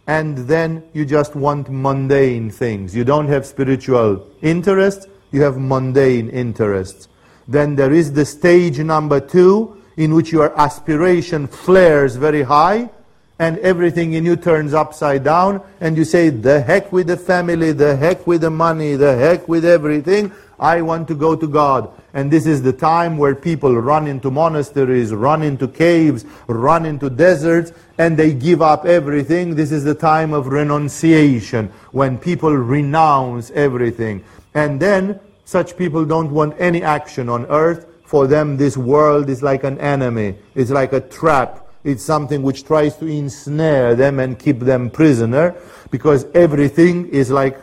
and 0.05 0.37
then 0.49 0.83
you 0.91 1.05
just 1.05 1.33
want 1.33 1.69
mundane 1.69 2.51
things. 2.51 2.93
You 2.93 3.05
don't 3.05 3.29
have 3.29 3.45
spiritual 3.45 4.27
interests, 4.41 5.07
you 5.31 5.43
have 5.43 5.57
mundane 5.57 6.27
interests. 6.27 7.07
Then 7.49 7.75
there 7.75 7.91
is 7.91 8.13
the 8.13 8.25
stage 8.25 8.77
number 8.77 9.19
two, 9.19 9.81
in 9.97 10.13
which 10.13 10.31
your 10.31 10.57
aspiration 10.57 11.47
flares 11.47 12.15
very 12.15 12.43
high, 12.43 12.91
and 13.39 13.57
everything 13.59 14.13
in 14.13 14.23
you 14.23 14.35
turns 14.35 14.73
upside 14.73 15.23
down, 15.23 15.61
and 15.81 15.97
you 15.97 16.05
say, 16.05 16.29
the 16.29 16.61
heck 16.61 16.91
with 16.91 17.07
the 17.07 17.17
family, 17.17 17.71
the 17.71 17.95
heck 17.95 18.27
with 18.27 18.41
the 18.41 18.51
money, 18.51 18.95
the 18.95 19.15
heck 19.15 19.47
with 19.47 19.65
everything, 19.65 20.31
I 20.59 20.81
want 20.83 21.07
to 21.07 21.15
go 21.15 21.35
to 21.35 21.47
God. 21.47 21.89
And 22.13 22.29
this 22.29 22.45
is 22.45 22.61
the 22.61 22.73
time 22.73 23.17
where 23.17 23.33
people 23.33 23.75
run 23.75 24.05
into 24.05 24.29
monasteries, 24.29 25.11
run 25.11 25.41
into 25.41 25.67
caves, 25.67 26.25
run 26.47 26.85
into 26.85 27.09
deserts, 27.09 27.71
and 27.97 28.15
they 28.15 28.33
give 28.33 28.61
up 28.61 28.85
everything. 28.85 29.55
This 29.55 29.71
is 29.71 29.85
the 29.85 29.95
time 29.95 30.33
of 30.33 30.47
renunciation, 30.47 31.71
when 31.93 32.19
people 32.19 32.53
renounce 32.53 33.49
everything. 33.51 34.23
And 34.53 34.79
then 34.79 35.19
such 35.49 35.75
people 35.75 36.05
don't 36.05 36.29
want 36.29 36.53
any 36.59 36.83
action 36.83 37.27
on 37.27 37.47
earth. 37.47 37.87
For 38.05 38.27
them, 38.27 38.57
this 38.57 38.77
world 38.77 39.31
is 39.31 39.41
like 39.41 39.63
an 39.63 39.79
enemy. 39.79 40.35
It's 40.53 40.69
like 40.69 40.93
a 40.93 41.01
trap. 41.01 41.67
It's 41.83 42.05
something 42.05 42.43
which 42.43 42.65
tries 42.65 42.95
to 42.97 43.07
ensnare 43.07 43.95
them 43.95 44.19
and 44.19 44.37
keep 44.37 44.59
them 44.59 44.91
prisoner 44.91 45.55
because 45.89 46.27
everything 46.35 47.07
is 47.09 47.31
like 47.31 47.59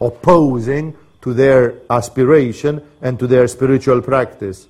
opposing 0.00 0.96
to 1.22 1.32
their 1.32 1.80
aspiration 1.90 2.82
and 3.02 3.20
to 3.20 3.28
their 3.28 3.46
spiritual 3.46 4.02
practice. 4.02 4.66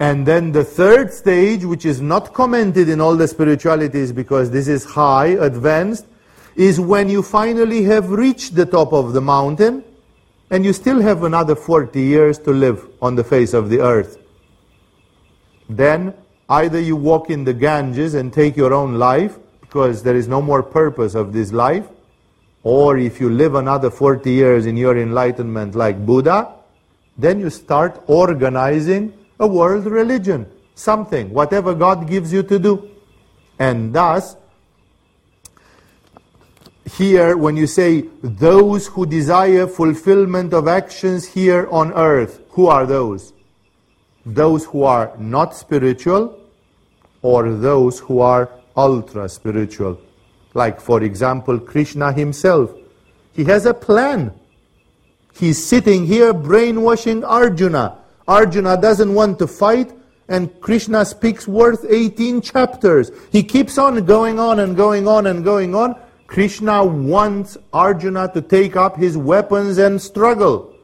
And 0.00 0.26
then 0.26 0.50
the 0.50 0.64
third 0.64 1.12
stage, 1.12 1.64
which 1.64 1.86
is 1.86 2.00
not 2.00 2.34
commented 2.34 2.88
in 2.88 3.00
all 3.00 3.14
the 3.14 3.28
spiritualities 3.28 4.10
because 4.10 4.50
this 4.50 4.66
is 4.66 4.84
high, 4.84 5.38
advanced, 5.38 6.06
is 6.56 6.80
when 6.80 7.08
you 7.08 7.22
finally 7.22 7.84
have 7.84 8.10
reached 8.10 8.56
the 8.56 8.66
top 8.66 8.92
of 8.92 9.12
the 9.12 9.20
mountain 9.20 9.84
and 10.52 10.66
you 10.66 10.72
still 10.74 11.00
have 11.00 11.22
another 11.22 11.56
40 11.56 11.98
years 11.98 12.38
to 12.40 12.50
live 12.50 12.86
on 13.00 13.14
the 13.14 13.24
face 13.24 13.54
of 13.54 13.70
the 13.70 13.80
earth. 13.80 14.18
Then 15.66 16.12
either 16.46 16.78
you 16.78 16.94
walk 16.94 17.30
in 17.30 17.44
the 17.44 17.54
Ganges 17.54 18.12
and 18.12 18.30
take 18.30 18.54
your 18.54 18.74
own 18.74 18.98
life 18.98 19.38
because 19.62 20.02
there 20.02 20.14
is 20.14 20.28
no 20.28 20.42
more 20.42 20.62
purpose 20.62 21.14
of 21.14 21.32
this 21.32 21.52
life, 21.52 21.88
or 22.62 22.98
if 22.98 23.18
you 23.18 23.30
live 23.30 23.54
another 23.54 23.90
40 23.90 24.30
years 24.30 24.66
in 24.66 24.76
your 24.76 24.98
enlightenment 24.98 25.74
like 25.74 26.04
Buddha, 26.04 26.52
then 27.16 27.40
you 27.40 27.48
start 27.48 28.02
organizing 28.06 29.14
a 29.40 29.46
world 29.46 29.86
religion, 29.86 30.46
something, 30.74 31.30
whatever 31.32 31.74
God 31.74 32.06
gives 32.06 32.30
you 32.30 32.42
to 32.42 32.58
do. 32.58 32.90
And 33.58 33.94
thus, 33.94 34.36
here 36.84 37.36
when 37.36 37.56
you 37.56 37.66
say 37.66 38.02
those 38.22 38.88
who 38.88 39.06
desire 39.06 39.66
fulfillment 39.66 40.52
of 40.52 40.66
actions 40.66 41.24
here 41.24 41.68
on 41.70 41.92
earth, 41.92 42.40
who 42.50 42.66
are 42.66 42.86
those? 42.86 43.32
Those 44.26 44.64
who 44.64 44.84
are 44.84 45.12
not 45.18 45.54
spiritual 45.54 46.38
or 47.22 47.52
those 47.52 48.00
who 48.00 48.20
are 48.20 48.50
ultra 48.76 49.28
spiritual. 49.28 50.00
Like, 50.54 50.80
for 50.80 51.02
example, 51.02 51.58
Krishna 51.58 52.12
himself. 52.12 52.70
He 53.32 53.44
has 53.44 53.64
a 53.64 53.74
plan. 53.74 54.32
He's 55.34 55.64
sitting 55.64 56.06
here 56.06 56.34
brainwashing 56.34 57.24
Arjuna. 57.24 57.98
Arjuna 58.28 58.76
doesn't 58.80 59.14
want 59.14 59.38
to 59.38 59.46
fight, 59.46 59.92
and 60.28 60.60
Krishna 60.60 61.04
speaks 61.04 61.48
worth 61.48 61.86
18 61.88 62.42
chapters. 62.42 63.10
He 63.30 63.42
keeps 63.42 63.78
on 63.78 64.04
going 64.04 64.38
on 64.38 64.60
and 64.60 64.76
going 64.76 65.08
on 65.08 65.26
and 65.26 65.42
going 65.42 65.74
on 65.74 65.98
Krishna 66.32 66.82
wants 66.82 67.58
Arjuna 67.74 68.32
to 68.32 68.40
take 68.40 68.74
up 68.74 68.96
his 68.96 69.18
weapons 69.18 69.76
and 69.76 70.00
struggle. 70.00 70.74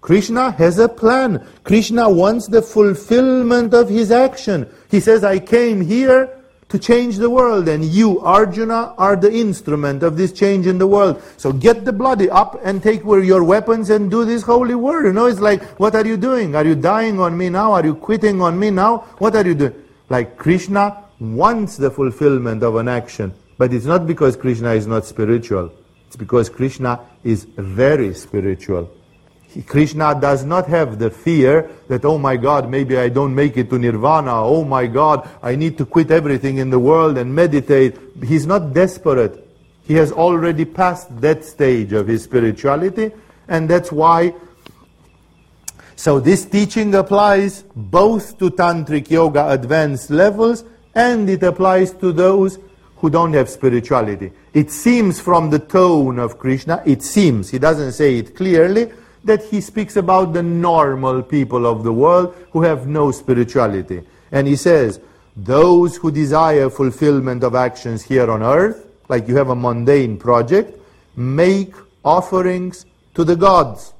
Krishna 0.00 0.50
has 0.50 0.80
a 0.80 0.88
plan. 0.88 1.46
Krishna 1.62 2.10
wants 2.10 2.48
the 2.48 2.60
fulfillment 2.60 3.72
of 3.74 3.88
his 3.88 4.10
action. 4.10 4.68
He 4.90 4.98
says, 4.98 5.22
I 5.22 5.38
came 5.38 5.80
here 5.80 6.36
to 6.68 6.80
change 6.80 7.18
the 7.18 7.30
world, 7.30 7.68
and 7.68 7.84
you, 7.84 8.18
Arjuna, 8.22 8.96
are 8.98 9.14
the 9.14 9.32
instrument 9.32 10.02
of 10.02 10.16
this 10.16 10.32
change 10.32 10.66
in 10.66 10.78
the 10.78 10.88
world. 10.88 11.22
So 11.36 11.52
get 11.52 11.84
the 11.84 11.92
bloody 11.92 12.28
up 12.28 12.58
and 12.64 12.82
take 12.82 13.04
your 13.04 13.44
weapons 13.44 13.88
and 13.90 14.10
do 14.10 14.24
this 14.24 14.42
holy 14.42 14.74
word. 14.74 15.06
You 15.06 15.12
know, 15.12 15.26
it's 15.26 15.38
like, 15.38 15.62
what 15.78 15.94
are 15.94 16.04
you 16.04 16.16
doing? 16.16 16.56
Are 16.56 16.64
you 16.64 16.74
dying 16.74 17.20
on 17.20 17.38
me 17.38 17.50
now? 17.50 17.72
Are 17.72 17.86
you 17.86 17.94
quitting 17.94 18.42
on 18.42 18.58
me 18.58 18.70
now? 18.70 19.04
What 19.18 19.36
are 19.36 19.46
you 19.46 19.54
doing? 19.54 19.74
Like 20.08 20.36
Krishna 20.36 21.04
wants 21.20 21.76
the 21.76 21.88
fulfillment 21.88 22.64
of 22.64 22.74
an 22.74 22.88
action. 22.88 23.32
But 23.56 23.72
it's 23.72 23.84
not 23.84 24.06
because 24.06 24.36
Krishna 24.36 24.72
is 24.72 24.86
not 24.86 25.04
spiritual. 25.04 25.72
It's 26.06 26.16
because 26.16 26.48
Krishna 26.48 27.00
is 27.22 27.44
very 27.44 28.14
spiritual. 28.14 28.90
Krishna 29.66 30.18
does 30.20 30.44
not 30.44 30.66
have 30.66 30.98
the 30.98 31.10
fear 31.10 31.70
that, 31.88 32.04
oh 32.04 32.18
my 32.18 32.36
God, 32.36 32.68
maybe 32.68 32.96
I 32.96 33.08
don't 33.08 33.34
make 33.34 33.56
it 33.56 33.70
to 33.70 33.78
nirvana. 33.78 34.42
Oh 34.42 34.64
my 34.64 34.86
God, 34.86 35.28
I 35.42 35.54
need 35.54 35.78
to 35.78 35.86
quit 35.86 36.10
everything 36.10 36.58
in 36.58 36.70
the 36.70 36.78
world 36.78 37.18
and 37.18 37.32
meditate. 37.32 37.96
He's 38.24 38.46
not 38.46 38.72
desperate. 38.72 39.48
He 39.86 39.94
has 39.94 40.10
already 40.10 40.64
passed 40.64 41.20
that 41.20 41.44
stage 41.44 41.92
of 41.92 42.08
his 42.08 42.24
spirituality, 42.24 43.12
and 43.46 43.68
that's 43.68 43.92
why. 43.92 44.34
So, 45.94 46.18
this 46.18 46.44
teaching 46.44 46.94
applies 46.96 47.62
both 47.76 48.38
to 48.38 48.50
Tantric 48.50 49.10
Yoga 49.10 49.50
advanced 49.50 50.10
levels 50.10 50.64
and 50.94 51.28
it 51.28 51.42
applies 51.42 51.92
to 51.92 52.12
those 52.12 52.58
who 53.04 53.10
don't 53.10 53.34
have 53.34 53.50
spirituality. 53.50 54.32
It 54.54 54.70
seems 54.70 55.20
from 55.20 55.50
the 55.50 55.58
tone 55.58 56.18
of 56.18 56.38
Krishna, 56.38 56.82
it 56.86 57.02
seems, 57.02 57.50
he 57.50 57.58
doesn't 57.58 57.92
say 57.92 58.16
it 58.16 58.34
clearly, 58.34 58.90
that 59.24 59.44
he 59.44 59.60
speaks 59.60 59.96
about 59.96 60.32
the 60.32 60.42
normal 60.42 61.22
people 61.22 61.66
of 61.66 61.84
the 61.84 61.92
world 61.92 62.34
who 62.52 62.62
have 62.62 62.86
no 62.86 63.10
spirituality. 63.10 64.00
And 64.32 64.46
he 64.46 64.56
says, 64.56 65.00
those 65.36 65.96
who 65.96 66.10
desire 66.10 66.70
fulfillment 66.70 67.44
of 67.44 67.54
actions 67.54 68.02
here 68.02 68.30
on 68.30 68.42
earth, 68.42 68.86
like 69.10 69.28
you 69.28 69.36
have 69.36 69.50
a 69.50 69.54
mundane 69.54 70.16
project, 70.16 70.80
make 71.14 71.74
offerings 72.06 72.86
to 73.12 73.22
the 73.22 73.36
gods. 73.36 73.92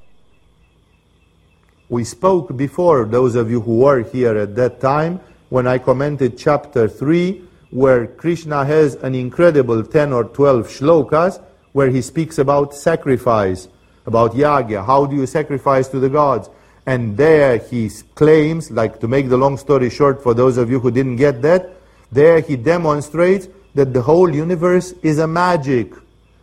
We 1.91 2.05
spoke 2.05 2.57
before, 2.57 3.05
those 3.05 3.35
of 3.35 3.51
you 3.51 3.61
who 3.61 3.81
were 3.81 4.03
here 4.03 4.35
at 4.39 4.57
that 4.57 4.81
time, 4.81 5.21
when 5.51 5.67
I 5.67 5.77
commented 5.77 6.39
chapter 6.39 6.89
3, 6.89 7.49
where 7.75 8.07
Krishna 8.07 8.65
has 8.65 8.95
an 8.95 9.17
incredible 9.17 9.83
10 9.83 10.13
or 10.13 10.23
12 10.23 10.69
shlokas 10.69 11.43
where 11.73 11.91
he 11.91 12.01
speaks 12.01 12.39
about 12.39 12.73
sacrifice, 12.73 13.67
about 14.07 14.31
yagya, 14.35 14.87
how 14.87 15.07
do 15.07 15.17
you 15.17 15.27
sacrifice 15.27 15.89
to 15.89 15.99
the 15.99 16.09
gods? 16.09 16.49
And 16.87 17.17
there 17.17 17.59
he 17.59 17.91
claims, 18.15 18.71
like 18.71 19.01
to 19.01 19.09
make 19.09 19.29
the 19.29 19.37
long 19.37 19.59
story 19.59 19.91
short 19.91 20.23
for 20.23 20.35
those 20.35 20.57
of 20.57 20.71
you 20.71 20.79
who 20.79 20.93
didn't 20.93 21.17
get 21.17 21.43
that, 21.43 21.73
there 22.13 22.39
he 22.39 22.55
demonstrates 22.55 23.49
that 23.75 23.93
the 23.93 24.03
whole 24.03 24.33
universe 24.33 24.93
is 25.03 25.19
a 25.19 25.27
magic, 25.27 25.95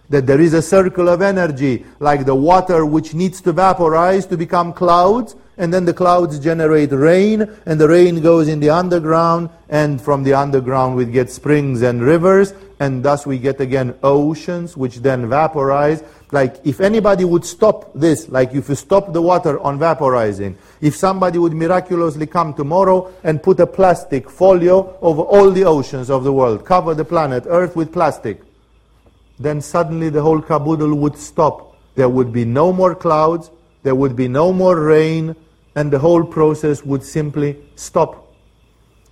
that 0.10 0.28
there 0.28 0.42
is 0.42 0.54
a 0.54 0.62
circle 0.62 1.08
of 1.08 1.22
energy, 1.22 1.86
like 2.02 2.26
the 2.26 2.36
water 2.36 2.86
which 2.86 3.14
needs 3.14 3.40
to 3.40 3.54
vaporize 3.54 4.26
to 4.26 4.36
become 4.36 4.74
clouds, 4.74 5.38
and 5.58 5.74
then 5.74 5.86
the 5.86 5.94
clouds 5.94 6.40
generate 6.40 6.92
rain, 6.92 7.50
and 7.66 7.80
the 7.80 7.88
rain 7.88 8.22
goes 8.22 8.48
in 8.48 8.60
the 8.60 8.70
underground, 8.70 9.50
and 9.70 10.02
from 10.02 10.24
the 10.24 10.34
underground 10.34 10.96
we 10.96 11.06
get 11.06 11.30
springs 11.30 11.82
and 11.82 12.02
rivers, 12.02 12.54
and 12.80 13.04
thus 13.04 13.26
we 13.26 13.38
get 13.38 13.62
again 13.62 13.94
oceans, 14.04 14.76
which 14.76 14.98
then 14.98 15.30
vaporize. 15.30 16.04
Like 16.32 16.56
if 16.64 16.80
anybody 16.80 17.26
would 17.26 17.46
stop 17.46 17.92
this, 17.94 18.30
like 18.30 18.54
if 18.54 18.70
you 18.70 18.76
stop 18.76 19.12
the 19.12 19.22
water 19.22 19.60
on 19.60 19.78
vaporizing, 19.78 20.56
if 20.80 20.96
somebody 20.96 21.38
would 21.38 21.54
miraculously 21.54 22.26
come 22.26 22.54
tomorrow 22.54 23.14
and 23.24 23.44
put 23.44 23.60
a 23.60 23.68
plastic 23.68 24.30
folio 24.30 24.98
over 25.02 25.22
all 25.22 25.52
the 25.52 25.66
oceans 25.66 26.10
of 26.10 26.24
the 26.24 26.32
world, 26.32 26.66
cover 26.66 26.94
the 26.94 27.06
planet 27.06 27.44
Earth 27.48 27.76
with 27.76 27.92
plastic, 27.92 28.42
then 29.40 29.60
suddenly 29.60 30.10
the 30.10 30.22
whole 30.22 30.42
caboodle 30.42 30.96
would 30.96 31.18
stop. 31.18 31.76
There 31.96 32.10
would 32.10 32.32
be 32.32 32.46
no 32.46 32.72
more 32.72 32.96
clouds, 32.96 33.52
there 33.84 33.96
would 33.96 34.16
be 34.16 34.28
no 34.28 34.54
more 34.54 34.80
rain, 34.80 35.36
and 35.76 35.92
the 35.92 36.00
whole 36.00 36.24
process 36.24 36.84
would 36.84 37.04
simply 37.04 37.58
stop. 37.76 38.34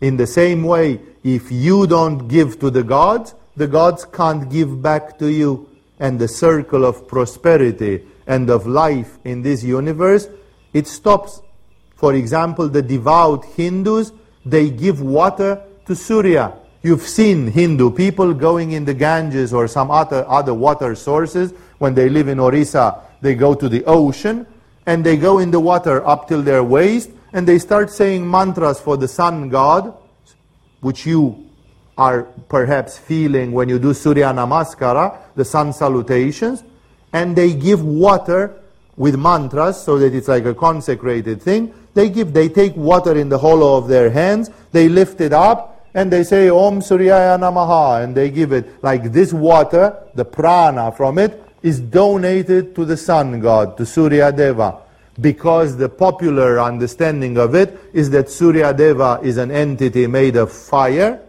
In 0.01 0.17
the 0.17 0.27
same 0.27 0.63
way, 0.63 1.01
if 1.23 1.51
you 1.51 1.87
don't 1.87 2.27
give 2.27 2.59
to 2.59 2.69
the 2.69 2.83
gods, 2.83 3.33
the 3.55 3.67
gods 3.67 4.05
can't 4.05 4.49
give 4.49 4.81
back 4.81 5.17
to 5.19 5.31
you. 5.31 5.69
And 5.99 6.17
the 6.17 6.29
circle 6.29 6.85
of 6.85 7.07
prosperity 7.09 8.05
and 8.25 8.49
of 8.49 8.65
life 8.65 9.17
in 9.25 9.41
this 9.41 9.63
universe, 9.63 10.29
it 10.71 10.87
stops. 10.87 11.41
For 11.95 12.13
example, 12.13 12.69
the 12.69 12.81
devout 12.81 13.43
Hindus, 13.43 14.13
they 14.45 14.69
give 14.69 15.01
water 15.01 15.61
to 15.85 15.95
Surya. 15.95 16.53
You've 16.81 17.01
seen 17.01 17.47
Hindu 17.47 17.91
people 17.91 18.33
going 18.33 18.71
in 18.71 18.85
the 18.85 18.93
Ganges 18.93 19.53
or 19.53 19.67
some 19.67 19.91
other, 19.91 20.25
other 20.29 20.53
water 20.53 20.95
sources. 20.95 21.53
When 21.79 21.93
they 21.93 22.07
live 22.07 22.29
in 22.29 22.39
Orissa, 22.39 23.01
they 23.19 23.35
go 23.35 23.53
to 23.53 23.67
the 23.67 23.83
ocean 23.83 24.47
and 24.85 25.05
they 25.05 25.17
go 25.17 25.39
in 25.39 25.51
the 25.51 25.59
water 25.59 26.05
up 26.05 26.27
till 26.27 26.41
their 26.41 26.63
waist, 26.63 27.09
and 27.33 27.47
they 27.47 27.59
start 27.59 27.89
saying 27.89 28.29
mantras 28.29 28.79
for 28.79 28.97
the 28.97 29.07
sun 29.07 29.49
god, 29.49 29.93
which 30.81 31.05
you 31.05 31.49
are 31.97 32.23
perhaps 32.47 32.97
feeling 32.97 33.51
when 33.51 33.67
you 33.67 33.77
do 33.77 33.93
Surya 33.93 34.27
Namaskara, 34.27 35.17
the 35.35 35.43
sun 35.43 35.73
salutations, 35.73 36.63
and 37.11 37.35
they 37.35 37.53
give 37.53 37.83
water 37.83 38.55
with 38.95 39.17
mantras 39.17 39.81
so 39.81 39.97
that 39.99 40.13
it's 40.13 40.27
like 40.27 40.45
a 40.45 40.53
consecrated 40.53 41.41
thing. 41.41 41.73
They 41.93 42.09
give, 42.09 42.33
they 42.33 42.49
take 42.49 42.75
water 42.75 43.17
in 43.17 43.29
the 43.29 43.37
hollow 43.37 43.77
of 43.77 43.87
their 43.87 44.09
hands, 44.09 44.49
they 44.71 44.87
lift 44.87 45.19
it 45.19 45.33
up, 45.33 45.89
and 45.93 46.11
they 46.11 46.23
say 46.23 46.49
Om 46.49 46.79
Suryaya 46.79 47.37
Namaha, 47.39 48.03
and 48.03 48.15
they 48.15 48.29
give 48.29 48.53
it 48.53 48.81
like 48.83 49.11
this 49.11 49.33
water, 49.33 49.97
the 50.15 50.23
prana 50.23 50.91
from 50.91 51.17
it, 51.17 51.43
is 51.61 51.79
donated 51.79 52.75
to 52.75 52.85
the 52.85 52.97
sun 52.97 53.39
god, 53.39 53.77
to 53.77 53.85
Surya 53.85 54.31
Deva. 54.31 54.79
Because 55.19 55.75
the 55.75 55.89
popular 55.89 56.59
understanding 56.59 57.37
of 57.37 57.53
it 57.55 57.77
is 57.93 58.09
that 58.11 58.29
Surya 58.29 58.73
Deva 58.73 59.19
is 59.21 59.37
an 59.37 59.51
entity 59.51 60.07
made 60.07 60.37
of 60.37 60.51
fire, 60.51 61.21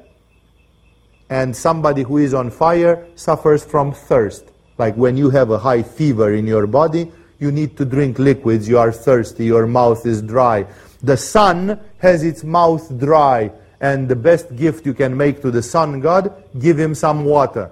and 1.28 1.55
somebody 1.55 2.03
who 2.03 2.18
is 2.18 2.35
on 2.35 2.51
fire 2.51 3.07
suffers 3.16 3.64
from 3.64 3.93
thirst. 3.93 4.45
Like 4.78 4.95
when 4.95 5.16
you 5.16 5.31
have 5.31 5.51
a 5.51 5.59
high 5.59 5.83
fever 5.83 6.35
in 6.35 6.47
your 6.47 6.66
body, 6.66 7.11
you 7.39 7.51
need 7.51 7.76
to 7.78 7.85
drink 7.85 8.18
liquids, 8.18 8.68
you 8.68 8.78
are 8.78 8.93
thirsty, 8.93 9.47
your 9.47 9.66
mouth 9.66 10.07
is 10.07 10.22
dry. 10.22 10.66
The 11.03 11.16
sun 11.16 11.81
has 11.99 12.22
its 12.22 12.45
mouth 12.45 12.99
dry, 12.99 13.51
and 13.81 14.09
the 14.09 14.16
best 14.16 14.55
gift 14.57 14.87
you 14.87 14.95
can 14.95 15.16
make 15.16 15.41
to 15.43 15.51
the 15.51 15.62
sun 15.62 16.01
god, 16.01 16.45
give 16.59 16.78
him 16.78 16.95
some 16.95 17.24
water 17.24 17.70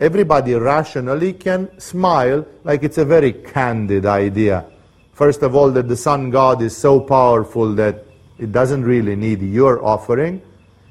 everybody 0.00 0.54
rationally 0.54 1.32
can 1.32 1.68
smile 1.80 2.46
like 2.64 2.82
it's 2.82 2.98
a 2.98 3.04
very 3.04 3.32
candid 3.32 4.06
idea. 4.06 4.66
First 5.12 5.42
of 5.42 5.54
all, 5.54 5.70
that 5.70 5.88
the 5.88 5.96
sun 5.96 6.30
god 6.30 6.60
is 6.60 6.76
so 6.76 7.00
powerful 7.00 7.74
that 7.74 8.04
it 8.38 8.50
doesn't 8.50 8.82
really 8.82 9.14
need 9.14 9.40
your 9.42 9.84
offering. 9.84 10.42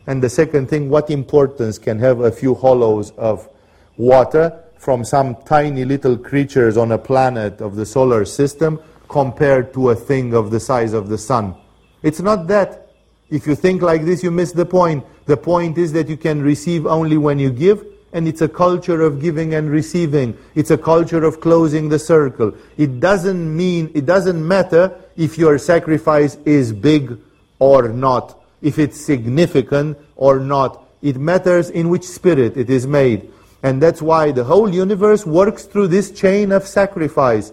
And 0.07 0.21
the 0.21 0.29
second 0.29 0.69
thing, 0.69 0.89
what 0.89 1.09
importance 1.09 1.77
can 1.77 1.99
have 1.99 2.21
a 2.21 2.31
few 2.31 2.55
hollows 2.55 3.11
of 3.11 3.49
water 3.97 4.63
from 4.77 5.03
some 5.03 5.35
tiny 5.45 5.85
little 5.85 6.17
creatures 6.17 6.77
on 6.77 6.91
a 6.91 6.97
planet 6.97 7.61
of 7.61 7.75
the 7.75 7.85
solar 7.85 8.25
system 8.25 8.79
compared 9.09 9.73
to 9.73 9.89
a 9.89 9.95
thing 9.95 10.33
of 10.33 10.51
the 10.51 10.59
size 10.59 10.93
of 10.93 11.09
the 11.09 11.17
sun? 11.17 11.55
It's 12.01 12.19
not 12.19 12.47
that. 12.47 12.91
If 13.29 13.47
you 13.47 13.55
think 13.55 13.81
like 13.81 14.05
this, 14.05 14.23
you 14.23 14.31
miss 14.31 14.51
the 14.51 14.65
point. 14.65 15.05
The 15.25 15.37
point 15.37 15.77
is 15.77 15.93
that 15.93 16.07
you 16.07 16.17
can 16.17 16.41
receive 16.41 16.85
only 16.85 17.17
when 17.17 17.39
you 17.39 17.49
give, 17.49 17.85
and 18.13 18.27
it's 18.27 18.41
a 18.41 18.47
culture 18.47 19.01
of 19.01 19.19
giving 19.19 19.55
and 19.55 19.69
receiving. 19.69 20.37
It's 20.55 20.71
a 20.71 20.77
culture 20.77 21.23
of 21.23 21.41
closing 21.41 21.89
the 21.89 21.99
circle. 21.99 22.53
It 22.77 22.99
doesn't 22.99 23.55
mean, 23.55 23.91
it 23.93 24.05
doesn't 24.05 24.47
matter 24.47 24.95
if 25.17 25.37
your 25.37 25.57
sacrifice 25.57 26.35
is 26.45 26.71
big 26.71 27.17
or 27.59 27.89
not, 27.89 28.39
if 28.61 28.77
it's 28.79 29.01
significant 29.01 29.97
or 30.15 30.39
not. 30.39 30.87
It 31.01 31.17
matters 31.17 31.69
in 31.69 31.89
which 31.89 32.03
spirit 32.03 32.55
it 32.55 32.69
is 32.69 32.87
made. 32.87 33.29
And 33.63 33.81
that's 33.81 34.01
why 34.01 34.31
the 34.31 34.43
whole 34.43 34.69
universe 34.73 35.25
works 35.25 35.65
through 35.65 35.87
this 35.87 36.11
chain 36.11 36.51
of 36.51 36.67
sacrifice. 36.67 37.51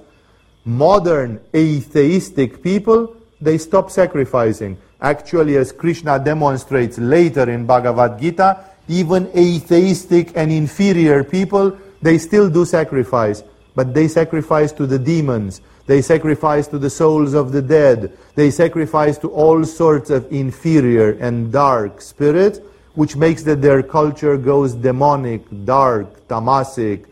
Modern 0.65 1.41
atheistic 1.55 2.63
people, 2.63 3.17
they 3.41 3.57
stop 3.59 3.91
sacrificing. 3.91 4.77
Actually, 5.01 5.57
as 5.57 5.73
Krishna 5.73 6.19
demonstrates 6.19 6.99
later 6.99 7.49
in 7.49 7.65
Bhagavad 7.65 8.21
Gita, 8.21 8.70
even 8.91 9.30
atheistic 9.36 10.36
and 10.36 10.51
inferior 10.51 11.22
people, 11.22 11.78
they 12.03 12.18
still 12.18 12.51
do 12.51 12.64
sacrifice. 12.64 13.43
But 13.76 13.95
they 13.95 14.09
sacrifice 14.09 14.72
to 14.72 14.86
the 14.86 14.99
demons. 14.99 15.61
They 15.86 16.03
sacrifice 16.03 16.66
to 16.68 16.78
the 16.78 16.91
souls 16.91 17.32
of 17.34 17.53
the 17.53 17.62
dead. 17.62 18.18
They 18.34 18.51
sacrifice 18.51 19.16
to 19.18 19.28
all 19.30 19.64
sorts 19.64 20.11
of 20.11 20.30
inferior 20.32 21.12
and 21.20 21.53
dark 21.53 22.01
spirits, 22.01 22.59
which 22.95 23.14
makes 23.14 23.45
that 23.45 23.62
their 23.62 23.82
culture 23.82 24.36
goes 24.36 24.74
demonic, 24.74 25.43
dark, 25.64 26.26
tamasic. 26.26 27.07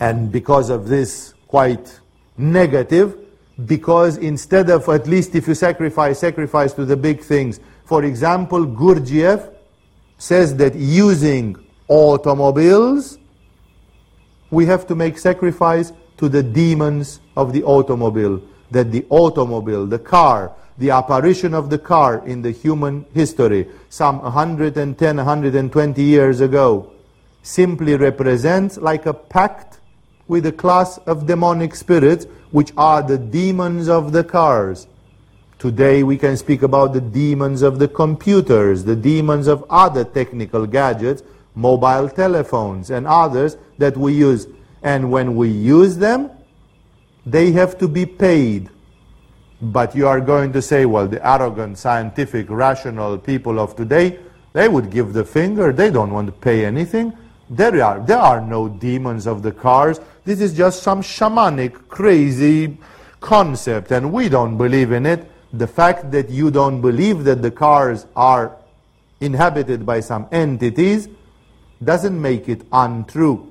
And 0.00 0.32
because 0.32 0.70
of 0.70 0.88
this, 0.88 1.34
quite 1.46 2.00
negative, 2.38 3.18
because 3.66 4.16
instead 4.16 4.70
of, 4.70 4.88
at 4.88 5.06
least 5.06 5.34
if 5.34 5.46
you 5.46 5.54
sacrifice, 5.54 6.18
sacrifice 6.18 6.72
to 6.72 6.86
the 6.86 6.96
big 6.96 7.20
things. 7.20 7.60
For 7.84 8.04
example, 8.04 8.66
Gurdjieff, 8.66 9.51
says 10.22 10.54
that 10.54 10.72
using 10.76 11.56
automobiles, 11.88 13.18
we 14.52 14.64
have 14.66 14.86
to 14.86 14.94
make 14.94 15.18
sacrifice 15.18 15.92
to 16.16 16.28
the 16.28 16.40
demons 16.40 17.18
of 17.36 17.52
the 17.52 17.64
automobile. 17.64 18.40
That 18.70 18.92
the 18.92 19.04
automobile, 19.08 19.84
the 19.84 19.98
car, 19.98 20.52
the 20.78 20.90
apparition 20.90 21.54
of 21.54 21.70
the 21.70 21.78
car 21.78 22.24
in 22.24 22.40
the 22.40 22.52
human 22.52 23.04
history, 23.12 23.66
some 23.88 24.22
110, 24.22 25.16
120 25.16 26.02
years 26.04 26.40
ago, 26.40 26.92
simply 27.42 27.96
represents 27.96 28.76
like 28.76 29.06
a 29.06 29.12
pact 29.12 29.80
with 30.28 30.46
a 30.46 30.52
class 30.52 30.98
of 30.98 31.26
demonic 31.26 31.74
spirits 31.74 32.26
which 32.52 32.72
are 32.76 33.02
the 33.02 33.18
demons 33.18 33.88
of 33.88 34.12
the 34.12 34.22
cars. 34.22 34.86
Today 35.62 36.02
we 36.02 36.18
can 36.18 36.36
speak 36.36 36.62
about 36.62 36.92
the 36.92 37.00
demons 37.00 37.62
of 37.62 37.78
the 37.78 37.86
computers, 37.86 38.82
the 38.82 38.96
demons 38.96 39.46
of 39.46 39.64
other 39.70 40.02
technical 40.02 40.66
gadgets, 40.66 41.22
mobile 41.54 42.08
telephones 42.08 42.90
and 42.90 43.06
others 43.06 43.56
that 43.78 43.96
we 43.96 44.12
use. 44.12 44.48
And 44.82 45.12
when 45.12 45.36
we 45.36 45.50
use 45.50 45.96
them, 45.96 46.32
they 47.24 47.52
have 47.52 47.78
to 47.78 47.86
be 47.86 48.04
paid. 48.04 48.70
But 49.60 49.94
you 49.94 50.08
are 50.08 50.20
going 50.20 50.52
to 50.54 50.60
say, 50.60 50.84
well, 50.84 51.06
the 51.06 51.24
arrogant, 51.24 51.78
scientific, 51.78 52.50
rational 52.50 53.16
people 53.16 53.60
of 53.60 53.76
today, 53.76 54.18
they 54.54 54.66
would 54.66 54.90
give 54.90 55.12
the 55.12 55.24
finger. 55.24 55.72
They 55.72 55.92
don't 55.92 56.10
want 56.10 56.26
to 56.26 56.32
pay 56.32 56.64
anything. 56.64 57.16
There 57.48 57.80
are, 57.84 58.00
there 58.00 58.18
are 58.18 58.40
no 58.40 58.68
demons 58.68 59.28
of 59.28 59.44
the 59.44 59.52
cars. 59.52 60.00
This 60.24 60.40
is 60.40 60.56
just 60.56 60.82
some 60.82 61.02
shamanic, 61.02 61.86
crazy 61.86 62.78
concept, 63.20 63.92
and 63.92 64.12
we 64.12 64.28
don't 64.28 64.56
believe 64.56 64.90
in 64.90 65.06
it. 65.06 65.28
The 65.52 65.66
fact 65.66 66.10
that 66.12 66.30
you 66.30 66.50
don't 66.50 66.80
believe 66.80 67.24
that 67.24 67.42
the 67.42 67.50
cars 67.50 68.06
are 68.16 68.56
inhabited 69.20 69.84
by 69.84 70.00
some 70.00 70.26
entities 70.32 71.08
doesn't 71.82 72.20
make 72.20 72.48
it 72.48 72.62
untrue. 72.72 73.48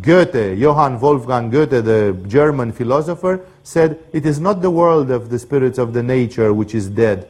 Goethe, 0.00 0.58
Johann 0.58 1.00
Wolfgang 1.00 1.50
Goethe, 1.50 1.84
the 1.84 2.20
German 2.26 2.72
philosopher, 2.72 3.46
said, 3.62 4.02
It 4.12 4.26
is 4.26 4.40
not 4.40 4.60
the 4.60 4.70
world 4.70 5.10
of 5.10 5.30
the 5.30 5.38
spirits 5.38 5.78
of 5.78 5.92
the 5.92 6.02
nature 6.02 6.52
which 6.52 6.74
is 6.74 6.88
dead. 6.88 7.28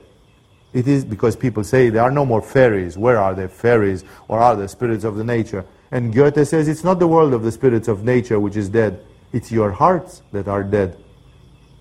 It 0.73 0.89
is 0.89 1.05
because 1.05 1.37
people 1.37 1.63
say 1.63 1.91
there 1.91 2.03
are 2.03 2.11
no 2.11 2.25
more 2.25 2.43
fairies. 2.43 2.99
Where 2.99 3.19
are 3.19 3.35
the 3.35 3.49
fairies 3.49 4.03
or 4.29 4.41
are 4.41 4.57
the 4.57 4.67
spirits 4.67 5.05
of 5.05 5.17
the 5.17 5.25
nature? 5.25 5.65
And 5.91 6.13
Goethe 6.13 6.49
says 6.49 6.67
it's 6.67 6.83
not 6.83 6.99
the 6.99 7.07
world 7.07 7.33
of 7.33 7.43
the 7.43 7.53
spirits 7.53 7.87
of 7.87 8.03
nature 8.03 8.41
which 8.41 8.57
is 8.57 8.69
dead. 8.69 9.05
It's 9.33 9.53
your 9.53 9.71
hearts 9.71 10.23
that 10.33 10.49
are 10.49 10.65
dead. 10.65 10.97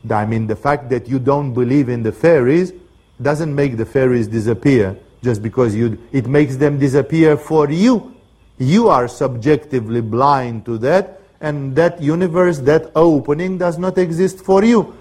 I 0.09 0.25
mean, 0.25 0.47
the 0.47 0.55
fact 0.55 0.89
that 0.89 1.07
you 1.07 1.19
don't 1.19 1.53
believe 1.53 1.89
in 1.89 2.03
the 2.03 2.11
fairies 2.11 2.73
doesn't 3.21 3.53
make 3.53 3.77
the 3.77 3.85
fairies 3.85 4.27
disappear 4.27 4.97
just 5.23 5.41
because 5.41 5.73
you, 5.73 5.97
it 6.11 6.27
makes 6.27 6.57
them 6.57 6.77
disappear 6.77 7.37
for 7.37 7.69
you 7.69 8.13
you 8.57 8.87
are 8.89 9.07
subjectively 9.07 10.01
blind 10.01 10.65
to 10.65 10.77
that, 10.79 11.21
and 11.41 11.75
that 11.75 12.01
universe, 12.01 12.59
that 12.59 12.91
opening 12.95 13.57
does 13.57 13.77
not 13.77 13.97
exist 13.97 14.45
for 14.45 14.63
you. 14.63 14.95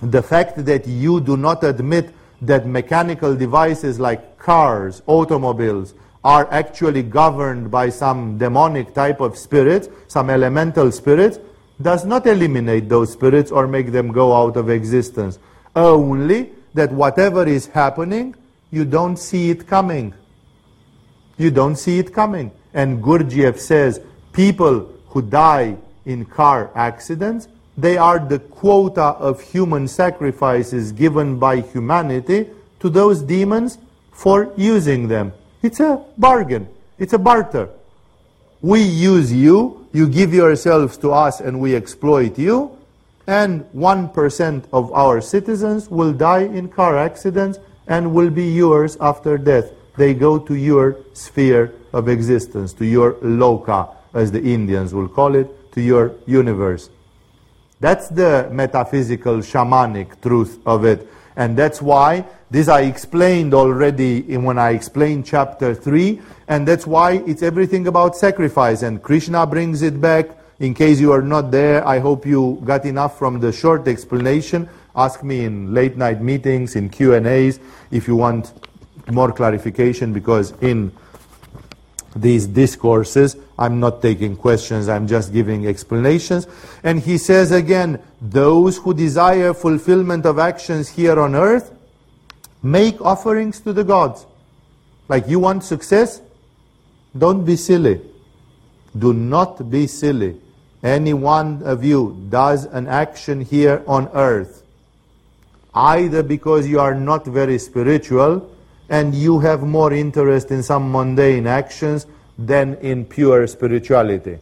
The 0.00 0.22
fact 0.22 0.64
that 0.64 0.86
you 0.86 1.20
do 1.20 1.36
not 1.36 1.64
admit 1.64 2.14
that 2.40 2.66
mechanical 2.66 3.34
devices 3.34 3.98
like 3.98 4.38
cars, 4.38 5.02
automobiles, 5.06 5.94
are 6.24 6.50
actually 6.52 7.02
governed 7.02 7.70
by 7.70 7.88
some 7.88 8.38
demonic 8.38 8.94
type 8.94 9.20
of 9.20 9.36
spirits, 9.36 9.88
some 10.06 10.30
elemental 10.30 10.92
spirits, 10.92 11.38
does 11.80 12.04
not 12.04 12.26
eliminate 12.26 12.88
those 12.88 13.12
spirits 13.12 13.50
or 13.50 13.66
make 13.66 13.92
them 13.92 14.12
go 14.12 14.34
out 14.34 14.56
of 14.56 14.68
existence. 14.68 15.38
Only 15.76 16.50
that 16.74 16.92
whatever 16.92 17.46
is 17.46 17.66
happening, 17.66 18.34
you 18.70 18.84
don't 18.84 19.16
see 19.16 19.50
it 19.50 19.66
coming. 19.66 20.14
You 21.36 21.50
don't 21.50 21.76
see 21.76 21.98
it 21.98 22.12
coming. 22.12 22.50
And 22.74 23.02
Gurdjieff 23.02 23.58
says 23.58 24.00
people 24.32 24.92
who 25.08 25.22
die 25.22 25.76
in 26.04 26.24
car 26.24 26.70
accidents, 26.74 27.48
they 27.76 27.96
are 27.96 28.18
the 28.18 28.40
quota 28.40 29.02
of 29.02 29.40
human 29.40 29.86
sacrifices 29.86 30.90
given 30.92 31.38
by 31.38 31.60
humanity 31.60 32.50
to 32.80 32.88
those 32.88 33.22
demons 33.22 33.78
for 34.10 34.52
using 34.56 35.06
them. 35.06 35.32
It's 35.62 35.80
a 35.80 36.04
bargain. 36.16 36.68
It's 36.98 37.12
a 37.12 37.18
barter. 37.18 37.68
We 38.60 38.82
use 38.82 39.32
you, 39.32 39.86
you 39.92 40.08
give 40.08 40.34
yourselves 40.34 40.96
to 40.98 41.12
us 41.12 41.40
and 41.40 41.60
we 41.60 41.74
exploit 41.74 42.38
you, 42.38 42.76
and 43.26 43.64
1% 43.74 44.64
of 44.72 44.92
our 44.92 45.20
citizens 45.20 45.88
will 45.88 46.12
die 46.12 46.42
in 46.42 46.68
car 46.68 46.98
accidents 46.98 47.58
and 47.86 48.12
will 48.14 48.30
be 48.30 48.48
yours 48.48 48.96
after 49.00 49.38
death 49.38 49.70
they 49.98 50.14
go 50.14 50.38
to 50.38 50.54
your 50.54 50.96
sphere 51.12 51.74
of 51.92 52.08
existence, 52.08 52.72
to 52.74 52.86
your 52.86 53.14
loka, 53.14 53.94
as 54.14 54.30
the 54.30 54.40
Indians 54.40 54.94
will 54.94 55.08
call 55.08 55.34
it, 55.34 55.72
to 55.72 55.82
your 55.82 56.14
universe. 56.24 56.88
That's 57.80 58.08
the 58.08 58.48
metaphysical 58.50 59.38
shamanic 59.38 60.20
truth 60.22 60.60
of 60.64 60.84
it. 60.84 61.06
And 61.36 61.56
that's 61.56 61.82
why 61.82 62.24
this 62.50 62.68
I 62.68 62.82
explained 62.82 63.52
already 63.52 64.30
in 64.32 64.42
when 64.44 64.58
I 64.58 64.70
explained 64.70 65.26
chapter 65.26 65.74
3. 65.74 66.20
And 66.48 66.66
that's 66.66 66.86
why 66.86 67.22
it's 67.26 67.42
everything 67.42 67.86
about 67.86 68.16
sacrifice. 68.16 68.82
And 68.82 69.02
Krishna 69.02 69.46
brings 69.46 69.82
it 69.82 70.00
back. 70.00 70.30
In 70.58 70.74
case 70.74 70.98
you 70.98 71.12
are 71.12 71.22
not 71.22 71.50
there, 71.50 71.86
I 71.86 71.98
hope 72.00 72.26
you 72.26 72.60
got 72.64 72.84
enough 72.84 73.18
from 73.18 73.38
the 73.38 73.52
short 73.52 73.86
explanation. 73.86 74.68
Ask 74.96 75.22
me 75.22 75.44
in 75.44 75.72
late 75.72 75.96
night 75.96 76.20
meetings, 76.20 76.74
in 76.74 76.88
Q&As, 76.88 77.60
if 77.92 78.08
you 78.08 78.16
want 78.16 78.52
more 79.10 79.30
clarification 79.30 80.12
because 80.12 80.52
in 80.60 80.90
these 82.16 82.46
discourses, 82.46 83.36
I'm 83.58 83.78
not 83.78 84.02
taking 84.02 84.36
questions, 84.36 84.88
I'm 84.88 85.06
just 85.06 85.32
giving 85.32 85.66
explanations. 85.66 86.46
And 86.82 87.00
he 87.00 87.18
says 87.18 87.52
again, 87.52 88.02
those 88.20 88.78
who 88.78 88.94
desire 88.94 89.54
fulfillment 89.54 90.26
of 90.26 90.38
actions 90.38 90.88
here 90.88 91.18
on 91.20 91.34
earth, 91.34 91.72
make 92.62 93.00
offerings 93.00 93.60
to 93.60 93.72
the 93.72 93.84
gods. 93.84 94.26
Like 95.08 95.28
you 95.28 95.38
want 95.40 95.64
success? 95.64 96.20
Don't 97.16 97.44
be 97.44 97.56
silly. 97.56 98.00
Do 98.96 99.12
not 99.12 99.70
be 99.70 99.86
silly. 99.86 100.40
Any 100.82 101.12
one 101.12 101.62
of 101.64 101.84
you 101.84 102.26
does 102.28 102.64
an 102.66 102.86
action 102.86 103.40
here 103.40 103.82
on 103.86 104.08
earth, 104.14 104.62
either 105.74 106.22
because 106.22 106.68
you 106.68 106.78
are 106.78 106.94
not 106.94 107.26
very 107.26 107.58
spiritual, 107.58 108.54
and 108.88 109.14
you 109.14 109.40
have 109.40 109.62
more 109.62 109.92
interest 109.92 110.50
in 110.50 110.62
some 110.62 110.90
mundane 110.90 111.46
actions 111.46 112.06
than 112.38 112.74
in 112.76 113.04
pure 113.04 113.46
spirituality. 113.46 114.38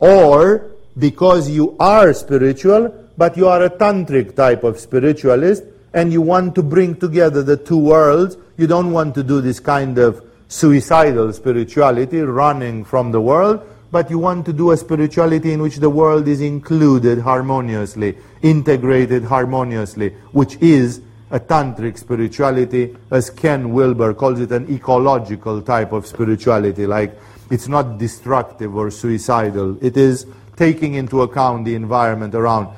Or 0.00 0.70
because 0.98 1.48
you 1.48 1.76
are 1.78 2.12
spiritual, 2.12 2.92
but 3.16 3.36
you 3.36 3.46
are 3.48 3.62
a 3.62 3.70
tantric 3.70 4.34
type 4.34 4.64
of 4.64 4.78
spiritualist, 4.80 5.62
and 5.96 6.12
you 6.12 6.20
want 6.20 6.54
to 6.54 6.62
bring 6.62 6.94
together 6.94 7.42
the 7.42 7.56
two 7.56 7.78
worlds, 7.78 8.36
you 8.58 8.66
don't 8.66 8.92
want 8.92 9.14
to 9.14 9.22
do 9.22 9.40
this 9.40 9.58
kind 9.58 9.96
of 9.96 10.22
suicidal 10.46 11.32
spirituality, 11.32 12.20
running 12.20 12.84
from 12.84 13.12
the 13.12 13.20
world, 13.20 13.66
but 13.90 14.10
you 14.10 14.18
want 14.18 14.44
to 14.44 14.52
do 14.52 14.72
a 14.72 14.76
spirituality 14.76 15.52
in 15.52 15.62
which 15.62 15.76
the 15.76 15.88
world 15.88 16.28
is 16.28 16.42
included 16.42 17.18
harmoniously, 17.18 18.14
integrated 18.42 19.24
harmoniously, 19.24 20.10
which 20.32 20.56
is 20.56 21.00
a 21.30 21.40
tantric 21.40 21.96
spirituality, 21.98 22.94
as 23.10 23.30
Ken 23.30 23.70
Wilber 23.72 24.12
calls 24.12 24.38
it, 24.38 24.52
an 24.52 24.70
ecological 24.70 25.62
type 25.62 25.92
of 25.92 26.06
spirituality. 26.06 26.86
Like 26.86 27.18
it's 27.50 27.68
not 27.68 27.96
destructive 27.96 28.76
or 28.76 28.90
suicidal. 28.90 29.82
It 29.82 29.96
is 29.96 30.26
taking 30.56 30.92
into 30.92 31.22
account 31.22 31.64
the 31.64 31.74
environment 31.74 32.34
around. 32.34 32.68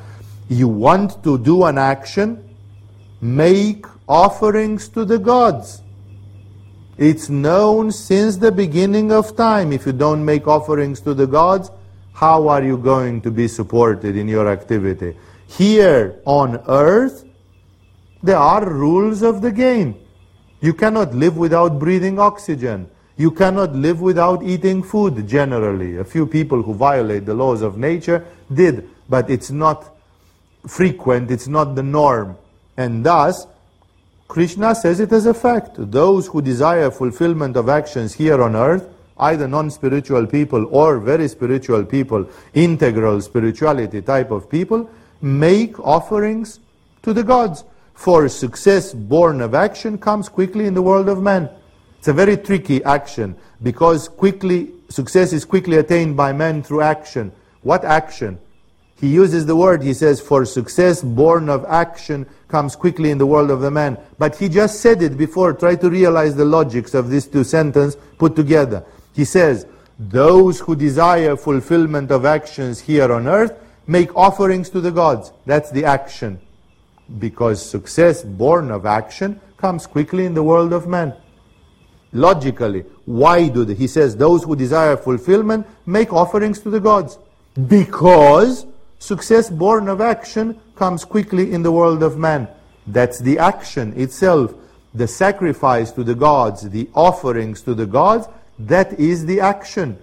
You 0.49 0.69
want 0.69 1.25
to 1.25 1.37
do 1.37 1.65
an 1.65 1.79
action, 1.79 2.48
make 3.21 3.87
offerings 4.09 4.89
to 4.89 5.05
the 5.05 5.19
gods. 5.19 5.83
It's 6.97 7.29
known 7.29 7.93
since 7.93 8.37
the 8.37 8.51
beginning 8.51 9.13
of 9.13 9.37
time. 9.37 9.73
If 9.73 9.87
you 9.87 9.93
don't 9.93 10.25
make 10.25 10.49
offerings 10.49 11.01
to 11.03 11.15
the 11.15 11.27
gods, 11.27 11.71
how 12.13 12.49
are 12.49 12.63
you 12.63 12.77
going 12.77 13.21
to 13.23 13.31
be 13.31 13.47
supported 13.47 14.17
in 14.17 14.27
your 14.27 14.49
activity? 14.49 15.17
Here 15.47 16.21
on 16.25 16.61
earth, 16.67 17.25
there 18.23 18.37
are 18.37 18.69
rules 18.69 19.23
of 19.23 19.43
the 19.43 19.53
game. 19.53 19.95
You 20.61 20.75
cannot 20.75 21.15
live 21.15 21.37
without 21.37 21.79
breathing 21.79 22.19
oxygen. 22.19 22.91
You 23.17 23.31
cannot 23.31 23.75
live 23.75 24.01
without 24.01 24.43
eating 24.43 24.83
food, 24.83 25.29
generally. 25.29 25.99
A 25.99 26.05
few 26.05 26.27
people 26.27 26.63
who 26.63 26.75
violate 26.75 27.27
the 27.27 27.35
laws 27.35 27.63
of 27.63 27.79
nature 27.79 28.27
did, 28.53 28.89
but 29.09 29.31
it's 29.31 29.51
not 29.51 29.97
frequent, 30.67 31.31
it's 31.31 31.47
not 31.47 31.77
the 31.77 31.83
norm. 31.83 32.37
And 32.79 33.05
thus, 33.05 33.47
Krishna 34.29 34.73
says 34.75 35.01
it 35.01 35.13
as 35.13 35.27
a 35.27 35.35
fact. 35.35 35.73
Those 35.77 36.29
who 36.29 36.41
desire 36.41 36.93
fulfillment 36.93 37.57
of 37.57 37.69
actions 37.69 38.15
here 38.15 38.41
on 38.41 38.55
earth, 38.55 38.89
either 39.19 39.49
non-spiritual 39.49 40.29
people 40.29 40.65
or 40.71 41.01
very 41.01 41.27
spiritual 41.27 41.85
people, 41.85 42.25
integral 42.55 43.21
spirituality 43.21 44.01
type 44.01 44.31
of 44.31 44.49
people, 44.49 44.89
make 45.21 45.79
offerings 45.81 46.61
to 47.03 47.13
the 47.13 47.25
gods. 47.25 47.65
For 47.95 48.29
success 48.29 48.95
born 48.95 49.41
of 49.41 49.57
action 49.57 49.99
comes 49.99 50.29
quickly 50.29 50.67
in 50.67 50.75
the 50.75 50.83
world 50.83 51.09
of 51.09 51.21
man. 51.21 51.51
It's 51.99 52.07
a 52.07 52.13
very 52.13 52.37
tricky 52.37 52.85
action 52.85 53.35
because 53.61 54.07
quickly 54.07 54.71
success 54.89 55.33
is 55.33 55.45
quickly 55.45 55.79
attained 55.79 56.17
by 56.17 56.33
man 56.33 56.63
through 56.63 56.83
action. 56.83 57.33
What 57.63 57.85
action? 57.85 58.39
He 59.01 59.09
uses 59.09 59.47
the 59.47 59.57
word, 59.57 59.83
he 59.83 59.95
says, 59.95 60.21
for 60.21 60.45
success 60.45 61.03
born 61.03 61.49
of 61.49 61.65
action 61.65 62.27
comes 62.49 62.75
quickly 62.75 63.11
in 63.11 63.19
the 63.19 63.27
world 63.27 63.51
of 63.51 63.61
the 63.61 63.71
man. 63.71 63.99
But 64.19 64.37
he 64.37 64.49
just 64.49 64.81
said 64.81 65.03
it 65.03 65.17
before. 65.17 65.53
Try 65.53 65.77
to 65.77 65.91
realize 65.91 66.35
the 66.35 66.45
logics 66.45 66.95
of 66.95 67.11
these 67.11 67.27
two 67.27 67.45
sentences 67.45 68.01
put 68.19 68.35
together. 68.35 68.85
He 69.15 69.25
says, 69.25 69.67
those 69.99 70.61
who 70.61 70.77
desire 70.77 71.37
fulfillment 71.37 72.11
of 72.11 72.25
actions 72.25 72.81
here 72.81 73.13
on 73.13 73.27
earth 73.27 73.53
make 73.87 74.15
offerings 74.17 74.71
to 74.71 74.81
the 74.81 74.93
gods. 74.93 75.33
That's 75.45 75.71
the 75.71 75.85
action. 75.85 76.41
Because 77.19 77.65
success 77.65 78.23
born 78.23 78.71
of 78.71 78.87
action 78.87 79.41
comes 79.57 79.87
quickly 79.87 80.25
in 80.25 80.35
the 80.35 80.43
world 80.43 80.73
of 80.73 80.87
man. 80.87 81.15
Logically, 82.13 82.85
why 83.05 83.49
do 83.49 83.65
they? 83.65 83.75
He 83.75 83.87
says, 83.87 84.17
those 84.17 84.45
who 84.45 84.57
desire 84.57 84.97
fulfillment 84.97 85.67
make 85.85 86.13
offerings 86.13 86.61
to 86.61 86.71
the 86.71 86.81
gods. 86.81 87.19
Because 87.67 88.67
success 88.99 89.51
born 89.51 89.89
of 89.89 90.01
action 90.01 90.61
comes 90.79 91.05
quickly 91.05 91.53
in 91.53 91.63
the 91.63 91.73
world 91.73 92.03
of 92.03 92.17
man. 92.17 92.49
That's 92.87 93.19
the 93.19 93.39
action 93.39 93.93
itself. 94.01 94.55
The 94.95 95.09
sacrifice 95.09 95.91
to 95.93 96.05
the 96.05 96.15
gods, 96.15 96.71
the 96.71 96.89
offerings 96.95 97.61
to 97.63 97.75
the 97.75 97.87
gods, 97.87 98.29
that 98.59 98.99
is 98.99 99.27
the 99.27 99.41
action. 99.41 99.99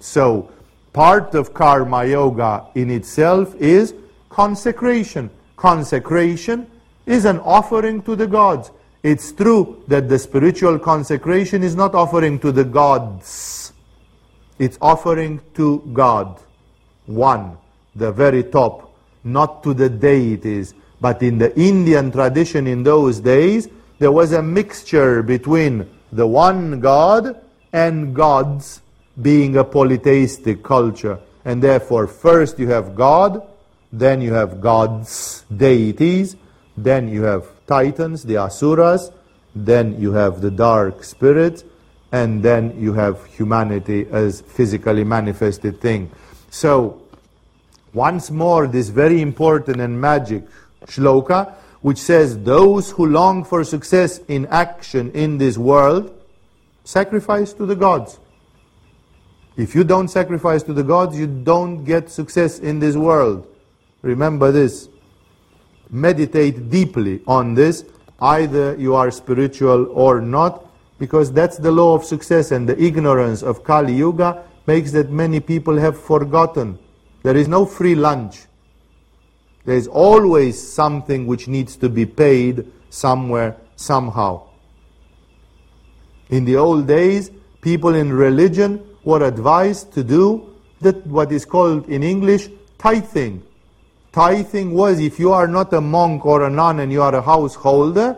So, 0.00 0.50
part 0.92 1.34
of 1.34 1.52
karma 1.52 2.06
yoga 2.06 2.66
in 2.74 2.90
itself 2.90 3.54
is 3.56 3.94
consecration. 4.30 5.30
Consecration 5.56 6.66
is 7.04 7.24
an 7.26 7.38
offering 7.40 8.02
to 8.02 8.16
the 8.16 8.26
gods. 8.26 8.70
It's 9.02 9.32
true 9.32 9.82
that 9.88 10.08
the 10.08 10.18
spiritual 10.18 10.78
consecration 10.78 11.62
is 11.62 11.74
not 11.74 11.94
offering 11.94 12.38
to 12.40 12.52
the 12.52 12.64
gods. 12.64 13.72
It's 14.58 14.78
offering 14.80 15.40
to 15.54 15.78
God. 15.92 16.40
One, 17.06 17.56
the 17.94 18.12
very 18.12 18.44
top, 18.44 18.89
not 19.24 19.62
to 19.62 19.74
the 19.74 19.88
deities. 19.88 20.74
But 21.00 21.22
in 21.22 21.38
the 21.38 21.58
Indian 21.58 22.10
tradition 22.10 22.66
in 22.66 22.82
those 22.82 23.20
days, 23.20 23.68
there 23.98 24.12
was 24.12 24.32
a 24.32 24.42
mixture 24.42 25.22
between 25.22 25.88
the 26.12 26.26
one 26.26 26.80
God 26.80 27.40
and 27.72 28.14
gods 28.14 28.82
being 29.20 29.56
a 29.56 29.64
polytheistic 29.64 30.62
culture. 30.62 31.18
And 31.44 31.62
therefore, 31.62 32.06
first 32.06 32.58
you 32.58 32.68
have 32.68 32.94
God, 32.94 33.46
then 33.92 34.20
you 34.20 34.34
have 34.34 34.60
gods, 34.60 35.44
deities, 35.54 36.36
then 36.76 37.08
you 37.08 37.22
have 37.22 37.46
titans, 37.66 38.24
the 38.24 38.36
asuras, 38.36 39.10
then 39.54 40.00
you 40.00 40.12
have 40.12 40.40
the 40.40 40.50
dark 40.50 41.02
spirits, 41.04 41.64
and 42.12 42.42
then 42.42 42.80
you 42.80 42.92
have 42.94 43.24
humanity 43.26 44.06
as 44.10 44.40
physically 44.42 45.04
manifested 45.04 45.80
thing. 45.80 46.10
So, 46.50 46.99
once 47.92 48.30
more, 48.30 48.66
this 48.66 48.88
very 48.88 49.20
important 49.20 49.80
and 49.80 50.00
magic 50.00 50.44
shloka, 50.86 51.54
which 51.80 51.98
says, 51.98 52.38
Those 52.38 52.90
who 52.90 53.06
long 53.06 53.44
for 53.44 53.64
success 53.64 54.18
in 54.28 54.46
action 54.46 55.10
in 55.12 55.38
this 55.38 55.58
world, 55.58 56.12
sacrifice 56.84 57.52
to 57.54 57.66
the 57.66 57.76
gods. 57.76 58.18
If 59.56 59.74
you 59.74 59.84
don't 59.84 60.08
sacrifice 60.08 60.62
to 60.64 60.72
the 60.72 60.82
gods, 60.82 61.18
you 61.18 61.26
don't 61.26 61.84
get 61.84 62.10
success 62.10 62.58
in 62.58 62.78
this 62.78 62.96
world. 62.96 63.46
Remember 64.02 64.50
this 64.52 64.88
meditate 65.90 66.70
deeply 66.70 67.20
on 67.26 67.54
this. 67.54 67.84
Either 68.20 68.76
you 68.76 68.94
are 68.94 69.10
spiritual 69.10 69.86
or 69.90 70.20
not, 70.20 70.66
because 70.98 71.32
that's 71.32 71.56
the 71.56 71.70
law 71.70 71.94
of 71.94 72.04
success, 72.04 72.50
and 72.50 72.68
the 72.68 72.80
ignorance 72.80 73.42
of 73.42 73.64
Kali 73.64 73.94
Yuga 73.94 74.44
makes 74.66 74.92
that 74.92 75.10
many 75.10 75.40
people 75.40 75.76
have 75.78 75.98
forgotten. 75.98 76.78
There 77.22 77.36
is 77.36 77.48
no 77.48 77.66
free 77.66 77.94
lunch. 77.94 78.46
There 79.64 79.76
is 79.76 79.86
always 79.86 80.56
something 80.60 81.26
which 81.26 81.48
needs 81.48 81.76
to 81.76 81.88
be 81.88 82.06
paid 82.06 82.66
somewhere, 82.88 83.56
somehow. 83.76 84.48
In 86.30 86.44
the 86.44 86.56
old 86.56 86.86
days, 86.86 87.30
people 87.60 87.94
in 87.94 88.12
religion 88.12 88.82
were 89.04 89.26
advised 89.26 89.92
to 89.94 90.04
do 90.04 90.54
that 90.80 91.06
what 91.06 91.30
is 91.32 91.44
called 91.44 91.88
in 91.88 92.02
English 92.02 92.48
tithing. 92.78 93.42
Tithing 94.12 94.72
was 94.72 94.98
if 94.98 95.18
you 95.18 95.32
are 95.32 95.46
not 95.46 95.72
a 95.72 95.80
monk 95.80 96.24
or 96.24 96.44
a 96.44 96.50
nun 96.50 96.80
and 96.80 96.90
you 96.90 97.02
are 97.02 97.14
a 97.14 97.22
householder, 97.22 98.16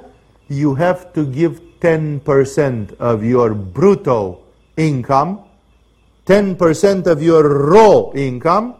you 0.49 0.75
have 0.75 1.13
to 1.13 1.27
give 1.27 1.61
10% 1.81 2.95
of 3.01 3.25
your 3.25 3.55
brutto 3.55 4.39
income, 4.77 5.41
10% 6.27 7.07
of 7.07 7.23
your 7.23 7.43
raw 7.71 8.11
income, 8.13 8.77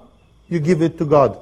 you 0.53 0.61
give 0.61 0.83
it 0.83 0.99
to 0.99 1.05
God. 1.05 1.39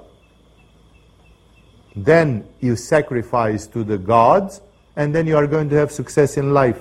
Then 1.97 2.47
you 2.61 2.77
sacrifice 2.77 3.67
to 3.69 3.85
the 3.85 3.99
gods, 3.99 4.61
and 4.97 5.15
then 5.15 5.27
you 5.27 5.37
are 5.37 5.47
going 5.47 5.69
to 5.71 5.77
have 5.77 5.91
success 5.91 6.37
in 6.37 6.55
life. 6.55 6.81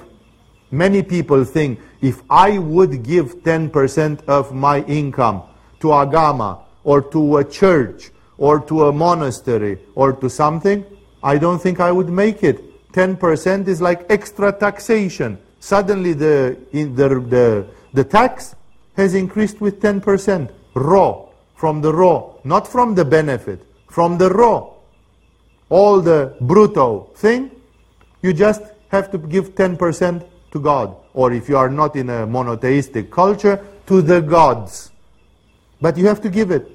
Many 0.72 1.02
people 1.02 1.44
think 1.46 1.80
if 2.02 2.22
I 2.30 2.60
would 2.60 3.04
give 3.04 3.38
10% 3.44 4.24
of 4.26 4.54
my 4.54 4.82
income 4.84 5.44
to 5.80 5.88
Agama 5.88 6.62
or 6.84 7.02
to 7.02 7.38
a 7.38 7.44
church 7.44 8.12
or 8.38 8.60
to 8.62 8.86
a 8.86 8.92
monastery 8.92 9.80
or 9.96 10.14
to 10.14 10.30
something, 10.30 10.86
I 11.24 11.38
don't 11.38 11.60
think 11.60 11.80
I 11.80 11.92
would 11.92 12.10
make 12.10 12.44
it. 12.44 12.92
10% 12.94 13.68
is 13.68 13.82
like 13.82 14.06
extra 14.10 14.52
taxation. 14.52 15.40
Suddenly 15.60 16.14
the, 16.14 16.58
the, 16.72 16.86
the, 16.88 17.68
the 17.94 18.04
tax 18.04 18.56
has 18.96 19.16
increased 19.16 19.62
with 19.62 19.82
10%, 19.82 20.52
raw, 20.76 21.29
from 21.60 21.82
the 21.82 21.92
raw, 21.94 22.24
not 22.46 22.66
from 22.66 22.96
the 22.96 23.04
benefit, 23.04 23.60
from 23.90 24.18
the 24.18 24.30
raw. 24.30 24.66
All 25.68 26.00
the 26.00 26.34
brutto 26.40 27.14
thing, 27.18 27.52
you 28.22 28.32
just 28.32 28.62
have 28.88 29.12
to 29.12 29.18
give 29.18 29.56
10% 29.56 30.26
to 30.52 30.60
God. 30.60 30.96
Or 31.14 31.34
if 31.34 31.50
you 31.50 31.58
are 31.58 31.70
not 31.70 31.98
in 31.98 32.10
a 32.10 32.26
monotheistic 32.26 33.12
culture, 33.12 33.62
to 33.88 34.02
the 34.02 34.22
gods. 34.22 34.92
But 35.82 35.98
you 35.98 36.08
have 36.08 36.22
to 36.22 36.30
give 36.30 36.50
it. 36.50 36.72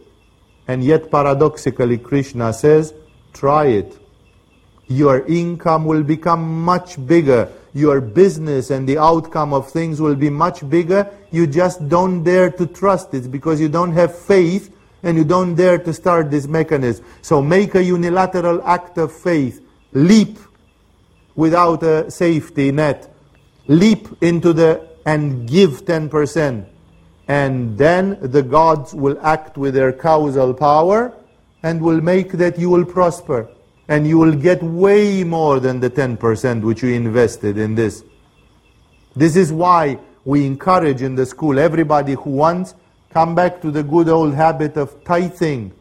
And 0.68 0.84
yet, 0.84 1.10
paradoxically, 1.10 1.96
Krishna 1.96 2.52
says, 2.52 2.92
try 3.32 3.66
it. 3.66 3.98
Your 4.88 5.24
income 5.26 5.86
will 5.86 6.02
become 6.02 6.62
much 6.62 7.04
bigger. 7.06 7.50
Your 7.72 8.02
business 8.02 8.70
and 8.70 8.86
the 8.86 8.98
outcome 8.98 9.54
of 9.54 9.70
things 9.70 9.98
will 9.98 10.14
be 10.14 10.28
much 10.28 10.68
bigger. 10.68 11.10
You 11.30 11.46
just 11.46 11.88
don't 11.88 12.22
dare 12.22 12.50
to 12.50 12.66
trust 12.66 13.14
it 13.14 13.30
because 13.30 13.60
you 13.62 13.70
don't 13.70 13.92
have 13.92 14.16
faith 14.16 14.73
and 15.04 15.16
you 15.16 15.24
don't 15.24 15.54
dare 15.54 15.78
to 15.78 15.92
start 15.92 16.30
this 16.30 16.46
mechanism. 16.46 17.04
So 17.22 17.40
make 17.40 17.74
a 17.74 17.84
unilateral 17.84 18.62
act 18.66 18.98
of 18.98 19.12
faith. 19.12 19.60
Leap 19.92 20.38
without 21.36 21.82
a 21.82 22.10
safety 22.10 22.72
net. 22.72 23.14
Leap 23.68 24.08
into 24.20 24.52
the 24.52 24.88
and 25.06 25.48
give 25.48 25.84
10% 25.84 26.66
and 27.28 27.78
then 27.78 28.18
the 28.20 28.42
gods 28.42 28.94
will 28.94 29.18
act 29.22 29.56
with 29.56 29.74
their 29.74 29.92
causal 29.92 30.52
power 30.52 31.14
and 31.62 31.80
will 31.80 32.00
make 32.00 32.32
that 32.32 32.58
you 32.58 32.68
will 32.68 32.84
prosper 32.84 33.48
and 33.88 34.06
you 34.06 34.18
will 34.18 34.34
get 34.34 34.62
way 34.62 35.24
more 35.24 35.60
than 35.60 35.80
the 35.80 35.90
10% 35.90 36.62
which 36.62 36.82
you 36.82 36.90
invested 36.90 37.58
in 37.58 37.74
this. 37.74 38.04
This 39.14 39.36
is 39.36 39.52
why 39.52 39.98
we 40.24 40.46
encourage 40.46 41.02
in 41.02 41.14
the 41.14 41.26
school 41.26 41.58
everybody 41.58 42.14
who 42.14 42.30
wants 42.30 42.74
come 43.14 43.32
back 43.32 43.62
to 43.62 43.70
the 43.70 43.84
good 43.84 44.08
old 44.08 44.34
habit 44.34 44.76
of 44.76 45.04
tithing. 45.04 45.72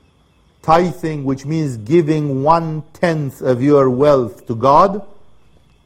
Tithing, 0.61 1.25
which 1.25 1.45
means 1.45 1.77
giving 1.77 2.43
one 2.43 2.83
tenth 2.93 3.41
of 3.41 3.61
your 3.61 3.89
wealth 3.89 4.45
to 4.45 4.55
God, 4.55 5.03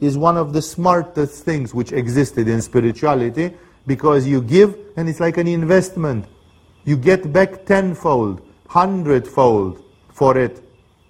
is 0.02 0.18
one 0.18 0.36
of 0.36 0.52
the 0.52 0.62
smartest 0.62 1.46
things 1.46 1.74
which 1.74 1.94
existed 1.94 2.50
in 2.50 2.62
spirituality 2.62 3.54
because 3.88 4.28
you 4.28 4.42
give 4.42 4.78
and 4.98 5.08
it's 5.08 5.22
like 5.22 5.38
an 5.38 5.48
investment. 5.48 6.26
You 6.84 6.98
get 6.98 7.32
back 7.32 7.66
tenfold, 7.66 8.46
hundredfold 8.68 9.82
for 10.10 10.38
it 10.38 10.62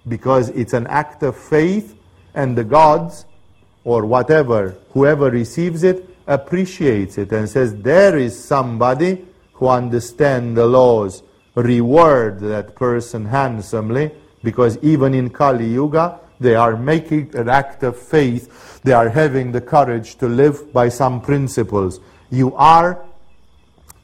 because 0.06 0.50
it's 0.50 0.72
an 0.72 0.86
act 0.86 1.24
of 1.24 1.36
faith 1.36 1.96
and 2.34 2.56
the 2.56 2.62
gods 2.62 3.26
or 3.82 4.06
whatever, 4.06 4.78
whoever 4.92 5.30
receives 5.30 5.82
it, 5.82 6.08
appreciates 6.28 7.18
it 7.18 7.32
and 7.32 7.48
says, 7.48 7.74
there 7.82 8.16
is 8.16 8.38
somebody 8.38 9.24
who 9.58 9.68
understand 9.68 10.56
the 10.56 10.66
laws, 10.66 11.22
reward 11.54 12.38
that 12.40 12.76
person 12.76 13.26
handsomely 13.26 14.10
because 14.42 14.78
even 14.78 15.14
in 15.14 15.30
Kali 15.30 15.66
Yuga, 15.66 16.20
they 16.38 16.54
are 16.54 16.76
making 16.76 17.34
an 17.34 17.48
act 17.48 17.82
of 17.82 17.96
faith. 17.96 18.80
They 18.84 18.92
are 18.92 19.08
having 19.08 19.50
the 19.50 19.60
courage 19.60 20.16
to 20.18 20.28
live 20.28 20.72
by 20.72 20.88
some 20.88 21.20
principles. 21.20 21.98
You 22.30 22.54
are 22.54 23.04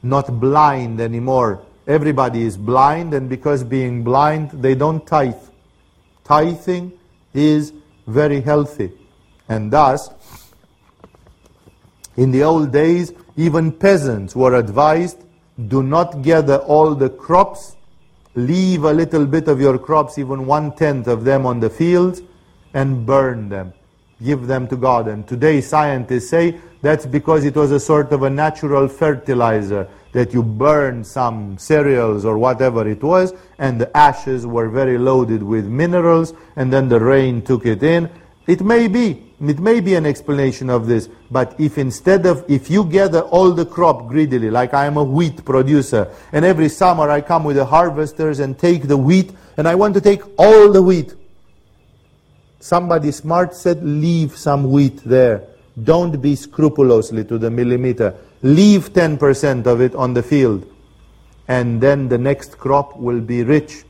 not 0.03 0.39
blind 0.39 0.99
anymore. 0.99 1.63
Everybody 1.87 2.41
is 2.43 2.57
blind, 2.57 3.13
and 3.13 3.29
because 3.29 3.63
being 3.63 4.03
blind, 4.03 4.51
they 4.51 4.75
don't 4.75 5.05
tithe. 5.07 5.35
Tithing 6.25 6.91
is 7.33 7.71
very 8.07 8.41
healthy. 8.41 8.91
And 9.47 9.71
thus, 9.71 10.09
in 12.17 12.31
the 12.31 12.43
old 12.43 12.73
days, 12.73 13.13
even 13.37 13.71
peasants 13.71 14.35
were 14.35 14.55
advised 14.55 15.24
do 15.67 15.83
not 15.83 16.21
gather 16.21 16.57
all 16.57 16.95
the 16.95 17.09
crops, 17.09 17.75
leave 18.35 18.83
a 18.83 18.91
little 18.91 19.25
bit 19.25 19.47
of 19.47 19.61
your 19.61 19.77
crops, 19.77 20.17
even 20.17 20.45
one 20.45 20.75
tenth 20.75 21.07
of 21.07 21.23
them 21.23 21.45
on 21.45 21.59
the 21.59 21.69
fields, 21.69 22.21
and 22.73 23.05
burn 23.05 23.49
them. 23.49 23.73
give 24.23 24.47
them 24.47 24.67
to 24.67 24.77
God. 24.77 25.07
And 25.07 25.27
today 25.27 25.61
scientists 25.61 26.29
say 26.29 26.59
that's 26.81 27.05
because 27.05 27.45
it 27.45 27.55
was 27.55 27.71
a 27.71 27.79
sort 27.79 28.11
of 28.11 28.23
a 28.23 28.29
natural 28.29 28.87
fertilizer 28.87 29.87
that 30.13 30.33
you 30.33 30.41
burn 30.41 31.03
some 31.03 31.57
cereals 31.57 32.23
or 32.23 32.37
whatever 32.37 32.87
it 32.87 33.03
was, 33.03 33.33
and 33.57 33.79
the 33.81 33.95
ashes 33.97 34.45
were 34.45 34.69
very 34.69 34.97
loaded 34.97 35.43
with 35.43 35.65
minerals, 35.65 36.33
and 36.55 36.71
then 36.71 36.87
the 36.87 36.99
rain 36.99 37.41
took 37.41 37.65
it 37.65 37.83
in. 37.83 38.09
It 38.47 38.61
may 38.61 38.87
be, 38.87 39.24
it 39.41 39.59
may 39.59 39.81
be 39.81 39.95
an 39.95 40.05
explanation 40.05 40.69
of 40.69 40.87
this, 40.87 41.09
but 41.29 41.55
if 41.59 41.77
instead 41.77 42.25
of, 42.25 42.45
if 42.47 42.69
you 42.69 42.85
gather 42.85 43.21
all 43.21 43.51
the 43.51 43.65
crop 43.65 44.07
greedily, 44.07 44.49
like 44.49 44.73
I 44.73 44.85
am 44.85 44.95
a 44.95 45.03
wheat 45.03 45.43
producer, 45.43 46.09
and 46.31 46.45
every 46.45 46.69
summer 46.69 47.09
I 47.09 47.21
come 47.21 47.43
with 47.43 47.57
the 47.57 47.65
harvesters 47.65 48.39
and 48.39 48.57
take 48.57 48.83
the 48.83 48.97
wheat, 48.97 49.31
and 49.57 49.67
I 49.67 49.75
want 49.75 49.93
to 49.95 50.01
take 50.01 50.21
all 50.39 50.71
the 50.71 50.81
wheat. 50.81 51.15
Somebody 52.59 53.11
smart 53.11 53.53
said, 53.53 53.83
leave 53.83 54.37
some 54.37 54.71
wheat 54.71 54.97
there. 55.03 55.43
Don't 55.83 56.21
be 56.21 56.35
scrupulously 56.35 57.25
to 57.25 57.37
the 57.37 57.51
millimeter. 57.51 58.15
Leave 58.41 58.93
10% 58.93 59.65
of 59.65 59.81
it 59.81 59.93
on 59.95 60.13
the 60.13 60.23
field, 60.23 60.65
and 61.49 61.81
then 61.81 62.07
the 62.07 62.17
next 62.17 62.57
crop 62.57 62.95
will 62.95 63.19
be 63.19 63.43
rich. 63.43 63.83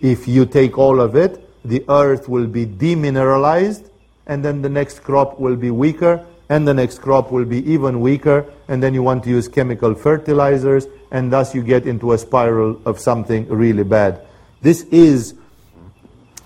If 0.00 0.28
you 0.28 0.46
take 0.46 0.78
all 0.78 1.00
of 1.00 1.16
it, 1.16 1.48
the 1.64 1.84
earth 1.88 2.28
will 2.28 2.46
be 2.46 2.66
demineralized, 2.66 3.88
and 4.32 4.42
then 4.42 4.62
the 4.62 4.68
next 4.68 5.00
crop 5.00 5.38
will 5.38 5.56
be 5.56 5.70
weaker, 5.70 6.24
and 6.48 6.66
the 6.66 6.72
next 6.72 7.02
crop 7.02 7.30
will 7.30 7.44
be 7.44 7.58
even 7.70 8.00
weaker, 8.00 8.46
and 8.66 8.82
then 8.82 8.94
you 8.94 9.02
want 9.02 9.22
to 9.24 9.30
use 9.30 9.46
chemical 9.46 9.94
fertilizers, 9.94 10.86
and 11.10 11.30
thus 11.30 11.54
you 11.54 11.62
get 11.62 11.86
into 11.86 12.12
a 12.12 12.18
spiral 12.18 12.80
of 12.86 12.98
something 12.98 13.46
really 13.48 13.84
bad. 13.84 14.22
This 14.62 14.84
is 14.84 15.34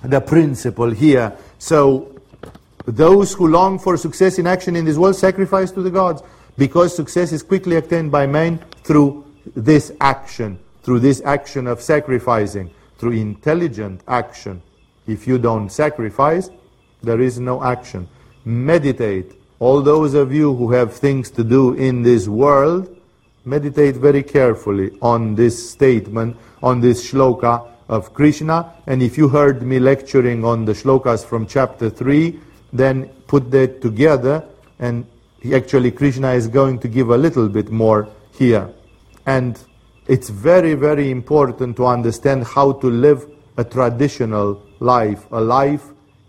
the 0.03 0.21
principle 0.21 0.91
here. 0.91 1.33
So, 1.59 2.13
those 2.87 3.33
who 3.35 3.47
long 3.47 3.79
for 3.79 3.97
success 3.97 4.39
in 4.41 4.49
action 4.49 4.75
in 4.75 4.85
this 4.85 4.97
world 4.97 5.15
sacrifice 5.15 5.71
to 5.73 5.83
the 5.83 5.91
gods 5.91 6.23
because 6.59 6.95
success 6.95 7.31
is 7.31 7.43
quickly 7.45 7.77
attained 7.77 8.11
by 8.11 8.27
men 8.27 8.59
through 8.83 9.25
this 9.55 9.93
action, 10.01 10.59
through 10.83 11.01
this 11.01 11.23
action 11.25 11.69
of 11.69 11.81
sacrificing, 11.81 12.71
through 12.99 13.13
intelligent 13.13 14.01
action. 14.09 14.63
If 15.07 15.27
you 15.29 15.39
don't 15.39 15.71
sacrifice, 15.71 16.51
there 17.03 17.21
is 17.21 17.39
no 17.39 17.63
action. 17.63 18.09
Meditate. 18.45 19.33
All 19.59 19.81
those 19.83 20.15
of 20.15 20.33
you 20.33 20.55
who 20.55 20.73
have 20.73 20.93
things 20.93 21.31
to 21.33 21.45
do 21.45 21.75
in 21.75 22.03
this 22.03 22.29
world, 22.29 22.95
meditate 23.45 23.97
very 23.97 24.23
carefully 24.23 24.97
on 25.01 25.35
this 25.35 25.71
statement, 25.71 26.37
on 26.63 26.81
this 26.81 27.11
shloka 27.11 27.67
of 27.89 28.13
Krishna. 28.13 28.73
And 28.87 29.03
if 29.03 29.17
you 29.17 29.29
heard 29.29 29.63
me 29.63 29.79
lecturing 29.79 30.45
on 30.45 30.65
the 30.65 30.73
shlokas 30.73 31.25
from 31.25 31.47
chapter 31.47 31.89
3, 31.89 32.39
then 32.73 33.09
put 33.27 33.51
that 33.53 33.81
together 33.81 34.45
and 34.79 35.07
actually 35.55 35.91
Krishna 35.91 36.33
is 36.33 36.49
going 36.49 36.79
to 36.81 36.89
give 36.89 37.11
a 37.11 37.17
little 37.17 37.49
bit 37.49 37.71
more 37.71 38.09
here. 38.33 38.73
And 39.25 39.59
it's 40.07 40.29
very, 40.29 40.75
very 40.75 41.11
important 41.11 41.77
to 41.77 41.87
understand 41.87 42.45
how 42.45 42.73
to 42.73 42.91
live 42.91 43.27
a 43.57 43.65
traditional 43.65 44.63
life, 44.81 45.27
a 45.33 45.41
life 45.41 45.83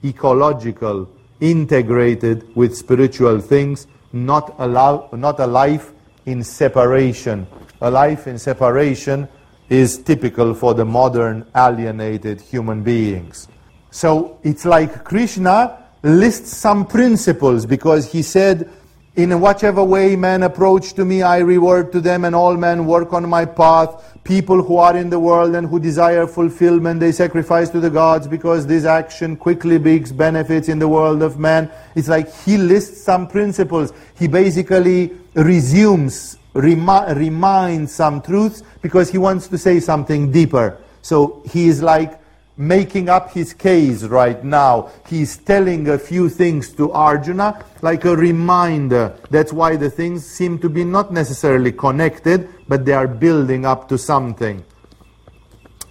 ecological, 0.08 1.10
integrated 1.40 2.56
with 2.56 2.76
spiritual 2.76 3.40
things, 3.40 3.88
not, 4.14 4.56
allow, 4.60 5.10
not 5.12 5.40
a 5.40 5.48
life 5.48 5.92
in 6.26 6.44
separation. 6.44 7.48
A 7.82 7.92
life 7.92 8.28
in 8.28 8.40
separation 8.40 9.28
is 9.70 9.98
typical 9.98 10.54
for 10.54 10.74
the 10.74 10.86
modern 10.86 11.46
alienated 11.56 12.42
human 12.42 12.84
beings. 12.84 13.48
So 13.92 14.40
it's 14.44 14.66
like 14.66 15.04
Krishna 15.04 15.84
lists 16.04 16.56
some 16.56 16.86
principles 16.86 17.66
because 17.66 18.12
he 18.12 18.22
said, 18.22 18.70
in 19.18 19.42
whichever 19.42 19.84
way 19.84 20.16
men 20.16 20.44
approach 20.44 20.94
to 20.94 21.04
me, 21.04 21.24
I 21.24 21.40
reward 21.40 21.92
to 21.94 22.00
them, 22.00 22.24
and 22.24 22.36
all 22.36 22.56
men 22.56 22.86
work 22.86 23.14
on 23.14 23.28
my 23.28 23.46
path. 23.46 24.20
People 24.24 24.62
who 24.62 24.78
are 24.78 24.96
in 24.96 25.10
the 25.10 25.20
world 25.20 25.56
and 25.56 25.68
who 25.68 25.80
desire 25.80 26.28
fulfillment, 26.28 27.00
they 27.00 27.12
sacrifice 27.12 27.70
to 27.72 27.80
the 27.80 27.90
gods 27.90 28.28
because 28.28 28.68
this 28.68 28.86
action 28.86 29.36
quickly 29.36 29.80
brings 29.80 30.12
benefits 30.12 30.70
in 30.70 30.78
the 30.78 30.88
world 30.88 31.24
of 31.24 31.40
man. 31.40 31.72
It's 31.96 32.08
like 32.08 32.32
he 32.44 32.58
lists 32.58 33.02
some 33.02 33.28
principles. 33.28 33.92
He 34.20 34.28
basically 34.28 35.14
resumes, 35.34 36.38
remi- 36.54 37.14
reminds 37.16 37.96
some 37.96 38.22
truths 38.22 38.62
because 38.84 39.10
he 39.10 39.18
wants 39.18 39.48
to 39.48 39.58
say 39.58 39.80
something 39.80 40.32
deeper. 40.32 40.78
So 41.02 41.42
he 41.44 41.68
is 41.70 41.82
like 41.82 42.22
making 42.58 43.08
up 43.08 43.32
his 43.32 43.54
case 43.54 44.04
right 44.04 44.44
now. 44.44 44.90
He's 45.08 45.38
telling 45.38 45.90
a 45.90 46.00
few 46.00 46.28
things 46.28 46.70
to 46.74 46.92
Arjuna 46.92 47.64
like 47.82 48.06
a 48.06 48.16
reminder. 48.16 49.16
That's 49.30 49.54
why 49.54 49.76
the 49.76 49.90
things 49.90 50.26
seem 50.26 50.58
to 50.60 50.70
be 50.70 50.84
not 50.84 51.14
necessarily 51.14 51.72
connected, 51.72 52.50
but 52.68 52.86
they 52.86 52.94
are 52.94 53.08
building 53.08 53.66
up 53.66 53.88
to 53.90 53.98
something. 53.98 54.66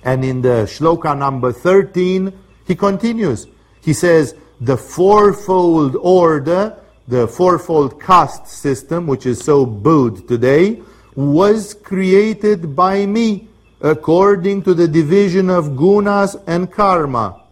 And 0.02 0.24
in 0.24 0.42
the 0.42 0.66
shloka 0.66 1.16
number 1.16 1.52
13, 1.52 2.32
he 2.66 2.74
continues. 2.74 3.46
He 3.80 3.92
says, 3.92 4.34
the 4.60 4.76
fourfold 4.76 5.96
order, 5.96 6.76
the 7.06 7.28
fourfold 7.28 8.00
caste 8.00 8.48
system, 8.48 9.06
which 9.06 9.26
is 9.26 9.38
so 9.40 9.66
booed 9.66 10.26
today, 10.26 10.82
was 11.14 11.74
created 11.74 12.74
by 12.74 13.06
me 13.06 13.48
according 13.80 14.62
to 14.62 14.74
the 14.74 14.88
division 14.88 15.50
of 15.50 15.76
gunas 15.76 16.40
and 16.46 16.72
karma. 16.72 17.42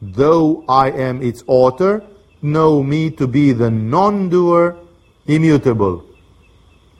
Though 0.00 0.64
I 0.68 0.90
am 0.90 1.22
its 1.22 1.42
author, 1.46 2.04
know 2.42 2.82
me 2.82 3.10
to 3.12 3.26
be 3.26 3.52
the 3.52 3.70
non-doer, 3.70 4.76
immutable. 5.26 6.04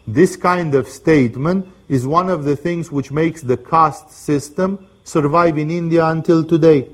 This 0.06 0.36
kind 0.36 0.74
of 0.74 0.89
statement 0.89 1.69
is 1.89 2.06
one 2.06 2.28
of 2.28 2.44
the 2.44 2.56
things 2.56 2.90
which 2.90 3.11
makes 3.11 3.43
the 3.43 3.56
caste 3.56 4.11
system 4.11 4.86
survive 5.05 5.59
in 5.59 5.70
India 5.70 6.06
until 6.06 6.43
today. 6.43 6.89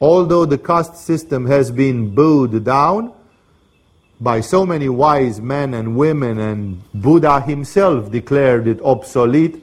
Although 0.00 0.44
the 0.44 0.58
caste 0.58 0.96
system 0.96 1.46
has 1.46 1.70
been 1.70 2.14
bowed 2.14 2.64
down 2.64 3.12
by 4.20 4.40
so 4.40 4.64
many 4.64 4.88
wise 4.88 5.40
men 5.40 5.74
and 5.74 5.96
women, 5.96 6.38
and 6.38 6.82
Buddha 6.94 7.40
himself 7.40 8.10
declared 8.10 8.66
it 8.68 8.80
obsolete, 8.80 9.62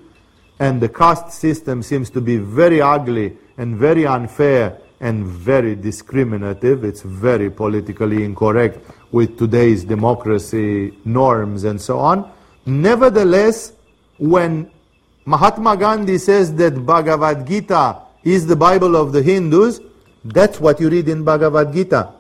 and 0.64 0.80
the 0.80 0.88
caste 0.88 1.30
system 1.30 1.84
seems 1.84 2.10
to 2.10 2.22
be 2.22 2.38
very 2.38 2.80
ugly 2.82 3.38
and 3.58 3.76
very 3.76 4.08
unfair 4.08 4.78
and 5.02 5.26
very 5.28 5.76
discriminative. 5.76 6.86
It's 6.86 7.02
very 7.02 7.50
politically 7.50 8.24
incorrect 8.24 8.78
with 9.12 9.38
today's 9.38 9.84
democracy 9.84 10.98
norms 11.04 11.66
and 11.66 11.82
so 11.82 12.00
on. 12.00 12.32
Nevertheless, 12.66 13.74
when 14.18 14.72
Mahatma 15.26 15.76
Gandhi 15.76 16.18
says 16.18 16.56
that 16.56 16.86
Bhagavad 16.86 17.46
Gita 17.46 17.98
is 18.24 18.48
the 18.48 18.56
Bible 18.56 18.96
of 18.96 19.12
the 19.12 19.22
Hindus, 19.22 19.82
that's 20.24 20.62
what 20.62 20.80
you 20.80 20.90
read 20.90 21.10
in 21.10 21.26
Bhagavad 21.26 21.74
Gita. 21.74 22.14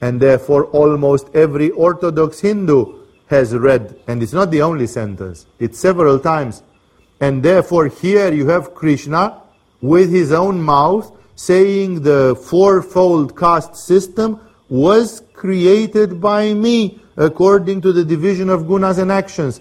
And 0.00 0.18
therefore, 0.18 0.64
almost 0.80 1.28
every 1.34 1.70
Orthodox 1.72 2.40
Hindu 2.40 3.04
has 3.26 3.54
read, 3.54 4.00
and 4.08 4.22
it's 4.22 4.32
not 4.32 4.50
the 4.50 4.62
only 4.62 4.86
sentence, 4.86 5.44
it's 5.58 5.78
several 5.78 6.18
times 6.18 6.62
and 7.22 7.40
therefore, 7.40 7.86
here 7.86 8.32
you 8.32 8.48
have 8.48 8.74
Krishna 8.74 9.40
with 9.80 10.10
his 10.10 10.32
own 10.32 10.60
mouth 10.60 11.16
saying 11.36 12.02
the 12.02 12.34
fourfold 12.50 13.36
caste 13.36 13.76
system 13.76 14.40
was 14.68 15.22
created 15.32 16.20
by 16.20 16.52
me 16.52 17.00
according 17.16 17.80
to 17.82 17.92
the 17.92 18.04
division 18.04 18.50
of 18.50 18.62
gunas 18.62 18.98
and 18.98 19.12
actions. 19.12 19.60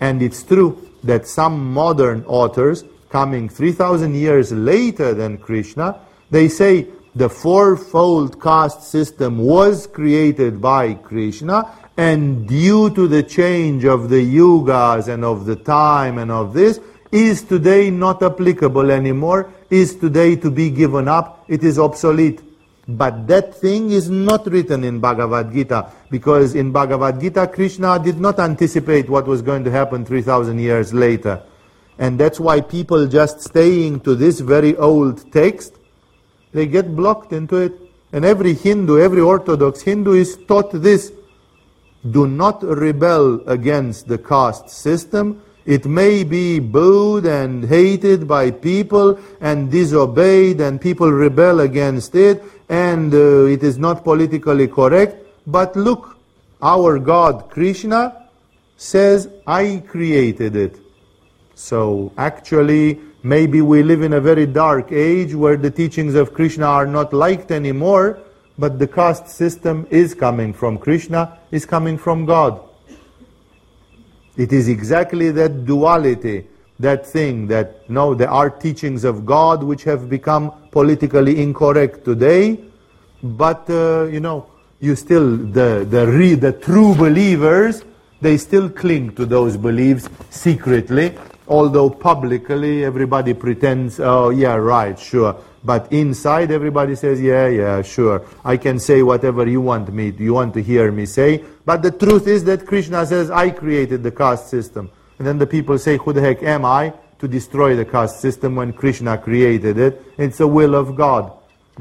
And 0.00 0.22
it's 0.22 0.42
true 0.42 0.88
that 1.04 1.28
some 1.28 1.70
modern 1.74 2.24
authors, 2.24 2.82
coming 3.10 3.50
3,000 3.50 4.14
years 4.14 4.50
later 4.50 5.12
than 5.12 5.36
Krishna, 5.36 6.00
they 6.30 6.48
say 6.48 6.86
the 7.14 7.28
fourfold 7.28 8.40
caste 8.40 8.84
system 8.84 9.36
was 9.36 9.86
created 9.86 10.62
by 10.62 10.94
Krishna 10.94 11.70
and 11.96 12.46
due 12.46 12.90
to 12.90 13.08
the 13.08 13.22
change 13.22 13.84
of 13.84 14.08
the 14.08 14.22
yugas 14.22 15.08
and 15.08 15.24
of 15.24 15.46
the 15.46 15.56
time 15.56 16.18
and 16.18 16.30
of 16.30 16.52
this, 16.52 16.80
is 17.10 17.42
today 17.42 17.90
not 17.90 18.22
applicable 18.22 18.90
anymore, 18.90 19.50
is 19.70 19.96
today 19.96 20.36
to 20.36 20.50
be 20.50 20.70
given 20.70 21.08
up, 21.08 21.44
it 21.48 21.64
is 21.64 21.78
obsolete. 21.78 22.40
But 22.88 23.26
that 23.26 23.54
thing 23.54 23.90
is 23.90 24.08
not 24.08 24.46
written 24.46 24.84
in 24.84 25.00
Bhagavad 25.00 25.52
Gita, 25.52 25.90
because 26.10 26.54
in 26.54 26.70
Bhagavad 26.70 27.20
Gita, 27.20 27.48
Krishna 27.48 27.98
did 27.98 28.20
not 28.20 28.38
anticipate 28.38 29.08
what 29.08 29.26
was 29.26 29.42
going 29.42 29.64
to 29.64 29.70
happen 29.70 30.04
3,000 30.04 30.58
years 30.58 30.92
later. 30.92 31.42
And 31.98 32.20
that's 32.20 32.38
why 32.38 32.60
people 32.60 33.06
just 33.06 33.40
staying 33.40 34.00
to 34.00 34.14
this 34.14 34.40
very 34.40 34.76
old 34.76 35.32
text, 35.32 35.74
they 36.52 36.66
get 36.66 36.94
blocked 36.94 37.32
into 37.32 37.56
it. 37.56 37.72
And 38.12 38.24
every 38.24 38.54
Hindu, 38.54 39.00
every 39.00 39.20
Orthodox 39.20 39.80
Hindu 39.80 40.12
is 40.12 40.38
taught 40.46 40.70
this 40.70 41.12
do 42.10 42.26
not 42.26 42.62
rebel 42.62 43.40
against 43.48 44.08
the 44.08 44.18
caste 44.18 44.68
system. 44.70 45.42
It 45.64 45.84
may 45.84 46.22
be 46.22 46.60
booed 46.60 47.26
and 47.26 47.64
hated 47.64 48.28
by 48.28 48.52
people 48.52 49.18
and 49.40 49.70
disobeyed 49.70 50.60
and 50.60 50.80
people 50.80 51.10
rebel 51.10 51.60
against 51.60 52.14
it 52.14 52.42
and 52.68 53.12
uh, 53.12 53.44
it 53.46 53.62
is 53.62 53.78
not 53.78 54.04
politically 54.04 54.68
correct. 54.68 55.24
But 55.46 55.74
look, 55.74 56.16
our 56.62 56.98
God, 56.98 57.50
Krishna, 57.50 58.28
says, 58.76 59.28
I 59.46 59.82
created 59.86 60.56
it. 60.56 60.78
So 61.54 62.12
actually, 62.18 63.00
maybe 63.22 63.62
we 63.62 63.82
live 63.82 64.02
in 64.02 64.12
a 64.12 64.20
very 64.20 64.46
dark 64.46 64.92
age 64.92 65.34
where 65.34 65.56
the 65.56 65.70
teachings 65.70 66.14
of 66.14 66.34
Krishna 66.34 66.66
are 66.66 66.86
not 66.86 67.12
liked 67.12 67.50
anymore, 67.50 68.18
but 68.58 68.78
the 68.78 68.86
caste 68.86 69.28
system 69.28 69.86
is 69.90 70.14
coming 70.14 70.52
from 70.52 70.78
Krishna, 70.78 71.38
is 71.56 71.66
coming 71.66 71.98
from 71.98 72.26
God. 72.26 72.60
It 74.36 74.52
is 74.52 74.68
exactly 74.68 75.30
that 75.32 75.64
duality, 75.64 76.46
that 76.78 77.06
thing 77.06 77.46
that, 77.48 77.88
no, 77.88 78.14
there 78.14 78.30
are 78.30 78.50
teachings 78.50 79.02
of 79.04 79.24
God 79.24 79.62
which 79.62 79.82
have 79.84 80.08
become 80.10 80.52
politically 80.70 81.40
incorrect 81.42 82.04
today, 82.04 82.60
but, 83.22 83.68
uh, 83.70 84.04
you 84.04 84.20
know, 84.20 84.46
you 84.80 84.94
still, 84.94 85.36
the, 85.36 85.86
the, 85.88 86.06
re, 86.06 86.34
the 86.34 86.52
true 86.52 86.94
believers, 86.94 87.82
they 88.20 88.36
still 88.36 88.68
cling 88.68 89.14
to 89.16 89.24
those 89.24 89.56
beliefs 89.56 90.08
secretly, 90.28 91.16
although 91.48 91.88
publicly 91.88 92.84
everybody 92.84 93.32
pretends, 93.32 93.98
oh, 94.00 94.28
yeah, 94.30 94.54
right, 94.54 94.98
sure. 94.98 95.34
But 95.64 95.92
inside 95.92 96.50
everybody 96.50 96.94
says, 96.94 97.20
yeah, 97.20 97.48
yeah, 97.48 97.82
sure. 97.82 98.22
I 98.44 98.56
can 98.56 98.78
say 98.78 99.02
whatever 99.02 99.48
you 99.48 99.60
want 99.60 99.92
me, 99.92 100.14
you 100.16 100.34
want 100.34 100.54
to 100.54 100.62
hear 100.62 100.92
me 100.92 101.06
say. 101.06 101.44
But 101.64 101.82
the 101.82 101.90
truth 101.90 102.26
is 102.26 102.44
that 102.44 102.66
Krishna 102.66 103.04
says, 103.06 103.30
I 103.30 103.50
created 103.50 104.02
the 104.02 104.12
caste 104.12 104.48
system. 104.48 104.90
And 105.18 105.26
then 105.26 105.38
the 105.38 105.46
people 105.46 105.78
say, 105.78 105.96
who 105.96 106.12
the 106.12 106.20
heck 106.20 106.42
am 106.42 106.64
I 106.64 106.92
to 107.18 107.26
destroy 107.26 107.74
the 107.74 107.84
caste 107.84 108.20
system 108.20 108.54
when 108.54 108.72
Krishna 108.72 109.18
created 109.18 109.78
it? 109.78 110.02
It's 110.18 110.38
the 110.38 110.46
will 110.46 110.74
of 110.74 110.94
God. 110.94 111.32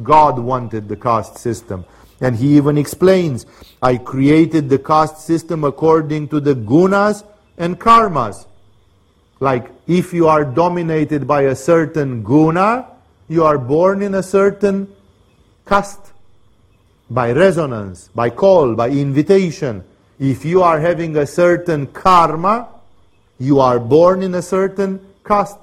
God 0.02 0.40
wanted 0.40 0.88
the 0.88 0.96
caste 0.96 1.38
system. 1.38 1.86
And 2.22 2.36
he 2.36 2.56
even 2.58 2.78
explains, 2.78 3.46
I 3.82 3.98
created 3.98 4.70
the 4.70 4.80
caste 4.80 5.20
system 5.20 5.64
according 5.64 6.30
to 6.30 6.40
the 6.40 6.56
gunas 6.56 7.24
and 7.58 7.80
karmas. 7.80 8.46
Like, 9.40 9.70
if 9.86 10.14
you 10.14 10.28
are 10.28 10.46
dominated 10.46 11.28
by 11.28 11.44
a 11.44 11.56
certain 11.56 12.24
guna, 12.24 12.88
you 13.28 13.44
are 13.44 13.58
born 13.58 14.02
in 14.02 14.14
a 14.16 14.24
certain 14.24 14.94
caste. 15.66 16.12
By 17.10 17.32
resonance, 17.32 18.10
by 18.16 18.30
call, 18.32 18.76
by 18.76 18.90
invitation. 18.90 19.84
If 20.20 20.46
you 20.46 20.64
are 20.64 20.80
having 20.80 21.18
a 21.18 21.28
certain 21.28 21.88
karma, 21.88 22.70
you 23.38 23.60
are 23.60 23.80
born 23.80 24.24
in 24.24 24.34
a 24.36 24.42
certain 24.42 25.00
caste. 25.24 25.60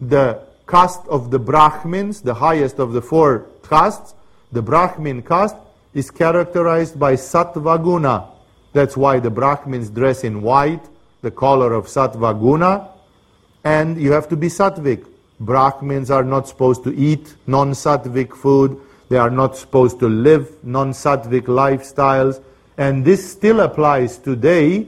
The 0.00 0.40
caste 0.66 1.02
of 1.08 1.30
the 1.30 1.38
Brahmins, 1.38 2.22
the 2.22 2.34
highest 2.34 2.78
of 2.78 2.92
the 2.92 3.02
four 3.02 3.46
castes, 3.68 4.14
the 4.52 4.62
Brahmin 4.62 5.22
caste, 5.22 5.56
is 5.94 6.10
characterized 6.10 6.98
by 6.98 7.14
sattva 7.14 7.82
guna. 7.82 8.28
That's 8.72 8.96
why 8.96 9.18
the 9.18 9.30
Brahmins 9.30 9.90
dress 9.90 10.24
in 10.24 10.42
white, 10.42 10.84
the 11.22 11.30
color 11.30 11.72
of 11.74 11.86
sattva 11.86 12.38
guna, 12.38 12.88
and 13.64 14.00
you 14.00 14.12
have 14.12 14.28
to 14.28 14.36
be 14.36 14.48
sattvic. 14.48 15.04
Brahmins 15.40 16.10
are 16.10 16.24
not 16.24 16.46
supposed 16.46 16.84
to 16.84 16.94
eat 16.94 17.34
non-sattvic 17.46 18.36
food. 18.36 18.80
They 19.08 19.16
are 19.16 19.30
not 19.30 19.56
supposed 19.56 19.98
to 20.00 20.08
live 20.08 20.62
non-sattvic 20.62 21.44
lifestyles. 21.44 22.42
And 22.78 23.04
this 23.04 23.32
still 23.32 23.60
applies 23.60 24.18
today 24.18 24.86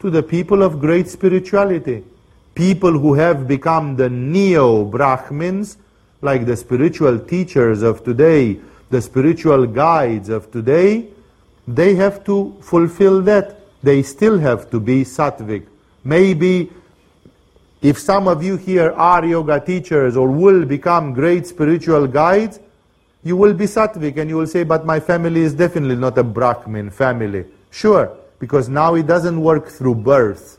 to 0.00 0.10
the 0.10 0.22
people 0.22 0.62
of 0.62 0.80
great 0.80 1.08
spirituality 1.08 2.04
people 2.54 2.92
who 2.92 3.14
have 3.14 3.48
become 3.48 3.96
the 3.96 4.08
neo 4.08 4.84
Brahmins, 4.84 5.76
like 6.22 6.46
the 6.46 6.56
spiritual 6.56 7.18
teachers 7.18 7.82
of 7.82 8.04
today, 8.04 8.60
the 8.90 9.02
spiritual 9.02 9.66
guides 9.66 10.28
of 10.28 10.50
today, 10.50 11.08
they 11.66 11.94
have 11.94 12.24
to 12.24 12.56
fulfill 12.60 13.20
that. 13.22 13.60
They 13.82 14.02
still 14.02 14.38
have 14.38 14.70
to 14.70 14.80
be 14.80 15.04
sattvic. 15.04 15.66
Maybe 16.04 16.70
if 17.84 17.98
some 17.98 18.26
of 18.26 18.42
you 18.42 18.56
here 18.56 18.92
are 18.92 19.22
yoga 19.26 19.60
teachers 19.60 20.16
or 20.16 20.30
will 20.30 20.64
become 20.64 21.12
great 21.12 21.46
spiritual 21.46 22.06
guides, 22.06 22.58
you 23.22 23.36
will 23.36 23.52
be 23.52 23.66
sattvic 23.66 24.16
and 24.16 24.30
you 24.30 24.38
will 24.38 24.46
say, 24.46 24.64
but 24.64 24.86
my 24.86 24.98
family 24.98 25.42
is 25.42 25.52
definitely 25.52 25.94
not 25.94 26.16
a 26.16 26.24
Brahmin 26.24 26.88
family. 26.88 27.44
Sure, 27.70 28.16
because 28.38 28.70
now 28.70 28.94
it 28.94 29.06
doesn't 29.06 29.38
work 29.38 29.68
through 29.68 29.96
birth. 29.96 30.56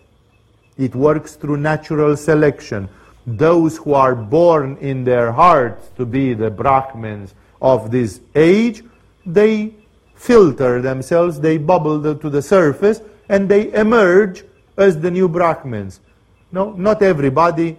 It 0.78 0.94
works 0.94 1.34
through 1.34 1.58
natural 1.58 2.16
selection. 2.16 2.90
Those 3.26 3.78
who 3.78 3.96
are 3.96 4.14
born 4.14 4.78
in 4.78 5.04
their 5.04 5.32
hearts 5.32 5.90
to 5.98 6.06
be 6.06 6.36
the 6.36 6.52
Brahmins 6.52 7.34
of 7.60 7.90
this 7.90 8.22
age, 8.36 8.84
they 9.26 9.74
filter 10.14 10.80
themselves, 10.80 11.40
they 11.40 11.58
bubble 11.58 12.14
to 12.14 12.30
the 12.30 12.44
surface, 12.44 13.02
and 13.30 13.50
they 13.50 13.74
emerge 13.74 14.44
as 14.78 15.00
the 15.00 15.10
new 15.10 15.28
Brahmins. 15.28 16.02
No, 16.52 16.72
not 16.74 17.02
everybody. 17.02 17.78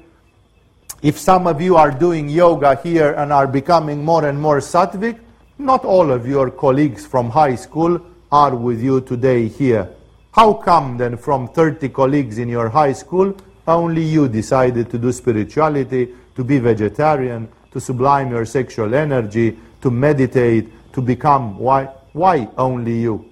If 1.03 1.19
some 1.19 1.47
of 1.47 1.61
you 1.61 1.77
are 1.77 1.91
doing 1.91 2.29
yoga 2.29 2.81
here 2.83 3.13
and 3.13 3.33
are 3.33 3.47
becoming 3.47 4.05
more 4.05 4.27
and 4.27 4.41
more 4.41 4.59
sattvic, 4.59 5.19
not 5.59 5.85
all 5.85 6.11
of 6.11 6.27
your 6.27 6.51
colleagues 6.51 7.07
from 7.07 7.31
high 7.31 7.55
school 7.55 8.01
are 8.33 8.55
with 8.55 8.83
you 8.83 9.01
today 9.01 9.49
here. 9.49 9.89
How 10.33 10.53
come 10.53 10.99
then 10.99 11.17
from 11.17 11.49
30 11.49 11.89
colleagues 11.91 12.39
in 12.39 12.49
your 12.49 12.69
high 12.69 12.93
school, 12.93 13.35
only 13.67 14.03
you 14.03 14.29
decided 14.29 14.91
to 14.91 14.99
do 14.99 15.13
spirituality, 15.13 16.15
to 16.35 16.45
be 16.45 16.59
vegetarian, 16.59 17.49
to 17.73 17.81
sublime 17.81 18.31
your 18.31 18.45
sexual 18.45 18.95
energy, 18.95 19.57
to 19.81 19.91
meditate, 19.91 20.93
to 20.93 21.01
become, 21.01 21.59
why, 21.59 21.85
why 22.13 22.49
only 22.59 22.99
you? 23.01 23.31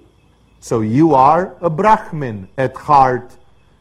So 0.59 0.81
you 0.81 1.13
are 1.13 1.55
a 1.61 1.69
Brahmin 1.69 2.47
at 2.57 2.75
heart. 2.75 3.37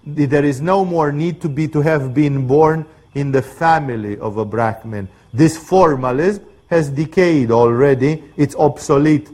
There 0.07 0.45
is 0.45 0.61
no 0.61 0.85
more 0.85 1.13
need 1.13 1.41
to 1.43 1.49
be 1.49 1.69
to 1.69 1.81
have 1.81 2.15
been 2.15 2.47
born 2.47 2.87
in 3.15 3.33
the 3.33 3.43
family 3.43 4.19
of 4.19 4.37
a 4.37 4.45
Brahmin. 4.45 5.09
This 5.33 5.57
formalism 5.57 6.45
has 6.69 6.91
decayed 6.91 7.51
already, 7.51 8.25
it's 8.37 8.55
obsolete. 8.57 9.31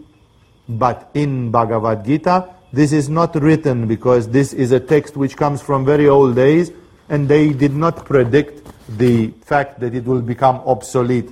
But 0.68 1.10
in 1.14 1.51
Bhagavad 1.51 2.05
Gita, 2.05 2.48
this 2.72 2.92
is 2.92 3.09
not 3.09 3.34
written 3.34 3.88
because 3.88 4.28
this 4.28 4.52
is 4.52 4.70
a 4.70 4.78
text 4.78 5.16
which 5.16 5.36
comes 5.36 5.60
from 5.60 5.84
very 5.84 6.09
old 6.09 6.36
days 6.36 6.70
and 7.09 7.28
they 7.28 7.52
did 7.52 7.74
not 7.74 8.05
predict 8.05 8.68
the 8.97 9.28
fact 9.44 9.80
that 9.80 9.94
it 9.94 10.05
will 10.05 10.22
become 10.22 10.56
obsolete. 10.66 11.30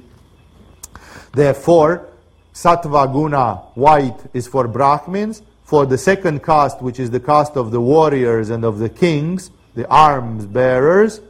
Therefore, 1.32 2.08
Sattva 2.52 3.12
Guna, 3.12 3.54
white, 3.74 4.18
is 4.34 4.48
for 4.48 4.66
Brahmins. 4.66 5.42
For 5.68 5.84
the 5.84 5.98
second 5.98 6.42
caste, 6.42 6.80
which 6.80 6.98
is 6.98 7.10
the 7.10 7.20
caste 7.20 7.54
of 7.54 7.72
the 7.72 7.80
warriors 7.82 8.48
and 8.48 8.64
of 8.64 8.78
the 8.78 8.88
kings, 8.88 9.50
the 9.74 9.86
arms 9.88 10.46
bearers, 10.46 11.20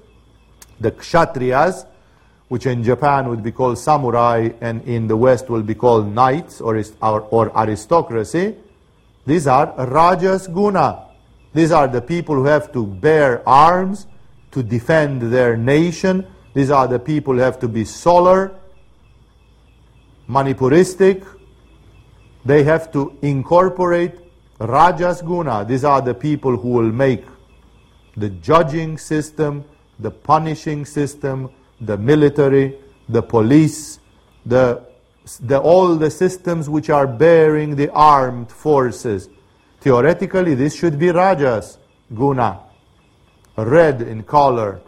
the 0.79 0.93
Kshatriyas, 0.93 1.85
which 2.47 2.65
in 2.65 2.85
Japan 2.85 3.31
would 3.31 3.43
be 3.43 3.51
called 3.51 3.81
samurai 3.81 4.51
and 4.61 4.81
in 4.83 5.09
the 5.09 5.17
West 5.17 5.51
will 5.51 5.65
be 5.65 5.75
called 5.75 6.15
knights 6.15 6.61
or, 6.61 6.81
or, 7.03 7.23
or 7.23 7.59
aristocracy, 7.59 8.55
these 9.27 9.49
are 9.49 9.75
Rajas 9.77 10.47
Guna. 10.47 11.09
These 11.53 11.73
are 11.73 11.89
the 11.89 12.01
people 12.01 12.37
who 12.37 12.45
have 12.45 12.71
to 12.75 12.87
bear 12.87 13.43
arms 13.45 14.07
to 14.53 14.63
defend 14.63 15.33
their 15.33 15.57
nation. 15.57 16.25
These 16.55 16.71
are 16.71 16.87
the 16.87 17.01
people 17.01 17.35
who 17.35 17.41
have 17.41 17.59
to 17.59 17.67
be 17.67 17.85
solar, 17.85 18.55
manipuristic. 20.31 21.27
They 22.45 22.63
have 22.63 22.93
to 22.93 23.19
incorporate 23.21 24.28
Rajas 24.59 25.23
Guna. 25.23 25.65
These 25.65 25.85
are 25.85 26.01
the 26.01 26.15
people 26.15 26.57
who 26.57 26.69
will 26.69 26.93
make 26.93 27.25
the 28.17 28.29
judging 28.31 28.99
system, 28.99 29.65
the 29.99 30.11
punishing 30.11 30.85
system, 30.85 31.51
the 31.81 31.97
military, 31.97 32.77
the 33.09 33.23
police, 33.23 34.01
the 34.45 34.89
the, 35.41 35.59
all 35.59 35.95
the 35.97 36.11
systems 36.11 36.69
which 36.69 36.91
are 36.91 37.07
bearing 37.07 37.77
the 37.77 37.91
armed 37.93 38.51
forces. 38.51 39.29
Theoretically, 39.81 40.55
this 40.55 40.75
should 40.75 40.99
be 40.99 41.11
Rajas, 41.11 41.79
Guna, 42.15 42.61
red 43.57 44.03
in 44.03 44.23
color. 44.23 44.81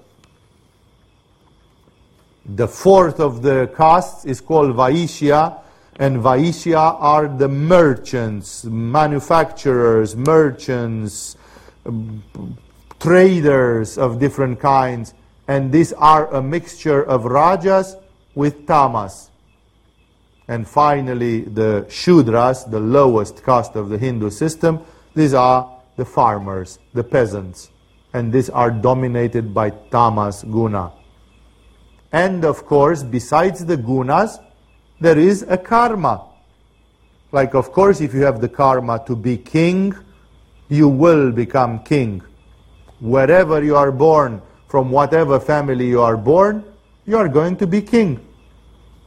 The 2.46 2.66
fourth 2.66 3.20
of 3.20 3.42
the 3.42 3.72
castes 3.76 4.24
is 4.24 4.40
called 4.40 4.74
Vaishya, 4.74 5.60
and 5.96 6.18
Vaishya 6.18 6.96
are 7.00 7.28
the 7.28 7.48
merchants, 7.48 8.64
manufacturers, 8.64 10.16
merchants, 10.16 11.36
um, 11.84 12.22
traders 12.98 13.98
of 13.98 14.18
different 14.18 14.60
kinds. 14.60 15.14
And 15.48 15.72
these 15.72 15.92
are 15.94 16.32
a 16.32 16.42
mixture 16.42 17.02
of 17.02 17.24
Rajas 17.24 17.96
with 18.34 18.66
Tamas. 18.66 19.30
And 20.48 20.66
finally, 20.66 21.42
the 21.42 21.86
Shudras, 21.88 22.70
the 22.70 22.80
lowest 22.80 23.44
caste 23.44 23.76
of 23.76 23.88
the 23.88 23.98
Hindu 23.98 24.30
system, 24.30 24.80
these 25.14 25.34
are 25.34 25.80
the 25.96 26.04
farmers, 26.04 26.78
the 26.94 27.04
peasants. 27.04 27.70
and 28.12 28.32
these 28.32 28.50
are 28.50 28.70
dominated 28.70 29.54
by 29.54 29.70
tamas 29.70 30.42
guna. 30.42 30.92
And 32.12 32.44
of 32.44 32.66
course, 32.66 33.02
besides 33.02 33.64
the 33.64 33.76
gunas, 33.76 34.38
there 35.00 35.18
is 35.18 35.44
a 35.48 35.56
karma. 35.56 36.26
Like, 37.32 37.54
of 37.54 37.72
course, 37.72 38.00
if 38.00 38.12
you 38.12 38.22
have 38.22 38.40
the 38.40 38.48
karma 38.48 39.02
to 39.06 39.16
be 39.16 39.38
king, 39.38 39.94
you 40.68 40.88
will 40.88 41.32
become 41.32 41.82
king. 41.82 42.22
Wherever 43.00 43.62
you 43.62 43.76
are 43.76 43.90
born, 43.90 44.42
from 44.68 44.90
whatever 44.90 45.40
family 45.40 45.88
you 45.88 46.00
are 46.00 46.16
born, 46.16 46.64
you 47.06 47.16
are 47.16 47.28
going 47.28 47.56
to 47.56 47.66
be 47.66 47.82
king. 47.82 48.24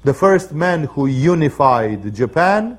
The 0.04 0.14
first 0.14 0.52
man 0.52 0.86
who 0.86 1.06
unified 1.08 2.14
Japan 2.14 2.78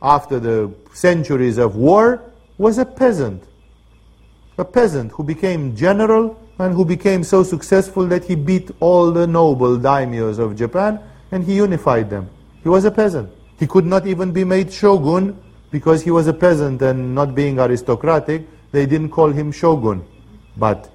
after 0.00 0.38
the 0.38 0.72
centuries 0.92 1.58
of 1.58 1.74
war 1.74 2.22
was 2.58 2.78
a 2.78 2.84
peasant. 2.84 3.42
A 4.58 4.64
peasant 4.64 5.10
who 5.12 5.24
became 5.24 5.74
general 5.74 6.38
and 6.58 6.74
who 6.74 6.84
became 6.84 7.24
so 7.24 7.42
successful 7.42 8.06
that 8.06 8.24
he 8.24 8.36
beat 8.36 8.70
all 8.78 9.10
the 9.10 9.26
noble 9.26 9.76
daimyos 9.76 10.38
of 10.38 10.54
Japan 10.54 11.00
and 11.34 11.42
he 11.44 11.56
unified 11.56 12.08
them. 12.08 12.30
He 12.62 12.68
was 12.68 12.84
a 12.84 12.92
peasant. 12.92 13.28
He 13.58 13.66
could 13.66 13.84
not 13.84 14.06
even 14.06 14.30
be 14.30 14.44
made 14.44 14.72
shogun 14.72 15.36
because 15.72 16.02
he 16.02 16.12
was 16.12 16.28
a 16.28 16.32
peasant 16.32 16.80
and 16.80 17.12
not 17.12 17.34
being 17.34 17.58
aristocratic. 17.58 18.46
They 18.70 18.86
didn't 18.86 19.10
call 19.10 19.32
him 19.32 19.50
shogun. 19.50 20.04
But 20.56 20.88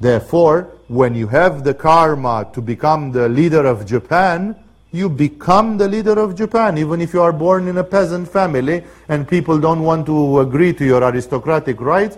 therefore, 0.00 0.70
when 0.88 1.14
you 1.14 1.26
have 1.26 1.64
the 1.64 1.74
karma 1.74 2.50
to 2.54 2.62
become 2.62 3.12
the 3.12 3.28
leader 3.28 3.66
of 3.66 3.84
Japan, 3.84 4.56
you 4.90 5.10
become 5.10 5.76
the 5.76 5.86
leader 5.86 6.18
of 6.18 6.34
Japan, 6.34 6.78
even 6.78 7.02
if 7.02 7.12
you 7.12 7.20
are 7.20 7.32
born 7.32 7.68
in 7.68 7.76
a 7.76 7.84
peasant 7.84 8.26
family 8.26 8.84
and 9.08 9.28
people 9.28 9.58
don't 9.58 9.82
want 9.82 10.06
to 10.06 10.40
agree 10.40 10.72
to 10.72 10.84
your 10.84 11.02
aristocratic 11.02 11.78
rights, 11.78 12.16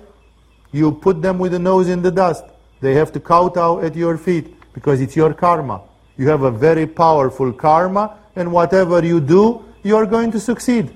you 0.71 0.93
put 0.93 1.21
them 1.21 1.41
with 1.41 1.51
the 1.51 1.59
nose 1.59 1.89
in 1.89 2.01
the 2.01 2.13
dust. 2.13 2.45
They 2.81 2.95
have 2.95 3.11
to 3.15 3.19
kowtow 3.19 3.81
at 3.81 3.97
your 3.97 4.17
feet 4.19 4.55
because 4.73 5.01
it's 5.01 5.17
your 5.17 5.35
karma. 5.35 5.81
You 6.17 6.29
have 6.29 6.43
a 6.43 6.51
very 6.51 6.87
powerful 6.87 7.53
karma, 7.53 8.17
and 8.35 8.53
whatever 8.53 9.05
you 9.05 9.21
do, 9.21 9.65
you 9.83 9.97
are 9.97 10.07
going 10.07 10.31
to 10.33 10.41
succeed. 10.41 10.93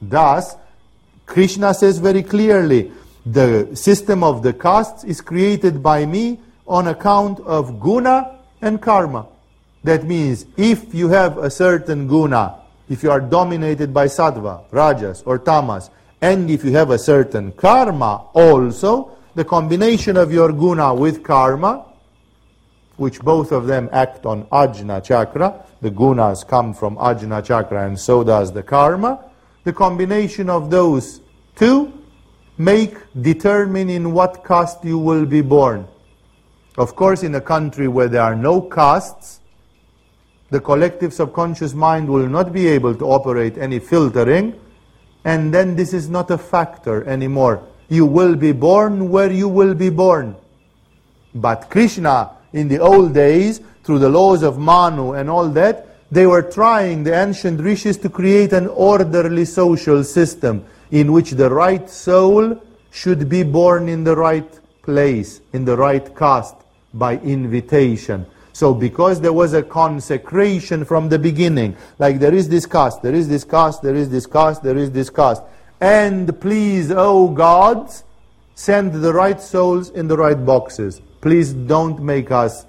Thus, 0.00 0.56
Krishna 1.26 1.74
says 1.74 1.98
very 1.98 2.22
clearly, 2.22 2.92
the 3.26 3.74
system 3.74 4.24
of 4.24 4.42
the 4.42 4.52
castes 4.52 5.04
is 5.04 5.20
created 5.20 5.82
by 5.82 6.06
me 6.06 6.40
on 6.66 6.88
account 6.88 7.40
of 7.40 7.78
guna 7.78 8.38
and 8.62 8.80
karma. 8.80 9.26
That 9.84 10.04
means 10.04 10.46
if 10.56 10.94
you 10.94 11.08
have 11.08 11.38
a 11.38 11.50
certain 11.50 12.06
guna, 12.06 12.60
if 12.88 13.02
you 13.02 13.10
are 13.10 13.20
dominated 13.20 13.92
by 13.92 14.06
sattva, 14.06 14.64
rajas, 14.70 15.22
or 15.26 15.38
tamas, 15.38 15.90
and 16.20 16.50
if 16.50 16.64
you 16.64 16.72
have 16.72 16.90
a 16.90 16.98
certain 16.98 17.52
karma 17.52 18.26
also, 18.34 19.16
the 19.34 19.44
combination 19.44 20.16
of 20.16 20.32
your 20.32 20.52
guna 20.52 20.94
with 20.94 21.22
karma, 21.22 21.86
which 23.00 23.18
both 23.20 23.50
of 23.50 23.66
them 23.66 23.88
act 23.92 24.26
on 24.26 24.44
ajna 24.52 25.02
chakra, 25.02 25.64
the 25.80 25.90
gunas 25.90 26.46
come 26.46 26.74
from 26.74 26.96
ajna 26.96 27.42
chakra 27.42 27.86
and 27.86 27.98
so 27.98 28.22
does 28.22 28.52
the 28.52 28.62
karma, 28.62 29.24
the 29.64 29.72
combination 29.72 30.50
of 30.50 30.70
those 30.70 31.22
two 31.56 31.90
make 32.58 32.94
determine 33.22 33.88
in 33.88 34.12
what 34.12 34.44
caste 34.44 34.84
you 34.84 34.98
will 34.98 35.24
be 35.24 35.40
born. 35.40 35.88
Of 36.76 36.94
course, 36.94 37.22
in 37.22 37.34
a 37.34 37.40
country 37.40 37.88
where 37.88 38.06
there 38.06 38.20
are 38.20 38.36
no 38.36 38.60
castes, 38.60 39.40
the 40.50 40.60
collective 40.60 41.14
subconscious 41.14 41.72
mind 41.72 42.06
will 42.06 42.28
not 42.28 42.52
be 42.52 42.68
able 42.68 42.94
to 42.96 43.06
operate 43.06 43.56
any 43.56 43.78
filtering, 43.78 44.60
and 45.24 45.54
then 45.54 45.74
this 45.74 45.94
is 45.94 46.10
not 46.10 46.30
a 46.30 46.36
factor 46.36 47.02
anymore. 47.04 47.66
You 47.88 48.04
will 48.04 48.36
be 48.36 48.52
born 48.52 49.08
where 49.08 49.32
you 49.32 49.48
will 49.48 49.72
be 49.72 49.88
born. 49.88 50.36
But 51.34 51.70
Krishna, 51.70 52.32
in 52.52 52.68
the 52.68 52.78
old 52.78 53.14
days, 53.14 53.60
through 53.84 53.98
the 53.98 54.08
laws 54.08 54.42
of 54.42 54.58
Manu 54.58 55.12
and 55.12 55.30
all 55.30 55.48
that, 55.50 55.86
they 56.10 56.26
were 56.26 56.42
trying, 56.42 57.04
the 57.04 57.14
ancient 57.14 57.60
rishis, 57.60 57.96
to 57.98 58.08
create 58.08 58.52
an 58.52 58.66
orderly 58.66 59.44
social 59.44 60.02
system 60.02 60.64
in 60.90 61.12
which 61.12 61.32
the 61.32 61.48
right 61.48 61.88
soul 61.88 62.60
should 62.90 63.28
be 63.28 63.42
born 63.42 63.88
in 63.88 64.02
the 64.02 64.16
right 64.16 64.58
place, 64.82 65.40
in 65.52 65.64
the 65.64 65.76
right 65.76 66.14
caste, 66.16 66.56
by 66.92 67.16
invitation. 67.18 68.26
So 68.52 68.74
because 68.74 69.20
there 69.20 69.32
was 69.32 69.54
a 69.54 69.62
consecration 69.62 70.84
from 70.84 71.08
the 71.08 71.18
beginning, 71.18 71.76
like 71.98 72.18
there 72.18 72.34
is 72.34 72.48
this 72.48 72.66
caste, 72.66 73.02
there 73.02 73.14
is 73.14 73.28
this 73.28 73.44
caste, 73.44 73.82
there 73.82 73.94
is 73.94 74.10
this 74.10 74.26
caste, 74.26 74.62
there 74.62 74.76
is 74.76 74.90
this 74.90 75.08
caste. 75.08 75.42
And 75.80 76.38
please, 76.40 76.90
oh 76.90 77.28
gods, 77.28 78.04
send 78.54 78.92
the 78.92 79.12
right 79.14 79.40
souls 79.40 79.90
in 79.90 80.08
the 80.08 80.16
right 80.16 80.44
boxes. 80.44 81.00
Please 81.20 81.52
don't 81.52 82.00
make 82.00 82.30
us 82.30 82.64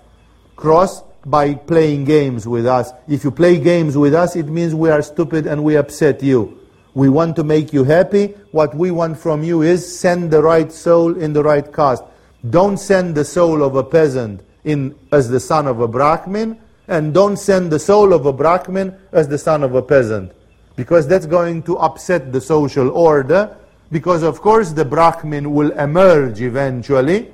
cross 0.56 1.04
by 1.26 1.54
playing 1.54 2.06
games 2.06 2.48
with 2.48 2.66
us. 2.66 2.92
If 3.08 3.24
you 3.24 3.32
play 3.32 3.58
games 3.60 3.98
with 3.98 4.14
us, 4.14 4.36
it 4.36 4.48
means 4.48 4.76
we 4.76 4.90
are 4.90 5.02
stupid 5.02 5.46
and 5.48 5.64
we 5.64 5.78
upset 5.78 6.22
you. 6.22 6.60
We 6.94 7.08
want 7.08 7.36
to 7.38 7.44
make 7.44 7.72
you 7.72 7.84
happy. 7.84 8.34
What 8.52 8.76
we 8.76 8.92
want 8.92 9.18
from 9.18 9.44
you 9.44 9.62
is 9.62 10.00
send 10.00 10.32
the 10.32 10.42
right 10.42 10.72
soul 10.72 11.18
in 11.18 11.32
the 11.32 11.44
right 11.44 11.72
caste. 11.72 12.04
Don't 12.50 12.78
send 12.78 13.16
the 13.16 13.24
soul 13.24 13.64
of 13.64 13.76
a 13.76 13.84
peasant 13.84 14.42
in, 14.64 14.96
as 15.12 15.30
the 15.30 15.40
son 15.40 15.68
of 15.68 15.80
a 15.80 15.88
Brahmin, 15.88 16.60
and 16.88 17.14
don't 17.14 17.38
send 17.38 17.72
the 17.72 17.80
soul 17.80 18.12
of 18.12 18.26
a 18.26 18.34
Brahmin 18.34 18.98
as 19.14 19.28
the 19.28 19.38
son 19.38 19.64
of 19.64 19.76
a 19.76 19.82
peasant. 19.82 20.34
Because 20.76 21.08
that's 21.08 21.26
going 21.26 21.64
to 21.64 21.78
upset 21.78 22.34
the 22.34 22.42
social 22.42 22.90
order, 22.90 23.56
because 23.92 24.24
of 24.24 24.42
course 24.42 24.72
the 24.72 24.84
Brahmin 24.84 25.54
will 25.54 25.72
emerge 25.72 26.42
eventually, 26.42 27.32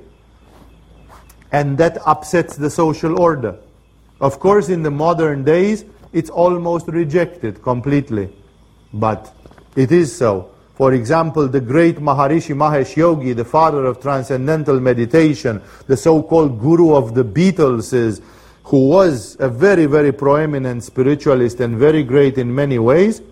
and 1.52 1.78
that 1.78 1.98
upsets 2.06 2.56
the 2.56 2.70
social 2.70 3.20
order. 3.20 3.56
Of 4.20 4.40
course, 4.40 4.68
in 4.68 4.82
the 4.82 4.90
modern 4.90 5.44
days, 5.44 5.84
it's 6.12 6.30
almost 6.30 6.88
rejected 6.88 7.62
completely. 7.62 8.30
But 8.92 9.32
it 9.76 9.92
is 9.92 10.16
so. 10.16 10.50
For 10.74 10.92
example, 10.92 11.48
the 11.48 11.60
great 11.60 11.96
Maharishi 11.96 12.54
Mahesh 12.54 12.96
Yogi, 12.96 13.32
the 13.32 13.44
father 13.44 13.84
of 13.84 14.00
transcendental 14.00 14.78
meditation, 14.78 15.60
the 15.86 15.96
so-called 15.96 16.60
guru 16.60 16.94
of 16.94 17.14
the 17.14 17.24
Beatleses, 17.24 18.22
who 18.64 18.88
was 18.88 19.36
a 19.40 19.48
very, 19.48 19.86
very 19.86 20.12
proeminent 20.12 20.84
spiritualist 20.84 21.58
and 21.60 21.76
very 21.78 22.02
great 22.02 22.38
in 22.38 22.54
many 22.54 22.78
ways, 22.78 23.22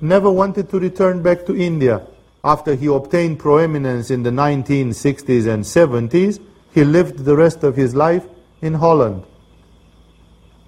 never 0.00 0.30
wanted 0.30 0.68
to 0.70 0.80
return 0.80 1.22
back 1.22 1.46
to 1.46 1.56
India. 1.56 2.06
After 2.42 2.74
he 2.74 2.86
obtained 2.86 3.38
proeminence 3.38 4.10
in 4.10 4.22
the 4.22 4.30
1960s 4.30 5.46
and 5.46 5.64
70s, 5.64 6.40
he 6.78 6.84
lived 6.84 7.24
the 7.24 7.34
rest 7.34 7.64
of 7.64 7.74
his 7.74 7.92
life 7.96 8.24
in 8.62 8.74
Holland. 8.74 9.24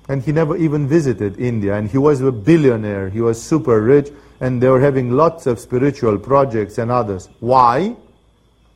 And 0.09 0.21
he 0.21 0.33
never 0.33 0.57
even 0.57 0.89
visited 0.89 1.39
India. 1.39 1.77
And 1.77 1.89
he 1.89 1.99
was 1.99 2.21
a 2.21 2.33
billionaire. 2.33 3.09
He 3.11 3.21
was 3.21 3.41
super 3.41 3.81
rich 3.81 4.11
and 4.41 4.61
they 4.61 4.69
were 4.69 4.81
having 4.81 5.13
lots 5.13 5.47
of 5.47 5.61
spiritual 5.61 6.19
projects 6.19 6.79
and 6.79 6.91
others. 6.91 7.29
Why? 7.39 7.95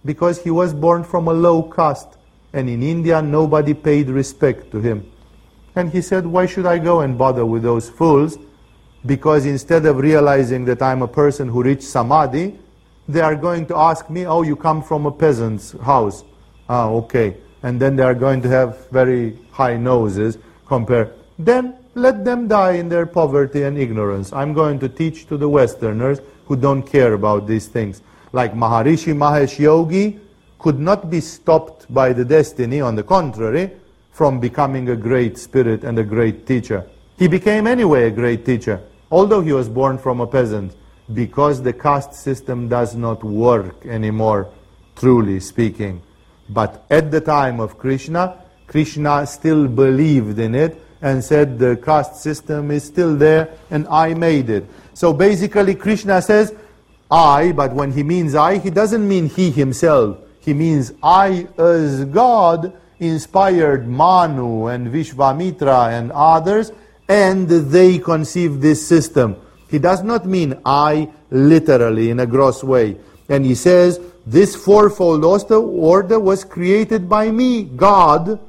Because 0.04 0.44
he 0.44 0.50
was 0.52 0.72
born 0.72 1.02
from 1.02 1.26
a 1.26 1.32
low 1.32 1.64
caste, 1.64 2.18
and 2.52 2.68
in 2.68 2.84
India 2.84 3.20
nobody 3.20 3.74
paid 3.74 4.10
respect 4.10 4.70
to 4.70 4.80
him. 4.80 5.10
And 5.74 5.90
he 5.90 6.02
said, 6.02 6.26
Why 6.26 6.46
should 6.46 6.66
I 6.66 6.78
go 6.78 7.00
and 7.00 7.18
bother 7.18 7.44
with 7.44 7.64
those 7.64 7.88
fools? 7.88 8.38
Because 9.04 9.44
instead 9.44 9.86
of 9.86 9.96
realizing 9.96 10.66
that 10.66 10.82
I'm 10.82 11.02
a 11.02 11.08
person 11.08 11.48
who 11.48 11.64
reached 11.64 11.82
samadhi, 11.82 12.60
they 13.08 13.22
are 13.22 13.34
going 13.34 13.66
to 13.66 13.76
ask 13.76 14.08
me, 14.08 14.24
Oh, 14.24 14.42
you 14.42 14.54
come 14.54 14.82
from 14.82 15.06
a 15.06 15.10
peasant's 15.10 15.72
house. 15.80 16.22
Ah, 16.68 16.88
okay. 16.88 17.36
And 17.62 17.80
then 17.80 17.96
they 17.96 18.02
are 18.02 18.14
going 18.14 18.42
to 18.42 18.48
have 18.48 18.88
very 18.90 19.38
high 19.50 19.76
noses 19.76 20.38
compared. 20.66 21.12
Then 21.38 21.76
let 21.94 22.24
them 22.24 22.48
die 22.48 22.72
in 22.72 22.88
their 22.88 23.06
poverty 23.06 23.62
and 23.62 23.78
ignorance. 23.78 24.32
I'm 24.32 24.52
going 24.52 24.78
to 24.80 24.88
teach 24.88 25.26
to 25.28 25.36
the 25.36 25.48
Westerners 25.48 26.20
who 26.46 26.56
don't 26.56 26.82
care 26.82 27.14
about 27.14 27.46
these 27.46 27.68
things. 27.68 28.02
Like 28.32 28.54
Maharishi 28.54 29.14
Mahesh 29.14 29.58
Yogi 29.58 30.20
could 30.58 30.78
not 30.78 31.10
be 31.10 31.20
stopped 31.20 31.92
by 31.92 32.12
the 32.12 32.24
destiny, 32.24 32.80
on 32.80 32.96
the 32.96 33.02
contrary, 33.02 33.70
from 34.12 34.40
becoming 34.40 34.88
a 34.88 34.96
great 34.96 35.38
spirit 35.38 35.84
and 35.84 35.98
a 35.98 36.04
great 36.04 36.46
teacher. 36.46 36.86
He 37.18 37.28
became 37.28 37.66
anyway 37.66 38.04
a 38.04 38.10
great 38.10 38.44
teacher, 38.44 38.80
although 39.10 39.40
he 39.40 39.52
was 39.52 39.68
born 39.68 39.98
from 39.98 40.20
a 40.20 40.26
peasant, 40.26 40.74
because 41.12 41.62
the 41.62 41.72
caste 41.72 42.14
system 42.14 42.68
does 42.68 42.94
not 42.94 43.22
work 43.22 43.84
anymore, 43.86 44.48
truly 44.96 45.38
speaking. 45.38 46.02
But 46.48 46.84
at 46.90 47.10
the 47.10 47.20
time 47.20 47.60
of 47.60 47.78
Krishna, 47.78 48.38
Krishna 48.66 49.26
still 49.26 49.68
believed 49.68 50.38
in 50.38 50.54
it 50.54 50.80
and 51.00 51.22
said 51.22 51.58
the 51.58 51.76
caste 51.76 52.16
system 52.16 52.70
is 52.70 52.84
still 52.84 53.14
there 53.16 53.50
and 53.70 53.86
I 53.88 54.14
made 54.14 54.50
it. 54.50 54.66
So 54.94 55.12
basically 55.12 55.74
Krishna 55.74 56.22
says 56.22 56.54
I, 57.10 57.52
but 57.52 57.72
when 57.72 57.92
he 57.92 58.02
means 58.02 58.34
I, 58.34 58.58
he 58.58 58.70
doesn't 58.70 59.06
mean 59.06 59.28
he 59.28 59.50
himself. 59.50 60.18
He 60.40 60.54
means 60.54 60.92
I 61.02 61.46
as 61.58 62.04
God 62.06 62.72
inspired 62.98 63.86
Manu 63.86 64.66
and 64.66 64.88
Vishvamitra 64.88 65.90
and 65.90 66.10
others 66.12 66.72
and 67.08 67.48
they 67.48 67.98
conceived 67.98 68.60
this 68.62 68.86
system. 68.86 69.36
He 69.68 69.78
does 69.78 70.02
not 70.02 70.24
mean 70.26 70.60
I 70.64 71.10
literally 71.30 72.10
in 72.10 72.20
a 72.20 72.26
gross 72.26 72.62
way. 72.64 72.96
And 73.28 73.44
he 73.44 73.54
says, 73.54 74.00
This 74.26 74.56
fourfold 74.56 75.24
order 75.24 76.18
was 76.18 76.44
created 76.44 77.08
by 77.08 77.30
me, 77.30 77.64
God, 77.64 78.40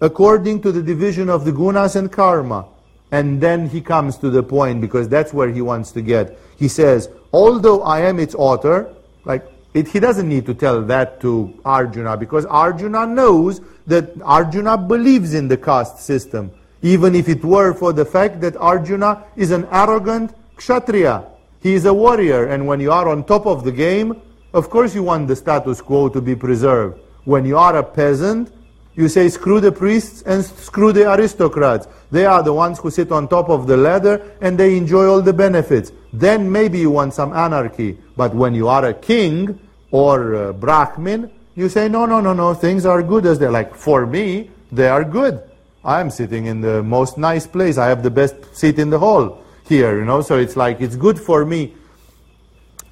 according 0.00 0.62
to 0.62 0.72
the 0.72 0.82
division 0.82 1.28
of 1.28 1.44
the 1.44 1.52
gunas 1.52 1.96
and 1.96 2.10
karma. 2.10 2.66
And 3.10 3.40
then 3.40 3.68
he 3.68 3.80
comes 3.80 4.16
to 4.18 4.30
the 4.30 4.42
point 4.42 4.80
because 4.80 5.08
that's 5.08 5.32
where 5.32 5.50
he 5.50 5.60
wants 5.60 5.92
to 5.92 6.02
get. 6.02 6.38
He 6.58 6.68
says, 6.68 7.08
although 7.32 7.82
I 7.82 8.00
am 8.02 8.18
its 8.18 8.34
author, 8.34 8.94
like 9.24 9.44
it, 9.74 9.88
he 9.88 10.00
doesn't 10.00 10.28
need 10.28 10.46
to 10.46 10.54
tell 10.54 10.82
that 10.82 11.20
to 11.20 11.58
Arjuna 11.64 12.16
because 12.16 12.46
Arjuna 12.46 13.06
knows 13.06 13.60
that 13.86 14.10
Arjuna 14.22 14.78
believes 14.78 15.34
in 15.34 15.48
the 15.48 15.56
caste 15.56 16.00
system, 16.00 16.50
even 16.82 17.14
if 17.14 17.28
it 17.28 17.44
were 17.44 17.74
for 17.74 17.92
the 17.92 18.04
fact 18.04 18.40
that 18.40 18.56
Arjuna 18.56 19.24
is 19.36 19.50
an 19.50 19.66
arrogant 19.70 20.34
kshatriya. 20.56 21.24
He 21.62 21.74
is 21.74 21.84
a 21.86 21.92
warrior, 21.92 22.46
and 22.46 22.66
when 22.66 22.80
you 22.80 22.92
are 22.92 23.08
on 23.08 23.24
top 23.24 23.46
of 23.46 23.64
the 23.64 23.72
game, 23.72 24.20
of 24.54 24.70
course 24.70 24.94
you 24.94 25.02
want 25.02 25.28
the 25.28 25.36
status 25.36 25.80
quo 25.80 26.08
to 26.08 26.20
be 26.20 26.34
preserved. 26.34 27.00
When 27.24 27.44
you 27.44 27.58
are 27.58 27.76
a 27.76 27.82
peasant, 27.82 28.52
you 28.94 29.08
say 29.08 29.28
screw 29.28 29.60
the 29.60 29.70
priests 29.70 30.22
and 30.22 30.44
screw 30.44 30.92
the 30.92 31.12
aristocrats. 31.12 31.86
They 32.10 32.24
are 32.24 32.42
the 32.42 32.52
ones 32.52 32.78
who 32.78 32.90
sit 32.90 33.12
on 33.12 33.28
top 33.28 33.48
of 33.48 33.66
the 33.66 33.76
ladder 33.76 34.34
and 34.40 34.58
they 34.58 34.76
enjoy 34.76 35.06
all 35.06 35.22
the 35.22 35.32
benefits. 35.32 35.92
Then 36.12 36.50
maybe 36.50 36.80
you 36.80 36.90
want 36.90 37.14
some 37.14 37.32
anarchy. 37.32 37.96
But 38.16 38.34
when 38.34 38.54
you 38.54 38.66
are 38.66 38.86
a 38.86 38.94
king 38.94 39.60
or 39.92 40.32
a 40.34 40.52
Brahmin, 40.52 41.30
you 41.54 41.68
say, 41.68 41.88
no, 41.88 42.06
no, 42.06 42.20
no, 42.20 42.32
no, 42.32 42.54
things 42.54 42.86
are 42.86 43.02
good 43.02 43.26
as 43.26 43.38
they're. 43.38 43.50
Like, 43.50 43.74
for 43.74 44.06
me, 44.06 44.50
they 44.72 44.88
are 44.88 45.04
good. 45.04 45.42
I'm 45.84 46.10
sitting 46.10 46.46
in 46.46 46.60
the 46.60 46.82
most 46.82 47.18
nice 47.18 47.46
place. 47.46 47.78
I 47.78 47.86
have 47.86 48.02
the 48.02 48.10
best 48.10 48.34
seat 48.56 48.78
in 48.78 48.90
the 48.90 48.98
hall 48.98 49.44
here, 49.68 49.98
you 49.98 50.04
know, 50.04 50.22
so 50.22 50.38
it's 50.38 50.56
like, 50.56 50.80
it's 50.80 50.96
good 50.96 51.18
for 51.18 51.44
me. 51.44 51.74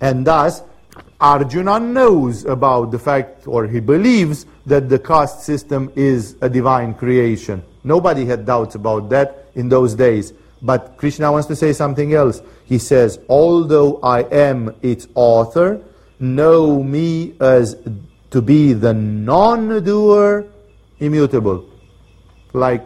And 0.00 0.26
thus, 0.26 0.62
Arjuna 1.20 1.80
knows 1.80 2.44
about 2.44 2.90
the 2.90 2.98
fact, 2.98 3.46
or 3.46 3.66
he 3.66 3.80
believes, 3.80 4.44
that 4.66 4.88
the 4.88 4.98
caste 4.98 5.42
system 5.42 5.90
is 5.96 6.36
a 6.42 6.48
divine 6.48 6.92
creation. 6.94 7.62
Nobody 7.84 8.26
had 8.26 8.44
doubts 8.44 8.74
about 8.74 9.08
that 9.10 9.46
in 9.54 9.68
those 9.68 9.94
days. 9.94 10.34
But 10.60 10.96
Krishna 10.96 11.32
wants 11.32 11.46
to 11.48 11.56
say 11.56 11.72
something 11.72 12.12
else. 12.12 12.42
He 12.64 12.78
says, 12.78 13.18
although 13.28 13.98
I 14.02 14.22
am 14.22 14.74
its 14.82 15.08
author, 15.14 15.80
know 16.18 16.82
me 16.82 17.34
as 17.40 17.76
to 18.30 18.42
be 18.42 18.72
the 18.72 18.92
non-doer, 18.92 20.46
immutable. 20.98 21.64
Like 22.52 22.84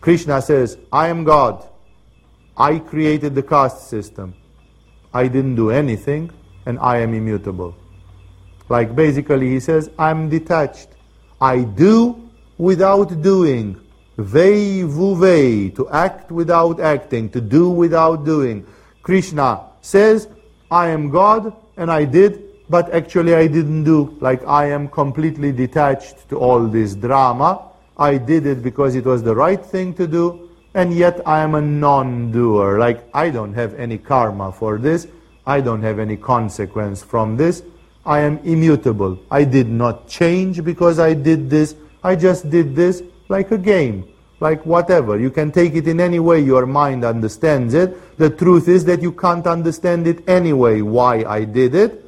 Krishna 0.00 0.40
says, 0.40 0.78
I 0.92 1.08
am 1.08 1.24
God. 1.24 1.66
I 2.56 2.78
created 2.78 3.34
the 3.34 3.42
caste 3.42 3.88
system. 3.88 4.34
I 5.12 5.28
didn't 5.28 5.56
do 5.56 5.70
anything 5.70 6.30
and 6.66 6.78
I 6.78 6.98
am 6.98 7.14
immutable. 7.14 7.74
Like 8.68 8.94
basically 8.94 9.48
he 9.50 9.60
says, 9.60 9.90
I'm 9.98 10.28
detached. 10.28 10.88
I 11.40 11.62
do 11.62 12.30
without 12.58 13.22
doing. 13.22 13.80
Wei 14.16 14.84
wu 14.84 15.18
wei, 15.18 15.70
to 15.70 15.88
act 15.88 16.30
without 16.30 16.78
acting, 16.78 17.30
to 17.30 17.40
do 17.40 17.70
without 17.70 18.24
doing. 18.24 18.66
Krishna 19.02 19.62
says, 19.80 20.28
I 20.70 20.88
am 20.88 21.10
God 21.10 21.54
and 21.76 21.90
I 21.90 22.04
did, 22.04 22.44
but 22.68 22.92
actually 22.92 23.34
I 23.34 23.46
didn't 23.46 23.84
do. 23.84 24.16
Like 24.20 24.46
I 24.46 24.66
am 24.66 24.88
completely 24.88 25.52
detached 25.52 26.28
to 26.28 26.38
all 26.38 26.66
this 26.66 26.94
drama. 26.94 27.70
I 27.96 28.18
did 28.18 28.46
it 28.46 28.62
because 28.62 28.94
it 28.94 29.04
was 29.04 29.22
the 29.22 29.34
right 29.34 29.64
thing 29.64 29.94
to 29.94 30.06
do, 30.06 30.50
and 30.74 30.94
yet 30.94 31.20
I 31.26 31.40
am 31.40 31.54
a 31.54 31.60
non-doer. 31.60 32.78
Like 32.78 33.08
I 33.14 33.30
don't 33.30 33.54
have 33.54 33.74
any 33.74 33.98
karma 33.98 34.52
for 34.52 34.78
this. 34.78 35.08
I 35.46 35.60
don't 35.60 35.82
have 35.82 35.98
any 35.98 36.16
consequence 36.16 37.02
from 37.02 37.36
this. 37.36 37.62
I 38.04 38.20
am 38.20 38.38
immutable. 38.38 39.18
I 39.30 39.44
did 39.44 39.68
not 39.68 40.08
change 40.08 40.64
because 40.64 40.98
I 40.98 41.14
did 41.14 41.50
this. 41.50 41.74
I 42.02 42.16
just 42.16 42.48
did 42.50 42.74
this 42.74 43.02
like 43.28 43.50
a 43.50 43.58
game, 43.58 44.08
like 44.40 44.64
whatever. 44.64 45.18
You 45.18 45.30
can 45.30 45.52
take 45.52 45.74
it 45.74 45.86
in 45.86 46.00
any 46.00 46.18
way 46.18 46.40
your 46.40 46.66
mind 46.66 47.04
understands 47.04 47.74
it. 47.74 48.16
The 48.18 48.30
truth 48.30 48.68
is 48.68 48.84
that 48.86 49.02
you 49.02 49.12
can't 49.12 49.46
understand 49.46 50.06
it 50.06 50.28
anyway, 50.28 50.80
why 50.80 51.24
I 51.24 51.44
did 51.44 51.74
it. 51.74 52.04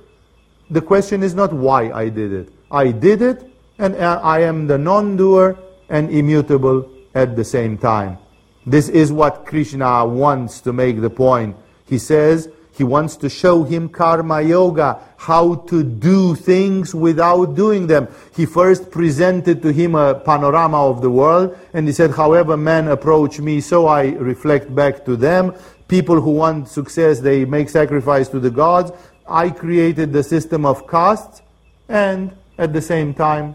The 0.70 0.80
question 0.80 1.22
is 1.22 1.34
not 1.34 1.52
why 1.52 1.90
I 1.92 2.08
did 2.08 2.32
it. 2.32 2.48
I 2.70 2.90
did 2.90 3.20
it, 3.20 3.50
and 3.78 3.94
I 3.96 4.40
am 4.40 4.66
the 4.66 4.78
non-doer 4.78 5.58
and 5.90 6.10
immutable 6.10 6.90
at 7.14 7.36
the 7.36 7.44
same 7.44 7.76
time. 7.76 8.16
This 8.64 8.88
is 8.88 9.12
what 9.12 9.44
Krishna 9.44 10.06
wants 10.06 10.60
to 10.62 10.72
make 10.72 11.00
the 11.00 11.10
point. 11.10 11.56
He 11.84 11.98
says, 11.98 12.48
he 12.74 12.84
wants 12.84 13.16
to 13.16 13.28
show 13.28 13.64
him 13.64 13.88
karma 13.88 14.40
yoga, 14.40 14.98
how 15.18 15.54
to 15.54 15.82
do 15.82 16.34
things 16.34 16.94
without 16.94 17.54
doing 17.54 17.86
them. 17.86 18.08
He 18.34 18.46
first 18.46 18.90
presented 18.90 19.60
to 19.62 19.72
him 19.72 19.94
a 19.94 20.14
panorama 20.14 20.88
of 20.88 21.02
the 21.02 21.10
world, 21.10 21.56
and 21.74 21.86
he 21.86 21.92
said, 21.92 22.12
however 22.12 22.56
men 22.56 22.88
approach 22.88 23.38
me, 23.38 23.60
so 23.60 23.86
I 23.86 24.12
reflect 24.12 24.74
back 24.74 25.04
to 25.04 25.16
them. 25.16 25.54
People 25.86 26.20
who 26.20 26.30
want 26.30 26.68
success, 26.68 27.20
they 27.20 27.44
make 27.44 27.68
sacrifice 27.68 28.28
to 28.28 28.40
the 28.40 28.50
gods. 28.50 28.90
I 29.28 29.50
created 29.50 30.12
the 30.12 30.22
system 30.22 30.64
of 30.64 30.88
castes, 30.88 31.42
and 31.88 32.34
at 32.56 32.72
the 32.72 32.80
same 32.80 33.12
time, 33.12 33.54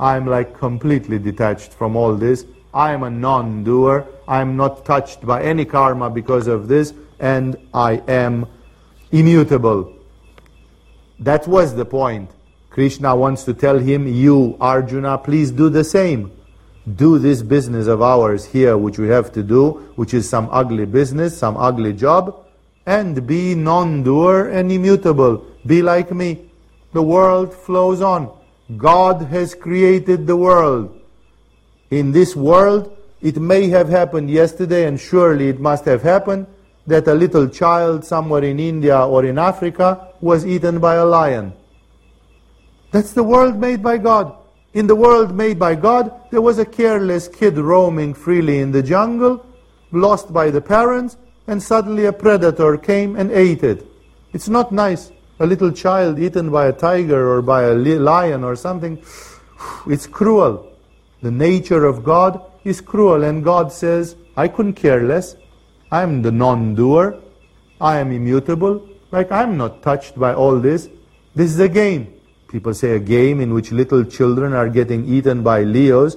I'm 0.00 0.26
like 0.26 0.58
completely 0.58 1.18
detached 1.18 1.74
from 1.74 1.96
all 1.96 2.14
this. 2.14 2.46
I 2.72 2.92
am 2.92 3.02
a 3.02 3.10
non-doer. 3.10 4.06
I'm 4.26 4.56
not 4.56 4.86
touched 4.86 5.26
by 5.26 5.42
any 5.42 5.66
karma 5.66 6.08
because 6.08 6.46
of 6.46 6.68
this 6.68 6.94
and 7.22 7.56
I 7.72 8.02
am 8.08 8.46
immutable. 9.12 9.94
That 11.20 11.46
was 11.46 11.74
the 11.74 11.84
point. 11.84 12.30
Krishna 12.68 13.14
wants 13.14 13.44
to 13.44 13.54
tell 13.54 13.78
him, 13.78 14.08
you, 14.08 14.56
Arjuna, 14.60 15.18
please 15.18 15.52
do 15.52 15.70
the 15.70 15.84
same. 15.84 16.32
Do 16.96 17.18
this 17.18 17.42
business 17.42 17.86
of 17.86 18.02
ours 18.02 18.44
here, 18.44 18.76
which 18.76 18.98
we 18.98 19.06
have 19.08 19.32
to 19.34 19.42
do, 19.44 19.92
which 19.94 20.12
is 20.14 20.28
some 20.28 20.48
ugly 20.50 20.84
business, 20.84 21.38
some 21.38 21.56
ugly 21.56 21.92
job, 21.92 22.44
and 22.86 23.24
be 23.24 23.54
non-doer 23.54 24.48
and 24.48 24.72
immutable. 24.72 25.46
Be 25.64 25.80
like 25.80 26.10
me. 26.10 26.50
The 26.92 27.02
world 27.02 27.54
flows 27.54 28.02
on. 28.02 28.36
God 28.76 29.22
has 29.26 29.54
created 29.54 30.26
the 30.26 30.36
world. 30.36 30.98
In 31.90 32.10
this 32.10 32.34
world, 32.34 32.96
it 33.20 33.36
may 33.36 33.68
have 33.68 33.88
happened 33.88 34.28
yesterday, 34.28 34.88
and 34.88 34.98
surely 34.98 35.50
it 35.50 35.60
must 35.60 35.84
have 35.84 36.02
happened, 36.02 36.48
that 36.86 37.06
a 37.06 37.14
little 37.14 37.48
child 37.48 38.04
somewhere 38.04 38.44
in 38.44 38.58
India 38.58 38.98
or 38.98 39.24
in 39.24 39.38
Africa 39.38 40.08
was 40.20 40.46
eaten 40.46 40.80
by 40.80 40.94
a 40.96 41.04
lion. 41.04 41.52
That's 42.90 43.12
the 43.12 43.22
world 43.22 43.58
made 43.58 43.82
by 43.82 43.98
God. 43.98 44.36
In 44.74 44.86
the 44.86 44.96
world 44.96 45.34
made 45.34 45.58
by 45.58 45.74
God, 45.74 46.12
there 46.30 46.40
was 46.40 46.58
a 46.58 46.64
careless 46.64 47.28
kid 47.28 47.58
roaming 47.58 48.14
freely 48.14 48.58
in 48.58 48.72
the 48.72 48.82
jungle, 48.82 49.44
lost 49.92 50.32
by 50.32 50.50
the 50.50 50.60
parents, 50.60 51.16
and 51.46 51.62
suddenly 51.62 52.06
a 52.06 52.12
predator 52.12 52.76
came 52.76 53.16
and 53.16 53.30
ate 53.30 53.62
it. 53.62 53.86
It's 54.32 54.48
not 54.48 54.72
nice. 54.72 55.12
A 55.40 55.46
little 55.46 55.72
child 55.72 56.18
eaten 56.18 56.50
by 56.50 56.66
a 56.66 56.72
tiger 56.72 57.28
or 57.28 57.42
by 57.42 57.64
a 57.64 57.74
lion 57.74 58.44
or 58.44 58.56
something, 58.56 59.02
it's 59.86 60.06
cruel. 60.06 60.72
The 61.20 61.30
nature 61.30 61.84
of 61.84 62.02
God 62.02 62.44
is 62.64 62.80
cruel, 62.80 63.24
and 63.24 63.44
God 63.44 63.72
says, 63.72 64.16
I 64.36 64.48
couldn't 64.48 64.74
care 64.74 65.02
less. 65.02 65.36
I 65.92 66.02
am 66.02 66.22
the 66.22 66.32
non-doer. 66.32 67.20
I 67.78 67.98
am 67.98 68.12
immutable. 68.12 68.88
Like 69.10 69.30
I'm 69.30 69.58
not 69.58 69.82
touched 69.82 70.18
by 70.18 70.32
all 70.32 70.58
this. 70.58 70.88
This 71.34 71.50
is 71.52 71.60
a 71.60 71.68
game. 71.68 72.14
People 72.48 72.72
say 72.72 72.96
a 72.96 72.98
game 72.98 73.40
in 73.40 73.52
which 73.52 73.72
little 73.72 74.02
children 74.02 74.54
are 74.54 74.70
getting 74.70 75.04
eaten 75.04 75.42
by 75.42 75.64
leos, 75.64 76.16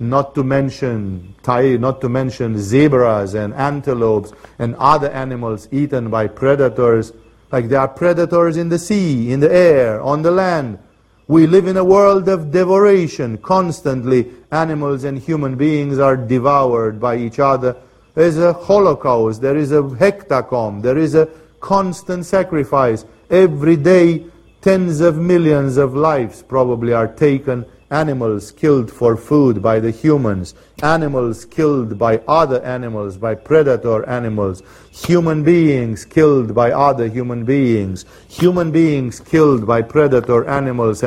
not 0.00 0.34
to 0.34 0.42
mention 0.42 1.36
not 1.46 2.00
to 2.00 2.08
mention 2.08 2.58
zebras 2.58 3.34
and 3.34 3.54
antelopes 3.54 4.32
and 4.58 4.74
other 4.74 5.10
animals 5.10 5.68
eaten 5.70 6.10
by 6.10 6.26
predators. 6.26 7.12
Like 7.52 7.68
there 7.68 7.78
are 7.78 7.88
predators 7.88 8.56
in 8.56 8.70
the 8.70 8.78
sea, 8.78 9.30
in 9.30 9.38
the 9.38 9.52
air, 9.52 10.02
on 10.02 10.22
the 10.22 10.32
land. 10.32 10.80
We 11.28 11.46
live 11.46 11.68
in 11.68 11.76
a 11.76 11.84
world 11.84 12.28
of 12.28 12.50
devoration. 12.50 13.38
Constantly, 13.38 14.32
animals 14.50 15.04
and 15.04 15.16
human 15.16 15.54
beings 15.54 16.00
are 16.00 16.16
devoured 16.16 16.98
by 16.98 17.18
each 17.18 17.38
other 17.38 17.76
there 18.14 18.26
is 18.26 18.38
a 18.38 18.52
holocaust, 18.52 19.40
there 19.40 19.56
is 19.56 19.72
a 19.72 19.82
hecatomb, 19.82 20.82
there 20.82 20.98
is 20.98 21.14
a 21.14 21.28
constant 21.60 22.26
sacrifice. 22.26 23.04
Every 23.30 23.76
day, 23.76 24.26
tens 24.60 25.00
of 25.00 25.16
millions 25.16 25.78
of 25.78 25.94
lives 25.94 26.42
probably 26.42 26.92
are 26.92 27.08
taken. 27.08 27.64
Animals 27.90 28.52
killed 28.52 28.90
for 28.90 29.18
food 29.18 29.62
by 29.62 29.78
the 29.78 29.90
humans, 29.90 30.54
animals 30.82 31.44
killed 31.44 31.98
by 31.98 32.18
other 32.26 32.62
animals, 32.62 33.18
by 33.18 33.34
predator 33.34 34.08
animals, 34.08 34.62
human 34.90 35.42
beings 35.42 36.06
killed 36.06 36.54
by 36.54 36.72
other 36.72 37.06
human 37.06 37.44
beings, 37.44 38.06
human 38.28 38.70
beings 38.72 39.20
killed 39.20 39.66
by 39.66 39.82
predator 39.82 40.48
animals. 40.48 41.04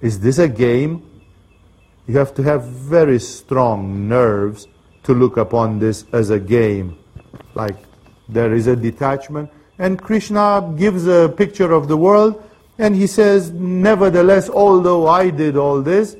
Is 0.00 0.20
this 0.20 0.38
a 0.38 0.48
game? 0.48 1.04
You 2.06 2.16
have 2.16 2.34
to 2.36 2.42
have 2.42 2.64
very 2.64 3.18
strong 3.18 4.08
nerves 4.08 4.66
to 5.08 5.14
look 5.14 5.36
upon 5.38 5.78
this 5.78 6.04
as 6.12 6.30
a 6.30 6.38
game. 6.38 6.96
Like 7.54 7.76
there 8.28 8.52
is 8.54 8.66
a 8.66 8.76
detachment. 8.76 9.50
And 9.78 10.00
Krishna 10.00 10.74
gives 10.76 11.06
a 11.06 11.32
picture 11.36 11.72
of 11.72 11.88
the 11.88 11.96
world 11.96 12.42
And 12.78 12.94
he 12.94 13.08
says, 13.08 13.50
nevertheless, 13.50 14.48
although 14.48 15.08
I 15.08 15.30
did 15.30 15.56
all 15.56 15.82
this, 15.82 16.16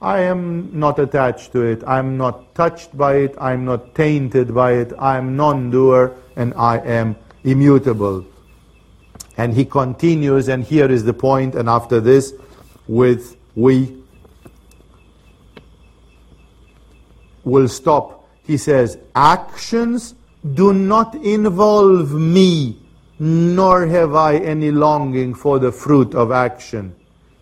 I 0.00 0.20
am 0.20 0.70
not 0.78 1.00
attached 1.00 1.50
to 1.52 1.62
it. 1.62 1.82
I'm 1.84 2.16
not 2.16 2.54
touched 2.54 2.96
by 2.96 3.16
it. 3.16 3.34
I'm 3.40 3.64
not 3.64 3.96
tainted 3.96 4.54
by 4.54 4.74
it. 4.74 4.92
I'm 4.96 5.36
non-doer 5.36 6.14
and 6.36 6.54
I 6.54 6.78
am 6.78 7.16
immutable. 7.42 8.24
And 9.36 9.54
he 9.54 9.64
continues, 9.64 10.48
and 10.48 10.62
here 10.62 10.90
is 10.90 11.04
the 11.04 11.12
point, 11.12 11.54
and 11.54 11.68
after 11.68 12.00
this, 12.00 12.34
with 12.86 13.36
we 13.54 14.02
will 17.44 17.68
stop. 17.68 18.17
He 18.48 18.56
says, 18.56 18.98
actions 19.14 20.14
do 20.54 20.72
not 20.72 21.14
involve 21.16 22.12
me, 22.14 22.80
nor 23.18 23.86
have 23.86 24.14
I 24.14 24.38
any 24.38 24.70
longing 24.70 25.34
for 25.34 25.58
the 25.58 25.70
fruit 25.70 26.14
of 26.14 26.32
action. 26.32 26.96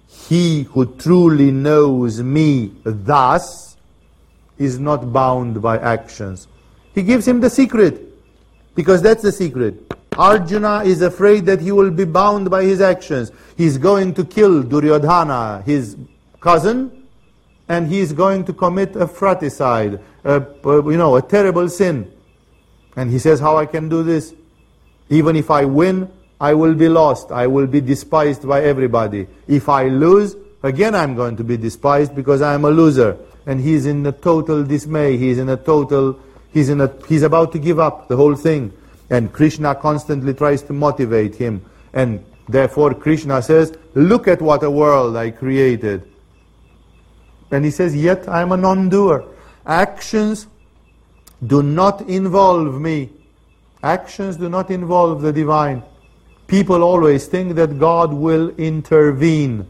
He 0.09 0.65
who 0.65 0.85
truly 0.97 1.53
knows 1.53 2.20
me 2.20 2.73
thus 2.83 3.77
is 4.59 4.81
not 4.81 5.12
bound 5.12 5.62
by 5.62 5.78
actions. 5.78 6.49
He 6.93 7.05
gives 7.05 7.28
him 7.28 7.41
the 7.41 7.51
secret, 7.51 8.03
because 8.74 9.01
that's 9.01 9.23
the 9.23 9.31
secret. 9.31 9.81
Arjuna 10.19 10.83
is 10.83 11.03
afraid 11.03 11.47
that 11.47 11.61
he 11.61 11.70
will 11.70 11.93
be 11.93 12.05
bound 12.05 12.51
by 12.51 12.65
his 12.65 12.81
actions. 12.81 13.31
He's 13.57 13.78
going 13.78 14.12
to 14.15 14.24
kill 14.24 14.65
Duryodhana, 14.65 15.62
his 15.65 15.97
cousin, 16.41 17.06
and 17.68 17.88
he 17.88 17.98
is 17.98 18.12
going 18.12 18.44
to 18.44 18.52
commit 18.52 18.94
a 18.97 19.06
fratricide, 19.06 20.01
a, 20.24 20.43
you 20.64 20.97
know, 20.97 21.16
a 21.16 21.22
terrible 21.22 21.68
sin. 21.68 22.12
And 22.97 23.10
he 23.10 23.18
says, 23.18 23.40
how 23.40 23.56
I 23.56 23.66
can 23.66 23.88
do 23.88 24.02
this? 24.02 24.34
Even 25.09 25.36
if 25.36 25.51
I 25.51 25.64
win, 25.64 26.10
I 26.40 26.55
will 26.55 26.74
be 26.74 26.88
lost. 26.88 27.32
I 27.32 27.47
will 27.47 27.66
be 27.66 27.80
despised 27.80 28.47
by 28.47 28.62
everybody. 28.62 29.26
If 29.48 29.68
I 29.68 29.88
lose, 29.88 30.36
again 30.62 30.94
I'm 30.94 31.14
going 31.14 31.36
to 31.36 31.44
be 31.44 31.56
despised 31.56 32.14
because 32.14 32.43
I 32.43 32.55
am 32.55 32.64
a 32.64 32.70
loser. 32.70 33.18
And 33.47 33.60
he's 33.60 33.86
in 33.86 34.05
a 34.06 34.12
total 34.12 34.64
dismay. 34.64 35.16
He's 35.16 35.38
in 35.38 35.48
a 35.48 35.56
total, 35.56 36.18
he's 36.52 36.68
in 36.68 36.80
a, 36.80 36.93
he's 37.09 37.22
about 37.22 37.52
to 37.52 37.59
give 37.59 37.78
up 37.78 38.09
the 38.09 38.16
whole 38.16 38.34
thing. 38.34 38.72
And 39.10 39.32
Krishna 39.32 39.74
constantly 39.74 40.34
tries 40.34 40.62
to 40.62 40.72
motivate 40.72 41.36
him. 41.36 41.64
And 41.93 42.24
therefore 42.48 42.94
Krishna 42.94 43.40
says, 43.43 43.76
look 43.94 44.28
at 44.28 44.43
what 44.43 44.62
a 44.62 44.70
world 44.70 45.16
I 45.16 45.30
created. 45.30 46.10
And 47.57 47.65
he 47.65 47.70
says, 47.70 47.97
yet 47.97 48.28
I 48.28 48.43
am 48.43 48.53
a 48.53 48.57
non-doer. 48.59 49.24
Actions 49.65 50.47
do 51.47 51.62
not 51.62 52.03
involve 52.03 52.78
me. 52.78 53.11
Actions 53.83 54.37
do 54.37 54.51
not 54.51 54.70
involve 54.70 55.23
the 55.23 55.33
divine. 55.33 55.83
People 56.49 56.83
always 56.83 57.27
think 57.28 57.55
that 57.55 57.78
God 57.78 58.12
will 58.12 58.51
intervene. 58.57 59.66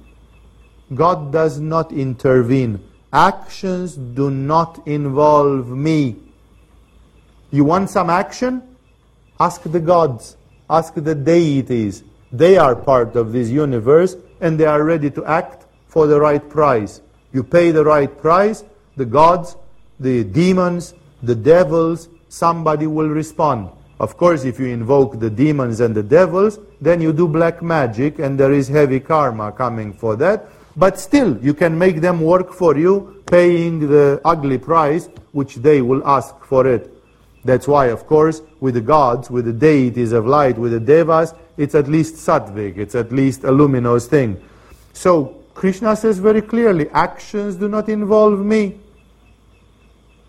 God 0.97 1.31
does 1.31 1.61
not 1.61 1.93
intervene. 1.93 2.83
Actions 3.13 3.95
do 3.95 4.33
not 4.33 4.85
involve 4.89 5.69
me. 5.69 6.17
You 7.53 7.63
want 7.63 7.89
some 7.89 8.11
action? 8.11 8.63
Ask 9.39 9.63
the 9.63 9.79
gods, 9.79 10.37
ask 10.69 10.93
the 10.95 11.15
deities. 11.15 12.03
They 12.33 12.59
are 12.59 12.75
part 12.75 13.15
of 13.15 13.31
this 13.31 13.49
universe 13.49 14.17
and 14.41 14.59
they 14.59 14.67
are 14.67 14.83
ready 14.83 15.09
to 15.13 15.25
act 15.25 15.67
for 15.87 16.09
the 16.09 16.19
right 16.19 16.47
price. 16.51 17.01
You 17.37 17.45
pay 17.45 17.71
the 17.71 17.85
right 17.85 18.09
price, 18.17 18.65
the 18.97 19.05
gods, 19.05 19.57
the 20.01 20.25
demons, 20.25 20.95
the 21.23 21.35
devils, 21.35 22.09
somebody 22.31 22.87
will 22.87 23.11
respond. 23.11 23.69
Of 24.01 24.17
course, 24.17 24.45
if 24.45 24.59
you 24.59 24.69
invoke 24.69 25.21
the 25.21 25.29
demons 25.29 25.81
and 25.81 25.95
the 25.95 26.03
devils, 26.03 26.59
then 26.81 27.03
you 27.03 27.13
do 27.13 27.29
black 27.29 27.61
magic 27.61 28.21
and 28.21 28.41
there 28.41 28.55
is 28.55 28.69
heavy 28.69 29.01
karma 29.01 29.53
coming 29.53 29.93
for 29.93 30.17
that. 30.17 30.49
But 30.77 30.99
still, 30.99 31.37
you 31.45 31.53
can 31.53 31.79
make 31.79 32.01
them 32.01 32.23
work 32.23 32.55
for 32.55 32.79
you, 32.79 33.23
paying 33.27 33.81
the 33.81 34.19
ugly 34.25 34.57
price 34.57 35.11
which 35.33 35.57
they 35.57 35.83
will 35.83 36.03
ask 36.09 36.43
for 36.43 36.67
it. 36.67 36.91
That's 37.45 37.69
why, 37.69 37.89
of 37.89 38.07
course, 38.07 38.41
with 38.61 38.73
the 38.73 38.81
gods, 38.81 39.31
with 39.31 39.45
the 39.45 39.53
deities 39.53 40.13
of 40.13 40.27
light, 40.27 40.57
with 40.57 40.73
the 40.73 40.81
devas, 40.81 41.35
it's 41.59 41.75
at 41.75 41.87
least 41.87 42.15
sattvic, 42.15 42.79
it's 42.79 42.95
at 42.95 43.13
least 43.13 43.45
a 43.45 43.53
luminous 43.53 44.07
thing. 44.07 44.41
So, 44.95 45.36
Krishna 45.57 45.97
says 45.97 46.19
very 46.19 46.43
clearly, 46.43 46.91
actions 46.91 47.57
do 47.57 47.66
not 47.66 47.89
involve 47.89 48.45
me. 48.45 48.78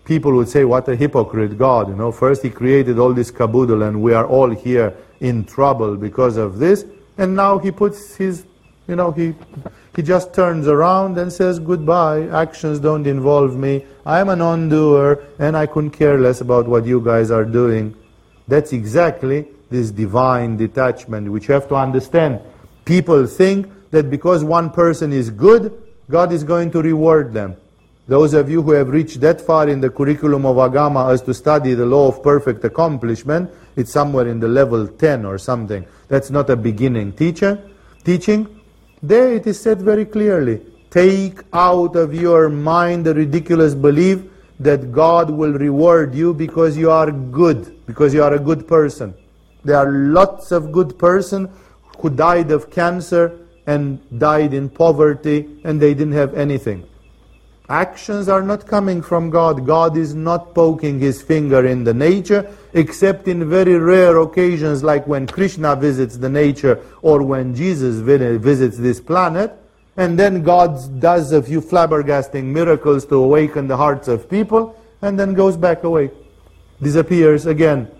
People 0.06 0.32
would 0.36 0.48
say, 0.48 0.64
what 0.64 0.88
a 0.88 0.96
hypocrite 0.96 1.58
God, 1.58 1.90
you 1.90 1.94
know, 1.94 2.10
first 2.10 2.42
he 2.42 2.48
created 2.48 2.98
all 2.98 3.12
this 3.12 3.30
caboodle 3.30 3.82
and 3.82 4.00
we 4.00 4.14
are 4.14 4.26
all 4.26 4.48
here 4.48 4.96
in 5.20 5.44
trouble 5.44 5.96
because 5.96 6.38
of 6.38 6.58
this, 6.58 6.86
and 7.18 7.36
now 7.36 7.58
he 7.58 7.70
puts 7.70 8.16
his, 8.16 8.46
you 8.86 8.96
know, 8.96 9.10
he 9.10 9.34
he 9.94 10.00
just 10.00 10.32
turns 10.32 10.66
around 10.66 11.18
and 11.18 11.30
says, 11.30 11.58
goodbye, 11.58 12.22
actions 12.28 12.78
don't 12.78 13.06
involve 13.06 13.54
me, 13.54 13.84
I'm 14.06 14.30
a 14.30 14.36
non-doer, 14.36 15.22
and 15.38 15.58
I 15.58 15.66
couldn't 15.66 15.90
care 15.90 16.18
less 16.18 16.40
about 16.40 16.66
what 16.66 16.86
you 16.86 17.02
guys 17.02 17.30
are 17.30 17.44
doing. 17.44 17.94
That's 18.46 18.72
exactly 18.72 19.46
this 19.68 19.90
divine 19.90 20.56
detachment, 20.56 21.30
which 21.30 21.48
you 21.48 21.54
have 21.54 21.68
to 21.68 21.74
understand. 21.74 22.40
People 22.86 23.26
think 23.26 23.68
that 23.90 24.10
because 24.10 24.44
one 24.44 24.70
person 24.70 25.12
is 25.12 25.30
good, 25.30 25.82
God 26.10 26.32
is 26.32 26.44
going 26.44 26.70
to 26.72 26.82
reward 26.82 27.32
them. 27.32 27.56
Those 28.06 28.32
of 28.32 28.48
you 28.48 28.62
who 28.62 28.72
have 28.72 28.88
reached 28.88 29.20
that 29.20 29.38
far 29.40 29.68
in 29.68 29.82
the 29.82 29.90
curriculum 29.90 30.46
of 30.46 30.56
Agama 30.56 31.12
as 31.12 31.20
to 31.22 31.34
study 31.34 31.74
the 31.74 31.84
law 31.84 32.08
of 32.08 32.22
perfect 32.22 32.64
accomplishment, 32.64 33.50
it's 33.76 33.92
somewhere 33.92 34.26
in 34.26 34.40
the 34.40 34.48
level 34.48 34.88
10 34.88 35.26
or 35.26 35.36
something. 35.36 35.84
That's 36.08 36.30
not 36.30 36.48
a 36.48 36.56
beginning 36.56 37.12
teacher, 37.12 37.62
teaching. 38.04 38.60
There 39.02 39.34
it 39.34 39.46
is 39.46 39.60
said 39.60 39.82
very 39.82 40.06
clearly, 40.06 40.62
take 40.90 41.40
out 41.52 41.96
of 41.96 42.14
your 42.14 42.48
mind 42.48 43.04
the 43.04 43.12
ridiculous 43.12 43.74
belief 43.74 44.22
that 44.58 44.90
God 44.90 45.30
will 45.30 45.52
reward 45.52 46.14
you 46.14 46.32
because 46.32 46.78
you 46.78 46.90
are 46.90 47.10
good, 47.10 47.86
because 47.86 48.14
you 48.14 48.22
are 48.22 48.32
a 48.32 48.38
good 48.38 48.66
person. 48.66 49.14
There 49.64 49.76
are 49.76 49.90
lots 49.90 50.50
of 50.50 50.72
good 50.72 50.98
person 50.98 51.50
who 51.98 52.08
died 52.08 52.50
of 52.50 52.70
cancer 52.70 53.38
and 53.68 54.00
died 54.18 54.54
in 54.54 54.66
poverty 54.70 55.60
and 55.62 55.78
they 55.78 55.92
didn't 55.92 56.14
have 56.14 56.34
anything. 56.34 56.88
Actions 57.68 58.26
are 58.26 58.40
not 58.40 58.66
coming 58.66 59.02
from 59.02 59.28
God. 59.28 59.66
God 59.66 59.94
is 59.94 60.14
not 60.14 60.54
poking 60.54 60.98
his 60.98 61.20
finger 61.20 61.66
in 61.66 61.84
the 61.84 61.92
nature, 61.92 62.50
except 62.72 63.28
in 63.28 63.46
very 63.46 63.76
rare 63.76 64.16
occasions 64.16 64.82
like 64.82 65.06
when 65.06 65.26
Krishna 65.26 65.76
visits 65.76 66.16
the 66.16 66.30
nature 66.30 66.80
or 67.02 67.22
when 67.22 67.54
Jesus 67.54 67.96
visits 67.96 68.78
this 68.78 69.02
planet. 69.02 69.52
And 69.98 70.18
then 70.18 70.42
God 70.42 70.98
does 70.98 71.32
a 71.32 71.42
few 71.42 71.60
flabbergasting 71.60 72.44
miracles 72.44 73.04
to 73.06 73.16
awaken 73.16 73.68
the 73.68 73.76
hearts 73.76 74.08
of 74.08 74.30
people 74.30 74.80
and 75.02 75.20
then 75.20 75.34
goes 75.34 75.58
back 75.58 75.84
away. 75.84 76.10
Disappears 76.80 77.44
again. 77.44 77.90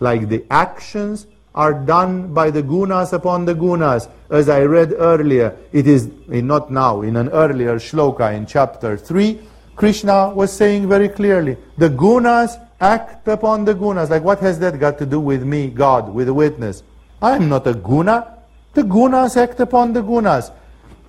Like 0.00 0.30
the 0.30 0.46
actions 0.50 1.26
are 1.54 1.74
done 1.74 2.32
by 2.32 2.50
the 2.50 2.62
gunas 2.62 3.12
upon 3.12 3.44
the 3.44 3.54
gunas. 3.54 4.08
As 4.30 4.48
I 4.48 4.62
read 4.62 4.94
earlier, 4.96 5.56
it 5.72 5.86
is 5.86 6.10
eh, 6.30 6.40
not 6.40 6.70
now, 6.70 7.02
in 7.02 7.16
an 7.16 7.28
earlier 7.30 7.76
shloka 7.76 8.34
in 8.34 8.46
chapter 8.46 8.96
3, 8.96 9.40
Krishna 9.76 10.30
was 10.30 10.52
saying 10.52 10.88
very 10.88 11.08
clearly, 11.08 11.56
the 11.76 11.88
gunas 11.88 12.60
act 12.80 13.28
upon 13.28 13.64
the 13.64 13.74
gunas. 13.74 14.10
Like 14.10 14.24
what 14.24 14.40
has 14.40 14.58
that 14.58 14.78
got 14.78 14.98
to 14.98 15.06
do 15.06 15.20
with 15.20 15.44
me, 15.44 15.68
God, 15.68 16.12
with 16.12 16.28
a 16.28 16.34
witness? 16.34 16.82
I 17.20 17.36
am 17.36 17.48
not 17.48 17.66
a 17.66 17.74
guna. 17.74 18.38
The 18.74 18.82
gunas 18.82 19.36
act 19.36 19.60
upon 19.60 19.92
the 19.92 20.02
gunas. 20.02 20.52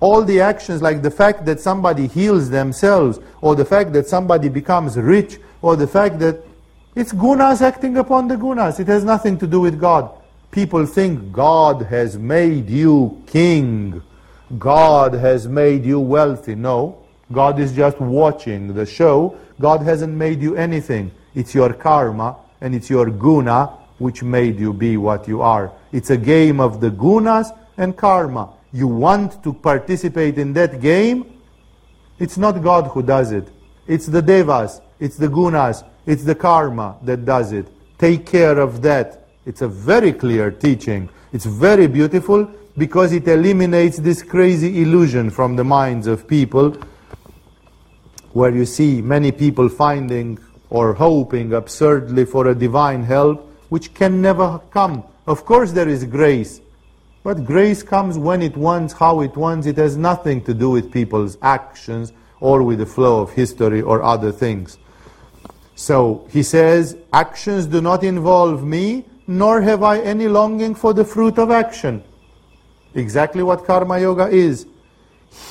All 0.00 0.24
the 0.24 0.40
actions, 0.40 0.80
like 0.80 1.02
the 1.02 1.10
fact 1.10 1.44
that 1.44 1.60
somebody 1.60 2.06
heals 2.06 2.48
themselves, 2.48 3.20
or 3.42 3.54
the 3.54 3.64
fact 3.64 3.92
that 3.92 4.08
somebody 4.08 4.48
becomes 4.48 4.96
rich, 4.96 5.38
or 5.62 5.76
the 5.76 5.86
fact 5.86 6.18
that 6.20 6.42
it's 6.94 7.12
gunas 7.12 7.60
acting 7.60 7.98
upon 7.98 8.28
the 8.28 8.36
gunas. 8.36 8.80
It 8.80 8.86
has 8.88 9.04
nothing 9.04 9.38
to 9.38 9.46
do 9.46 9.60
with 9.60 9.78
God. 9.78 10.10
People 10.50 10.84
think 10.84 11.32
God 11.32 11.82
has 11.82 12.18
made 12.18 12.68
you 12.68 13.22
king. 13.26 14.02
God 14.58 15.14
has 15.14 15.46
made 15.46 15.84
you 15.84 16.00
wealthy. 16.00 16.56
No, 16.56 16.98
God 17.32 17.60
is 17.60 17.72
just 17.72 18.00
watching 18.00 18.74
the 18.74 18.84
show. 18.84 19.38
God 19.60 19.82
hasn't 19.82 20.12
made 20.12 20.42
you 20.42 20.56
anything. 20.56 21.12
It's 21.34 21.54
your 21.54 21.72
karma 21.72 22.36
and 22.60 22.74
it's 22.74 22.90
your 22.90 23.10
guna 23.10 23.66
which 23.98 24.22
made 24.22 24.58
you 24.58 24.72
be 24.72 24.96
what 24.96 25.28
you 25.28 25.40
are. 25.40 25.72
It's 25.92 26.10
a 26.10 26.16
game 26.16 26.58
of 26.58 26.80
the 26.80 26.90
gunas 26.90 27.56
and 27.76 27.96
karma. 27.96 28.52
You 28.72 28.88
want 28.88 29.44
to 29.44 29.52
participate 29.52 30.38
in 30.38 30.52
that 30.54 30.80
game? 30.80 31.40
It's 32.18 32.36
not 32.36 32.62
God 32.62 32.88
who 32.88 33.02
does 33.02 33.30
it. 33.30 33.48
It's 33.86 34.06
the 34.06 34.22
devas, 34.22 34.80
it's 34.98 35.16
the 35.16 35.28
gunas, 35.28 35.84
it's 36.06 36.24
the 36.24 36.34
karma 36.34 36.96
that 37.02 37.24
does 37.24 37.52
it. 37.52 37.68
Take 37.98 38.26
care 38.26 38.58
of 38.58 38.82
that. 38.82 39.19
It's 39.50 39.62
a 39.62 39.66
very 39.66 40.12
clear 40.12 40.52
teaching. 40.52 41.08
It's 41.32 41.44
very 41.44 41.88
beautiful 41.88 42.48
because 42.78 43.12
it 43.12 43.26
eliminates 43.26 43.96
this 43.96 44.22
crazy 44.22 44.80
illusion 44.80 45.28
from 45.28 45.56
the 45.56 45.64
minds 45.64 46.06
of 46.06 46.28
people 46.28 46.76
where 48.32 48.54
you 48.54 48.64
see 48.64 49.02
many 49.02 49.32
people 49.32 49.68
finding 49.68 50.38
or 50.68 50.94
hoping 50.94 51.52
absurdly 51.52 52.26
for 52.26 52.46
a 52.46 52.54
divine 52.54 53.02
help 53.02 53.44
which 53.70 53.92
can 53.92 54.22
never 54.22 54.60
come. 54.70 55.02
Of 55.26 55.44
course 55.44 55.72
there 55.72 55.88
is 55.88 56.04
grace. 56.04 56.60
But 57.24 57.44
grace 57.44 57.82
comes 57.82 58.16
when 58.18 58.42
it 58.42 58.56
wants, 58.56 58.92
how 58.92 59.20
it 59.20 59.36
wants. 59.36 59.66
It 59.66 59.78
has 59.78 59.96
nothing 59.96 60.44
to 60.44 60.54
do 60.54 60.70
with 60.70 60.92
people's 60.92 61.36
actions 61.42 62.12
or 62.38 62.62
with 62.62 62.78
the 62.78 62.86
flow 62.86 63.20
of 63.20 63.32
history 63.32 63.82
or 63.82 64.00
other 64.00 64.30
things. 64.30 64.78
So 65.74 66.28
he 66.30 66.44
says, 66.44 66.96
actions 67.12 67.66
do 67.66 67.80
not 67.80 68.04
involve 68.04 68.62
me, 68.62 69.06
nor 69.26 69.60
have 69.60 69.82
I 69.82 70.00
any 70.00 70.28
longing 70.28 70.74
for 70.74 70.92
the 70.92 71.04
fruit 71.04 71.38
of 71.38 71.50
action. 71.50 72.02
Exactly 72.94 73.42
what 73.42 73.64
karma 73.64 73.98
yoga 73.98 74.28
is. 74.28 74.66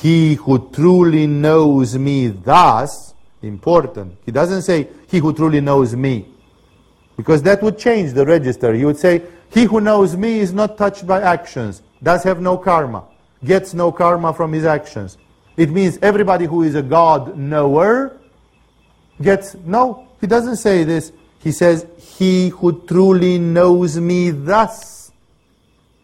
He 0.00 0.34
who 0.34 0.70
truly 0.70 1.26
knows 1.26 1.96
me 1.96 2.28
thus, 2.28 3.14
important. 3.42 4.16
He 4.26 4.32
doesn't 4.32 4.62
say, 4.62 4.88
he 5.08 5.18
who 5.18 5.32
truly 5.32 5.60
knows 5.60 5.96
me. 5.96 6.26
Because 7.16 7.42
that 7.42 7.62
would 7.62 7.78
change 7.78 8.12
the 8.12 8.26
register. 8.26 8.74
He 8.74 8.84
would 8.84 8.98
say, 8.98 9.22
he 9.50 9.64
who 9.64 9.80
knows 9.80 10.16
me 10.16 10.40
is 10.40 10.52
not 10.52 10.76
touched 10.76 11.06
by 11.06 11.20
actions, 11.20 11.82
does 12.02 12.22
have 12.24 12.40
no 12.40 12.56
karma, 12.56 13.04
gets 13.44 13.74
no 13.74 13.90
karma 13.90 14.32
from 14.32 14.52
his 14.52 14.64
actions. 14.64 15.18
It 15.56 15.70
means 15.70 15.98
everybody 16.02 16.46
who 16.46 16.62
is 16.62 16.74
a 16.74 16.82
God 16.82 17.36
knower 17.36 18.18
gets, 19.20 19.54
no, 19.54 20.08
he 20.20 20.26
doesn't 20.26 20.56
say 20.56 20.84
this. 20.84 21.12
He 21.40 21.52
says, 21.52 21.86
he 21.98 22.50
who 22.50 22.82
truly 22.86 23.38
knows 23.38 23.98
me 23.98 24.30
thus. 24.30 25.10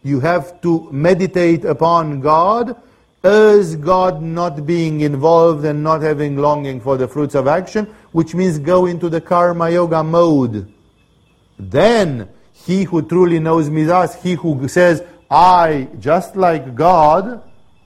You 0.03 0.19
have 0.19 0.61
to 0.61 0.89
meditate 0.91 1.63
upon 1.63 2.21
God 2.21 2.75
as 3.23 3.75
God 3.75 4.21
not 4.21 4.65
being 4.65 5.01
involved 5.01 5.65
and 5.65 5.83
not 5.83 6.01
having 6.01 6.37
longing 6.37 6.81
for 6.81 6.97
the 6.97 7.07
fruits 7.07 7.35
of 7.35 7.47
action, 7.47 7.85
which 8.13 8.33
means 8.33 8.57
go 8.57 8.85
into 8.85 9.09
the 9.09 9.21
karma 9.21 9.69
yoga 9.69 10.03
mode. 10.03 10.71
Then, 11.59 12.29
he 12.53 12.83
who 12.83 13.01
truly 13.01 13.39
knows 13.39 13.69
me 13.69 13.83
thus, 13.83 14.21
he 14.21 14.33
who 14.33 14.67
says, 14.67 15.03
I, 15.29 15.87
just 15.99 16.35
like 16.35 16.73
God, 16.73 17.43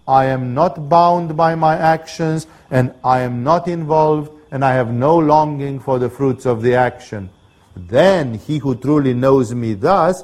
I 0.08 0.26
am 0.26 0.54
not 0.54 0.90
bound 0.90 1.36
by 1.36 1.56
my 1.56 1.78
actions 1.78 2.48
and 2.70 2.94
I 3.04 3.22
am 3.22 3.44
not 3.44 3.68
involved 3.68 4.32
and 4.52 4.64
I 4.64 4.74
have 4.74 4.92
no 4.92 5.18
longing 5.18 5.80
for 5.80 6.00
the 6.00 6.10
fruits 6.10 6.46
of 6.46 6.62
the 6.62 6.76
action. 6.76 7.30
Then 7.76 8.36
he 8.36 8.58
who 8.58 8.76
truly 8.76 9.14
knows 9.14 9.54
me 9.54 9.74
thus 9.74 10.24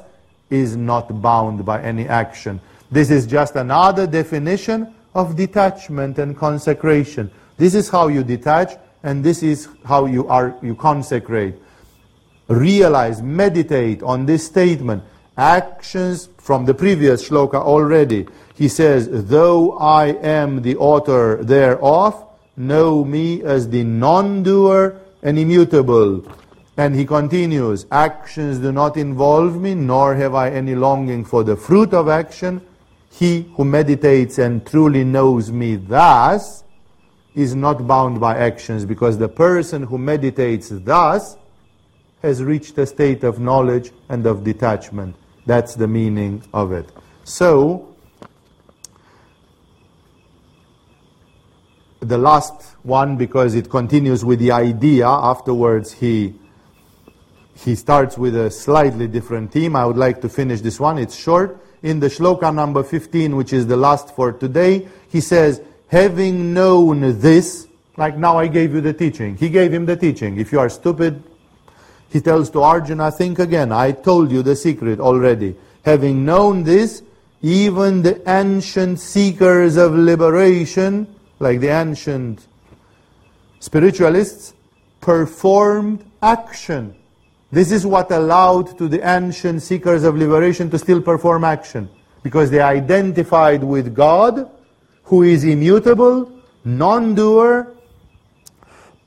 is 0.49 0.75
not 0.75 1.21
bound 1.21 1.65
by 1.65 1.81
any 1.81 2.07
action. 2.07 2.61
This 2.91 3.09
is 3.09 3.25
just 3.25 3.55
another 3.55 4.07
definition 4.07 4.93
of 5.13 5.35
detachment 5.35 6.19
and 6.19 6.37
consecration. 6.37 7.31
This 7.57 7.73
is 7.73 7.89
how 7.89 8.07
you 8.07 8.23
detach 8.23 8.77
and 9.03 9.23
this 9.23 9.43
is 9.43 9.67
how 9.85 10.05
you 10.05 10.27
are 10.27 10.55
you 10.61 10.75
consecrate. 10.75 11.55
Realize, 12.47 13.21
meditate 13.21 14.01
on 14.03 14.25
this 14.25 14.45
statement. 14.45 15.03
Actions 15.37 16.29
from 16.37 16.65
the 16.65 16.73
previous 16.73 17.27
shloka 17.27 17.55
already. 17.55 18.27
He 18.55 18.67
says, 18.67 19.07
though 19.11 19.77
I 19.77 20.07
am 20.07 20.61
the 20.61 20.77
author 20.77 21.43
thereof, 21.43 22.25
know 22.55 23.03
me 23.03 23.43
as 23.43 23.69
the 23.69 23.83
non-doer 23.83 24.99
and 25.21 25.37
immutable. 25.37 26.23
And 26.77 26.93
he 26.93 27.05
continues, 27.05 27.87
actions 27.91 28.59
do 28.59 28.71
not 28.71 28.97
involve 28.97 29.59
me, 29.59 29.73
nor 29.73 30.13
have 30.13 30.35
I 30.35 30.51
any 30.51 30.75
longing 30.75 31.25
for 31.25 31.43
the 31.43 31.55
fruit 31.55 31.91
of 31.91 32.07
action. 32.07 32.61
He 33.11 33.51
who 33.55 33.65
meditates 33.65 34.37
and 34.37 34.63
truly 34.65 35.03
knows 35.03 35.51
me 35.51 35.77
thus 35.77 36.63
is 37.33 37.55
not 37.55 37.87
bound 37.87 38.19
by 38.19 38.37
actions, 38.37 38.85
because 38.85 39.17
the 39.17 39.27
person 39.27 39.83
who 39.83 39.97
meditates 39.97 40.69
thus 40.69 41.35
has 42.21 42.43
reached 42.43 42.77
a 42.77 42.85
state 42.85 43.23
of 43.23 43.39
knowledge 43.39 43.91
and 44.09 44.25
of 44.27 44.43
detachment. 44.43 45.15
That's 45.47 45.73
the 45.73 45.87
meaning 45.87 46.43
of 46.53 46.71
it. 46.71 46.91
So, 47.23 47.95
the 52.01 52.17
last 52.17 52.75
one, 52.83 53.17
because 53.17 53.55
it 53.55 53.69
continues 53.69 54.23
with 54.23 54.39
the 54.39 54.51
idea, 54.51 55.07
afterwards 55.07 55.91
he 55.93 56.35
he 57.63 57.75
starts 57.75 58.17
with 58.17 58.35
a 58.35 58.51
slightly 58.51 59.07
different 59.07 59.51
theme. 59.51 59.75
I 59.75 59.85
would 59.85 59.97
like 59.97 60.21
to 60.21 60.29
finish 60.29 60.61
this 60.61 60.79
one. 60.79 60.97
It's 60.99 61.15
short. 61.15 61.59
In 61.81 61.99
the 61.99 62.07
shloka 62.07 62.53
number 62.53 62.83
15, 62.83 63.35
which 63.35 63.51
is 63.51 63.65
the 63.65 63.77
last 63.77 64.15
for 64.15 64.31
today, 64.31 64.87
he 65.09 65.21
says, 65.21 65.61
having 65.87 66.53
known 66.53 67.19
this, 67.19 67.67
like 67.97 68.15
now 68.17 68.37
I 68.37 68.47
gave 68.47 68.73
you 68.73 68.81
the 68.81 68.93
teaching. 68.93 69.35
He 69.37 69.49
gave 69.49 69.73
him 69.73 69.85
the 69.85 69.95
teaching. 69.95 70.39
If 70.39 70.51
you 70.51 70.59
are 70.59 70.69
stupid, 70.69 71.23
he 72.09 72.21
tells 72.21 72.49
to 72.51 72.61
Arjuna, 72.61 73.11
think 73.11 73.39
again. 73.39 73.71
I 73.71 73.91
told 73.91 74.31
you 74.31 74.43
the 74.43 74.55
secret 74.55 74.99
already. 74.99 75.55
Having 75.83 76.25
known 76.25 76.63
this, 76.63 77.01
even 77.41 78.03
the 78.03 78.21
ancient 78.29 78.99
seekers 78.99 79.77
of 79.77 79.93
liberation, 79.93 81.07
like 81.39 81.59
the 81.59 81.69
ancient 81.69 82.45
spiritualists, 83.59 84.53
performed 85.01 86.03
action 86.21 86.96
this 87.51 87.71
is 87.71 87.85
what 87.85 88.11
allowed 88.11 88.77
to 88.77 88.87
the 88.87 89.07
ancient 89.07 89.61
seekers 89.61 90.03
of 90.03 90.15
liberation 90.15 90.69
to 90.69 90.77
still 90.77 91.01
perform 91.01 91.43
action. 91.43 91.89
Because 92.23 92.51
they 92.51 92.59
identified 92.59 93.63
with 93.63 93.95
God, 93.95 94.49
who 95.03 95.23
is 95.23 95.45
immutable, 95.45 96.31
non-doer, 96.65 97.73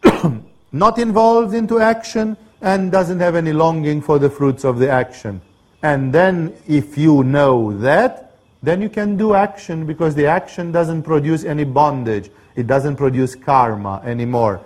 not 0.73 0.99
involved 0.99 1.55
into 1.55 1.81
action, 1.81 2.37
and 2.63 2.91
doesn't 2.91 3.21
have 3.21 3.37
any 3.37 3.53
longing 3.53 4.01
for 4.01 4.19
the 4.19 4.31
fruits 4.31 4.65
of 4.65 4.79
the 4.79 4.89
action. 4.89 5.41
And 5.83 6.13
then 6.13 6.55
if 6.67 6.97
you 6.97 7.23
know 7.25 7.77
that, 7.79 8.37
then 8.63 8.83
you 8.83 8.89
can 8.89 9.17
do 9.17 9.35
action 9.35 9.87
because 9.87 10.15
the 10.15 10.27
action 10.27 10.73
doesn't 10.73 11.03
produce 11.03 11.45
any 11.45 11.65
bondage. 11.65 12.31
It 12.55 12.67
doesn't 12.67 12.97
produce 12.97 13.35
karma 13.35 14.03
anymore. 14.05 14.61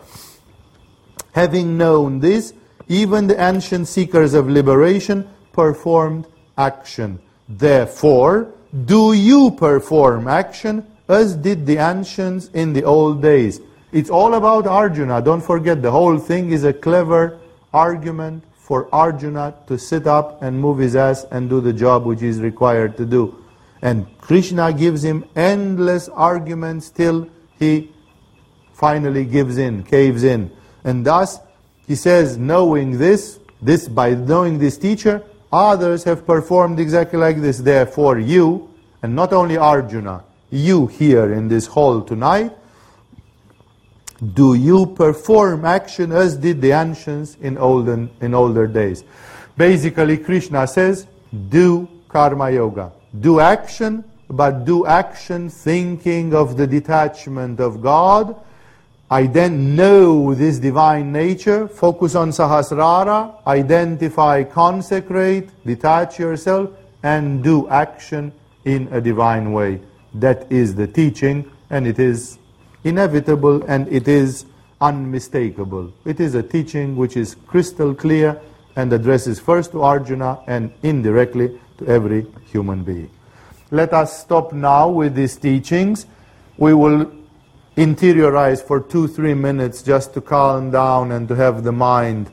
Having 1.32 1.78
known 1.78 2.18
this, 2.18 2.54
even 2.88 3.26
the 3.26 3.40
ancient 3.42 3.88
seekers 3.88 4.34
of 4.34 4.48
liberation 4.48 5.28
performed 5.52 6.26
action. 6.58 7.18
Therefore, 7.48 8.52
do 8.84 9.12
you 9.12 9.50
perform 9.52 10.28
action 10.28 10.86
as 11.08 11.36
did 11.36 11.66
the 11.66 11.76
ancients 11.76 12.48
in 12.54 12.72
the 12.72 12.84
old 12.84 13.20
days. 13.20 13.60
It's 13.92 14.10
all 14.10 14.34
about 14.34 14.66
Arjuna. 14.66 15.22
Don't 15.22 15.42
forget, 15.42 15.82
the 15.82 15.90
whole 15.90 16.18
thing 16.18 16.50
is 16.50 16.64
a 16.64 16.72
clever 16.72 17.38
argument 17.72 18.44
for 18.54 18.92
Arjuna 18.92 19.54
to 19.66 19.78
sit 19.78 20.06
up 20.06 20.42
and 20.42 20.58
move 20.58 20.78
his 20.78 20.96
ass 20.96 21.26
and 21.30 21.50
do 21.50 21.60
the 21.60 21.72
job 21.72 22.06
which 22.06 22.22
is 22.22 22.40
required 22.40 22.96
to 22.96 23.04
do. 23.04 23.44
And 23.82 24.06
Krishna 24.18 24.72
gives 24.72 25.04
him 25.04 25.24
endless 25.36 26.08
arguments 26.08 26.88
till 26.88 27.28
he 27.58 27.92
finally 28.72 29.26
gives 29.26 29.58
in, 29.58 29.84
caves 29.84 30.24
in. 30.24 30.50
And 30.82 31.04
thus, 31.04 31.38
he 31.86 31.94
says, 31.94 32.36
knowing 32.36 32.98
this, 32.98 33.38
this 33.60 33.88
by 33.88 34.14
knowing 34.14 34.58
this 34.58 34.78
teacher, 34.78 35.22
others 35.52 36.04
have 36.04 36.26
performed 36.26 36.80
exactly 36.80 37.18
like 37.18 37.40
this. 37.40 37.58
Therefore, 37.58 38.18
you, 38.18 38.70
and 39.02 39.14
not 39.14 39.32
only 39.32 39.56
Arjuna, 39.56 40.24
you 40.50 40.86
here 40.86 41.32
in 41.32 41.48
this 41.48 41.66
hall 41.66 42.02
tonight, 42.02 42.52
do 44.32 44.54
you 44.54 44.86
perform 44.86 45.64
action 45.64 46.12
as 46.12 46.36
did 46.36 46.60
the 46.60 46.72
ancients 46.72 47.36
in 47.40 47.58
olden 47.58 48.10
in 48.20 48.32
older 48.32 48.66
days? 48.66 49.04
Basically, 49.56 50.16
Krishna 50.16 50.66
says, 50.66 51.06
do 51.48 51.88
karma 52.08 52.50
yoga. 52.50 52.92
Do 53.20 53.40
action, 53.40 54.04
but 54.30 54.64
do 54.64 54.86
action 54.86 55.50
thinking 55.50 56.34
of 56.34 56.56
the 56.56 56.66
detachment 56.66 57.60
of 57.60 57.82
God 57.82 58.36
I 59.10 59.26
then 59.26 59.76
know 59.76 60.34
this 60.34 60.58
divine 60.58 61.12
nature, 61.12 61.68
focus 61.68 62.14
on 62.14 62.30
Sahasrara, 62.30 63.46
identify, 63.46 64.44
consecrate, 64.44 65.50
detach 65.64 66.18
yourself, 66.18 66.70
and 67.02 67.44
do 67.44 67.68
action 67.68 68.32
in 68.64 68.88
a 68.90 69.00
divine 69.00 69.52
way. 69.52 69.80
That 70.14 70.50
is 70.50 70.74
the 70.74 70.86
teaching, 70.86 71.50
and 71.70 71.86
it 71.86 71.98
is 71.98 72.38
inevitable 72.84 73.62
and 73.64 73.88
it 73.88 74.06
is 74.06 74.46
unmistakable. 74.80 75.92
It 76.04 76.20
is 76.20 76.34
a 76.34 76.42
teaching 76.42 76.96
which 76.96 77.16
is 77.16 77.34
crystal 77.46 77.94
clear 77.94 78.40
and 78.76 78.92
addresses 78.92 79.40
first 79.40 79.72
to 79.72 79.82
Arjuna 79.82 80.40
and 80.46 80.72
indirectly 80.82 81.58
to 81.78 81.86
every 81.86 82.26
human 82.46 82.84
being. 82.84 83.10
Let 83.70 83.92
us 83.92 84.20
stop 84.20 84.52
now 84.52 84.88
with 84.88 85.14
these 85.14 85.36
teachings. 85.36 86.06
We 86.58 86.74
will 86.74 87.10
interiorize 87.76 88.62
for 88.62 88.80
two, 88.80 89.08
three 89.08 89.34
minutes 89.34 89.82
just 89.82 90.14
to 90.14 90.20
calm 90.20 90.70
down 90.70 91.12
and 91.12 91.26
to 91.28 91.34
have 91.34 91.64
the 91.64 91.72
mind 91.72 92.30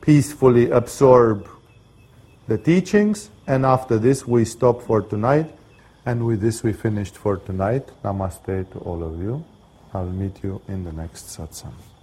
peacefully 0.00 0.70
absorb 0.70 1.48
the 2.46 2.58
teachings. 2.58 3.30
And 3.46 3.64
after 3.64 3.98
this, 3.98 4.26
we 4.26 4.44
stop 4.44 4.82
for 4.82 5.02
tonight. 5.02 5.52
And 6.04 6.26
with 6.26 6.40
this, 6.40 6.62
we 6.62 6.72
finished 6.72 7.16
for 7.16 7.38
tonight. 7.38 7.90
Namaste 8.04 8.70
to 8.72 8.78
all 8.80 9.02
of 9.02 9.20
you. 9.20 9.44
I'll 9.94 10.06
meet 10.10 10.42
you 10.44 10.60
in 10.68 10.84
the 10.84 10.92
next 10.92 11.26
satsang. 11.26 11.95